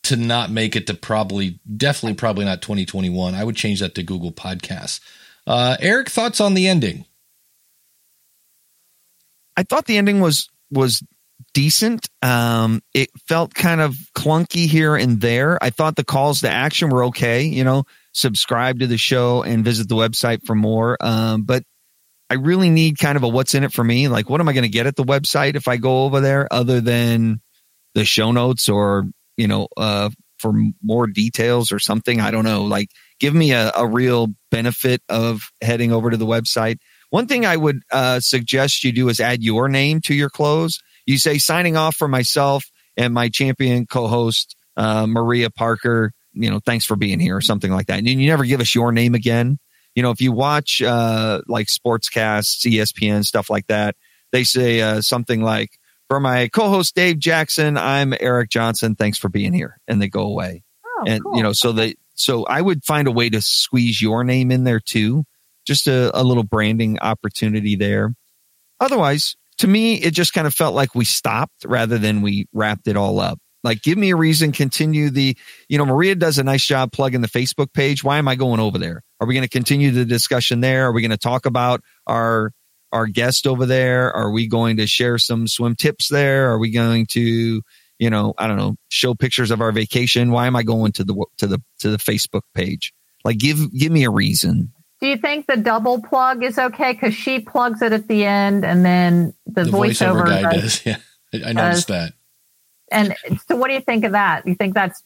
to 0.05 0.17
not 0.17 0.51
make 0.51 0.77
it 0.77 0.87
to 0.87 0.95
probably, 0.95 1.59
definitely, 1.77 2.15
probably 2.15 2.45
not 2.45 2.63
2021. 2.63 3.35
I 3.35 3.43
would 3.45 3.57
change 3.57 3.81
that 3.81 3.95
to 3.97 4.03
Google 4.03 4.33
Podcasts. 4.33 5.01
Uh, 5.47 5.77
Eric, 5.81 6.09
thoughts 6.09 6.41
on 6.41 6.55
the 6.55 6.69
ending? 6.69 7.05
I 9.57 9.63
thought 9.63 9.87
the 9.87 9.97
ending 9.97 10.21
was 10.21 10.49
was 10.71 11.03
decent. 11.55 12.09
Um, 12.23 12.83
it 12.95 13.11
felt 13.29 13.55
kind 13.55 13.81
of 13.81 13.97
clunky 14.17 14.67
here 14.67 14.97
and 14.97 15.21
there. 15.21 15.63
I 15.63 15.71
thought 15.71 15.97
the 15.97 16.05
calls 16.05 16.41
to 16.41 16.51
action 16.51 16.91
were 16.91 17.05
okay. 17.07 17.43
You 17.43 17.65
know, 17.65 17.85
subscribe 18.13 18.81
to 18.81 18.87
the 18.87 18.99
show 18.99 19.43
and 19.43 19.65
visit 19.65 19.89
the 19.89 19.95
website 19.95 20.45
for 20.45 20.55
more. 20.55 20.97
Um, 21.01 21.43
but 21.43 21.63
I 22.29 22.35
really 22.35 22.71
need 22.71 22.99
kind 22.99 23.17
of 23.17 23.23
a 23.23 23.29
what's 23.29 23.55
in 23.55 23.65
it 23.65 23.73
for 23.73 23.85
me. 23.85 24.09
Like, 24.09 24.29
what 24.29 24.41
am 24.41 24.49
I 24.49 24.53
going 24.53 24.65
to 24.65 24.69
get 24.69 24.87
at 24.87 24.97
the 24.97 25.05
website 25.05 25.55
if 25.55 25.69
I 25.69 25.77
go 25.77 26.05
over 26.05 26.21
there, 26.21 26.49
other 26.51 26.81
than 26.81 27.41
the 27.95 28.05
show 28.05 28.33
notes 28.33 28.69
or 28.69 29.05
you 29.37 29.47
know, 29.47 29.69
uh, 29.77 30.11
for 30.39 30.53
more 30.83 31.07
details 31.07 31.73
or 31.73 31.79
something? 31.79 32.21
I 32.21 32.31
don't 32.31 32.45
know. 32.45 32.65
Like, 32.65 32.89
give 33.21 33.35
me 33.35 33.53
a, 33.53 33.71
a 33.75 33.87
real 33.87 34.29
benefit 34.51 35.03
of 35.09 35.43
heading 35.63 35.93
over 35.93 36.11
to 36.11 36.17
the 36.17 36.27
website. 36.27 36.79
One 37.11 37.27
thing 37.27 37.47
I 37.47 37.57
would 37.57 37.81
uh, 37.93 38.21
suggest 38.21 38.83
you 38.83 38.93
do 38.93 39.09
is 39.09 39.21
add 39.21 39.43
your 39.43 39.69
name 39.69 40.01
to 40.03 40.15
your 40.15 40.31
close. 40.31 40.81
You 41.07 41.19
say 41.19 41.39
signing 41.39 41.77
off 41.77 41.97
for 41.97 42.09
myself 42.09 42.65
and 42.97 43.15
my 43.15 43.29
champion 43.29 43.87
co-host 43.87 44.57
uh, 44.77 45.07
Maria 45.07 45.51
Parker. 45.51 46.13
You 46.33 46.51
know, 46.51 46.61
thanks 46.65 46.85
for 46.85 46.97
being 46.97 47.21
here 47.21 47.37
or 47.37 47.41
something 47.41 47.71
like 47.71 47.87
that. 47.87 47.99
And 47.99 48.07
you 48.07 48.29
never 48.29 48.45
give 48.45 48.61
us 48.61 48.75
your 48.75 48.93
name 48.93 49.15
again. 49.15 49.59
You 49.95 50.03
know, 50.03 50.11
if 50.11 50.21
you 50.21 50.33
watch 50.33 50.83
uh, 50.83 51.41
like 51.47 51.69
sportscasts, 51.69 52.67
ESPN 52.67 53.25
stuff 53.25 53.49
like 53.49 53.67
that, 53.69 53.97
they 54.33 54.45
say 54.45 54.83
uh, 54.83 55.01
something 55.01 55.43
like, 55.43 55.71
"For 56.09 56.21
my 56.21 56.49
co-host 56.49 56.95
Dave 56.95 57.19
Jackson, 57.19 57.79
I'm 57.79 58.13
Eric 58.21 58.51
Johnson. 58.51 58.95
Thanks 58.95 59.17
for 59.17 59.31
being 59.31 59.55
here," 59.55 59.79
and 59.89 60.03
they 60.03 60.09
go 60.09 60.23
away. 60.23 60.65
Oh, 60.85 61.05
and 61.07 61.23
cool. 61.23 61.37
you 61.37 61.43
know, 61.43 61.55
so 61.55 61.73
they 61.73 61.95
so 62.15 62.45
I 62.45 62.61
would 62.61 62.85
find 62.85 63.09
a 63.09 63.13
way 63.13 63.31
to 63.31 63.41
squeeze 63.41 64.03
your 64.03 64.23
name 64.23 64.51
in 64.51 64.65
there 64.65 64.81
too 64.81 65.25
just 65.67 65.87
a, 65.87 66.19
a 66.19 66.23
little 66.23 66.45
branding 66.45 66.99
opportunity 67.01 67.77
there. 67.77 68.15
Otherwise, 68.81 69.37
to 69.59 69.67
me, 69.67 69.95
it 69.95 70.13
just 70.13 70.33
kind 70.33 70.47
of 70.47 70.55
felt 70.55 70.75
like 70.75 70.95
we 70.95 71.05
stopped 71.05 71.65
rather 71.65 71.99
than 71.99 72.23
we 72.23 72.47
wrapped 72.53 72.89
it 72.89 72.97
all 72.97 73.21
up. 73.21 73.39
Like, 73.65 73.83
give 73.83 73.99
me 73.99 74.11
a 74.11 74.17
reason, 74.17 74.53
continue 74.53 75.11
the, 75.11 75.37
you 75.69 75.77
know, 75.77 75.87
Maria 75.87 76.15
does 76.15 76.39
a 76.39 76.45
nice 76.45 76.65
job 76.65 76.93
plugging 76.93 77.21
the 77.21 77.29
Facebook 77.29 77.73
page. 77.73 78.05
Why 78.05 78.19
am 78.19 78.29
I 78.29 78.37
going 78.37 78.61
over 78.61 78.79
there? 78.79 79.03
Are 79.21 79.27
we 79.27 79.35
going 79.35 79.43
to 79.43 79.49
continue 79.49 79.91
the 79.91 80.05
discussion 80.05 80.61
there? 80.61 80.87
Are 80.87 80.93
we 80.93 81.03
going 81.03 81.11
to 81.11 81.17
talk 81.17 81.47
about 81.47 81.83
our, 82.07 82.53
our 82.93 83.07
guest 83.07 83.45
over 83.47 83.67
there? 83.67 84.13
Are 84.15 84.31
we 84.31 84.47
going 84.47 84.77
to 84.77 84.87
share 84.87 85.19
some 85.19 85.49
swim 85.49 85.75
tips 85.75 86.09
there? 86.09 86.49
Are 86.53 86.59
we 86.59 86.71
going 86.71 87.07
to, 87.07 87.61
you 87.99 88.11
know, 88.11 88.35
I 88.39 88.47
don't 88.47 88.57
know, 88.57 88.77
show 88.89 89.15
pictures 89.15 89.51
of 89.51 89.61
our 89.61 89.73
vacation? 89.73 90.31
Why 90.31 90.47
am 90.47 90.55
I 90.55 90.63
going 90.63 90.93
to 90.93 91.05
the, 91.05 91.27
to 91.39 91.49
the, 91.49 91.59
to 91.81 91.91
the 91.91 91.99
Facebook 91.99 92.43
page? 92.55 92.93
Like, 93.25 93.39
give, 93.39 93.73
give 93.73 93.91
me 93.91 94.05
a 94.05 94.11
reason. 94.11 94.73
Do 95.01 95.09
you 95.09 95.17
think 95.19 95.47
the 95.47 95.57
double 95.59 96.01
plug 96.03 96.43
is 96.43 96.59
okay? 96.59 96.93
Because 96.93 97.15
she 97.15 97.41
plugs 97.41 97.83
it 97.83 97.93
at 97.93 98.09
the 98.09 98.25
end, 98.25 98.65
and 98.65 98.85
then 98.85 99.35
the, 99.47 99.65
The 99.65 99.71
voiceover, 99.71 100.23
voiceover 100.23 100.27
guy 100.27 100.53
does- 100.53 100.83
does. 100.83 100.87
Yeah, 100.87 100.97
I 101.47 101.51
I 101.51 101.53
noticed 101.53 101.89
that. 101.89 102.13
And 102.91 103.15
so, 103.49 103.57
what 103.57 103.69
do 103.69 103.75
you 103.75 103.81
think 103.81 104.05
of 104.05 104.13
that? 104.13 104.47
You 104.47 104.55
think 104.55 104.75
that's 104.75 105.03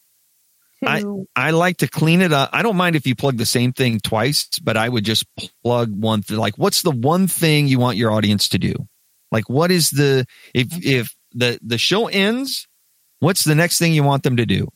I- 0.85 1.01
too? 1.01 1.27
I 1.35 1.51
like 1.51 1.77
to 1.77 1.87
clean 1.87 2.21
it 2.21 2.31
up. 2.31 2.49
I 2.53 2.61
don't 2.61 2.77
mind 2.77 2.95
if 2.95 3.05
you 3.05 3.15
plug 3.15 3.37
the 3.37 3.45
same 3.45 3.73
thing 3.73 3.99
twice, 3.99 4.47
but 4.63 4.77
I 4.77 4.87
would 4.87 5.03
just 5.03 5.25
plug 5.63 5.91
one 5.93 6.21
thing. 6.21 6.37
Like, 6.37 6.57
what's 6.57 6.83
the 6.83 6.91
one 6.91 7.27
thing 7.27 7.67
you 7.67 7.79
want 7.79 7.97
your 7.97 8.11
audience 8.11 8.47
to 8.49 8.59
do? 8.59 8.73
Like, 9.31 9.49
what 9.49 9.71
is 9.71 9.89
the 9.89 10.25
if 10.53 10.67
if 10.85 11.13
the 11.33 11.59
the 11.61 11.77
show 11.77 12.07
ends, 12.07 12.67
what's 13.19 13.43
the 13.43 13.55
next 13.55 13.77
thing 13.79 13.93
you 13.93 14.03
want 14.03 14.23
them 14.23 14.37
to 14.37 14.45
do? 14.45 14.69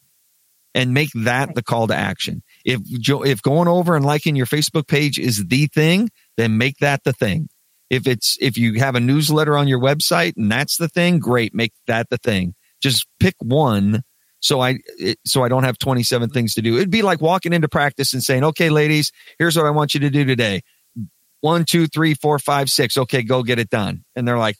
And 0.73 0.93
make 0.93 1.09
that 1.15 1.55
the 1.55 1.63
call 1.63 1.87
to 1.87 1.95
action. 1.95 2.43
If 2.65 2.81
if 2.83 3.41
going 3.41 3.67
over 3.67 3.95
and 3.95 4.03
liking 4.03 4.35
your 4.35 4.47
Facebook 4.47 4.87
page 4.87 5.17
is 5.19 5.45
the 5.47 5.67
thing, 5.67 6.09
then 6.35 6.57
make 6.57 6.77
that 6.79 7.03
the 7.05 7.13
thing. 7.13 7.47
If 7.89 8.07
it's 8.07 8.37
if 8.41 8.57
you 8.57 8.79
have 8.79 8.95
a 8.95 8.99
newsletter 8.99 9.55
on 9.55 9.67
your 9.67 9.79
website 9.79 10.33
and 10.35 10.51
that's 10.51 10.77
the 10.77 10.89
thing, 10.89 11.19
great, 11.19 11.53
make 11.53 11.73
that 11.87 12.09
the 12.09 12.17
thing. 12.17 12.55
Just 12.81 13.07
pick 13.19 13.35
one 13.39 14.03
so 14.45 14.61
I 14.61 14.79
so 15.25 15.43
I 15.43 15.49
don't 15.49 15.63
have 15.63 15.79
27 15.79 16.29
things 16.29 16.53
to 16.53 16.61
do. 16.61 16.75
It'd 16.75 16.91
be 16.91 17.01
like 17.01 17.19
walking 17.19 17.51
into 17.51 17.67
practice 17.67 18.13
and 18.13 18.23
saying, 18.23 18.43
"Okay, 18.43 18.69
ladies, 18.69 19.11
here's 19.39 19.57
what 19.57 19.65
I 19.65 19.71
want 19.71 19.95
you 19.95 19.99
to 20.01 20.09
do 20.11 20.23
today. 20.23 20.61
One, 21.41 21.65
two, 21.65 21.87
three, 21.87 22.13
four, 22.13 22.37
five, 22.37 22.69
six. 22.69 22.95
Okay, 22.95 23.23
go 23.23 23.41
get 23.41 23.57
it 23.57 23.71
done." 23.71 24.03
And 24.15 24.27
they're 24.27 24.37
like, 24.37 24.57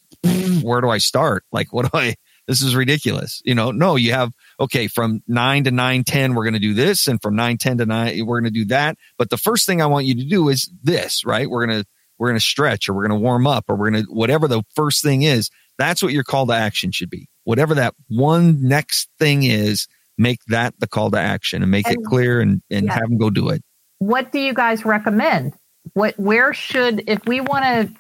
"Where 0.64 0.82
do 0.82 0.89
I 0.89 0.97
start? 0.97 1.43
Like, 1.51 1.72
what 1.72 1.91
do 1.91 1.97
I? 1.97 2.16
This 2.48 2.62
is 2.62 2.76
ridiculous." 2.76 3.41
You 3.46 3.56
know, 3.56 3.72
no, 3.72 3.96
you 3.96 4.12
have 4.12 4.32
okay 4.60 4.88
from 4.88 5.22
nine 5.28 5.64
to 5.66 5.72
nine 5.72 6.04
ten, 6.04 6.36
we're 6.36 6.43
going 6.43 6.54
to 6.54 6.60
do 6.60 6.74
this, 6.74 7.08
and 7.08 7.22
from 7.22 7.36
nine 7.36 7.58
ten 7.58 7.78
to 7.78 7.86
nine, 7.86 8.26
we're 8.26 8.39
going 8.39 8.54
to 8.54 8.60
do 8.60 8.66
that. 8.66 8.98
But 9.18 9.30
the 9.30 9.38
first 9.38 9.66
thing 9.66 9.82
I 9.82 9.88
want 9.88 10.06
you 10.06 10.16
to 10.16 10.26
do 10.26 10.50
is 10.50 10.70
this, 10.84 11.26
right? 11.26 11.50
We're 11.50 11.66
gonna 11.66 11.86
we're 12.18 12.30
gonna 12.30 12.39
stretch, 12.39 12.89
or 12.89 12.93
we're 12.93 13.08
gonna 13.08 13.20
warm 13.20 13.48
up, 13.48 13.66
or 13.68 13.76
we're 13.76 13.91
gonna 13.91 14.06
whatever 14.10 14.48
the 14.48 14.64
first 14.76 15.04
thing 15.04 15.24
is. 15.24 15.50
That's 15.78 16.02
what 16.02 16.14
your 16.14 16.24
call 16.24 16.48
to 16.48 16.54
action 16.54 16.91
should 16.91 17.10
be. 17.10 17.28
Whatever 17.43 17.76
that 17.76 17.96
one 18.08 18.66
next 18.66 19.10
thing 19.20 19.43
is, 19.43 19.88
make 20.18 20.39
that 20.48 20.74
the 20.80 20.88
call 20.88 21.12
to 21.12 21.20
action 21.20 21.62
and 21.62 21.70
make 21.70 21.86
and, 21.86 21.98
it 21.98 22.06
clear 22.06 22.39
and, 22.39 22.62
and 22.70 22.86
yeah. 22.86 22.93
have 22.93 23.10
them 23.10 23.18
go 23.18 23.30
do 23.30 23.50
it. 23.50 23.62
What 24.00 24.32
do 24.32 24.39
you 24.39 24.54
guys 24.54 24.86
recommend? 24.86 25.54
What, 25.93 26.18
where 26.18 26.54
should, 26.54 27.04
if 27.08 27.26
we 27.26 27.41
want 27.41 27.66
to 27.66 27.93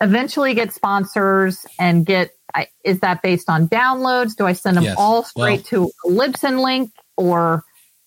eventually 0.00 0.54
get 0.54 0.72
sponsors 0.72 1.66
and 1.78 2.06
get, 2.06 2.30
is 2.84 3.00
that 3.00 3.22
based 3.22 3.48
on 3.48 3.68
downloads? 3.68 4.36
Do 4.36 4.46
I 4.46 4.52
send 4.52 4.76
them 4.76 4.84
yes. 4.84 4.96
all 4.98 5.22
straight 5.24 5.70
well, 5.72 5.90
to 5.90 6.08
a 6.08 6.10
Libsyn 6.10 6.62
link 6.62 6.90
or, 7.16 7.62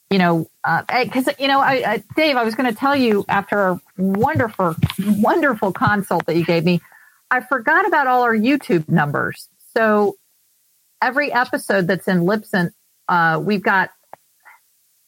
you 0.09 0.17
know, 0.17 0.47
because 0.87 1.27
uh, 1.27 1.33
you 1.39 1.47
know, 1.47 1.59
I, 1.59 1.73
I, 1.85 2.03
Dave, 2.15 2.35
I 2.35 2.43
was 2.43 2.55
going 2.55 2.71
to 2.71 2.77
tell 2.77 2.95
you 2.95 3.25
after 3.29 3.69
a 3.69 3.81
wonderful, 3.97 4.75
wonderful 4.99 5.71
consult 5.71 6.25
that 6.25 6.35
you 6.35 6.45
gave 6.45 6.63
me, 6.63 6.81
I 7.29 7.41
forgot 7.41 7.87
about 7.87 8.07
all 8.07 8.23
our 8.23 8.35
YouTube 8.35 8.89
numbers. 8.89 9.47
So 9.75 10.15
every 11.01 11.31
episode 11.31 11.87
that's 11.87 12.07
in 12.07 12.21
Libsyn, 12.21 12.71
uh, 13.07 13.41
we've 13.41 13.63
got, 13.63 13.91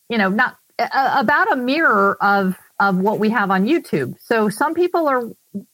you 0.09 0.17
know, 0.17 0.29
not 0.29 0.57
uh, 0.79 1.15
about 1.17 1.51
a 1.51 1.55
mirror 1.55 2.17
of 2.21 2.55
of 2.79 2.97
what 2.97 3.19
we 3.19 3.29
have 3.29 3.51
on 3.51 3.65
YouTube. 3.65 4.15
So 4.19 4.49
some 4.49 4.73
people 4.73 5.07
are 5.07 5.23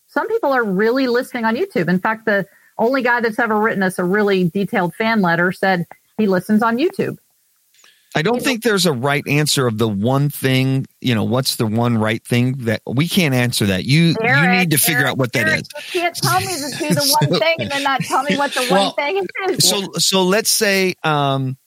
some 0.07 0.27
people 0.27 0.51
are 0.51 0.63
really 0.63 1.07
listening 1.07 1.45
on 1.45 1.55
YouTube. 1.55 1.87
In 1.87 1.99
fact, 1.99 2.25
the 2.25 2.47
only 2.79 3.03
guy 3.03 3.21
that's 3.21 3.37
ever 3.37 3.59
written 3.59 3.83
us 3.83 3.99
a 3.99 4.03
really 4.03 4.49
detailed 4.49 4.95
fan 4.95 5.21
letter 5.21 5.51
said 5.51 5.85
he 6.17 6.27
listens 6.27 6.63
on 6.63 6.77
YouTube. 6.77 7.17
I 8.15 8.23
don't 8.23 8.41
think 8.41 8.63
there's 8.63 8.87
a 8.87 8.91
right 8.91 9.23
answer 9.27 9.67
of 9.67 9.77
the 9.77 9.87
one 9.87 10.29
thing, 10.29 10.87
you 10.99 11.13
know, 11.13 11.23
what's 11.23 11.57
the 11.57 11.67
one 11.67 11.97
right 11.99 12.25
thing 12.25 12.53
that 12.65 12.81
we 12.87 13.07
can't 13.07 13.35
answer 13.35 13.67
that. 13.67 13.85
You 13.85 14.15
Eric, 14.19 14.41
you 14.41 14.49
need 14.49 14.71
to 14.71 14.77
figure 14.77 15.01
Eric, 15.01 15.11
out 15.11 15.17
what 15.19 15.35
Eric, 15.35 15.47
that 15.47 15.59
is. 15.59 15.93
You 15.93 16.01
can't 16.01 16.15
tell 16.15 16.39
me 16.39 16.47
to 16.47 16.77
do 16.79 16.89
the 16.95 17.17
one 17.21 17.33
so, 17.33 17.39
thing 17.39 17.55
and 17.59 17.69
then 17.69 17.83
not 17.83 18.01
tell 18.01 18.23
me 18.23 18.35
what 18.35 18.51
the 18.53 18.67
well, 18.71 18.85
one 18.85 18.95
thing 18.95 19.27
is. 19.49 19.69
So 19.69 19.91
so 19.97 20.23
let's 20.23 20.49
say 20.49 20.95
um 21.03 21.57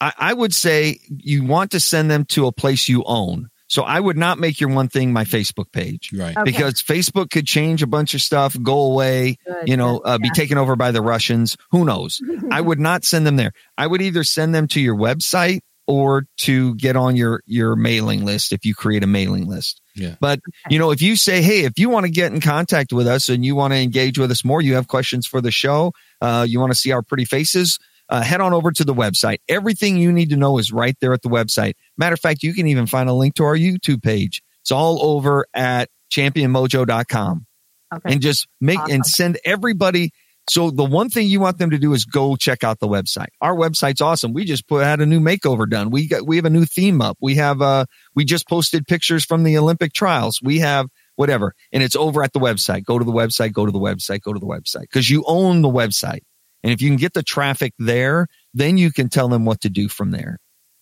I, 0.00 0.12
I 0.16 0.34
would 0.34 0.54
say 0.54 1.00
you 1.08 1.44
want 1.44 1.72
to 1.72 1.80
send 1.80 2.10
them 2.10 2.24
to 2.26 2.46
a 2.46 2.52
place 2.52 2.88
you 2.88 3.02
own. 3.04 3.50
So 3.70 3.84
I 3.84 4.00
would 4.00 4.16
not 4.16 4.40
make 4.40 4.60
your 4.60 4.70
one 4.70 4.88
thing 4.88 5.12
my 5.12 5.22
Facebook 5.22 5.70
page, 5.70 6.10
right? 6.12 6.36
Okay. 6.36 6.42
Because 6.44 6.82
Facebook 6.82 7.30
could 7.30 7.46
change 7.46 7.84
a 7.84 7.86
bunch 7.86 8.14
of 8.14 8.20
stuff, 8.20 8.56
go 8.60 8.80
away, 8.80 9.36
Good. 9.46 9.68
you 9.68 9.76
know, 9.76 9.98
uh, 9.98 10.18
yeah. 10.20 10.28
be 10.28 10.30
taken 10.30 10.58
over 10.58 10.74
by 10.74 10.90
the 10.90 11.00
Russians. 11.00 11.56
Who 11.70 11.84
knows? 11.84 12.20
I 12.50 12.60
would 12.60 12.80
not 12.80 13.04
send 13.04 13.24
them 13.24 13.36
there. 13.36 13.52
I 13.78 13.86
would 13.86 14.02
either 14.02 14.24
send 14.24 14.56
them 14.56 14.66
to 14.68 14.80
your 14.80 14.96
website 14.96 15.60
or 15.86 16.26
to 16.38 16.74
get 16.74 16.96
on 16.96 17.14
your 17.14 17.42
your 17.46 17.76
mailing 17.76 18.24
list 18.24 18.52
if 18.52 18.64
you 18.64 18.74
create 18.74 19.04
a 19.04 19.06
mailing 19.06 19.46
list. 19.46 19.80
Yeah. 19.94 20.16
But 20.18 20.40
you 20.68 20.80
know, 20.80 20.90
if 20.90 21.00
you 21.00 21.14
say, 21.14 21.40
hey, 21.40 21.60
if 21.60 21.78
you 21.78 21.90
want 21.90 22.06
to 22.06 22.10
get 22.10 22.32
in 22.32 22.40
contact 22.40 22.92
with 22.92 23.06
us 23.06 23.28
and 23.28 23.44
you 23.44 23.54
want 23.54 23.72
to 23.72 23.78
engage 23.78 24.18
with 24.18 24.32
us 24.32 24.44
more, 24.44 24.60
you 24.60 24.74
have 24.74 24.88
questions 24.88 25.28
for 25.28 25.40
the 25.40 25.52
show, 25.52 25.92
uh, 26.20 26.44
you 26.48 26.58
want 26.58 26.72
to 26.72 26.78
see 26.78 26.90
our 26.90 27.02
pretty 27.02 27.24
faces, 27.24 27.78
uh, 28.10 28.22
head 28.22 28.40
on 28.40 28.52
over 28.52 28.72
to 28.72 28.84
the 28.84 28.92
website. 28.92 29.38
Everything 29.48 29.96
you 29.96 30.12
need 30.12 30.30
to 30.30 30.36
know 30.36 30.58
is 30.58 30.72
right 30.72 30.96
there 31.00 31.12
at 31.14 31.22
the 31.22 31.28
website. 31.28 31.74
Matter 32.00 32.14
of 32.14 32.20
fact, 32.20 32.42
you 32.42 32.54
can 32.54 32.66
even 32.66 32.86
find 32.86 33.10
a 33.10 33.12
link 33.12 33.34
to 33.34 33.44
our 33.44 33.54
YouTube 33.54 34.02
page. 34.02 34.42
It's 34.62 34.70
all 34.70 35.04
over 35.04 35.46
at 35.52 35.90
championmojo.com. 36.10 37.46
Okay. 37.92 38.12
And 38.12 38.22
just 38.22 38.48
make 38.58 38.78
awesome. 38.78 38.94
and 38.94 39.06
send 39.06 39.38
everybody. 39.44 40.10
So 40.48 40.70
the 40.70 40.84
one 40.84 41.10
thing 41.10 41.28
you 41.28 41.40
want 41.40 41.58
them 41.58 41.68
to 41.70 41.78
do 41.78 41.92
is 41.92 42.06
go 42.06 42.36
check 42.36 42.64
out 42.64 42.80
the 42.80 42.88
website. 42.88 43.28
Our 43.42 43.54
website's 43.54 44.00
awesome. 44.00 44.32
We 44.32 44.46
just 44.46 44.66
put 44.66 44.82
had 44.82 45.02
a 45.02 45.06
new 45.06 45.20
makeover 45.20 45.68
done. 45.68 45.90
We 45.90 46.08
got 46.08 46.26
we 46.26 46.36
have 46.36 46.46
a 46.46 46.50
new 46.50 46.64
theme 46.64 47.02
up. 47.02 47.18
We 47.20 47.34
have 47.34 47.60
uh 47.60 47.84
we 48.14 48.24
just 48.24 48.48
posted 48.48 48.86
pictures 48.86 49.22
from 49.22 49.42
the 49.42 49.58
Olympic 49.58 49.92
trials. 49.92 50.40
We 50.42 50.60
have 50.60 50.86
whatever. 51.16 51.54
And 51.70 51.82
it's 51.82 51.96
over 51.96 52.22
at 52.22 52.32
the 52.32 52.40
website. 52.40 52.84
Go 52.84 52.98
to 52.98 53.04
the 53.04 53.12
website, 53.12 53.52
go 53.52 53.66
to 53.66 53.72
the 53.72 53.78
website, 53.78 54.22
go 54.22 54.32
to 54.32 54.40
the 54.40 54.46
website. 54.46 54.82
Because 54.82 55.10
you 55.10 55.22
own 55.26 55.60
the 55.60 55.68
website. 55.68 56.20
And 56.62 56.72
if 56.72 56.80
you 56.80 56.88
can 56.88 56.96
get 56.96 57.12
the 57.12 57.22
traffic 57.22 57.74
there, 57.78 58.26
then 58.54 58.78
you 58.78 58.90
can 58.90 59.10
tell 59.10 59.28
them 59.28 59.44
what 59.44 59.60
to 59.60 59.68
do 59.68 59.88
from 59.88 60.12
there. 60.12 60.38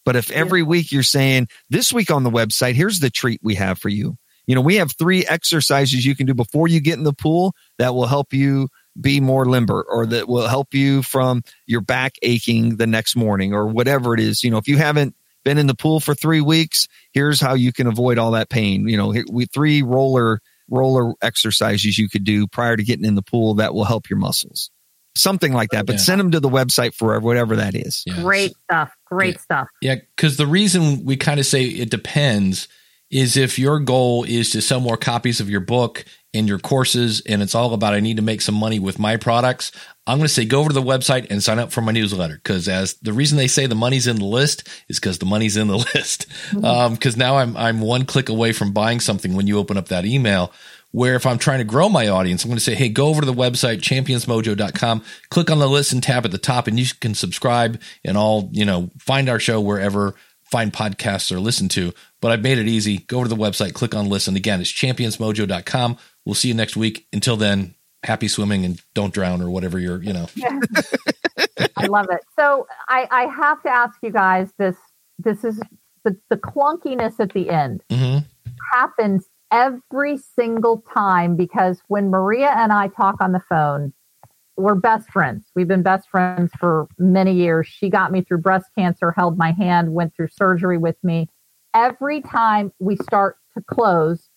But 0.09 0.17
if 0.17 0.31
every 0.31 0.63
week 0.63 0.91
you're 0.91 1.03
saying, 1.03 1.49
this 1.69 1.93
week 1.93 2.11
on 2.11 2.23
the 2.23 2.31
website, 2.31 2.73
here's 2.73 3.01
the 3.01 3.11
treat 3.11 3.41
we 3.43 3.57
have 3.57 3.79
for 3.79 3.91
you. 3.91 4.17
You 4.47 4.55
know, 4.55 4.63
we 4.63 4.77
have 4.77 4.93
three 4.97 5.27
exercises 5.27 6.07
you 6.07 6.17
can 6.17 6.25
do 6.25 6.33
before 6.33 6.67
you 6.67 6.81
get 6.81 6.97
in 6.97 7.05
the 7.05 7.13
pool 7.13 7.55
that 7.77 7.95
will 7.95 8.07
help 8.07 8.33
you 8.33 8.69
be 8.99 9.21
more 9.21 9.45
limber 9.45 9.85
or 9.87 10.07
that 10.07 10.27
will 10.27 10.49
help 10.49 10.73
you 10.73 11.03
from 11.03 11.43
your 11.67 11.83
back 11.83 12.15
aching 12.23 12.77
the 12.77 12.87
next 12.87 13.17
morning 13.17 13.53
or 13.53 13.67
whatever 13.67 14.15
it 14.15 14.21
is. 14.21 14.43
You 14.43 14.51
know, 14.51 14.57
if 14.57 14.67
you 14.67 14.79
haven't 14.79 15.15
been 15.45 15.59
in 15.59 15.67
the 15.67 15.75
pool 15.75 16.01
for 16.01 16.15
three 16.15 16.41
weeks, 16.41 16.89
here's 17.13 17.39
how 17.39 17.53
you 17.53 17.71
can 17.71 17.87
avoid 17.87 18.17
all 18.17 18.31
that 18.31 18.49
pain. 18.49 18.89
You 18.89 18.97
know, 18.97 19.15
we 19.31 19.45
three 19.45 19.83
roller 19.83 20.41
roller 20.71 21.13
exercises 21.21 21.99
you 21.99 22.09
could 22.09 22.25
do 22.25 22.47
prior 22.47 22.79
to 22.79 22.83
getting 22.83 23.05
in 23.05 23.15
the 23.15 23.21
pool 23.21 23.57
that 23.57 23.75
will 23.75 23.85
help 23.85 24.09
your 24.09 24.19
muscles 24.19 24.71
something 25.19 25.53
like 25.53 25.71
that. 25.71 25.87
But 25.87 25.95
yeah. 25.95 26.01
send 26.01 26.21
them 26.21 26.31
to 26.33 26.41
the 26.41 26.49
website 26.49 26.95
for 26.95 27.19
whatever 27.21 27.57
that 27.57 27.75
is. 27.75 28.03
Yeah. 28.07 28.23
Great 28.23 28.53
stuff. 28.65 28.91
Great 29.07 29.35
yeah. 29.35 29.41
stuff. 29.41 29.69
Yeah, 29.83 29.95
because 30.17 30.37
the 30.37 30.47
reason 30.47 31.05
we 31.05 31.17
kind 31.17 31.41
of 31.41 31.47
say 31.47 31.65
it 31.65 31.91
depends 31.91 32.69
is 33.11 33.37
if 33.37 33.59
your 33.59 33.81
goal 33.81 34.25
is 34.25 34.51
to 34.51 34.61
sell 34.61 34.81
more 34.81 34.97
copies 34.97 35.41
of 35.41 35.49
your 35.49 35.61
book 35.61 36.05
and 36.35 36.47
your 36.47 36.59
courses, 36.59 37.23
and 37.23 37.43
it's 37.43 37.55
all 37.55 37.73
about 37.73 37.95
I 37.95 38.01
need 38.01 38.19
to 38.19 38.23
make 38.23 38.43
some 38.43 38.55
money 38.55 38.79
with 38.79 38.99
my 38.99 39.17
products. 39.17 39.73
I'm 40.07 40.19
going 40.19 40.27
to 40.27 40.33
say 40.33 40.45
go 40.45 40.61
over 40.61 40.69
to 40.69 40.75
the 40.75 40.83
website 40.83 41.31
and 41.31 41.43
sign 41.43 41.59
up 41.59 41.73
for 41.73 41.81
my 41.81 41.93
newsletter 41.93 42.35
because 42.35 42.69
as 42.69 42.95
the 42.95 43.15
reason 43.15 43.39
they 43.39 43.49
say 43.49 43.67
the 43.67 43.75
money's 43.75 44.07
in 44.07 44.17
the 44.17 44.27
list 44.27 44.69
is 44.89 45.01
because 45.01 45.19
the 45.19 45.27
money's 45.27 45.57
in 45.57 45.69
the 45.69 45.77
list. 45.95 46.27
Because 46.51 46.63
mm-hmm. 46.63 47.05
um, 47.07 47.19
now 47.19 47.39
I'm 47.39 47.57
I'm 47.57 47.81
one 47.81 48.05
click 48.05 48.29
away 48.29 48.53
from 48.53 48.73
buying 48.73 49.01
something 49.01 49.35
when 49.35 49.47
you 49.47 49.59
open 49.59 49.79
up 49.79 49.89
that 49.89 50.05
email 50.05 50.53
where 50.99 51.15
if 51.15 51.27
I'm 51.27 51.39
trying 51.39 51.59
to 51.59 51.65
grow 51.65 51.89
my 51.89 52.09
audience, 52.09 52.43
I'm 52.43 52.51
going 52.51 52.59
to 52.59 52.65
say, 52.65 52.75
hey, 52.75 52.89
go 52.89 53.07
over 53.07 53.21
to 53.21 53.27
the 53.27 53.33
website, 53.33 53.79
championsmojo.com, 53.79 55.05
click 55.31 55.49
on 55.49 55.61
the 55.61 55.69
listen 55.69 56.01
tab 56.01 56.25
at 56.25 56.33
the 56.33 56.39
top, 56.39 56.67
and 56.67 56.77
you 56.77 56.87
can 57.01 57.15
subscribe 57.15 57.81
and 58.05 58.19
all, 58.19 58.49
you 58.51 58.65
know, 58.65 58.91
find 58.99 59.29
our 59.29 59.39
show 59.39 59.61
wherever 59.61 60.17
fine 60.43 60.73
podcasts 60.73 61.31
are 61.31 61.39
listened 61.39 61.71
to. 61.71 61.93
But 62.21 62.33
I've 62.33 62.43
made 62.43 62.59
it 62.59 62.67
easy. 62.67 62.99
Go 62.99 63.21
over 63.21 63.29
to 63.29 63.35
the 63.37 63.41
website, 63.41 63.75
click 63.75 63.95
on 63.95 64.09
listen. 64.09 64.35
Again, 64.35 64.61
it's 64.61 64.73
championsmojo.com. 64.73 65.99
We'll 66.25 66.35
see 66.35 66.49
you 66.49 66.55
next 66.55 66.77
week. 66.77 67.07
Until 67.13 67.37
then, 67.37 67.77
happy 68.03 68.27
swimming 68.27 68.65
and 68.65 68.83
don't 68.95 69.15
drown 69.15 69.41
or 69.41 69.51
whatever 69.51 69.79
you're, 69.79 70.03
you 70.03 70.13
know. 70.13 70.27
I 71.77 71.87
love 71.87 72.09
it. 72.11 72.23
So 72.37 72.67
I, 72.89 73.07
I 73.13 73.27
have 73.27 73.63
to 73.63 73.69
ask 73.71 73.97
you 74.03 74.11
guys 74.11 74.51
this. 74.59 74.75
This 75.21 75.45
is 75.45 75.61
the, 76.03 76.17
the 76.29 76.37
clunkiness 76.37 77.21
at 77.21 77.33
the 77.35 77.51
end 77.51 77.85
mm-hmm. 77.89 78.19
happens 78.73 79.29
every 79.51 80.17
single 80.17 80.83
time 80.93 81.37
because 81.37 81.81
when 81.89 82.11
Maria 82.11 82.53
and 82.57 82.73
I 82.73 82.89
talk 82.89 83.21
on 83.21 83.33
the 83.33 83.41
phone, 83.49 83.93
we're 84.57 84.75
best 84.75 85.09
friends. 85.11 85.47
We've 85.55 85.69
been 85.69 85.83
best 85.83 86.09
friends 86.11 86.51
for 86.59 86.89
many 86.99 87.33
years. 87.33 87.69
She 87.69 87.89
got 87.89 88.11
me 88.11 88.23
through 88.23 88.39
breast 88.39 88.67
cancer, 88.77 89.13
held 89.13 89.39
my 89.39 89.53
hand, 89.53 89.95
went 89.95 90.15
through 90.15 90.29
surgery 90.29 90.79
with 90.79 90.97
me. 91.03 91.29
Every 91.75 92.21
time 92.21 92.73
we 92.81 92.97
start 92.97 93.37
to 93.57 93.63
close, 93.63 94.29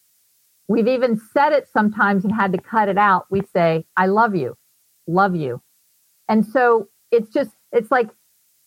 we've 0.68 0.88
even 0.88 1.20
said 1.34 1.54
it 1.54 1.68
sometimes 1.68 2.24
and 2.24 2.34
had 2.34 2.54
to 2.54 2.60
cut 2.60 2.88
it 2.88 2.98
out. 2.98 3.26
We 3.32 3.42
say, 3.54 3.86
I 3.98 4.06
love 4.06 4.36
you, 4.36 4.58
love 5.08 5.36
you. 5.36 5.62
And 6.30 6.46
so 6.46 6.90
it's 7.10 7.34
just, 7.34 7.52
it's 7.72 7.90
like, 7.90 8.10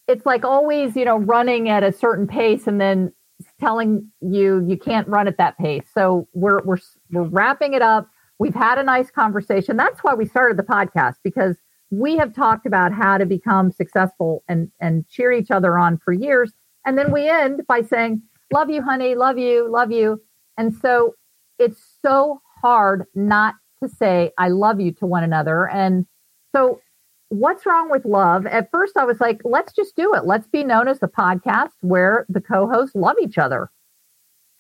it's 0.09 0.27
like 0.27 0.45
always, 0.45 0.97
you 0.97 1.05
know, 1.05 1.19
running 1.19 1.69
at 1.69 1.85
a 1.85 1.93
certain 1.93 2.27
pace 2.27 2.67
and 2.67 2.81
then 2.81 3.13
telling 3.61 4.11
you 4.21 4.65
you 4.69 4.77
can't 4.77 5.09
run 5.09 5.29
at 5.29 5.39
that 5.39 5.59
pace. 5.59 5.87
So 5.93 6.29
we're 6.33 6.63
we're 6.65 6.79
we're 7.11 7.25
wrapping 7.25 7.75
it 7.75 7.83
up. 7.83 8.09
We've 8.39 8.55
had 8.55 8.79
a 8.79 8.83
nice 8.83 9.11
conversation. 9.11 9.77
That's 9.77 10.01
why 10.01 10.15
we 10.15 10.27
started 10.27 10.57
the 10.57 10.65
podcast 10.65 11.17
because 11.23 11.57
we 11.91 12.17
have 12.17 12.35
talked 12.35 12.67
about 12.67 12.93
how 12.93 13.19
to 13.19 13.27
become 13.27 13.71
successful 13.71 14.43
and 14.49 14.71
and 14.81 15.07
cheer 15.09 15.33
each 15.33 15.51
other 15.51 15.79
on 15.79 15.99
for 15.99 16.13
years. 16.13 16.53
And 16.87 16.99
then 16.99 17.13
we 17.13 17.29
end 17.29 17.63
by 17.67 17.83
saying, 17.83 18.23
"Love 18.53 18.71
you, 18.71 18.83
honey. 18.83 19.15
Love 19.15 19.39
you. 19.39 19.71
Love 19.71 19.91
you." 19.91 20.21
And 20.59 20.75
so 20.75 21.15
it's 21.59 21.99
so 22.03 22.41
hard 22.63 23.05
not 23.15 23.55
to 23.83 23.89
say 23.89 24.33
I 24.39 24.49
love 24.49 24.81
you 24.81 24.93
to 24.93 25.07
one 25.07 25.25
another. 25.25 25.69
And 25.69 26.07
so 26.55 26.81
what's 27.29 27.67
wrong 27.67 27.91
with 27.91 28.05
love? 28.05 28.47
At 28.47 28.71
first 28.71 28.97
I 28.97 29.05
was 29.05 29.21
like, 29.21 29.41
let's 29.45 29.73
just 29.73 29.97
do 29.97 30.15
it. 30.15 30.25
Let's 30.25 30.47
be 30.49 30.65
known 30.65 30.89
as 30.89 31.01
the 31.01 31.09
podcast 31.09 31.73
where 31.81 32.27
the 32.29 32.41
co-hosts 32.41 32.95
love 32.95 33.17
each 33.21 33.39
other. 33.39 33.71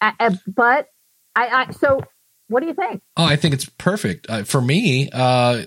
but 0.00 0.88
I, 1.36 1.48
I 1.48 1.70
so 1.72 2.00
what 2.48 2.60
do 2.60 2.66
you 2.66 2.74
think? 2.74 3.02
Oh, 3.16 3.24
I 3.24 3.36
think 3.36 3.54
it's 3.54 3.64
perfect. 3.64 4.26
Uh, 4.28 4.44
for 4.44 4.60
me, 4.60 5.08
uh, 5.12 5.62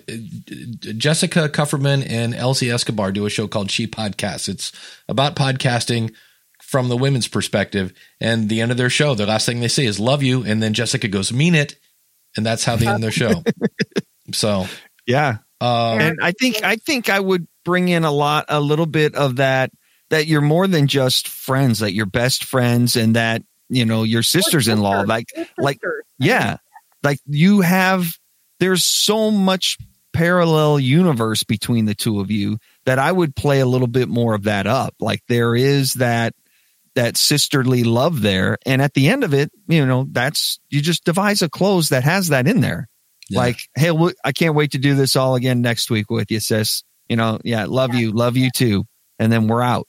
Jessica 0.96 1.48
Kupferman 1.48 2.08
and 2.08 2.34
Elsie 2.34 2.70
Escobar 2.70 3.10
do 3.10 3.26
a 3.26 3.30
show 3.30 3.48
called 3.48 3.70
She 3.70 3.86
Podcasts. 3.86 4.48
It's 4.48 4.72
about 5.08 5.34
podcasting 5.34 6.14
from 6.62 6.88
the 6.88 6.96
women's 6.96 7.26
perspective. 7.26 7.92
And 8.20 8.48
the 8.48 8.60
end 8.60 8.70
of 8.70 8.76
their 8.76 8.90
show, 8.90 9.14
the 9.14 9.26
last 9.26 9.44
thing 9.44 9.60
they 9.60 9.68
say 9.68 9.86
is 9.86 9.98
"Love 9.98 10.22
you," 10.22 10.44
and 10.44 10.62
then 10.62 10.72
Jessica 10.72 11.08
goes, 11.08 11.32
"Mean 11.32 11.54
it," 11.54 11.78
and 12.36 12.46
that's 12.46 12.64
how 12.64 12.76
they 12.76 12.86
end 12.86 13.02
their 13.02 13.10
show. 13.10 13.42
so, 14.32 14.66
yeah, 15.06 15.38
um, 15.60 16.00
and 16.00 16.18
I 16.22 16.32
think 16.32 16.62
I 16.62 16.76
think 16.76 17.08
I 17.10 17.18
would 17.18 17.46
bring 17.64 17.88
in 17.88 18.04
a 18.04 18.12
lot, 18.12 18.46
a 18.48 18.60
little 18.60 18.86
bit 18.86 19.14
of 19.14 19.36
that. 19.36 19.70
That 20.10 20.26
you're 20.26 20.40
more 20.40 20.66
than 20.66 20.86
just 20.86 21.28
friends. 21.28 21.80
That 21.80 21.92
you're 21.92 22.06
best 22.06 22.44
friends, 22.44 22.96
and 22.96 23.16
that 23.16 23.42
you 23.68 23.84
know 23.84 24.04
your 24.04 24.22
sisters 24.22 24.68
in 24.68 24.80
law. 24.80 25.02
Like, 25.02 25.26
like, 25.58 25.80
yeah, 26.18 26.56
like 27.02 27.18
you 27.26 27.60
have. 27.60 28.16
There's 28.60 28.84
so 28.84 29.30
much 29.30 29.78
parallel 30.12 30.80
universe 30.80 31.44
between 31.44 31.84
the 31.84 31.94
two 31.94 32.18
of 32.18 32.30
you 32.30 32.58
that 32.86 32.98
I 32.98 33.12
would 33.12 33.36
play 33.36 33.60
a 33.60 33.66
little 33.66 33.86
bit 33.86 34.08
more 34.08 34.34
of 34.34 34.44
that 34.44 34.66
up. 34.66 34.94
Like 34.98 35.22
there 35.28 35.54
is 35.54 35.94
that 35.94 36.34
that 36.94 37.16
sisterly 37.16 37.84
love 37.84 38.22
there, 38.22 38.58
and 38.66 38.82
at 38.82 38.94
the 38.94 39.08
end 39.08 39.22
of 39.24 39.34
it, 39.34 39.52
you 39.68 39.84
know, 39.84 40.06
that's 40.10 40.58
you 40.70 40.80
just 40.80 41.04
devise 41.04 41.42
a 41.42 41.48
close 41.48 41.90
that 41.90 42.04
has 42.04 42.28
that 42.28 42.48
in 42.48 42.60
there. 42.60 42.88
Yeah. 43.28 43.40
Like, 43.40 43.60
hey, 43.74 43.92
I 44.24 44.32
can't 44.32 44.54
wait 44.54 44.72
to 44.72 44.78
do 44.78 44.94
this 44.94 45.16
all 45.16 45.34
again 45.34 45.60
next 45.60 45.90
week 45.90 46.10
with 46.10 46.30
you, 46.30 46.40
sis. 46.40 46.82
You 47.08 47.16
know, 47.16 47.38
yeah, 47.44 47.66
love 47.66 47.94
yeah. 47.94 48.00
you, 48.00 48.12
love 48.12 48.36
you 48.36 48.50
too, 48.50 48.84
and 49.18 49.32
then 49.32 49.48
we're 49.48 49.62
out. 49.62 49.86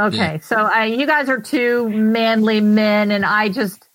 Okay, 0.00 0.16
yeah. 0.16 0.38
so 0.38 0.56
uh, 0.56 0.82
you 0.82 1.06
guys 1.06 1.28
are 1.28 1.40
two 1.40 1.88
manly 1.88 2.60
men, 2.60 3.12
and 3.12 3.24
I 3.24 3.48
just, 3.48 3.88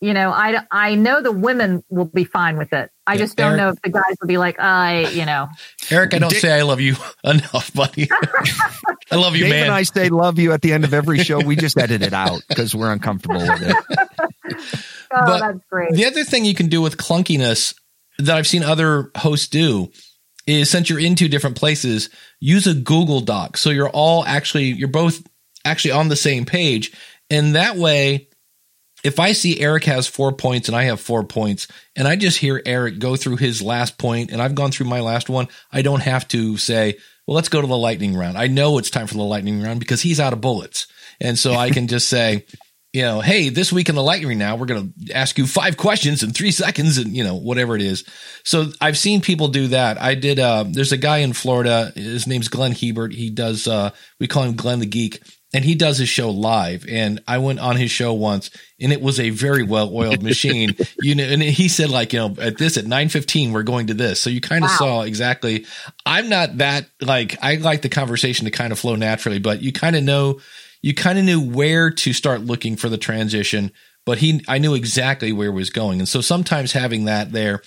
you 0.00 0.12
know, 0.12 0.30
I 0.30 0.60
I 0.70 0.94
know 0.94 1.22
the 1.22 1.32
women 1.32 1.82
will 1.88 2.04
be 2.04 2.24
fine 2.24 2.58
with 2.58 2.74
it. 2.74 2.90
I 3.06 3.16
just 3.16 3.36
don't 3.36 3.52
Eric, 3.52 3.58
know 3.58 3.68
if 3.70 3.82
the 3.82 3.90
guys 3.90 4.16
will 4.20 4.26
be 4.26 4.36
like, 4.36 4.58
I, 4.58 5.08
you 5.10 5.24
know, 5.24 5.48
Eric, 5.90 6.12
I 6.12 6.18
don't 6.18 6.30
Dick, 6.30 6.40
say 6.40 6.52
I 6.52 6.62
love 6.62 6.80
you 6.80 6.96
enough, 7.24 7.72
buddy. 7.72 8.08
I 9.10 9.16
love 9.16 9.36
you, 9.36 9.44
Dave 9.44 9.52
man. 9.52 9.62
And 9.64 9.72
I 9.72 9.84
say 9.84 10.08
love 10.08 10.38
you 10.38 10.52
at 10.52 10.60
the 10.62 10.72
end 10.72 10.84
of 10.84 10.92
every 10.92 11.18
show. 11.18 11.38
We 11.38 11.54
just 11.54 11.78
edit 11.78 12.02
it 12.02 12.12
out 12.12 12.42
because 12.48 12.74
we're 12.74 12.92
uncomfortable 12.92 13.40
with 13.40 13.62
it. 13.62 13.76
oh, 15.12 15.24
but 15.24 15.38
that's 15.38 15.64
great. 15.70 15.92
The 15.92 16.06
other 16.06 16.24
thing 16.24 16.44
you 16.44 16.54
can 16.54 16.68
do 16.68 16.82
with 16.82 16.96
clunkiness 16.96 17.74
that 18.18 18.36
I've 18.36 18.46
seen 18.46 18.62
other 18.62 19.10
hosts 19.16 19.48
do 19.48 19.90
is 20.46 20.70
since 20.70 20.88
you're 20.88 21.00
in 21.00 21.16
two 21.16 21.28
different 21.28 21.56
places, 21.56 22.08
use 22.40 22.66
a 22.66 22.74
Google 22.74 23.20
Doc. 23.20 23.56
So 23.56 23.70
you're 23.70 23.88
all 23.88 24.24
actually, 24.24 24.66
you're 24.66 24.88
both 24.88 25.22
actually 25.64 25.92
on 25.92 26.08
the 26.08 26.16
same 26.16 26.44
page. 26.44 26.92
And 27.30 27.56
that 27.56 27.76
way, 27.76 28.28
if 29.04 29.20
I 29.20 29.32
see 29.32 29.60
Eric 29.60 29.84
has 29.84 30.06
four 30.06 30.32
points 30.32 30.68
and 30.68 30.76
I 30.76 30.84
have 30.84 31.00
four 31.00 31.24
points, 31.24 31.68
and 31.94 32.08
I 32.08 32.16
just 32.16 32.38
hear 32.38 32.62
Eric 32.64 32.98
go 32.98 33.16
through 33.16 33.36
his 33.36 33.60
last 33.60 33.98
point 33.98 34.30
and 34.30 34.40
I've 34.40 34.54
gone 34.54 34.70
through 34.70 34.86
my 34.86 35.00
last 35.00 35.28
one, 35.28 35.48
I 35.72 35.82
don't 35.82 36.02
have 36.02 36.26
to 36.28 36.56
say, 36.56 36.96
well, 37.26 37.34
let's 37.34 37.48
go 37.48 37.60
to 37.60 37.66
the 37.66 37.76
lightning 37.76 38.16
round. 38.16 38.38
I 38.38 38.46
know 38.46 38.78
it's 38.78 38.90
time 38.90 39.06
for 39.06 39.14
the 39.14 39.22
lightning 39.22 39.62
round 39.62 39.80
because 39.80 40.00
he's 40.00 40.20
out 40.20 40.32
of 40.32 40.40
bullets. 40.40 40.86
And 41.20 41.38
so 41.38 41.54
I 41.54 41.70
can 41.70 41.88
just 41.88 42.08
say, 42.08 42.46
you 42.96 43.02
know, 43.02 43.20
hey, 43.20 43.50
this 43.50 43.70
week 43.70 43.90
in 43.90 43.94
the 43.94 44.02
lightning 44.02 44.38
now, 44.38 44.56
we're 44.56 44.64
going 44.64 44.94
to 45.04 45.12
ask 45.12 45.36
you 45.36 45.46
five 45.46 45.76
questions 45.76 46.22
in 46.22 46.30
three 46.30 46.50
seconds 46.62 46.96
and, 46.96 47.14
you 47.14 47.24
know, 47.24 47.34
whatever 47.34 47.76
it 47.76 47.82
is. 47.82 48.06
So 48.42 48.72
I've 48.80 48.96
seen 48.96 49.20
people 49.20 49.48
do 49.48 49.68
that. 49.68 50.00
I 50.00 50.14
did, 50.14 50.38
uh, 50.38 50.64
there's 50.66 50.92
a 50.92 50.96
guy 50.96 51.18
in 51.18 51.34
Florida. 51.34 51.92
His 51.94 52.26
name's 52.26 52.48
Glenn 52.48 52.72
Hebert. 52.72 53.12
He 53.12 53.28
does, 53.28 53.68
uh, 53.68 53.90
we 54.18 54.26
call 54.26 54.44
him 54.44 54.56
Glenn 54.56 54.78
the 54.78 54.86
Geek 54.86 55.20
and 55.52 55.62
he 55.62 55.74
does 55.74 55.98
his 55.98 56.08
show 56.08 56.30
live. 56.30 56.86
And 56.88 57.22
I 57.28 57.36
went 57.36 57.60
on 57.60 57.76
his 57.76 57.90
show 57.90 58.14
once 58.14 58.50
and 58.80 58.94
it 58.94 59.02
was 59.02 59.20
a 59.20 59.28
very 59.28 59.62
well 59.62 59.94
oiled 59.94 60.22
machine, 60.22 60.74
you 61.02 61.14
know, 61.16 61.24
and 61.24 61.42
he 61.42 61.68
said 61.68 61.90
like, 61.90 62.14
you 62.14 62.20
know, 62.20 62.34
at 62.40 62.56
this, 62.56 62.78
at 62.78 62.84
915, 62.84 63.52
we're 63.52 63.62
going 63.62 63.88
to 63.88 63.94
this. 63.94 64.22
So 64.22 64.30
you 64.30 64.40
kind 64.40 64.64
of 64.64 64.70
wow. 64.70 64.76
saw 64.76 65.02
exactly, 65.02 65.66
I'm 66.06 66.30
not 66.30 66.56
that 66.56 66.88
like, 67.02 67.36
I 67.42 67.56
like 67.56 67.82
the 67.82 67.90
conversation 67.90 68.46
to 68.46 68.50
kind 68.50 68.72
of 68.72 68.78
flow 68.78 68.96
naturally, 68.96 69.38
but 69.38 69.60
you 69.60 69.70
kind 69.70 69.96
of 69.96 70.02
know, 70.02 70.40
you 70.86 70.94
kind 70.94 71.18
of 71.18 71.24
knew 71.24 71.40
where 71.40 71.90
to 71.90 72.12
start 72.12 72.42
looking 72.42 72.76
for 72.76 72.88
the 72.88 72.96
transition, 72.96 73.72
but 74.04 74.18
he, 74.18 74.44
I 74.46 74.58
knew 74.58 74.72
exactly 74.72 75.32
where 75.32 75.48
it 75.48 75.52
was 75.52 75.68
going. 75.68 75.98
And 75.98 76.08
so 76.08 76.20
sometimes 76.20 76.74
having 76.74 77.06
that 77.06 77.32
there 77.32 77.60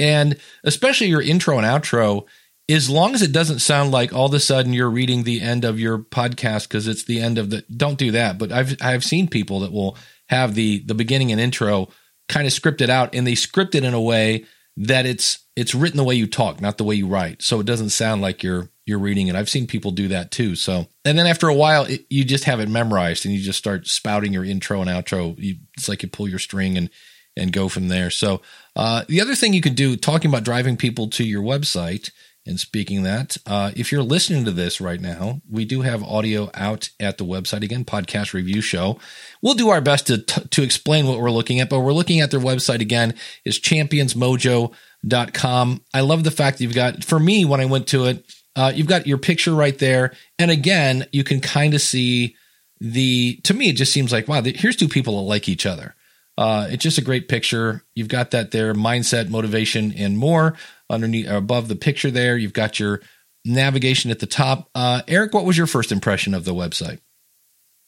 and 0.00 0.36
especially 0.64 1.06
your 1.06 1.22
intro 1.22 1.56
and 1.56 1.64
outro, 1.64 2.26
as 2.68 2.90
long 2.90 3.14
as 3.14 3.22
it 3.22 3.30
doesn't 3.30 3.60
sound 3.60 3.92
like 3.92 4.12
all 4.12 4.26
of 4.26 4.34
a 4.34 4.40
sudden 4.40 4.72
you're 4.72 4.90
reading 4.90 5.22
the 5.22 5.40
end 5.40 5.64
of 5.64 5.78
your 5.78 5.98
podcast 5.98 6.66
because 6.66 6.88
it's 6.88 7.04
the 7.04 7.20
end 7.20 7.38
of 7.38 7.50
the, 7.50 7.64
don't 7.76 7.96
do 7.96 8.10
that. 8.10 8.38
But 8.38 8.50
I've, 8.50 8.74
I've 8.80 9.04
seen 9.04 9.28
people 9.28 9.60
that 9.60 9.70
will 9.70 9.96
have 10.28 10.56
the, 10.56 10.80
the 10.80 10.96
beginning 10.96 11.30
and 11.30 11.40
intro 11.40 11.90
kind 12.28 12.44
of 12.44 12.52
scripted 12.52 12.88
out 12.88 13.14
and 13.14 13.24
they 13.24 13.36
script 13.36 13.76
it 13.76 13.84
in 13.84 13.94
a 13.94 14.00
way 14.00 14.46
that 14.78 15.06
it's, 15.06 15.46
it's 15.54 15.76
written 15.76 15.98
the 15.98 16.02
way 16.02 16.16
you 16.16 16.26
talk, 16.26 16.60
not 16.60 16.76
the 16.76 16.82
way 16.82 16.96
you 16.96 17.06
write. 17.06 17.40
So 17.40 17.60
it 17.60 17.66
doesn't 17.66 17.90
sound 17.90 18.20
like 18.20 18.42
you're 18.42 18.68
you're 18.86 18.98
reading 18.98 19.28
it. 19.28 19.36
I've 19.36 19.48
seen 19.48 19.66
people 19.66 19.90
do 19.90 20.08
that 20.08 20.30
too. 20.30 20.54
So, 20.54 20.86
and 21.04 21.18
then 21.18 21.26
after 21.26 21.48
a 21.48 21.54
while, 21.54 21.84
it, 21.84 22.04
you 22.10 22.24
just 22.24 22.44
have 22.44 22.60
it 22.60 22.68
memorized 22.68 23.24
and 23.24 23.34
you 23.34 23.40
just 23.40 23.58
start 23.58 23.86
spouting 23.86 24.32
your 24.32 24.44
intro 24.44 24.80
and 24.80 24.90
outro. 24.90 25.34
You, 25.38 25.56
it's 25.76 25.88
like 25.88 26.02
you 26.02 26.08
pull 26.08 26.28
your 26.28 26.38
string 26.38 26.76
and 26.76 26.90
and 27.36 27.52
go 27.52 27.68
from 27.68 27.88
there. 27.88 28.10
So, 28.10 28.42
uh, 28.76 29.04
the 29.08 29.20
other 29.20 29.34
thing 29.34 29.54
you 29.54 29.60
can 29.60 29.74
do, 29.74 29.96
talking 29.96 30.30
about 30.30 30.44
driving 30.44 30.76
people 30.76 31.08
to 31.10 31.24
your 31.24 31.42
website. 31.42 32.10
And 32.46 32.60
speaking 32.60 33.04
that, 33.04 33.38
uh, 33.46 33.70
if 33.74 33.90
you're 33.90 34.02
listening 34.02 34.44
to 34.44 34.50
this 34.50 34.78
right 34.78 35.00
now, 35.00 35.40
we 35.48 35.64
do 35.64 35.80
have 35.80 36.02
audio 36.02 36.50
out 36.52 36.90
at 37.00 37.16
the 37.16 37.24
website 37.24 37.62
again, 37.62 37.86
podcast 37.86 38.34
review 38.34 38.60
show. 38.60 38.98
We'll 39.40 39.54
do 39.54 39.70
our 39.70 39.80
best 39.80 40.08
to 40.08 40.18
t- 40.18 40.46
to 40.46 40.62
explain 40.62 41.06
what 41.06 41.20
we're 41.20 41.30
looking 41.30 41.60
at, 41.60 41.70
but 41.70 41.80
we're 41.80 41.94
looking 41.94 42.20
at 42.20 42.30
their 42.30 42.40
website 42.40 42.82
again 42.82 43.14
is 43.46 43.58
championsmojo.com. 43.58 45.80
I 45.94 46.00
love 46.02 46.22
the 46.22 46.30
fact 46.30 46.58
that 46.58 46.64
you've 46.64 46.74
got 46.74 47.02
for 47.02 47.18
me 47.18 47.46
when 47.46 47.62
I 47.62 47.64
went 47.64 47.86
to 47.88 48.04
it, 48.04 48.30
uh, 48.56 48.72
you've 48.74 48.86
got 48.86 49.06
your 49.06 49.18
picture 49.18 49.54
right 49.54 49.78
there. 49.78 50.12
And 50.38 50.50
again, 50.50 51.06
you 51.12 51.24
can 51.24 51.40
kind 51.40 51.74
of 51.74 51.80
see 51.80 52.36
the, 52.80 53.36
to 53.44 53.54
me, 53.54 53.68
it 53.68 53.76
just 53.76 53.92
seems 53.92 54.12
like, 54.12 54.28
wow, 54.28 54.42
here's 54.42 54.76
two 54.76 54.88
people 54.88 55.16
that 55.16 55.28
like 55.28 55.48
each 55.48 55.66
other. 55.66 55.94
Uh, 56.36 56.66
it's 56.70 56.82
just 56.82 56.98
a 56.98 57.02
great 57.02 57.28
picture. 57.28 57.84
You've 57.94 58.08
got 58.08 58.32
that 58.32 58.50
there 58.50 58.74
mindset, 58.74 59.28
motivation, 59.28 59.92
and 59.92 60.18
more 60.18 60.56
underneath, 60.90 61.28
or 61.28 61.36
above 61.36 61.68
the 61.68 61.76
picture 61.76 62.10
there. 62.10 62.36
You've 62.36 62.52
got 62.52 62.80
your 62.80 63.00
navigation 63.44 64.10
at 64.10 64.18
the 64.18 64.26
top. 64.26 64.68
Uh, 64.74 65.02
Eric, 65.06 65.32
what 65.32 65.44
was 65.44 65.56
your 65.56 65.68
first 65.68 65.92
impression 65.92 66.34
of 66.34 66.44
the 66.44 66.54
website? 66.54 66.98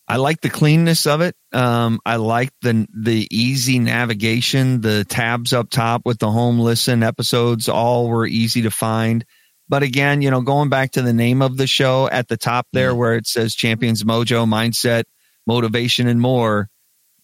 I 0.09 0.17
like 0.19 0.41
the 0.41 0.51
cleanness 0.51 1.07
of 1.07 1.21
it. 1.21 1.35
Um, 1.53 1.99
I 2.07 2.17
like 2.17 2.51
the 2.63 2.87
the 2.95 3.27
easy 3.31 3.81
navigation. 3.81 4.81
The 4.81 5.05
tabs 5.05 5.53
up 5.53 5.69
top 5.69 6.03
with 6.05 6.21
the 6.21 6.31
home 6.31 6.61
listen 6.61 7.03
episodes 7.03 7.69
all 7.69 8.09
were 8.09 8.27
easy 8.27 8.63
to 8.63 8.71
find. 8.71 9.25
But 9.69 9.83
again, 9.83 10.23
you 10.23 10.31
know, 10.31 10.41
going 10.41 10.69
back 10.69 10.93
to 10.93 11.03
the 11.03 11.13
name 11.13 11.43
of 11.43 11.57
the 11.57 11.67
show 11.67 12.09
at 12.09 12.29
the 12.29 12.37
top 12.37 12.67
there 12.73 12.95
where 12.95 13.15
it 13.15 13.27
says 13.27 13.55
Champions 13.55 14.05
Mojo, 14.05 14.47
Mindset, 14.47 15.05
Motivation, 15.47 16.07
and 16.07 16.21
more 16.21 16.69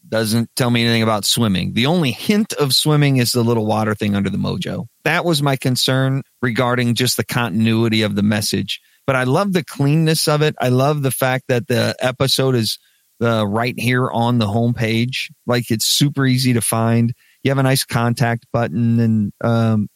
doesn't 0.09 0.51
tell 0.57 0.71
me 0.71 0.83
anything 0.83 1.03
about 1.03 1.25
swimming. 1.25 1.75
The 1.75 1.87
only 1.87 2.11
hint 2.11 2.53
of 2.55 2.75
swimming 2.75 3.19
is 3.19 3.33
the 3.33 3.45
little 3.45 3.67
water 3.67 3.95
thing 3.95 4.15
under 4.15 4.31
the 4.31 4.39
mojo. 4.39 4.87
That 5.05 5.25
was 5.25 5.43
my 5.43 5.57
concern 5.57 6.23
regarding 6.41 6.95
just 6.95 7.17
the 7.17 7.25
continuity 7.25 8.03
of 8.03 8.17
the 8.17 8.23
message. 8.23 8.81
But 9.07 9.17
I 9.17 9.25
love 9.25 9.53
the 9.53 9.65
cleanness 9.65 10.29
of 10.29 10.43
it. 10.43 10.55
I 10.61 10.69
love 10.69 11.03
the 11.03 11.11
fact 11.11 11.45
that 11.49 11.67
the 11.67 11.95
episode 12.01 12.55
is 12.55 12.79
uh, 13.23 13.47
right 13.47 13.79
here 13.79 14.11
on 14.11 14.39
the 14.39 14.47
homepage. 14.47 15.31
Like 15.47 15.71
it's 15.71 15.87
super 15.87 16.27
easy 16.27 16.53
to 16.55 16.61
find. 16.61 17.13
You 17.43 17.51
have 17.51 17.59
a 17.59 17.63
nice 17.63 17.85
contact 17.85 18.47
button 18.53 19.01
and 19.01 19.33
um, 19.43 19.89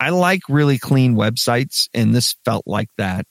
I, 0.00 0.10
like 0.10 0.42
really 0.48 0.78
clean 0.78 1.14
websites, 1.14 1.88
and 1.94 2.14
this 2.14 2.36
felt 2.44 2.64
like 2.66 2.88
that. 2.98 3.24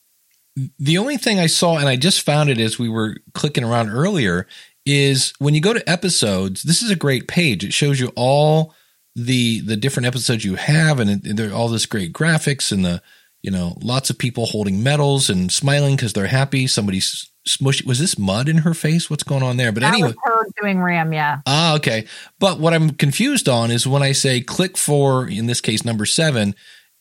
The 0.80 0.98
only 0.98 1.18
thing 1.18 1.40
I 1.40 1.48
saw, 1.48 1.78
and 1.78 1.88
I 1.88 1.96
just 1.96 2.22
found 2.22 2.50
it 2.50 2.60
as 2.60 2.80
we 2.80 2.90
were 2.90 3.18
clicking 3.34 3.64
around 3.64 3.90
earlier, 3.90 4.48
is 4.86 5.34
when 5.40 5.54
you 5.54 5.62
go 5.62 5.74
to 5.74 5.90
episodes. 5.90 6.64
This 6.64 6.82
is 6.82 6.90
a 6.90 6.96
great 6.96 7.28
page. 7.28 7.64
It 7.64 7.74
shows 7.74 8.00
you 8.00 8.12
all 8.16 8.74
the 9.16 9.62
the 9.62 9.78
different 9.78 10.08
episodes 10.08 10.46
you 10.46 10.56
have, 10.56 11.00
and, 11.00 11.26
and 11.26 11.52
all 11.52 11.70
this 11.70 11.86
great 11.86 12.14
graphics 12.14 12.72
and 12.72 12.86
the 12.86 13.02
you 13.46 13.52
know 13.52 13.78
lots 13.84 14.10
of 14.10 14.18
people 14.18 14.48
holding 14.48 14.82
medals 14.82 15.30
and 15.30 15.52
smiling 15.52 15.96
because 15.96 16.14
they're 16.14 16.26
happy. 16.26 16.66
Somebody's 16.66 17.30
smush. 17.46 17.86
Was 17.86 18.00
this 18.00 18.18
mud 18.18 18.50
in 18.50 18.58
her 18.60 18.74
face? 18.74 19.08
What's 19.08 19.22
going 19.22 19.44
on 19.44 19.58
there? 19.58 19.72
But 19.72 19.82
that 19.82 19.94
anyway, 19.94 20.16
her 20.24 20.48
doing 20.60 20.82
Ram, 20.82 21.14
yeah. 21.14 21.42
Ah, 21.46 21.76
okay. 21.76 22.08
But 22.40 22.60
what 22.60 22.74
I'm 22.74 22.90
confused 22.90 23.48
on 23.48 23.70
is 23.70 23.86
when 23.86 24.02
I 24.02 24.14
say 24.14 24.42
click 24.42 24.78
for, 24.78 25.28
in 25.28 25.46
this 25.46 25.62
case, 25.62 25.86
number 25.86 26.08
seven, 26.08 26.56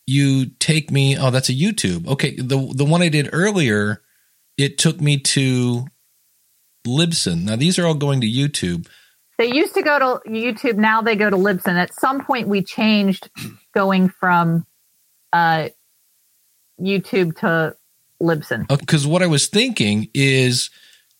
you 0.05 0.45
take 0.59 0.91
me. 0.91 1.17
Oh, 1.17 1.31
that's 1.31 1.49
a 1.49 1.53
YouTube. 1.53 2.07
Okay, 2.07 2.35
the 2.35 2.71
the 2.75 2.85
one 2.85 3.01
I 3.01 3.09
did 3.09 3.29
earlier, 3.33 4.03
it 4.55 4.77
took 4.77 5.01
me 5.01 5.17
to 5.17 5.87
Libsyn. 6.85 7.43
Now 7.43 7.55
these 7.55 7.79
are 7.79 7.87
all 7.87 7.95
going 7.95 8.21
to 8.21 8.27
YouTube. 8.27 8.87
They 9.39 9.51
used 9.51 9.73
to 9.73 9.81
go 9.81 9.97
to 9.97 10.29
YouTube. 10.29 10.75
Now 10.75 11.01
they 11.01 11.15
go 11.15 11.27
to 11.27 11.35
Libsyn. 11.35 11.73
At 11.73 11.93
some 11.95 12.23
point, 12.23 12.47
we 12.47 12.63
changed 12.63 13.31
going 13.73 14.09
from 14.09 14.65
uh, 15.33 15.69
YouTube 16.79 17.37
to 17.39 17.75
Libsyn. 18.21 18.67
Because 18.67 19.05
what 19.05 19.21
I 19.21 19.27
was 19.27 19.47
thinking 19.47 20.09
is 20.13 20.69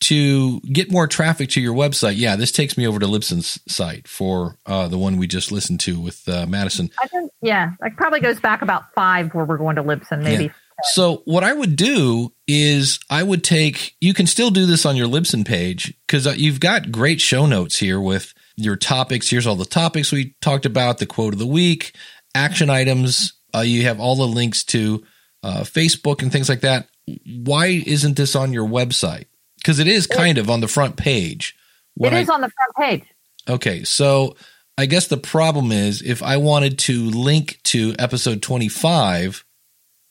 to 0.02 0.60
get 0.62 0.92
more 0.92 1.08
traffic 1.08 1.50
to 1.50 1.62
your 1.62 1.74
website. 1.74 2.16
Yeah, 2.18 2.36
this 2.36 2.52
takes 2.52 2.78
me 2.78 2.86
over 2.86 3.00
to 3.00 3.06
Libsyn's 3.06 3.60
site 3.68 4.08
for 4.08 4.58
uh, 4.66 4.88
the 4.88 4.98
one 4.98 5.18
we 5.18 5.28
just 5.28 5.52
listened 5.52 5.80
to 5.82 6.00
with 6.00 6.28
uh, 6.28 6.46
Madison. 6.46 6.90
I 7.02 7.08
think, 7.08 7.32
yeah, 7.42 7.72
that 7.80 7.96
probably 7.96 8.20
goes 8.20 8.40
back 8.40 8.62
about 8.62 8.94
five 8.94 9.34
where 9.34 9.46
we're 9.46 9.58
going 9.58 9.78
to 9.78 9.84
Libsyn, 9.84 10.22
maybe. 10.22 10.46
Yeah. 10.46 10.52
So 10.84 11.22
what 11.24 11.46
I 11.46 11.54
would 11.54 11.78
do 11.78 12.34
is 12.48 13.00
I 13.10 13.24
would 13.24 13.44
take. 13.44 13.96
You 14.02 14.14
can 14.14 14.28
still 14.28 14.52
do 14.52 14.66
this 14.66 14.86
on 14.86 14.98
your 14.98 15.08
Libsyn 15.08 15.48
page 15.48 15.94
because 16.06 16.28
uh, 16.28 16.34
you've 16.36 16.60
got 16.60 16.92
great 16.92 17.22
show 17.22 17.46
notes 17.46 17.78
here 17.78 18.00
with 18.00 18.34
your 18.58 18.76
topics. 18.76 19.30
Here's 19.30 19.48
all 19.48 19.56
the 19.56 19.66
topics 19.66 20.12
we 20.12 20.36
talked 20.42 20.66
about, 20.66 20.98
the 20.98 21.06
quote 21.06 21.34
of 21.34 21.40
the 21.40 21.48
week, 21.48 21.96
action 22.36 22.70
items. 22.70 23.34
Uh, 23.56 23.62
you 23.62 23.84
have 23.84 24.02
all 24.02 24.18
the 24.18 24.28
links 24.28 24.66
to 24.66 25.06
uh, 25.46 25.62
Facebook 25.62 26.24
and 26.24 26.32
things 26.32 26.50
like 26.50 26.62
that. 26.62 26.90
Why 27.28 27.68
isn't 27.68 28.18
this 28.18 28.36
on 28.36 28.52
your 28.52 28.68
website? 28.68 29.26
Because 29.58 29.78
it 29.78 29.88
is 29.88 30.08
kind 30.08 30.40
of 30.40 30.50
on 30.50 30.60
the 30.60 30.68
front 30.68 30.98
page. 30.98 31.56
When 31.94 32.14
it 32.14 32.22
is 32.22 32.30
I, 32.30 32.34
on 32.34 32.42
the 32.42 32.50
front 32.50 32.76
page. 32.76 33.10
Okay, 33.48 33.84
so 33.84 34.36
I 34.76 34.88
guess 34.88 35.06
the 35.06 35.18
problem 35.18 35.72
is 35.72 36.02
if 36.02 36.24
I 36.24 36.38
wanted 36.38 36.80
to 36.80 37.12
link 37.12 37.60
to 37.66 37.94
episode 38.00 38.42
25 38.42 39.46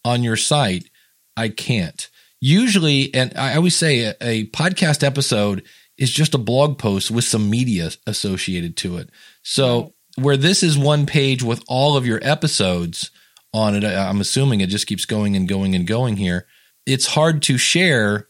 on 0.05 0.22
your 0.22 0.37
site, 0.37 0.89
I 1.37 1.49
can't. 1.49 2.09
Usually, 2.41 3.12
and 3.12 3.32
I 3.37 3.57
always 3.57 3.74
say 3.74 4.05
a, 4.05 4.14
a 4.20 4.47
podcast 4.47 5.03
episode 5.03 5.64
is 5.99 6.12
just 6.12 6.35
a 6.35 6.39
blog 6.39 6.78
post 6.78 7.11
with 7.11 7.24
some 7.24 7.51
media 7.51 7.91
associated 8.07 8.76
to 8.78 8.99
it. 8.99 9.11
So, 9.43 9.95
where 10.16 10.37
this 10.37 10.62
is 10.62 10.78
one 10.78 11.07
page 11.07 11.43
with 11.43 11.64
all 11.66 11.97
of 11.97 12.07
your 12.07 12.20
episodes 12.22 13.11
on 13.55 13.75
it, 13.77 13.85
I'm 13.85 14.21
assuming 14.21 14.61
it 14.61 14.69
just 14.69 14.87
keeps 14.87 15.07
going 15.07 15.37
and 15.37 15.49
going 15.49 15.75
and 15.75 15.87
going 15.87 16.17
here. 16.17 16.47
It's 16.85 17.07
hard 17.07 17.41
to 17.43 17.57
share 17.57 18.27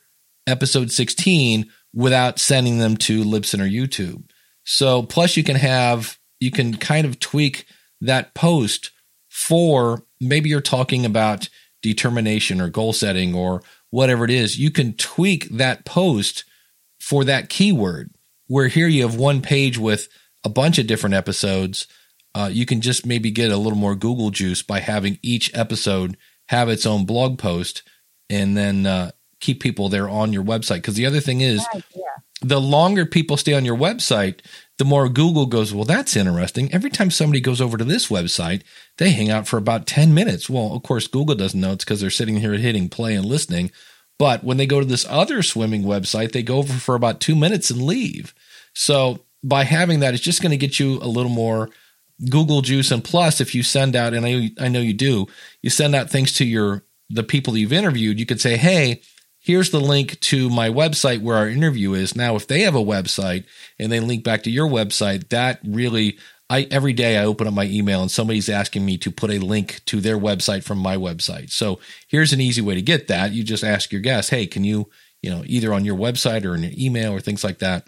episode 0.47 0.93
16 0.93 1.71
without 1.93 2.39
sending 2.39 2.79
them 2.79 2.97
to 2.99 3.25
Libsyn 3.25 3.61
or 3.61 3.69
YouTube. 3.69 4.31
So, 4.65 5.03
plus, 5.03 5.37
you 5.37 5.43
can 5.43 5.57
have, 5.57 6.19
you 6.39 6.51
can 6.51 6.77
kind 6.77 7.07
of 7.07 7.19
tweak 7.19 7.67
that 8.01 8.35
post 8.35 8.91
for 9.29 10.05
maybe 10.21 10.49
you're 10.49 10.61
talking 10.61 11.05
about 11.05 11.49
determination 11.83 12.61
or 12.61 12.69
goal 12.69 12.93
setting 12.93 13.35
or 13.35 13.63
whatever 13.91 14.25
it 14.25 14.31
is, 14.31 14.59
you 14.59 14.71
can 14.71 14.93
tweak 14.95 15.49
that 15.51 15.85
post 15.85 16.45
for 16.99 17.25
that 17.25 17.49
keyword. 17.49 18.11
Where 18.47 18.69
here 18.69 18.89
you 18.89 19.03
have 19.03 19.17
one 19.17 19.41
page 19.41 19.79
with 19.79 20.09
a 20.45 20.49
bunch 20.49 20.79
of 20.79 20.87
different 20.87 21.15
episodes. 21.15 21.87
Uh, 22.35 22.51
you 22.53 22.67
can 22.67 22.81
just 22.81 23.07
maybe 23.07 23.31
get 23.31 23.51
a 23.51 23.57
little 23.57 23.79
more 23.79 23.95
Google 23.95 24.31
juice 24.31 24.63
by 24.63 24.81
having 24.81 25.19
each 25.23 25.55
episode 25.55 26.17
have 26.49 26.69
its 26.69 26.85
own 26.85 27.07
blog 27.07 27.39
post 27.39 27.83
and 28.29 28.57
then 28.57 28.87
uh, 28.87 29.11
keep 29.41 29.63
people 29.63 29.89
there 29.89 30.09
on 30.09 30.33
your 30.33 30.45
website. 30.45 30.77
Because 30.77 30.95
the 30.95 31.07
other 31.07 31.21
thing 31.21 31.41
is, 31.41 31.65
yeah. 31.75 32.03
the 32.43 32.61
longer 32.61 33.07
people 33.07 33.37
stay 33.37 33.55
on 33.55 33.65
your 33.65 33.77
website, 33.77 34.41
the 34.79 34.85
more 34.85 35.09
Google 35.09 35.47
goes, 35.47 35.73
well, 35.73 35.85
that's 35.85 36.17
interesting. 36.17 36.73
Every 36.73 36.91
time 36.91 37.11
somebody 37.11 37.41
goes 37.41 37.61
over 37.61 37.77
to 37.77 37.85
this 37.85 38.09
website, 38.09 38.63
they 38.99 39.11
hang 39.11 39.31
out 39.31 39.47
for 39.47 39.57
about 39.57 39.87
10 39.87 40.13
minutes. 40.13 40.51
Well, 40.51 40.75
of 40.75 40.83
course, 40.83 41.07
Google 41.07 41.37
doesn't 41.37 41.61
know 41.61 41.73
it's 41.73 41.85
because 41.85 42.01
they're 42.01 42.11
sitting 42.11 42.39
here 42.39 42.55
hitting 42.55 42.89
play 42.89 43.15
and 43.15 43.25
listening. 43.25 43.71
But 44.19 44.45
when 44.45 44.57
they 44.57 44.67
go 44.67 44.81
to 44.81 44.87
this 44.87 45.07
other 45.09 45.43
swimming 45.43 45.83
website, 45.83 46.33
they 46.33 46.43
go 46.43 46.59
over 46.59 46.73
for 46.75 46.95
about 46.95 47.21
two 47.21 47.35
minutes 47.35 47.71
and 47.71 47.83
leave. 47.83 48.35
So 48.75 49.21
by 49.43 49.65
having 49.65 50.01
that, 50.01 50.15
it's 50.15 50.23
just 50.23 50.43
going 50.43 50.51
to 50.51 50.57
get 50.57 50.79
you 50.79 50.99
a 50.99 51.09
little 51.09 51.31
more 51.31 51.71
Google 52.31 52.63
juice. 52.63 52.91
And 52.91 53.03
plus, 53.03 53.41
if 53.41 53.55
you 53.55 53.63
send 53.63 53.97
out, 53.97 54.15
and 54.15 54.27
I, 54.27 54.51
I 54.59 54.69
know 54.69 54.81
you 54.81 54.95
do, 54.95 55.27
you 55.63 55.71
send 55.71 55.95
out 55.95 56.11
things 56.11 56.33
to 56.35 56.45
your 56.45 56.85
the 57.11 57.23
people 57.23 57.57
you've 57.57 57.73
interviewed, 57.73 58.19
you 58.19 58.27
could 58.27 58.41
say, 58.41 58.57
hey, 58.57 59.03
here's 59.39 59.71
the 59.71 59.81
link 59.81 60.19
to 60.21 60.49
my 60.49 60.71
website 60.71 61.21
where 61.21 61.37
our 61.37 61.49
interview 61.49 61.93
is. 61.93 62.17
Now, 62.17 62.35
if 62.35 62.47
they 62.47 62.63
have 62.63 62.75
a 62.75 62.79
website 62.79 63.45
and 63.79 63.93
they 63.93 64.01
link 64.01 64.25
back 64.25 64.43
to 64.45 64.51
your 64.51 64.67
website, 64.67 65.29
that 65.29 65.61
really, 65.65 66.19
I 66.49 66.67
every 66.71 66.93
day 66.93 67.19
I 67.19 67.25
open 67.25 67.47
up 67.47 67.55
my 67.55 67.67
email 67.67 68.01
and 68.01 68.11
somebody's 68.11 68.49
asking 68.49 68.85
me 68.85 68.97
to 68.99 69.11
put 69.11 69.31
a 69.31 69.39
link 69.39 69.83
to 69.87 70.01
their 70.01 70.19
website 70.19 70.65
from 70.65 70.79
my 70.79 70.97
website. 70.97 71.51
So 71.51 71.79
here's 72.09 72.33
an 72.33 72.41
easy 72.41 72.63
way 72.63 72.75
to 72.75 72.83
get 72.83 73.09
that. 73.09 73.33
You 73.33 73.45
just 73.45 73.65
ask 73.65 73.93
your 73.93 74.01
guest, 74.01 74.31
hey, 74.31 74.47
can 74.47 74.65
you, 74.65 74.89
you 75.21 75.31
know, 75.31 75.43
either 75.47 75.75
on 75.75 75.85
your 75.85 75.97
website 75.97 76.45
or 76.45 76.55
in 76.55 76.63
your 76.63 76.73
email 76.77 77.13
or 77.13 77.21
things 77.21 77.45
like 77.45 77.59
that. 77.59 77.87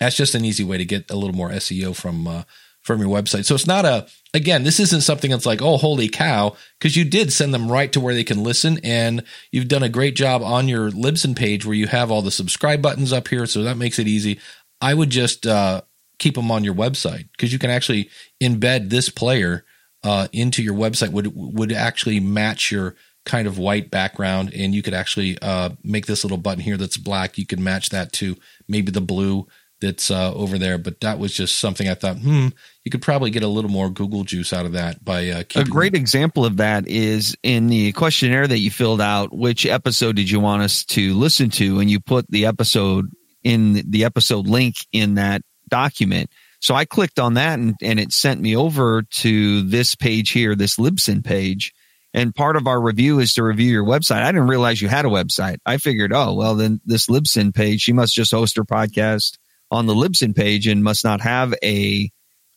That's 0.00 0.16
just 0.16 0.34
an 0.34 0.44
easy 0.44 0.64
way 0.64 0.78
to 0.78 0.84
get 0.84 1.10
a 1.10 1.16
little 1.16 1.36
more 1.36 1.50
SEO 1.50 1.94
from 1.94 2.26
uh, 2.26 2.42
from 2.82 3.00
your 3.00 3.08
website. 3.08 3.44
So 3.44 3.54
it's 3.54 3.66
not 3.66 3.84
a 3.84 4.06
again, 4.34 4.64
this 4.64 4.80
isn't 4.80 5.02
something 5.02 5.30
that's 5.30 5.46
like, 5.46 5.62
oh, 5.62 5.76
holy 5.76 6.08
cow, 6.08 6.56
because 6.78 6.96
you 6.96 7.04
did 7.04 7.32
send 7.32 7.52
them 7.52 7.70
right 7.70 7.92
to 7.92 8.00
where 8.00 8.14
they 8.14 8.24
can 8.24 8.42
listen, 8.42 8.78
and 8.82 9.24
you've 9.50 9.68
done 9.68 9.82
a 9.82 9.88
great 9.88 10.16
job 10.16 10.42
on 10.42 10.68
your 10.68 10.90
Libsyn 10.90 11.36
page 11.36 11.64
where 11.64 11.76
you 11.76 11.86
have 11.86 12.10
all 12.10 12.22
the 12.22 12.30
subscribe 12.30 12.82
buttons 12.82 13.12
up 13.12 13.28
here, 13.28 13.46
so 13.46 13.62
that 13.62 13.76
makes 13.76 13.98
it 13.98 14.08
easy. 14.08 14.40
I 14.80 14.94
would 14.94 15.10
just 15.10 15.46
uh, 15.46 15.82
keep 16.18 16.34
them 16.34 16.50
on 16.50 16.64
your 16.64 16.74
website 16.74 17.28
because 17.32 17.52
you 17.52 17.58
can 17.58 17.70
actually 17.70 18.10
embed 18.42 18.90
this 18.90 19.08
player 19.08 19.64
uh, 20.02 20.28
into 20.32 20.62
your 20.62 20.74
website. 20.74 21.12
Would 21.12 21.32
would 21.34 21.72
actually 21.72 22.20
match 22.20 22.72
your 22.72 22.96
kind 23.24 23.46
of 23.46 23.58
white 23.58 23.90
background, 23.90 24.52
and 24.52 24.74
you 24.74 24.82
could 24.82 24.94
actually 24.94 25.38
uh, 25.40 25.70
make 25.84 26.06
this 26.06 26.24
little 26.24 26.38
button 26.38 26.62
here 26.62 26.76
that's 26.76 26.96
black. 26.96 27.38
You 27.38 27.46
could 27.46 27.60
match 27.60 27.90
that 27.90 28.12
to 28.14 28.36
maybe 28.66 28.90
the 28.90 29.00
blue 29.00 29.46
that's 29.82 30.10
uh, 30.10 30.32
over 30.32 30.56
there. 30.56 30.78
But 30.78 31.00
that 31.00 31.18
was 31.18 31.34
just 31.34 31.58
something 31.58 31.88
I 31.88 31.94
thought, 31.94 32.16
hmm, 32.16 32.48
you 32.84 32.90
could 32.90 33.02
probably 33.02 33.30
get 33.30 33.42
a 33.42 33.48
little 33.48 33.70
more 33.70 33.90
Google 33.90 34.24
juice 34.24 34.52
out 34.54 34.64
of 34.64 34.72
that 34.72 35.04
by 35.04 35.28
uh, 35.28 35.42
a 35.54 35.64
great 35.64 35.94
example 35.94 36.46
of 36.46 36.56
that 36.56 36.88
is 36.88 37.36
in 37.42 37.66
the 37.66 37.92
questionnaire 37.92 38.46
that 38.46 38.58
you 38.58 38.70
filled 38.70 39.02
out. 39.02 39.36
Which 39.36 39.66
episode 39.66 40.16
did 40.16 40.30
you 40.30 40.40
want 40.40 40.62
us 40.62 40.84
to 40.86 41.14
listen 41.14 41.50
to? 41.50 41.80
And 41.80 41.90
you 41.90 42.00
put 42.00 42.30
the 42.30 42.46
episode 42.46 43.10
in 43.44 43.82
the 43.90 44.04
episode 44.04 44.46
link 44.46 44.76
in 44.92 45.14
that 45.14 45.42
document. 45.68 46.30
So 46.60 46.74
I 46.74 46.84
clicked 46.84 47.18
on 47.18 47.34
that 47.34 47.58
and, 47.58 47.74
and 47.82 47.98
it 47.98 48.12
sent 48.12 48.40
me 48.40 48.56
over 48.56 49.02
to 49.02 49.62
this 49.62 49.94
page 49.96 50.30
here, 50.30 50.54
this 50.54 50.76
Libsyn 50.76 51.24
page. 51.24 51.72
And 52.14 52.34
part 52.34 52.56
of 52.56 52.66
our 52.66 52.80
review 52.80 53.18
is 53.18 53.34
to 53.34 53.42
review 53.42 53.72
your 53.72 53.84
website. 53.84 54.22
I 54.22 54.30
didn't 54.30 54.48
realize 54.48 54.80
you 54.80 54.88
had 54.88 55.06
a 55.06 55.08
website. 55.08 55.56
I 55.64 55.78
figured, 55.78 56.12
oh, 56.12 56.34
well, 56.34 56.54
then 56.54 56.80
this 56.84 57.06
Libsyn 57.06 57.54
page, 57.54 57.80
she 57.80 57.92
must 57.92 58.14
just 58.14 58.30
host 58.30 58.56
her 58.56 58.64
podcast 58.64 59.38
on 59.72 59.86
the 59.86 59.94
Libsyn 59.94 60.36
page 60.36 60.68
and 60.68 60.84
must 60.84 61.02
not 61.02 61.22
have 61.22 61.54
a 61.64 62.10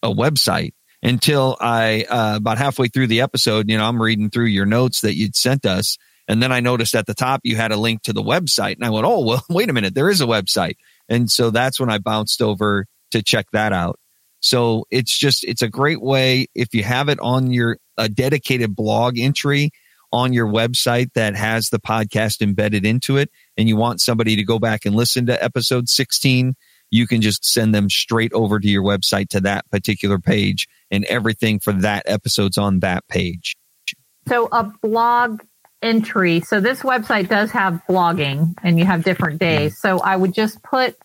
a 0.03 0.09
website 0.09 0.73
until 1.01 1.57
I 1.59 2.05
uh, 2.09 2.35
about 2.35 2.57
halfway 2.57 2.89
through 2.89 3.07
the 3.07 3.21
episode, 3.21 3.69
you 3.69 3.77
know, 3.77 3.85
I'm 3.85 4.01
reading 4.01 4.29
through 4.29 4.45
your 4.45 4.65
notes 4.65 5.01
that 5.01 5.15
you'd 5.15 5.35
sent 5.35 5.65
us, 5.65 5.97
and 6.27 6.43
then 6.43 6.51
I 6.51 6.59
noticed 6.59 6.93
at 6.93 7.07
the 7.07 7.13
top 7.13 7.41
you 7.43 7.55
had 7.55 7.71
a 7.71 7.77
link 7.77 8.03
to 8.03 8.13
the 8.13 8.21
website, 8.21 8.75
and 8.75 8.83
I 8.83 8.89
went, 8.89 9.05
"Oh, 9.05 9.21
well, 9.21 9.45
wait 9.49 9.69
a 9.69 9.73
minute, 9.73 9.95
there 9.95 10.09
is 10.09 10.21
a 10.21 10.25
website," 10.25 10.75
and 11.07 11.31
so 11.31 11.49
that's 11.49 11.79
when 11.79 11.89
I 11.89 11.99
bounced 11.99 12.41
over 12.41 12.85
to 13.11 13.23
check 13.23 13.47
that 13.53 13.71
out. 13.71 13.97
So 14.41 14.85
it's 14.91 15.17
just 15.17 15.45
it's 15.45 15.61
a 15.61 15.69
great 15.69 16.01
way 16.01 16.47
if 16.53 16.73
you 16.73 16.83
have 16.83 17.07
it 17.07 17.19
on 17.21 17.51
your 17.51 17.77
a 17.97 18.09
dedicated 18.09 18.75
blog 18.75 19.17
entry 19.17 19.71
on 20.11 20.33
your 20.33 20.47
website 20.47 21.11
that 21.13 21.35
has 21.35 21.69
the 21.69 21.79
podcast 21.79 22.41
embedded 22.41 22.85
into 22.85 23.15
it, 23.15 23.31
and 23.55 23.69
you 23.69 23.77
want 23.77 24.01
somebody 24.01 24.35
to 24.35 24.43
go 24.43 24.59
back 24.59 24.85
and 24.85 24.95
listen 24.95 25.27
to 25.27 25.43
episode 25.43 25.87
16 25.87 26.55
you 26.91 27.07
can 27.07 27.21
just 27.21 27.45
send 27.45 27.73
them 27.73 27.89
straight 27.89 28.33
over 28.33 28.59
to 28.59 28.67
your 28.67 28.83
website 28.83 29.29
to 29.29 29.41
that 29.41 29.69
particular 29.69 30.19
page 30.19 30.67
and 30.91 31.03
everything 31.05 31.59
for 31.59 31.73
that 31.73 32.03
episode's 32.05 32.57
on 32.57 32.79
that 32.79 33.07
page. 33.07 33.55
So 34.27 34.47
a 34.51 34.63
blog 34.81 35.41
entry. 35.81 36.41
So 36.41 36.59
this 36.59 36.81
website 36.81 37.29
does 37.29 37.51
have 37.51 37.81
blogging 37.87 38.55
and 38.63 38.79
you 38.79 38.85
have 38.85 39.03
different 39.03 39.39
days. 39.39 39.79
So 39.79 39.99
I 39.99 40.15
would 40.15 40.33
just 40.33 40.63
put 40.63 40.97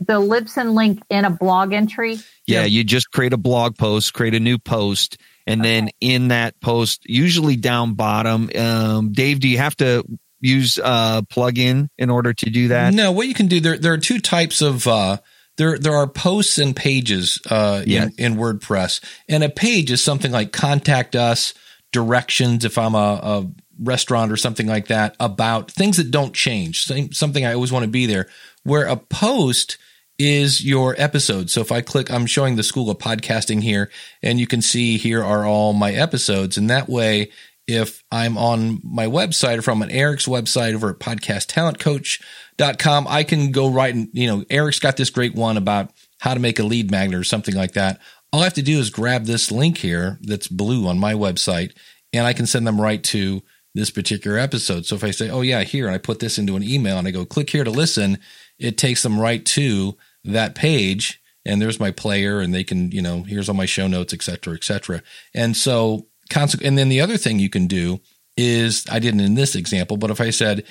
the 0.00 0.20
Libsyn 0.20 0.74
link 0.74 1.02
in 1.10 1.24
a 1.24 1.30
blog 1.30 1.72
entry. 1.72 2.18
Yeah, 2.46 2.64
you 2.64 2.82
just 2.82 3.10
create 3.10 3.32
a 3.32 3.38
blog 3.38 3.76
post, 3.76 4.14
create 4.14 4.34
a 4.34 4.40
new 4.40 4.58
post, 4.58 5.18
and 5.46 5.60
okay. 5.60 5.70
then 5.70 5.90
in 6.00 6.28
that 6.28 6.60
post, 6.60 7.02
usually 7.08 7.56
down 7.56 7.94
bottom, 7.94 8.50
um, 8.56 9.12
Dave, 9.12 9.40
do 9.40 9.48
you 9.48 9.58
have 9.58 9.76
to 9.76 10.04
use 10.42 10.78
uh 10.78 11.22
plugin 11.22 11.88
in 11.96 12.10
order 12.10 12.34
to 12.34 12.50
do 12.50 12.68
that? 12.68 12.92
No, 12.92 13.12
what 13.12 13.28
you 13.28 13.34
can 13.34 13.46
do 13.46 13.60
there 13.60 13.78
there 13.78 13.94
are 13.94 13.98
two 13.98 14.18
types 14.18 14.60
of 14.60 14.86
uh 14.86 15.16
there 15.56 15.78
there 15.78 15.94
are 15.94 16.06
posts 16.06 16.58
and 16.58 16.76
pages 16.76 17.40
uh 17.48 17.82
yes. 17.86 18.12
in, 18.18 18.34
in 18.34 18.38
WordPress. 18.38 19.02
And 19.28 19.42
a 19.42 19.48
page 19.48 19.90
is 19.90 20.02
something 20.02 20.32
like 20.32 20.52
contact 20.52 21.16
us, 21.16 21.54
directions 21.92 22.66
if 22.66 22.76
I'm 22.76 22.94
a, 22.94 23.20
a 23.22 23.50
restaurant 23.80 24.30
or 24.30 24.36
something 24.36 24.66
like 24.66 24.88
that 24.88 25.16
about 25.18 25.70
things 25.70 25.96
that 25.96 26.10
don't 26.10 26.34
change. 26.34 26.84
Something 27.14 27.46
I 27.46 27.54
always 27.54 27.72
want 27.72 27.84
to 27.84 27.90
be 27.90 28.06
there. 28.06 28.28
Where 28.64 28.86
a 28.86 28.96
post 28.96 29.78
is 30.18 30.64
your 30.64 30.94
episode. 30.98 31.50
So 31.50 31.60
if 31.60 31.72
I 31.72 31.80
click, 31.80 32.10
I'm 32.10 32.26
showing 32.26 32.56
the 32.56 32.62
School 32.62 32.90
of 32.90 32.98
Podcasting 32.98 33.62
here, 33.62 33.90
and 34.22 34.38
you 34.38 34.46
can 34.46 34.62
see 34.62 34.96
here 34.96 35.24
are 35.24 35.44
all 35.44 35.72
my 35.72 35.92
episodes. 35.92 36.56
And 36.56 36.70
that 36.70 36.88
way, 36.88 37.30
if 37.72 38.02
I'm 38.10 38.38
on 38.38 38.80
my 38.84 39.06
website 39.06 39.58
or 39.58 39.62
from 39.62 39.82
an 39.82 39.90
Eric's 39.90 40.26
website 40.26 40.74
over 40.74 40.90
at 40.90 40.98
podcasttalentcoach.com, 40.98 43.06
I 43.08 43.24
can 43.24 43.50
go 43.50 43.70
right 43.70 43.94
and, 43.94 44.08
you 44.12 44.26
know, 44.26 44.44
Eric's 44.50 44.78
got 44.78 44.96
this 44.96 45.10
great 45.10 45.34
one 45.34 45.56
about 45.56 45.92
how 46.20 46.34
to 46.34 46.40
make 46.40 46.58
a 46.58 46.64
lead 46.64 46.90
magnet 46.90 47.18
or 47.18 47.24
something 47.24 47.54
like 47.54 47.72
that, 47.72 48.00
all 48.32 48.40
I 48.40 48.44
have 48.44 48.54
to 48.54 48.62
do 48.62 48.78
is 48.78 48.90
grab 48.90 49.24
this 49.24 49.50
link 49.50 49.78
here 49.78 50.18
that's 50.22 50.48
blue 50.48 50.86
on 50.86 50.98
my 50.98 51.14
website 51.14 51.72
and 52.12 52.26
I 52.26 52.32
can 52.32 52.46
send 52.46 52.66
them 52.66 52.80
right 52.80 53.02
to 53.04 53.42
this 53.74 53.90
particular 53.90 54.38
episode. 54.38 54.86
So 54.86 54.94
if 54.94 55.04
I 55.04 55.10
say, 55.10 55.30
oh, 55.30 55.40
yeah, 55.40 55.62
here, 55.62 55.86
and 55.86 55.94
I 55.94 55.98
put 55.98 56.18
this 56.18 56.38
into 56.38 56.56
an 56.56 56.62
email 56.62 56.98
and 56.98 57.08
I 57.08 57.10
go 57.10 57.24
click 57.24 57.50
here 57.50 57.64
to 57.64 57.70
listen, 57.70 58.18
it 58.58 58.78
takes 58.78 59.02
them 59.02 59.18
right 59.18 59.44
to 59.46 59.96
that 60.24 60.54
page. 60.54 61.20
And 61.44 61.60
there's 61.60 61.80
my 61.80 61.90
player, 61.90 62.38
and 62.38 62.54
they 62.54 62.62
can, 62.62 62.92
you 62.92 63.02
know, 63.02 63.24
here's 63.24 63.48
all 63.48 63.56
my 63.56 63.66
show 63.66 63.88
notes, 63.88 64.14
et 64.14 64.22
cetera, 64.22 64.54
et 64.54 64.62
cetera. 64.62 65.02
And 65.34 65.56
so, 65.56 66.06
and 66.36 66.76
then 66.76 66.88
the 66.88 67.00
other 67.00 67.16
thing 67.16 67.38
you 67.38 67.50
can 67.50 67.66
do 67.66 68.00
is 68.36 68.86
I 68.90 68.98
didn't 68.98 69.20
in 69.20 69.34
this 69.34 69.54
example, 69.54 69.96
but 69.96 70.10
if 70.10 70.20
I 70.20 70.30
said, 70.30 70.64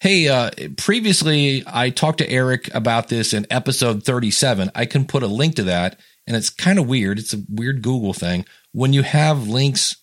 hey, 0.00 0.28
uh, 0.28 0.50
previously 0.76 1.62
I 1.66 1.90
talked 1.90 2.18
to 2.18 2.28
Eric 2.28 2.72
about 2.74 3.08
this 3.08 3.32
in 3.32 3.46
episode 3.50 4.04
37, 4.04 4.70
I 4.74 4.86
can 4.86 5.06
put 5.06 5.22
a 5.22 5.28
link 5.28 5.56
to 5.56 5.64
that. 5.64 6.00
And 6.26 6.36
it's 6.36 6.50
kind 6.50 6.78
of 6.78 6.88
weird. 6.88 7.18
It's 7.18 7.34
a 7.34 7.42
weird 7.48 7.82
Google 7.82 8.14
thing. 8.14 8.46
When 8.72 8.92
you 8.92 9.02
have 9.02 9.46
links 9.46 9.96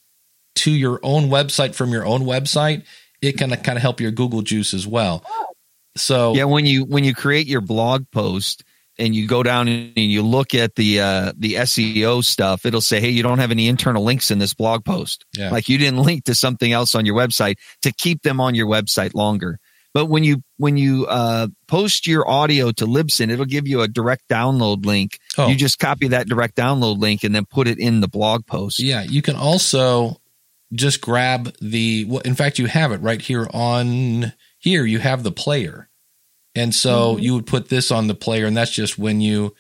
to 0.56 0.72
your 0.72 1.00
own 1.04 1.30
website 1.30 1.74
from 1.74 1.92
your 1.92 2.06
own 2.06 2.22
website, 2.22 2.84
it 3.22 3.34
can 3.34 3.50
kind 3.50 3.78
of 3.78 3.82
help 3.82 4.00
your 4.00 4.12
Google 4.12 4.42
juice 4.42 4.74
as 4.74 4.86
well. 4.86 5.26
So 5.96 6.34
yeah, 6.36 6.46
when 6.46 6.66
you 6.66 6.86
when 6.86 7.04
you 7.04 7.14
create 7.14 7.48
your 7.48 7.62
blog 7.62 8.06
post 8.12 8.64
and 9.02 9.16
you 9.16 9.28
go 9.28 9.42
down 9.42 9.68
and 9.68 9.98
you 9.98 10.22
look 10.22 10.54
at 10.54 10.76
the 10.76 11.02
uh, 11.02 11.34
the 11.36 11.56
SEO 11.56 12.24
stuff, 12.24 12.66
it'll 12.66 12.82
say, 12.82 13.02
"Hey, 13.02 13.10
you 13.10 13.24
don't 13.24 13.40
have 13.40 13.52
any 13.52 13.68
internal 13.68 14.04
links 14.04 14.32
in 14.32 14.40
this 14.40 14.54
blog 14.54 14.86
post. 14.86 15.26
Yeah. 15.36 15.50
Like 15.50 15.68
you 15.68 15.78
didn't 15.78 16.04
link 16.04 16.26
to 16.26 16.36
something 16.36 16.72
else 16.72 16.94
on 16.96 17.06
your 17.06 17.16
website 17.16 17.56
to 17.82 17.92
keep 17.92 18.22
them 18.22 18.40
on 18.40 18.56
your 18.56 18.68
website 18.68 19.14
longer." 19.14 19.60
But 19.94 20.06
when 20.06 20.24
you 20.24 20.44
when 20.58 20.78
you 20.78 21.06
uh, 21.08 21.48
post 21.68 22.08
your 22.08 22.30
audio 22.30 22.72
to 22.72 22.86
Libsyn, 22.86 23.30
it'll 23.30 23.46
give 23.46 23.68
you 23.68 23.82
a 23.82 23.88
direct 23.88 24.30
download 24.30 24.86
link. 24.86 25.20
Oh. 25.38 25.48
You 25.48 25.56
just 25.56 25.80
copy 25.80 26.08
that 26.10 26.28
direct 26.28 26.56
download 26.56 27.00
link 27.00 27.24
and 27.24 27.36
then 27.36 27.46
put 27.46 27.68
it 27.68 27.78
in 27.78 28.00
the 28.00 28.08
blog 28.08 28.46
post. 28.46 28.80
Yeah, 28.80 29.02
you 29.04 29.22
can 29.22 29.36
also 29.36 30.22
just 30.74 31.02
grab 31.02 31.54
the. 31.60 32.06
Well, 32.06 32.22
in 32.22 32.36
fact, 32.36 32.60
you 32.60 32.68
have 32.68 32.92
it 32.92 33.02
right 33.02 33.22
here 33.22 33.48
on 33.52 34.34
here. 34.60 34.86
You 34.86 35.00
have 35.00 35.24
the 35.24 35.32
player, 35.32 35.90
and 36.56 36.74
so 36.74 37.14
mm-hmm. 37.14 37.24
you 37.24 37.34
would 37.36 37.48
put 37.48 37.70
this 37.70 37.92
on 37.92 38.08
the 38.08 38.16
player, 38.16 38.46
and 38.46 38.56
that's 38.56 38.72
just 38.72 38.98
when 38.98 39.22
you 39.22 39.56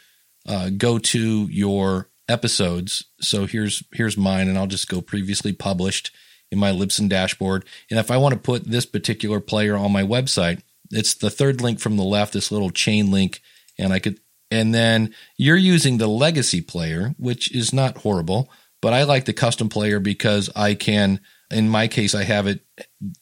uh, 0.48 0.70
go 0.70 0.98
to 0.98 1.48
your 1.48 2.10
episodes. 2.28 3.06
So 3.20 3.46
here's 3.46 3.84
here's 3.94 4.18
mine, 4.18 4.48
and 4.48 4.58
I'll 4.58 4.68
just 4.68 4.88
go 4.88 5.02
previously 5.02 5.54
published 5.54 6.12
in 6.52 6.60
my 6.60 6.72
Libsyn 6.72 7.10
dashboard. 7.10 7.66
And 7.90 8.00
if 8.00 8.12
I 8.12 8.18
want 8.18 8.34
to 8.34 8.40
put 8.40 8.66
this 8.66 8.86
particular 8.86 9.40
player 9.40 9.76
on 9.78 9.92
my 9.92 10.04
website, 10.04 10.62
it's 10.92 11.14
the 11.16 11.30
third 11.30 11.62
link 11.62 11.80
from 11.80 11.98
the 11.98 12.04
left, 12.04 12.34
this 12.34 12.52
little 12.52 12.70
chain 12.70 13.10
link. 13.10 13.42
And 13.80 13.94
I 13.94 14.00
could, 14.00 14.20
and 14.52 14.74
then 14.74 15.14
you're 15.38 15.56
using 15.56 15.98
the 15.98 16.08
legacy 16.08 16.62
player, 16.62 17.16
which 17.18 17.54
is 17.56 17.74
not 17.74 18.00
horrible, 18.00 18.52
but 18.82 18.94
I 18.94 19.04
like 19.04 19.26
the 19.26 19.34
custom 19.34 19.70
player 19.70 20.00
because 20.00 20.50
I 20.56 20.76
can, 20.76 21.22
in 21.50 21.70
my 21.70 21.88
case, 21.88 22.14
I 22.14 22.24
have 22.24 22.48
it, 22.48 22.66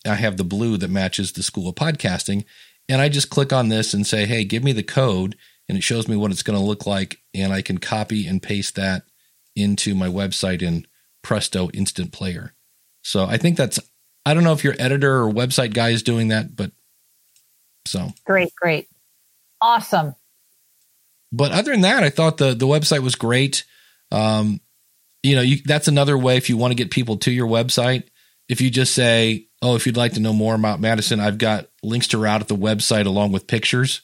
I 0.06 0.16
have 0.16 0.38
the 0.38 0.44
blue 0.44 0.78
that 0.78 0.90
matches 0.90 1.32
the 1.32 1.44
school 1.44 1.70
of 1.70 1.76
podcasting. 1.76 2.46
And 2.90 3.02
I 3.02 3.08
just 3.08 3.30
click 3.30 3.54
on 3.54 3.70
this 3.70 3.94
and 3.94 4.06
say, 4.06 4.26
hey, 4.26 4.44
give 4.44 4.64
me 4.64 4.74
the 4.74 4.84
code. 4.84 5.38
And 5.70 5.78
it 5.78 5.84
shows 5.84 6.08
me 6.08 6.16
what 6.16 6.32
it's 6.32 6.44
going 6.44 6.58
to 6.58 6.66
look 6.66 6.88
like. 6.88 7.20
And 7.34 7.54
I 7.54 7.62
can 7.62 7.78
copy 7.78 8.28
and 8.28 8.42
paste 8.42 8.76
that 8.76 9.04
into 9.56 9.94
my 9.94 10.08
website 10.08 10.62
in 10.62 10.88
Presto 11.22 11.70
Instant 11.72 12.12
Player. 12.12 12.54
So 13.04 13.26
I 13.26 13.38
think 13.38 13.56
that's 13.56 13.80
I 14.26 14.34
don't 14.34 14.44
know 14.44 14.54
if 14.54 14.64
your 14.64 14.76
editor 14.78 15.24
or 15.24 15.32
website 15.32 15.74
guy 15.74 15.90
is 15.90 16.04
doing 16.04 16.30
that, 16.30 16.56
but 16.56 16.72
so 17.86 18.10
great, 18.26 18.54
great, 18.56 18.88
awesome. 19.62 20.16
But 21.32 21.52
other 21.52 21.72
than 21.72 21.82
that, 21.82 22.04
I 22.04 22.10
thought 22.10 22.38
the 22.38 22.54
the 22.54 22.68
website 22.68 23.00
was 23.00 23.16
great. 23.16 23.66
Um, 24.12 24.60
you 25.24 25.36
know, 25.36 25.42
you, 25.42 25.58
that's 25.64 25.88
another 25.88 26.18
way 26.18 26.38
if 26.38 26.50
you 26.50 26.58
want 26.58 26.72
to 26.72 26.76
get 26.76 26.92
people 26.92 27.18
to 27.18 27.32
your 27.32 27.48
website. 27.48 28.04
If 28.48 28.62
you 28.62 28.70
just 28.70 28.94
say, 28.94 29.48
"Oh, 29.62 29.76
if 29.76 29.86
you'd 29.86 29.98
like 29.98 30.14
to 30.14 30.20
know 30.20 30.34
more 30.34 30.56
about 30.56 30.80
Madison, 30.80 31.20
I've 31.20 31.38
got 31.38 31.70
links 31.84 32.08
to 32.10 32.18
route 32.18 32.42
at 32.42 32.48
the 32.48 32.56
website 32.56 33.06
along 33.06 33.32
with 33.32 33.48
pictures," 33.48 34.02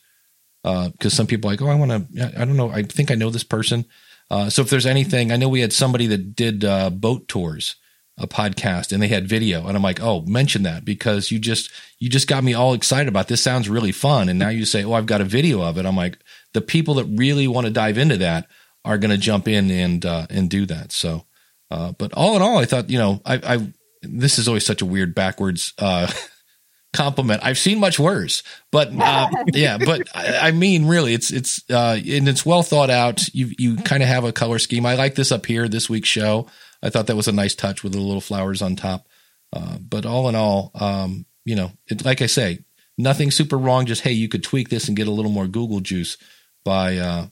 because 0.64 0.93
uh, 1.06 1.10
some 1.10 1.28
people 1.28 1.49
like, 1.49 1.62
"Oh, 1.62 1.68
I 1.68 1.76
want 1.76 1.91
to. 1.91 2.34
I 2.39 2.45
don't 2.45 2.58
know. 2.58 2.70
I 2.70 2.84
think 2.84 3.12
I 3.12 3.16
know 3.16 3.30
this 3.30 3.43
person." 3.43 3.86
Uh, 4.32 4.49
so 4.49 4.62
if 4.64 4.70
there's 4.70 4.88
anything, 4.88 5.32
I 5.32 5.36
know 5.36 5.49
we 5.49 5.62
had 5.62 5.74
somebody 5.74 6.08
that 6.08 6.36
did 6.36 6.66
uh, 6.66 6.89
boat 6.89 7.28
tours 7.28 7.76
a 8.18 8.28
podcast 8.28 8.93
and 8.93 9.03
they 9.03 9.10
had 9.10 9.28
video 9.28 9.68
and 9.68 9.76
I'm 9.76 9.84
like, 9.84 10.01
"Oh, 10.01 10.22
mention 10.22 10.64
that 10.64 10.86
because 10.86 11.32
you 11.32 11.39
just 11.39 11.70
you 11.99 12.10
just 12.10 12.28
got 12.28 12.43
me 12.43 12.53
all 12.53 12.74
excited 12.74 13.10
about 13.10 13.28
this 13.28 13.41
sounds 13.41 13.70
really 13.70 13.91
fun." 13.91 14.30
And 14.30 14.39
now 14.39 14.49
you 14.49 14.66
say, 14.66 14.84
"Oh, 14.84 14.93
I've 14.93 15.06
got 15.06 15.22
a 15.22 15.26
video 15.26 15.62
of 15.62 15.78
it." 15.78 15.86
I'm 15.86 15.97
like, 15.97 16.18
the 16.53 16.62
people 16.62 16.95
that 16.95 17.06
really 17.06 17.47
want 17.47 17.68
to 17.68 17.74
dive 17.74 17.97
into 17.97 18.18
that 18.18 18.47
are 18.86 18.97
going 18.97 19.12
to 19.12 19.18
jump 19.18 19.47
in 19.47 19.70
and 19.70 20.06
uh, 20.06 20.28
and 20.30 20.49
do 20.49 20.66
that. 20.68 20.91
So, 20.91 21.26
uh, 21.70 21.91
but 21.91 22.14
all 22.14 22.36
in 22.36 22.41
all, 22.41 22.58
I 22.58 22.66
thought, 22.66 22.89
you 22.89 22.97
know, 22.97 23.22
I, 23.26 23.36
I 23.56 23.74
this 24.10 24.39
is 24.39 24.47
always 24.47 24.66
such 24.66 24.82
a 24.82 24.86
weird 24.86 25.16
backwards 25.16 25.74
uh, 25.78 26.12
compliment. 26.93 27.41
I've 27.43 27.58
seen 27.58 27.80
much 27.80 27.99
worse, 27.99 28.43
but 28.72 28.89
uh, 28.97 29.30
yeah, 29.53 29.78
but 29.78 30.08
I, 30.14 30.47
I, 30.47 30.51
mean, 30.51 30.86
really, 30.86 31.14
it's 31.14 31.32
it's 31.32 31.64
uh, 31.70 31.99
and 32.06 32.28
it's 32.28 32.45
well 32.45 32.64
thought 32.64 32.89
out. 32.89 33.28
You 33.34 33.51
you 33.58 33.78
kind 33.78 34.03
of 34.03 34.10
have 34.10 34.24
a 34.24 34.32
color 34.32 34.60
scheme. 34.60 34.86
I 34.86 34.95
like 34.95 35.16
this 35.16 35.32
up 35.32 35.45
here 35.45 35.68
this 35.68 35.89
week's 35.89 36.10
show. 36.10 36.47
I 36.82 36.89
thought 36.89 37.08
that 37.08 37.16
was 37.16 37.28
a 37.28 37.34
nice 37.34 37.56
touch 37.56 37.84
with 37.84 37.93
the 37.93 37.99
little 37.99 38.22
flowers 38.22 38.62
on 38.62 38.76
top. 38.76 39.08
Uh, 39.53 39.78
but 39.78 40.06
all 40.06 40.28
in 40.28 40.36
all, 40.36 40.72
um, 40.76 41.26
you 41.45 41.56
know, 41.56 41.72
it, 41.88 42.03
like 42.03 42.22
I 42.22 42.26
say, 42.26 42.60
nothing 42.97 43.32
super 43.32 43.58
wrong. 43.58 43.86
Just 43.86 44.01
hey, 44.01 44.12
you 44.12 44.28
could 44.28 44.43
tweak 44.43 44.70
this 44.70 44.88
and 44.88 44.97
get 44.97 45.08
a 45.08 45.12
little 45.12 45.32
more 45.32 45.47
Google 45.47 45.80
juice 45.80 46.18
by 46.64 46.97
uh, 46.97 47.28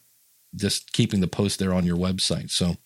just 0.56 0.94
keeping 0.94 1.20
the 1.20 1.28
post 1.28 1.60
there 1.60 1.74
on 1.74 1.86
your 1.86 1.98
website. 1.98 2.50
So 2.52 2.78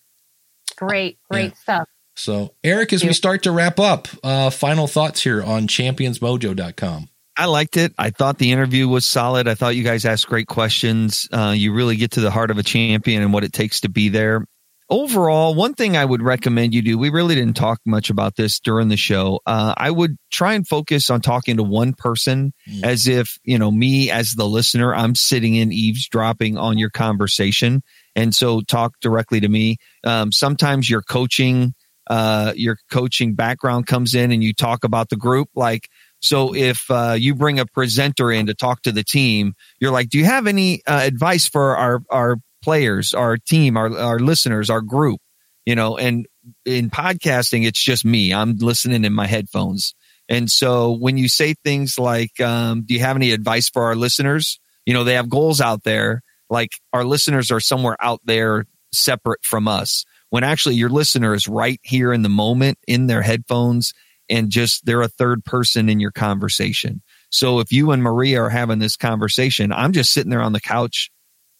great, 0.76 1.18
great 1.30 1.52
yeah. 1.52 1.62
stuff. 1.62 1.88
So 2.18 2.54
Erik, 2.64 2.92
as 2.92 3.04
we 3.04 3.12
start 3.12 3.44
to 3.44 3.52
wrap 3.52 3.78
up, 3.78 4.08
uh, 4.22 4.50
final 4.50 4.86
thoughts 4.86 5.22
here 5.22 5.42
on 5.42 5.68
championsmojo.com. 5.68 7.08
I 7.36 7.44
liked 7.44 7.76
it. 7.76 7.94
I 7.96 8.10
thought 8.10 8.38
the 8.38 8.50
interview 8.50 8.88
was 8.88 9.06
solid. 9.06 9.46
I 9.46 9.54
thought 9.54 9.76
you 9.76 9.84
guys 9.84 10.04
asked 10.04 10.26
great 10.26 10.48
questions. 10.48 11.28
Uh, 11.32 11.54
you 11.56 11.72
really 11.72 11.94
get 11.94 12.12
to 12.12 12.20
the 12.20 12.32
heart 12.32 12.50
of 12.50 12.58
a 12.58 12.64
champion 12.64 13.22
and 13.22 13.32
what 13.32 13.44
it 13.44 13.52
takes 13.52 13.82
to 13.82 13.88
be 13.88 14.08
there 14.08 14.44
overall, 14.90 15.54
one 15.54 15.74
thing 15.74 15.96
I 15.96 16.04
would 16.04 16.22
recommend 16.22 16.74
you 16.74 16.82
do, 16.82 16.98
we 16.98 17.10
really 17.10 17.34
didn't 17.34 17.56
talk 17.56 17.80
much 17.84 18.10
about 18.10 18.36
this 18.36 18.58
during 18.60 18.88
the 18.88 18.96
show. 18.96 19.40
Uh, 19.46 19.74
I 19.76 19.90
would 19.90 20.16
try 20.30 20.54
and 20.54 20.66
focus 20.66 21.10
on 21.10 21.20
talking 21.20 21.56
to 21.58 21.62
one 21.62 21.92
person 21.92 22.52
mm. 22.68 22.84
as 22.84 23.06
if, 23.06 23.38
you 23.44 23.58
know, 23.58 23.70
me 23.70 24.10
as 24.10 24.32
the 24.32 24.46
listener, 24.46 24.94
I'm 24.94 25.14
sitting 25.14 25.54
in 25.54 25.72
eavesdropping 25.72 26.56
on 26.56 26.78
your 26.78 26.90
conversation. 26.90 27.82
And 28.16 28.34
so 28.34 28.60
talk 28.62 28.94
directly 29.00 29.40
to 29.40 29.48
me. 29.48 29.76
Um, 30.04 30.32
sometimes 30.32 30.88
your 30.88 31.02
coaching, 31.02 31.74
uh, 32.08 32.52
your 32.56 32.78
coaching 32.90 33.34
background 33.34 33.86
comes 33.86 34.14
in 34.14 34.32
and 34.32 34.42
you 34.42 34.54
talk 34.54 34.84
about 34.84 35.10
the 35.10 35.16
group. 35.16 35.48
Like, 35.54 35.88
so 36.20 36.54
if 36.54 36.90
uh, 36.90 37.14
you 37.18 37.34
bring 37.34 37.60
a 37.60 37.66
presenter 37.66 38.32
in 38.32 38.46
to 38.46 38.54
talk 38.54 38.82
to 38.82 38.92
the 38.92 39.04
team, 39.04 39.54
you're 39.78 39.92
like, 39.92 40.08
do 40.08 40.18
you 40.18 40.24
have 40.24 40.46
any 40.46 40.82
uh, 40.86 41.00
advice 41.00 41.46
for 41.48 41.76
our, 41.76 42.00
our 42.10 42.36
players, 42.62 43.14
our 43.14 43.36
team, 43.36 43.76
our, 43.76 43.96
our 43.96 44.18
listeners, 44.18 44.70
our 44.70 44.80
group, 44.80 45.20
you 45.64 45.74
know, 45.74 45.96
and 45.96 46.26
in 46.64 46.90
podcasting, 46.90 47.66
it's 47.66 47.82
just 47.82 48.04
me. 48.04 48.32
I'm 48.32 48.56
listening 48.56 49.04
in 49.04 49.12
my 49.12 49.26
headphones. 49.26 49.94
And 50.28 50.50
so 50.50 50.92
when 50.92 51.16
you 51.18 51.28
say 51.28 51.54
things 51.64 51.98
like, 51.98 52.40
um, 52.40 52.82
do 52.84 52.94
you 52.94 53.00
have 53.00 53.16
any 53.16 53.32
advice 53.32 53.68
for 53.68 53.84
our 53.84 53.94
listeners? 53.94 54.58
You 54.86 54.94
know, 54.94 55.04
they 55.04 55.14
have 55.14 55.28
goals 55.28 55.60
out 55.60 55.84
there. 55.84 56.22
Like 56.50 56.70
our 56.92 57.04
listeners 57.04 57.50
are 57.50 57.60
somewhere 57.60 57.96
out 58.00 58.20
there 58.24 58.64
separate 58.92 59.44
from 59.44 59.68
us 59.68 60.04
when 60.30 60.44
actually 60.44 60.74
your 60.74 60.90
listener 60.90 61.34
is 61.34 61.48
right 61.48 61.80
here 61.82 62.12
in 62.12 62.22
the 62.22 62.28
moment 62.28 62.78
in 62.86 63.06
their 63.06 63.22
headphones 63.22 63.94
and 64.28 64.50
just 64.50 64.84
they're 64.84 65.02
a 65.02 65.08
third 65.08 65.44
person 65.44 65.88
in 65.88 66.00
your 66.00 66.10
conversation. 66.10 67.02
So 67.30 67.60
if 67.60 67.72
you 67.72 67.90
and 67.92 68.02
Maria 68.02 68.42
are 68.42 68.50
having 68.50 68.78
this 68.78 68.96
conversation, 68.96 69.72
I'm 69.72 69.92
just 69.92 70.12
sitting 70.12 70.30
there 70.30 70.42
on 70.42 70.52
the 70.52 70.60
couch 70.60 71.10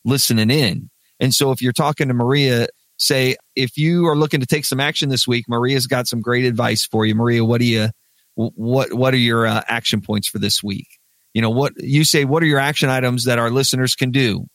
listening 0.05 0.51
in. 0.51 0.91
And 1.21 1.35
so 1.35 1.51
if 1.51 1.63
you're 1.63 1.73
talking 1.73 2.09
to 2.09 2.15
Maria, 2.15 2.69
say, 2.99 3.37
if 3.57 3.77
you 3.77 4.07
are 4.07 4.17
looking 4.17 4.41
to 4.41 4.47
take 4.47 4.65
some 4.65 4.81
action 4.81 5.09
this 5.09 5.27
week, 5.27 5.47
Maria's 5.49 5.87
got 5.87 6.07
some 6.07 6.21
great 6.21 6.45
advice 6.45 6.85
for 6.85 7.07
you. 7.07 7.15
Maria, 7.15 7.45
what 7.45 7.61
do 7.61 7.67
you, 7.67 7.89
what, 8.35 8.93
what 8.93 9.15
are 9.15 9.19
your 9.19 9.47
uh, 9.47 9.63
action 9.67 10.01
points 10.01 10.29
for 10.29 10.39
this 10.39 10.63
week? 10.63 10.89
You 11.35 11.43
know, 11.43 11.51
what 11.51 11.73
you 11.77 12.05
say, 12.05 12.25
what 12.25 12.43
are 12.43 12.47
your 12.47 12.59
action 12.59 12.89
items 12.89 13.25
that 13.25 13.39
our 13.39 13.51
listeners 13.51 13.95
can 13.95 14.11
do 14.11 14.47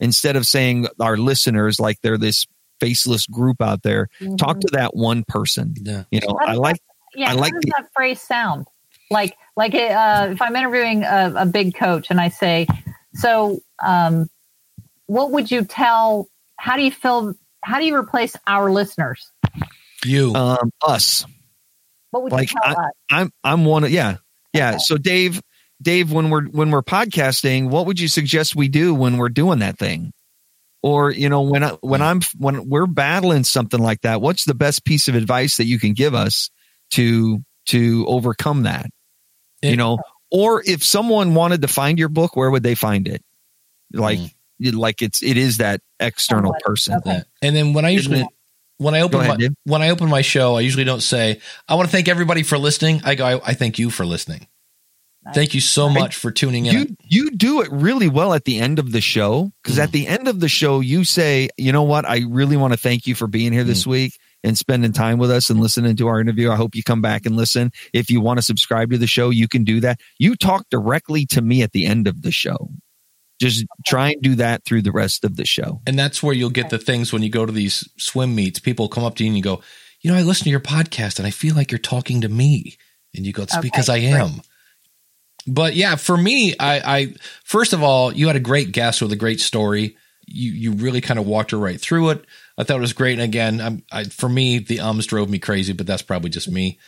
instead 0.00 0.36
of 0.36 0.46
saying 0.46 0.88
our 1.00 1.16
listeners 1.16 1.78
like 1.78 2.00
they're 2.02 2.18
this 2.18 2.46
faceless 2.82 3.26
group 3.26 3.62
out 3.62 3.82
there, 3.82 4.08
mm-hmm. 4.20 4.36
talk 4.36 4.60
to 4.60 4.68
that 4.72 4.96
one 4.96 5.24
person. 5.28 5.74
Yeah. 5.80 6.04
You 6.10 6.20
know, 6.20 6.36
I 6.40 6.54
like, 6.54 6.76
that, 6.76 6.82
yeah, 7.14 7.30
I 7.30 7.34
like 7.34 7.52
how 7.52 7.60
does 7.60 7.64
the, 7.64 7.72
that 7.78 7.88
phrase 7.94 8.20
sound? 8.20 8.66
Like, 9.10 9.36
like, 9.56 9.74
uh, 9.74 10.28
if 10.32 10.42
I'm 10.42 10.56
interviewing 10.56 11.04
a, 11.04 11.32
a 11.36 11.46
big 11.46 11.74
coach 11.74 12.08
and 12.10 12.20
I 12.20 12.28
say, 12.28 12.66
so, 13.14 13.60
um, 13.82 14.28
what 15.06 15.30
would 15.30 15.50
you 15.50 15.64
tell? 15.64 16.28
How 16.56 16.76
do 16.76 16.82
you 16.82 16.90
fill? 16.90 17.34
How 17.62 17.78
do 17.78 17.84
you 17.84 17.94
replace 17.94 18.34
our 18.46 18.70
listeners? 18.70 19.30
You, 20.04 20.34
um, 20.34 20.70
us. 20.82 21.26
What 22.10 22.22
would 22.22 22.32
like, 22.32 22.50
you 22.50 22.60
tell 22.62 22.76
I, 22.78 22.82
us? 22.86 22.92
I'm 23.10 23.32
I'm 23.44 23.64
one 23.64 23.84
of 23.84 23.90
yeah 23.90 24.16
yeah. 24.52 24.70
Okay. 24.70 24.78
So 24.78 24.96
Dave, 24.96 25.40
Dave, 25.82 26.12
when 26.12 26.30
we're 26.30 26.46
when 26.46 26.70
we're 26.70 26.82
podcasting, 26.82 27.68
what 27.68 27.86
would 27.86 28.00
you 28.00 28.08
suggest 28.08 28.56
we 28.56 28.68
do 28.68 28.94
when 28.94 29.18
we're 29.18 29.28
doing 29.28 29.58
that 29.58 29.78
thing? 29.78 30.12
Or 30.82 31.10
you 31.12 31.28
know 31.28 31.42
when 31.42 31.62
I, 31.64 31.70
when 31.80 32.02
I'm 32.02 32.20
when 32.38 32.68
we're 32.68 32.86
battling 32.86 33.44
something 33.44 33.80
like 33.80 34.02
that, 34.02 34.20
what's 34.20 34.44
the 34.44 34.54
best 34.54 34.84
piece 34.84 35.08
of 35.08 35.14
advice 35.14 35.56
that 35.58 35.64
you 35.66 35.78
can 35.78 35.92
give 35.94 36.14
us 36.14 36.50
to 36.92 37.42
to 37.66 38.04
overcome 38.08 38.64
that? 38.64 38.86
It- 39.62 39.70
you 39.70 39.76
know, 39.76 39.98
or 40.30 40.62
if 40.66 40.82
someone 40.84 41.34
wanted 41.34 41.62
to 41.62 41.68
find 41.68 41.98
your 41.98 42.08
book, 42.08 42.34
where 42.36 42.50
would 42.50 42.62
they 42.62 42.74
find 42.74 43.06
it? 43.08 43.22
Like 43.92 44.18
Mm. 44.18 44.74
like 44.74 45.02
it's 45.02 45.22
it 45.22 45.36
is 45.36 45.58
that 45.58 45.80
external 46.00 46.54
person. 46.64 46.94
Okay. 46.96 47.10
Yeah. 47.12 47.22
And 47.42 47.54
then 47.56 47.72
when 47.72 47.84
I 47.84 47.90
usually 47.90 48.26
when 48.78 48.94
I 48.94 49.02
open 49.02 49.20
ahead, 49.20 49.30
my, 49.30 49.36
Dave. 49.36 49.50
when 49.64 49.82
I 49.82 49.90
open 49.90 50.08
my 50.08 50.22
show, 50.22 50.56
I 50.56 50.60
usually 50.60 50.84
don't 50.84 51.02
say 51.02 51.40
I 51.68 51.74
want 51.76 51.88
to 51.88 51.92
thank 51.92 52.08
everybody 52.08 52.42
for 52.42 52.58
listening. 52.58 53.00
I 53.04 53.14
go 53.14 53.24
I, 53.26 53.50
I 53.50 53.54
thank 53.54 53.78
you 53.78 53.90
for 53.90 54.04
listening. 54.06 54.46
Nice. 55.24 55.34
Thank 55.36 55.54
you 55.54 55.60
so 55.60 55.88
much 55.88 56.16
for 56.16 56.30
tuning 56.32 56.66
in. 56.66 56.74
You 56.74 56.96
you 57.04 57.30
do 57.30 57.60
it 57.62 57.68
really 57.70 58.08
well 58.08 58.34
at 58.34 58.44
the 58.44 58.58
end 58.58 58.78
of 58.80 58.90
the 58.90 59.00
show 59.00 59.52
because 59.62 59.78
Mm. 59.78 59.82
at 59.84 59.92
the 59.92 60.06
end 60.08 60.26
of 60.26 60.40
the 60.40 60.48
show 60.48 60.80
you 60.80 61.04
say, 61.04 61.48
you 61.56 61.70
know 61.70 61.84
what, 61.84 62.08
I 62.08 62.24
really 62.28 62.56
want 62.56 62.72
to 62.72 62.76
thank 62.78 63.06
you 63.06 63.14
for 63.14 63.28
being 63.28 63.52
here 63.52 63.62
Mm. 63.62 63.68
this 63.68 63.86
week 63.86 64.18
and 64.42 64.58
spending 64.58 64.92
time 64.92 65.18
with 65.18 65.30
us 65.30 65.48
and 65.48 65.60
listening 65.60 65.94
to 65.96 66.08
our 66.08 66.20
interview. 66.20 66.50
I 66.50 66.56
hope 66.56 66.74
you 66.74 66.82
come 66.82 67.00
back 67.02 67.24
and 67.24 67.36
listen. 67.36 67.70
If 67.92 68.10
you 68.10 68.20
want 68.20 68.38
to 68.38 68.42
subscribe 68.42 68.90
to 68.90 68.98
the 68.98 69.06
show, 69.06 69.30
you 69.30 69.46
can 69.46 69.62
do 69.62 69.78
that. 69.80 70.00
You 70.18 70.34
talk 70.34 70.66
directly 70.70 71.24
to 71.26 71.40
me 71.40 71.62
at 71.62 71.70
the 71.70 71.86
end 71.86 72.08
of 72.08 72.22
the 72.22 72.32
show. 72.32 72.70
Just 73.40 73.64
try 73.86 74.10
and 74.10 74.22
do 74.22 74.34
that 74.36 74.64
through 74.64 74.82
the 74.82 74.92
rest 74.92 75.24
of 75.24 75.36
the 75.36 75.44
show. 75.46 75.80
and 75.86 75.96
that's 75.98 76.22
where 76.22 76.34
you'll 76.34 76.50
get 76.50 76.70
the 76.70 76.78
things 76.78 77.12
when 77.12 77.22
you 77.22 77.28
go 77.28 77.46
to 77.46 77.52
these 77.52 77.88
swim 77.96 78.34
meets. 78.34 78.58
People 78.58 78.88
come 78.88 79.04
up 79.04 79.14
to 79.16 79.24
you 79.24 79.28
and 79.30 79.36
you 79.36 79.42
go, 79.42 79.62
you 80.00 80.10
know, 80.10 80.16
I 80.16 80.22
listen 80.22 80.44
to 80.44 80.50
your 80.50 80.58
podcast 80.60 81.18
and 81.18 81.26
I 81.26 81.30
feel 81.30 81.54
like 81.54 81.70
you're 81.70 81.78
talking 81.78 82.20
to 82.22 82.28
me. 82.28 82.76
And 83.14 83.24
you 83.26 83.32
go, 83.32 83.42
it's 83.42 83.52
Okay, 83.54 83.60
because 83.62 83.88
I 83.88 84.00
great. 84.00 84.12
am. 84.14 84.40
But 85.46 85.74
yeah, 85.74 85.96
for 85.96 86.16
me, 86.16 86.54
I, 86.58 86.98
I 86.98 87.14
first 87.44 87.72
of 87.72 87.82
all, 87.82 88.12
you 88.12 88.26
had 88.26 88.36
a 88.36 88.40
great 88.40 88.72
guest 88.72 89.02
with 89.02 89.12
a 89.12 89.16
great 89.16 89.40
story. 89.40 89.96
You 90.26 90.52
you 90.52 90.72
really 90.72 91.00
kind 91.00 91.18
of 91.18 91.26
walked 91.26 91.50
her 91.50 91.58
right 91.58 91.80
through 91.80 92.10
it. 92.10 92.24
I 92.56 92.64
thought 92.64 92.78
it 92.78 92.80
was 92.80 92.92
great. 92.92 93.14
And 93.14 93.22
again, 93.22 93.82
I, 93.90 94.04
for 94.04 94.28
me, 94.28 94.58
the 94.58 94.80
ums 94.80 95.06
drove 95.06 95.28
me 95.28 95.38
crazy, 95.38 95.72
but 95.72 95.86
that's 95.86 96.02
probably 96.02 96.30
just 96.30 96.50
me. 96.50 96.78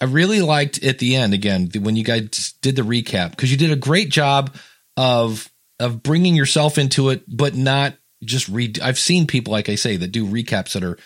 I 0.00 0.06
really 0.06 0.40
liked 0.40 0.82
at 0.82 0.98
the 0.98 1.16
end 1.16 1.34
again 1.34 1.70
when 1.80 1.96
you 1.96 2.04
guys 2.04 2.54
did 2.62 2.76
the 2.76 2.82
recap 2.82 3.30
because 3.30 3.50
you 3.50 3.56
did 3.56 3.70
a 3.70 3.76
great 3.76 4.08
job 4.08 4.54
of 4.96 5.50
of 5.78 6.02
bringing 6.02 6.34
yourself 6.34 6.78
into 6.78 7.10
it, 7.10 7.24
but 7.28 7.54
not 7.54 7.94
just 8.22 8.48
read. 8.48 8.80
I've 8.80 8.98
seen 8.98 9.26
people 9.26 9.52
like 9.52 9.68
I 9.68 9.74
say 9.74 9.96
that 9.96 10.12
do 10.12 10.26
recaps 10.26 10.72
that 10.72 10.84
are 10.84 10.98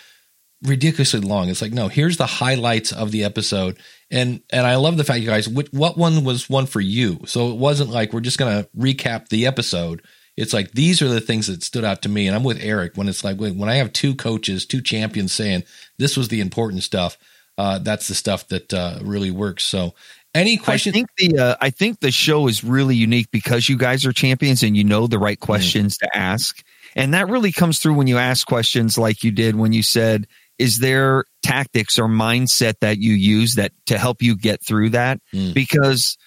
ridiculously 0.63 1.21
long. 1.21 1.49
It's 1.49 1.61
like 1.61 1.73
no, 1.73 1.87
here's 1.87 2.17
the 2.17 2.25
highlights 2.25 2.91
of 2.91 3.11
the 3.11 3.23
episode, 3.23 3.77
and 4.11 4.41
and 4.51 4.65
I 4.65 4.75
love 4.75 4.97
the 4.97 5.03
fact 5.03 5.21
you 5.21 5.27
guys. 5.27 5.47
What, 5.47 5.67
what 5.71 5.97
one 5.97 6.23
was 6.23 6.49
one 6.49 6.65
for 6.65 6.81
you? 6.81 7.19
So 7.25 7.51
it 7.51 7.57
wasn't 7.57 7.91
like 7.91 8.13
we're 8.13 8.19
just 8.21 8.39
gonna 8.39 8.67
recap 8.77 9.29
the 9.29 9.45
episode. 9.45 10.01
It's 10.37 10.53
like 10.53 10.71
these 10.71 11.01
are 11.01 11.09
the 11.09 11.21
things 11.21 11.47
that 11.47 11.63
stood 11.63 11.83
out 11.83 12.01
to 12.03 12.09
me, 12.09 12.27
and 12.27 12.35
I'm 12.35 12.43
with 12.43 12.63
Erik 12.63 12.95
when 12.95 13.09
it's 13.09 13.23
like 13.23 13.37
when 13.37 13.69
I 13.69 13.75
have 13.75 13.93
two 13.93 14.15
coaches, 14.15 14.65
two 14.65 14.81
champions 14.81 15.33
saying 15.33 15.63
this 15.97 16.15
was 16.15 16.29
the 16.29 16.41
important 16.41 16.83
stuff. 16.83 17.17
Uh, 17.57 17.77
that's 17.77 18.07
the 18.07 18.15
stuff 18.15 18.47
that 18.47 18.73
uh, 18.73 18.99
really 19.01 19.31
works. 19.31 19.65
So, 19.65 19.93
any 20.33 20.57
I 20.65 20.77
think 20.77 21.09
the 21.17 21.37
uh, 21.37 21.55
I 21.59 21.71
think 21.71 21.99
the 21.99 22.11
show 22.11 22.47
is 22.47 22.63
really 22.63 22.95
unique 22.95 23.31
because 23.31 23.67
you 23.67 23.77
guys 23.77 24.05
are 24.05 24.13
champions 24.13 24.63
and 24.63 24.77
you 24.77 24.85
know 24.85 25.07
the 25.07 25.19
right 25.19 25.39
questions 25.39 25.97
to 25.97 26.17
ask, 26.17 26.63
and 26.95 27.13
that 27.13 27.27
really 27.27 27.51
comes 27.51 27.79
through 27.79 27.95
when 27.95 28.07
you 28.07 28.17
ask 28.17 28.47
questions 28.47 28.97
like 28.97 29.23
you 29.25 29.31
did 29.31 29.55
when 29.55 29.73
you 29.73 29.83
said, 29.83 30.27
"Is 30.59 30.79
there 30.79 31.23
tactics 31.41 31.97
or 31.97 32.07
mindset 32.07 32.75
that 32.81 32.99
you 32.99 33.13
use 33.13 33.55
that 33.55 33.71
to 33.87 33.97
help 33.97 34.21
you 34.21 34.35
get 34.37 34.63
through 34.63 34.91
that?" 34.91 35.19
Mm. 35.33 35.53
Because 35.53 36.17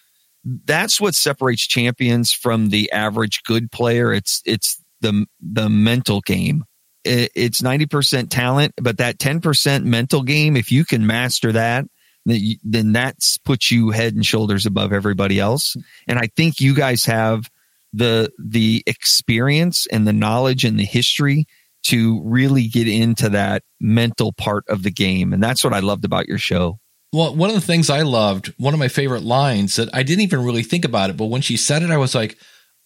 that's 0.45 1.01
what 1.01 1.15
separates 1.15 1.67
champions 1.67 2.33
from 2.33 2.71
the 2.71 2.91
average 2.91 3.43
good 3.45 3.71
player. 3.71 4.13
It's 4.13 4.43
it's 4.45 4.83
the 5.01 5.27
the 5.41 5.69
mental 5.69 6.21
game. 6.21 6.65
It, 7.05 7.31
it's 7.35 7.63
ninety 7.63 7.87
percent 7.87 8.31
talent, 8.31 8.75
but 8.81 8.99
that 8.99 9.19
ten 9.19 9.41
percent 9.41 9.85
mental 9.85 10.23
game. 10.23 10.57
If 10.57 10.73
you 10.73 10.85
can 10.85 11.07
master 11.07 11.53
that, 11.53 11.85
then 12.25 12.93
that's 12.93 13.39
puts 13.39 13.71
you 13.71 13.91
head 13.91 14.15
and 14.15 14.25
shoulders 14.25 14.67
above 14.67 14.93
everybody 14.93 15.39
else. 15.39 15.77
And 16.07 16.19
I 16.19 16.29
think 16.37 16.61
you 16.61 16.75
guys 16.75 17.05
have 17.05 17.51
the 17.93 18.33
the 18.39 18.83
experience 18.87 19.87
and 19.87 20.07
the 20.07 20.13
knowledge 20.13 20.65
and 20.65 20.79
the 20.79 20.85
history 20.85 21.47
to 21.85 22.23
really 22.25 22.67
get 22.69 22.89
into 22.89 23.29
that 23.31 23.63
mental 23.81 24.33
part 24.33 24.65
of 24.69 24.83
the 24.83 24.91
game. 24.91 25.33
And 25.33 25.43
that's 25.43 25.65
what 25.65 25.73
I 25.73 25.81
loved 25.81 26.05
about 26.05 26.29
your 26.29 26.39
show. 26.39 26.79
Well, 27.13 27.35
one 27.35 27.51
of 27.51 27.55
the 27.55 27.61
things 27.61 27.91
I 27.91 28.03
loved, 28.03 28.55
one 28.57 28.73
of 28.73 28.81
my 28.81 28.89
favorite 28.89 29.23
lines 29.23 29.77
that 29.77 29.91
I 29.93 30.03
didn't 30.03 30.23
even 30.23 30.45
really 30.45 30.63
think 30.63 30.85
about 30.85 31.11
it, 31.11 31.17
but 31.17 31.27
when 31.27 31.43
she 31.43 31.57
said 31.57 31.83
it, 31.83 31.91
I 31.91 31.99
was 31.99 32.15
like, 32.15 32.39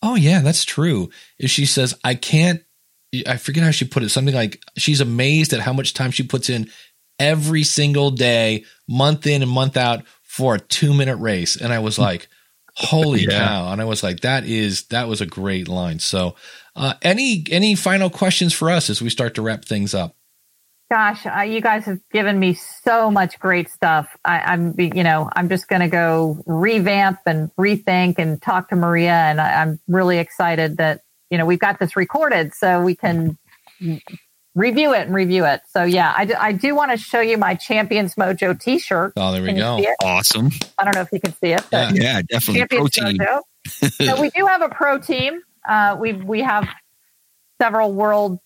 oh, 0.03 0.17
yeah, 0.17 0.41
that's 0.41 0.65
true. 0.65 1.11
Is 1.39 1.51
she 1.51 1.67
says, 1.67 1.95
I 2.03 2.15
can't, 2.15 2.63
I 3.27 3.37
forget 3.37 3.63
how 3.63 3.71
she 3.71 3.85
put 3.85 4.03
it, 4.03 4.09
something 4.09 4.35
like 4.35 4.61
she's 4.77 5.01
amazed 5.01 5.53
at 5.53 5.61
how 5.61 5.73
much 5.73 5.95
time 5.95 6.11
she 6.11 6.25
puts 6.25 6.51
in 6.51 6.71
every 7.19 7.63
single 7.63 8.11
day, 8.11 8.65
month 8.89 9.27
in 9.27 9.43
and 9.43 9.51
month 9.51 9.77
out 9.77 10.05
for 10.23 10.57
a 10.57 10.61
two 10.61 10.93
minute 10.93 11.17
race. 11.17 11.57
And 11.57 11.73
I 11.73 11.79
was 11.79 11.97
hmm. 11.97 12.03
like, 12.03 12.29
holy 12.77 13.25
Yeah. 13.25 13.39
cow. 13.39 13.73
And 13.73 13.81
I 13.81 13.85
was 13.85 14.03
like, 14.03 14.21
that 14.21 14.45
is, 14.45 14.85
that 14.89 15.09
was 15.09 15.21
a 15.21 15.27
great 15.27 15.69
line. 15.69 15.99
So, 15.99 16.37
uh, 16.75 16.95
any, 17.03 17.45
any 17.51 17.75
final 17.75 18.11
questions 18.11 18.53
for 18.53 18.71
us 18.71 18.91
as 18.91 19.01
we 19.01 19.11
start 19.11 19.35
to 19.35 19.43
wrap 19.43 19.65
things 19.65 19.95
up? 19.95 20.15
Gosh, 20.89 21.27
uh, 21.27 21.41
you 21.41 21.61
guys 21.61 21.85
have 21.87 21.99
given 22.13 22.39
me 22.39 22.55
so 22.55 23.11
much 23.11 23.41
great 23.41 23.69
stuff. 23.69 24.07
I, 24.25 24.39
I'm, 24.39 24.73
you 24.79 25.03
know, 25.03 25.29
I'm 25.35 25.49
just 25.49 25.67
going 25.67 25.81
to 25.81 25.89
go 25.89 26.41
revamp 26.47 27.19
and 27.27 27.51
rethink 27.57 28.19
and 28.19 28.41
talk 28.41 28.69
to 28.69 28.77
Maria, 28.77 29.11
and 29.11 29.41
I, 29.41 29.63
I'm 29.63 29.81
really 29.89 30.19
excited 30.19 30.77
that 30.77 31.01
you 31.29 31.39
know 31.39 31.45
we've 31.45 31.59
got 31.59 31.81
this 31.81 31.97
recorded, 31.97 32.55
so 32.55 32.83
we 32.83 32.95
can 32.95 33.37
review 34.57 34.95
it 34.95 35.03
and 35.03 35.15
review 35.15 35.45
it. 35.45 35.61
So 35.69 35.85
yeah, 35.85 36.13
I 36.17 36.25
do, 36.25 36.35
I 36.37 36.51
do 36.51 36.75
want 36.75 36.91
to 36.91 36.97
show 36.97 37.21
you 37.21 37.39
my 37.39 37.55
Champions 37.55 38.17
Mojo 38.17 38.59
T-shirt. 38.59 39.13
Oh, 39.17 39.31
there 39.31 39.43
we 39.43 39.53
go. 39.53 39.81
Awesome. 40.03 40.51
I 40.79 40.85
don't 40.85 40.95
know 40.97 41.03
if 41.03 41.13
you 41.13 41.21
can 41.21 41.33
see 41.35 41.53
it, 41.53 41.63
but 41.71 41.95
Yeah, 41.95 42.23
definitely. 42.23 42.61
Champions 42.61 42.97
Protein. 42.97 43.19
Mojo. 43.19 43.41
so 44.07 44.21
we 44.21 44.31
do 44.31 44.47
have 44.47 44.63
a 44.63 44.69
pro 44.69 44.99
team. 44.99 45.43
Uh, 45.69 45.97
we 46.01 46.15
we 46.15 46.41
have 46.41 46.69
several 47.61 47.93
world, 47.93 48.39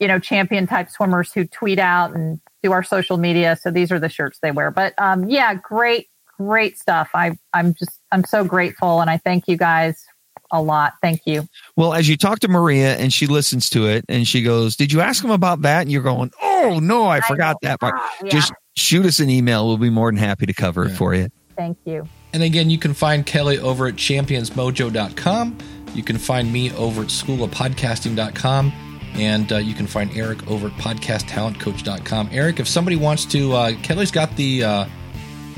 you 0.00 0.08
know, 0.08 0.18
champion 0.18 0.66
type 0.66 0.88
swimmers 0.88 1.32
who 1.32 1.44
tweet 1.44 1.78
out 1.78 2.14
and 2.14 2.40
do 2.62 2.72
our 2.72 2.82
social 2.82 3.18
media. 3.18 3.56
So 3.60 3.70
these 3.70 3.92
are 3.92 3.98
the 3.98 4.08
shirts 4.08 4.38
they 4.40 4.52
wear. 4.52 4.70
But 4.70 4.94
um, 4.96 5.28
yeah, 5.28 5.54
great, 5.54 6.06
great 6.38 6.78
stuff. 6.78 7.10
I 7.14 7.36
I'm 7.52 7.74
just 7.74 8.00
I'm 8.12 8.24
so 8.24 8.44
grateful, 8.44 9.00
and 9.00 9.10
I 9.10 9.18
thank 9.18 9.48
you 9.48 9.56
guys 9.56 10.02
a 10.50 10.62
lot. 10.62 10.94
Thank 11.02 11.22
you. 11.26 11.46
Well, 11.76 11.94
as 11.94 12.08
you 12.08 12.16
talk 12.16 12.40
to 12.40 12.48
Maria 12.48 12.96
and 12.96 13.12
she 13.12 13.26
listens 13.26 13.68
to 13.70 13.86
it 13.86 14.04
and 14.08 14.26
she 14.26 14.42
goes, 14.42 14.76
Did 14.76 14.92
you 14.92 15.00
ask 15.00 15.22
him 15.22 15.30
about 15.30 15.62
that? 15.62 15.82
And 15.82 15.92
you're 15.92 16.02
going, 16.02 16.30
Oh, 16.42 16.80
no, 16.82 17.06
I 17.06 17.20
forgot 17.20 17.56
that 17.62 17.80
part. 17.80 17.94
Ah, 17.96 18.16
yeah. 18.22 18.30
Just 18.30 18.52
shoot 18.76 19.06
us 19.06 19.20
an 19.20 19.30
email. 19.30 19.66
We'll 19.66 19.76
be 19.78 19.90
more 19.90 20.10
than 20.10 20.18
happy 20.18 20.46
to 20.46 20.54
cover 20.54 20.86
it 20.86 20.90
for 20.90 21.14
you. 21.14 21.28
Thank 21.56 21.78
you. 21.84 22.08
And 22.32 22.42
again, 22.42 22.70
you 22.70 22.78
can 22.78 22.94
find 22.94 23.24
Kelly 23.24 23.58
over 23.58 23.86
at 23.86 23.94
championsmojo.com. 23.94 25.58
You 25.94 26.02
can 26.02 26.18
find 26.18 26.52
me 26.52 26.72
over 26.74 27.02
at 27.02 27.08
schoolofpodcasting.com. 27.08 28.72
And 29.14 29.52
uh, 29.52 29.56
you 29.56 29.74
can 29.74 29.86
find 29.86 30.14
Erik 30.16 30.48
over 30.48 30.68
at 30.68 30.74
podcasttalentcoach.com. 30.74 32.28
Erik, 32.30 32.60
if 32.60 32.68
somebody 32.68 32.96
wants 32.96 33.24
to, 33.26 33.52
uh, 33.52 33.72
Kelly's 33.82 34.10
got 34.10 34.36
the, 34.36 34.62
uh, 34.62 34.86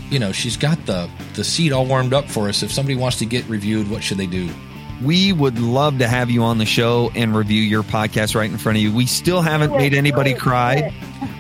you 0.09 0.19
know, 0.19 0.33
she's 0.33 0.57
got 0.57 0.87
the 0.87 1.11
the 1.35 1.45
seat 1.45 1.73
all 1.73 1.85
warmed 1.85 2.15
up 2.15 2.29
for 2.29 2.49
us. 2.49 2.63
If 2.63 2.73
somebody 2.73 2.97
wants 2.97 3.19
to 3.19 3.27
get 3.27 3.47
reviewed, 3.49 3.91
what 3.91 4.03
should 4.03 4.19
they 4.19 4.27
do? 4.27 4.49
We 5.03 5.33
would 5.33 5.59
love 5.59 5.99
to 5.99 6.09
have 6.09 6.31
you 6.31 6.43
on 6.43 6.59
the 6.59 6.67
show 6.67 7.11
and 7.15 7.35
review 7.35 7.63
your 7.63 7.83
podcast 7.83 8.35
right 8.35 8.51
in 8.51 8.59
front 8.59 8.77
of 8.77 8.83
you. 8.83 8.95
We 8.95 9.07
still 9.07 9.41
haven't 9.41 9.73
made 9.73 9.95
anybody 9.95 10.35
cry. 10.35 10.93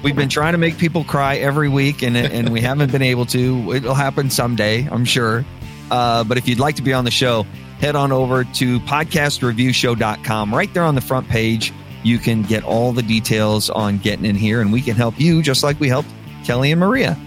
We've 0.02 0.16
been 0.16 0.30
trying 0.30 0.52
to 0.52 0.58
make 0.58 0.78
people 0.78 1.04
cry 1.04 1.36
every 1.36 1.68
week, 1.68 2.02
and 2.02 2.16
and 2.16 2.48
we 2.50 2.60
haven't 2.60 2.90
been 2.90 3.02
able 3.02 3.26
to. 3.26 3.74
It'll 3.74 3.94
happen 3.94 4.30
someday, 4.30 4.88
I'm 4.90 5.04
sure. 5.04 5.44
Uh, 5.90 6.24
but 6.24 6.38
if 6.38 6.48
you'd 6.48 6.58
like 6.58 6.76
to 6.76 6.82
be 6.82 6.92
on 6.92 7.04
the 7.04 7.10
show, 7.10 7.42
head 7.80 7.96
on 7.96 8.12
over 8.12 8.44
to 8.44 8.80
podcastreviewshow.com. 8.80 10.54
Right 10.54 10.72
there 10.72 10.84
on 10.84 10.94
the 10.94 11.00
front 11.00 11.28
page, 11.28 11.72
you 12.02 12.18
can 12.18 12.42
get 12.42 12.64
all 12.64 12.92
the 12.92 13.02
details 13.02 13.68
on 13.68 13.98
getting 13.98 14.24
in 14.24 14.36
here, 14.36 14.60
and 14.60 14.72
we 14.72 14.80
can 14.80 14.96
help 14.96 15.18
you 15.20 15.42
just 15.42 15.62
like 15.62 15.78
we 15.80 15.88
helped 15.88 16.08
Kelly 16.44 16.72
and 16.72 16.80
Maria. 16.80 17.18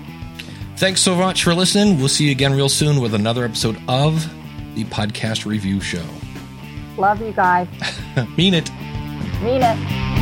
Thanks 0.77 1.01
so 1.01 1.15
much 1.15 1.43
for 1.43 1.53
listening. 1.53 1.99
We'll 1.99 2.09
see 2.09 2.25
you 2.25 2.31
again 2.31 2.53
real 2.53 2.69
soon 2.69 2.99
with 2.99 3.13
another 3.13 3.45
episode 3.45 3.79
of 3.87 4.27
the 4.73 4.85
Podcast 4.85 5.45
Review 5.45 5.79
Show. 5.79 6.03
Love 6.97 7.21
you 7.21 7.31
guys. 7.31 7.67
Mean 8.37 8.53
it. 8.53 8.69
Mean 9.41 9.61
it. 9.63 10.12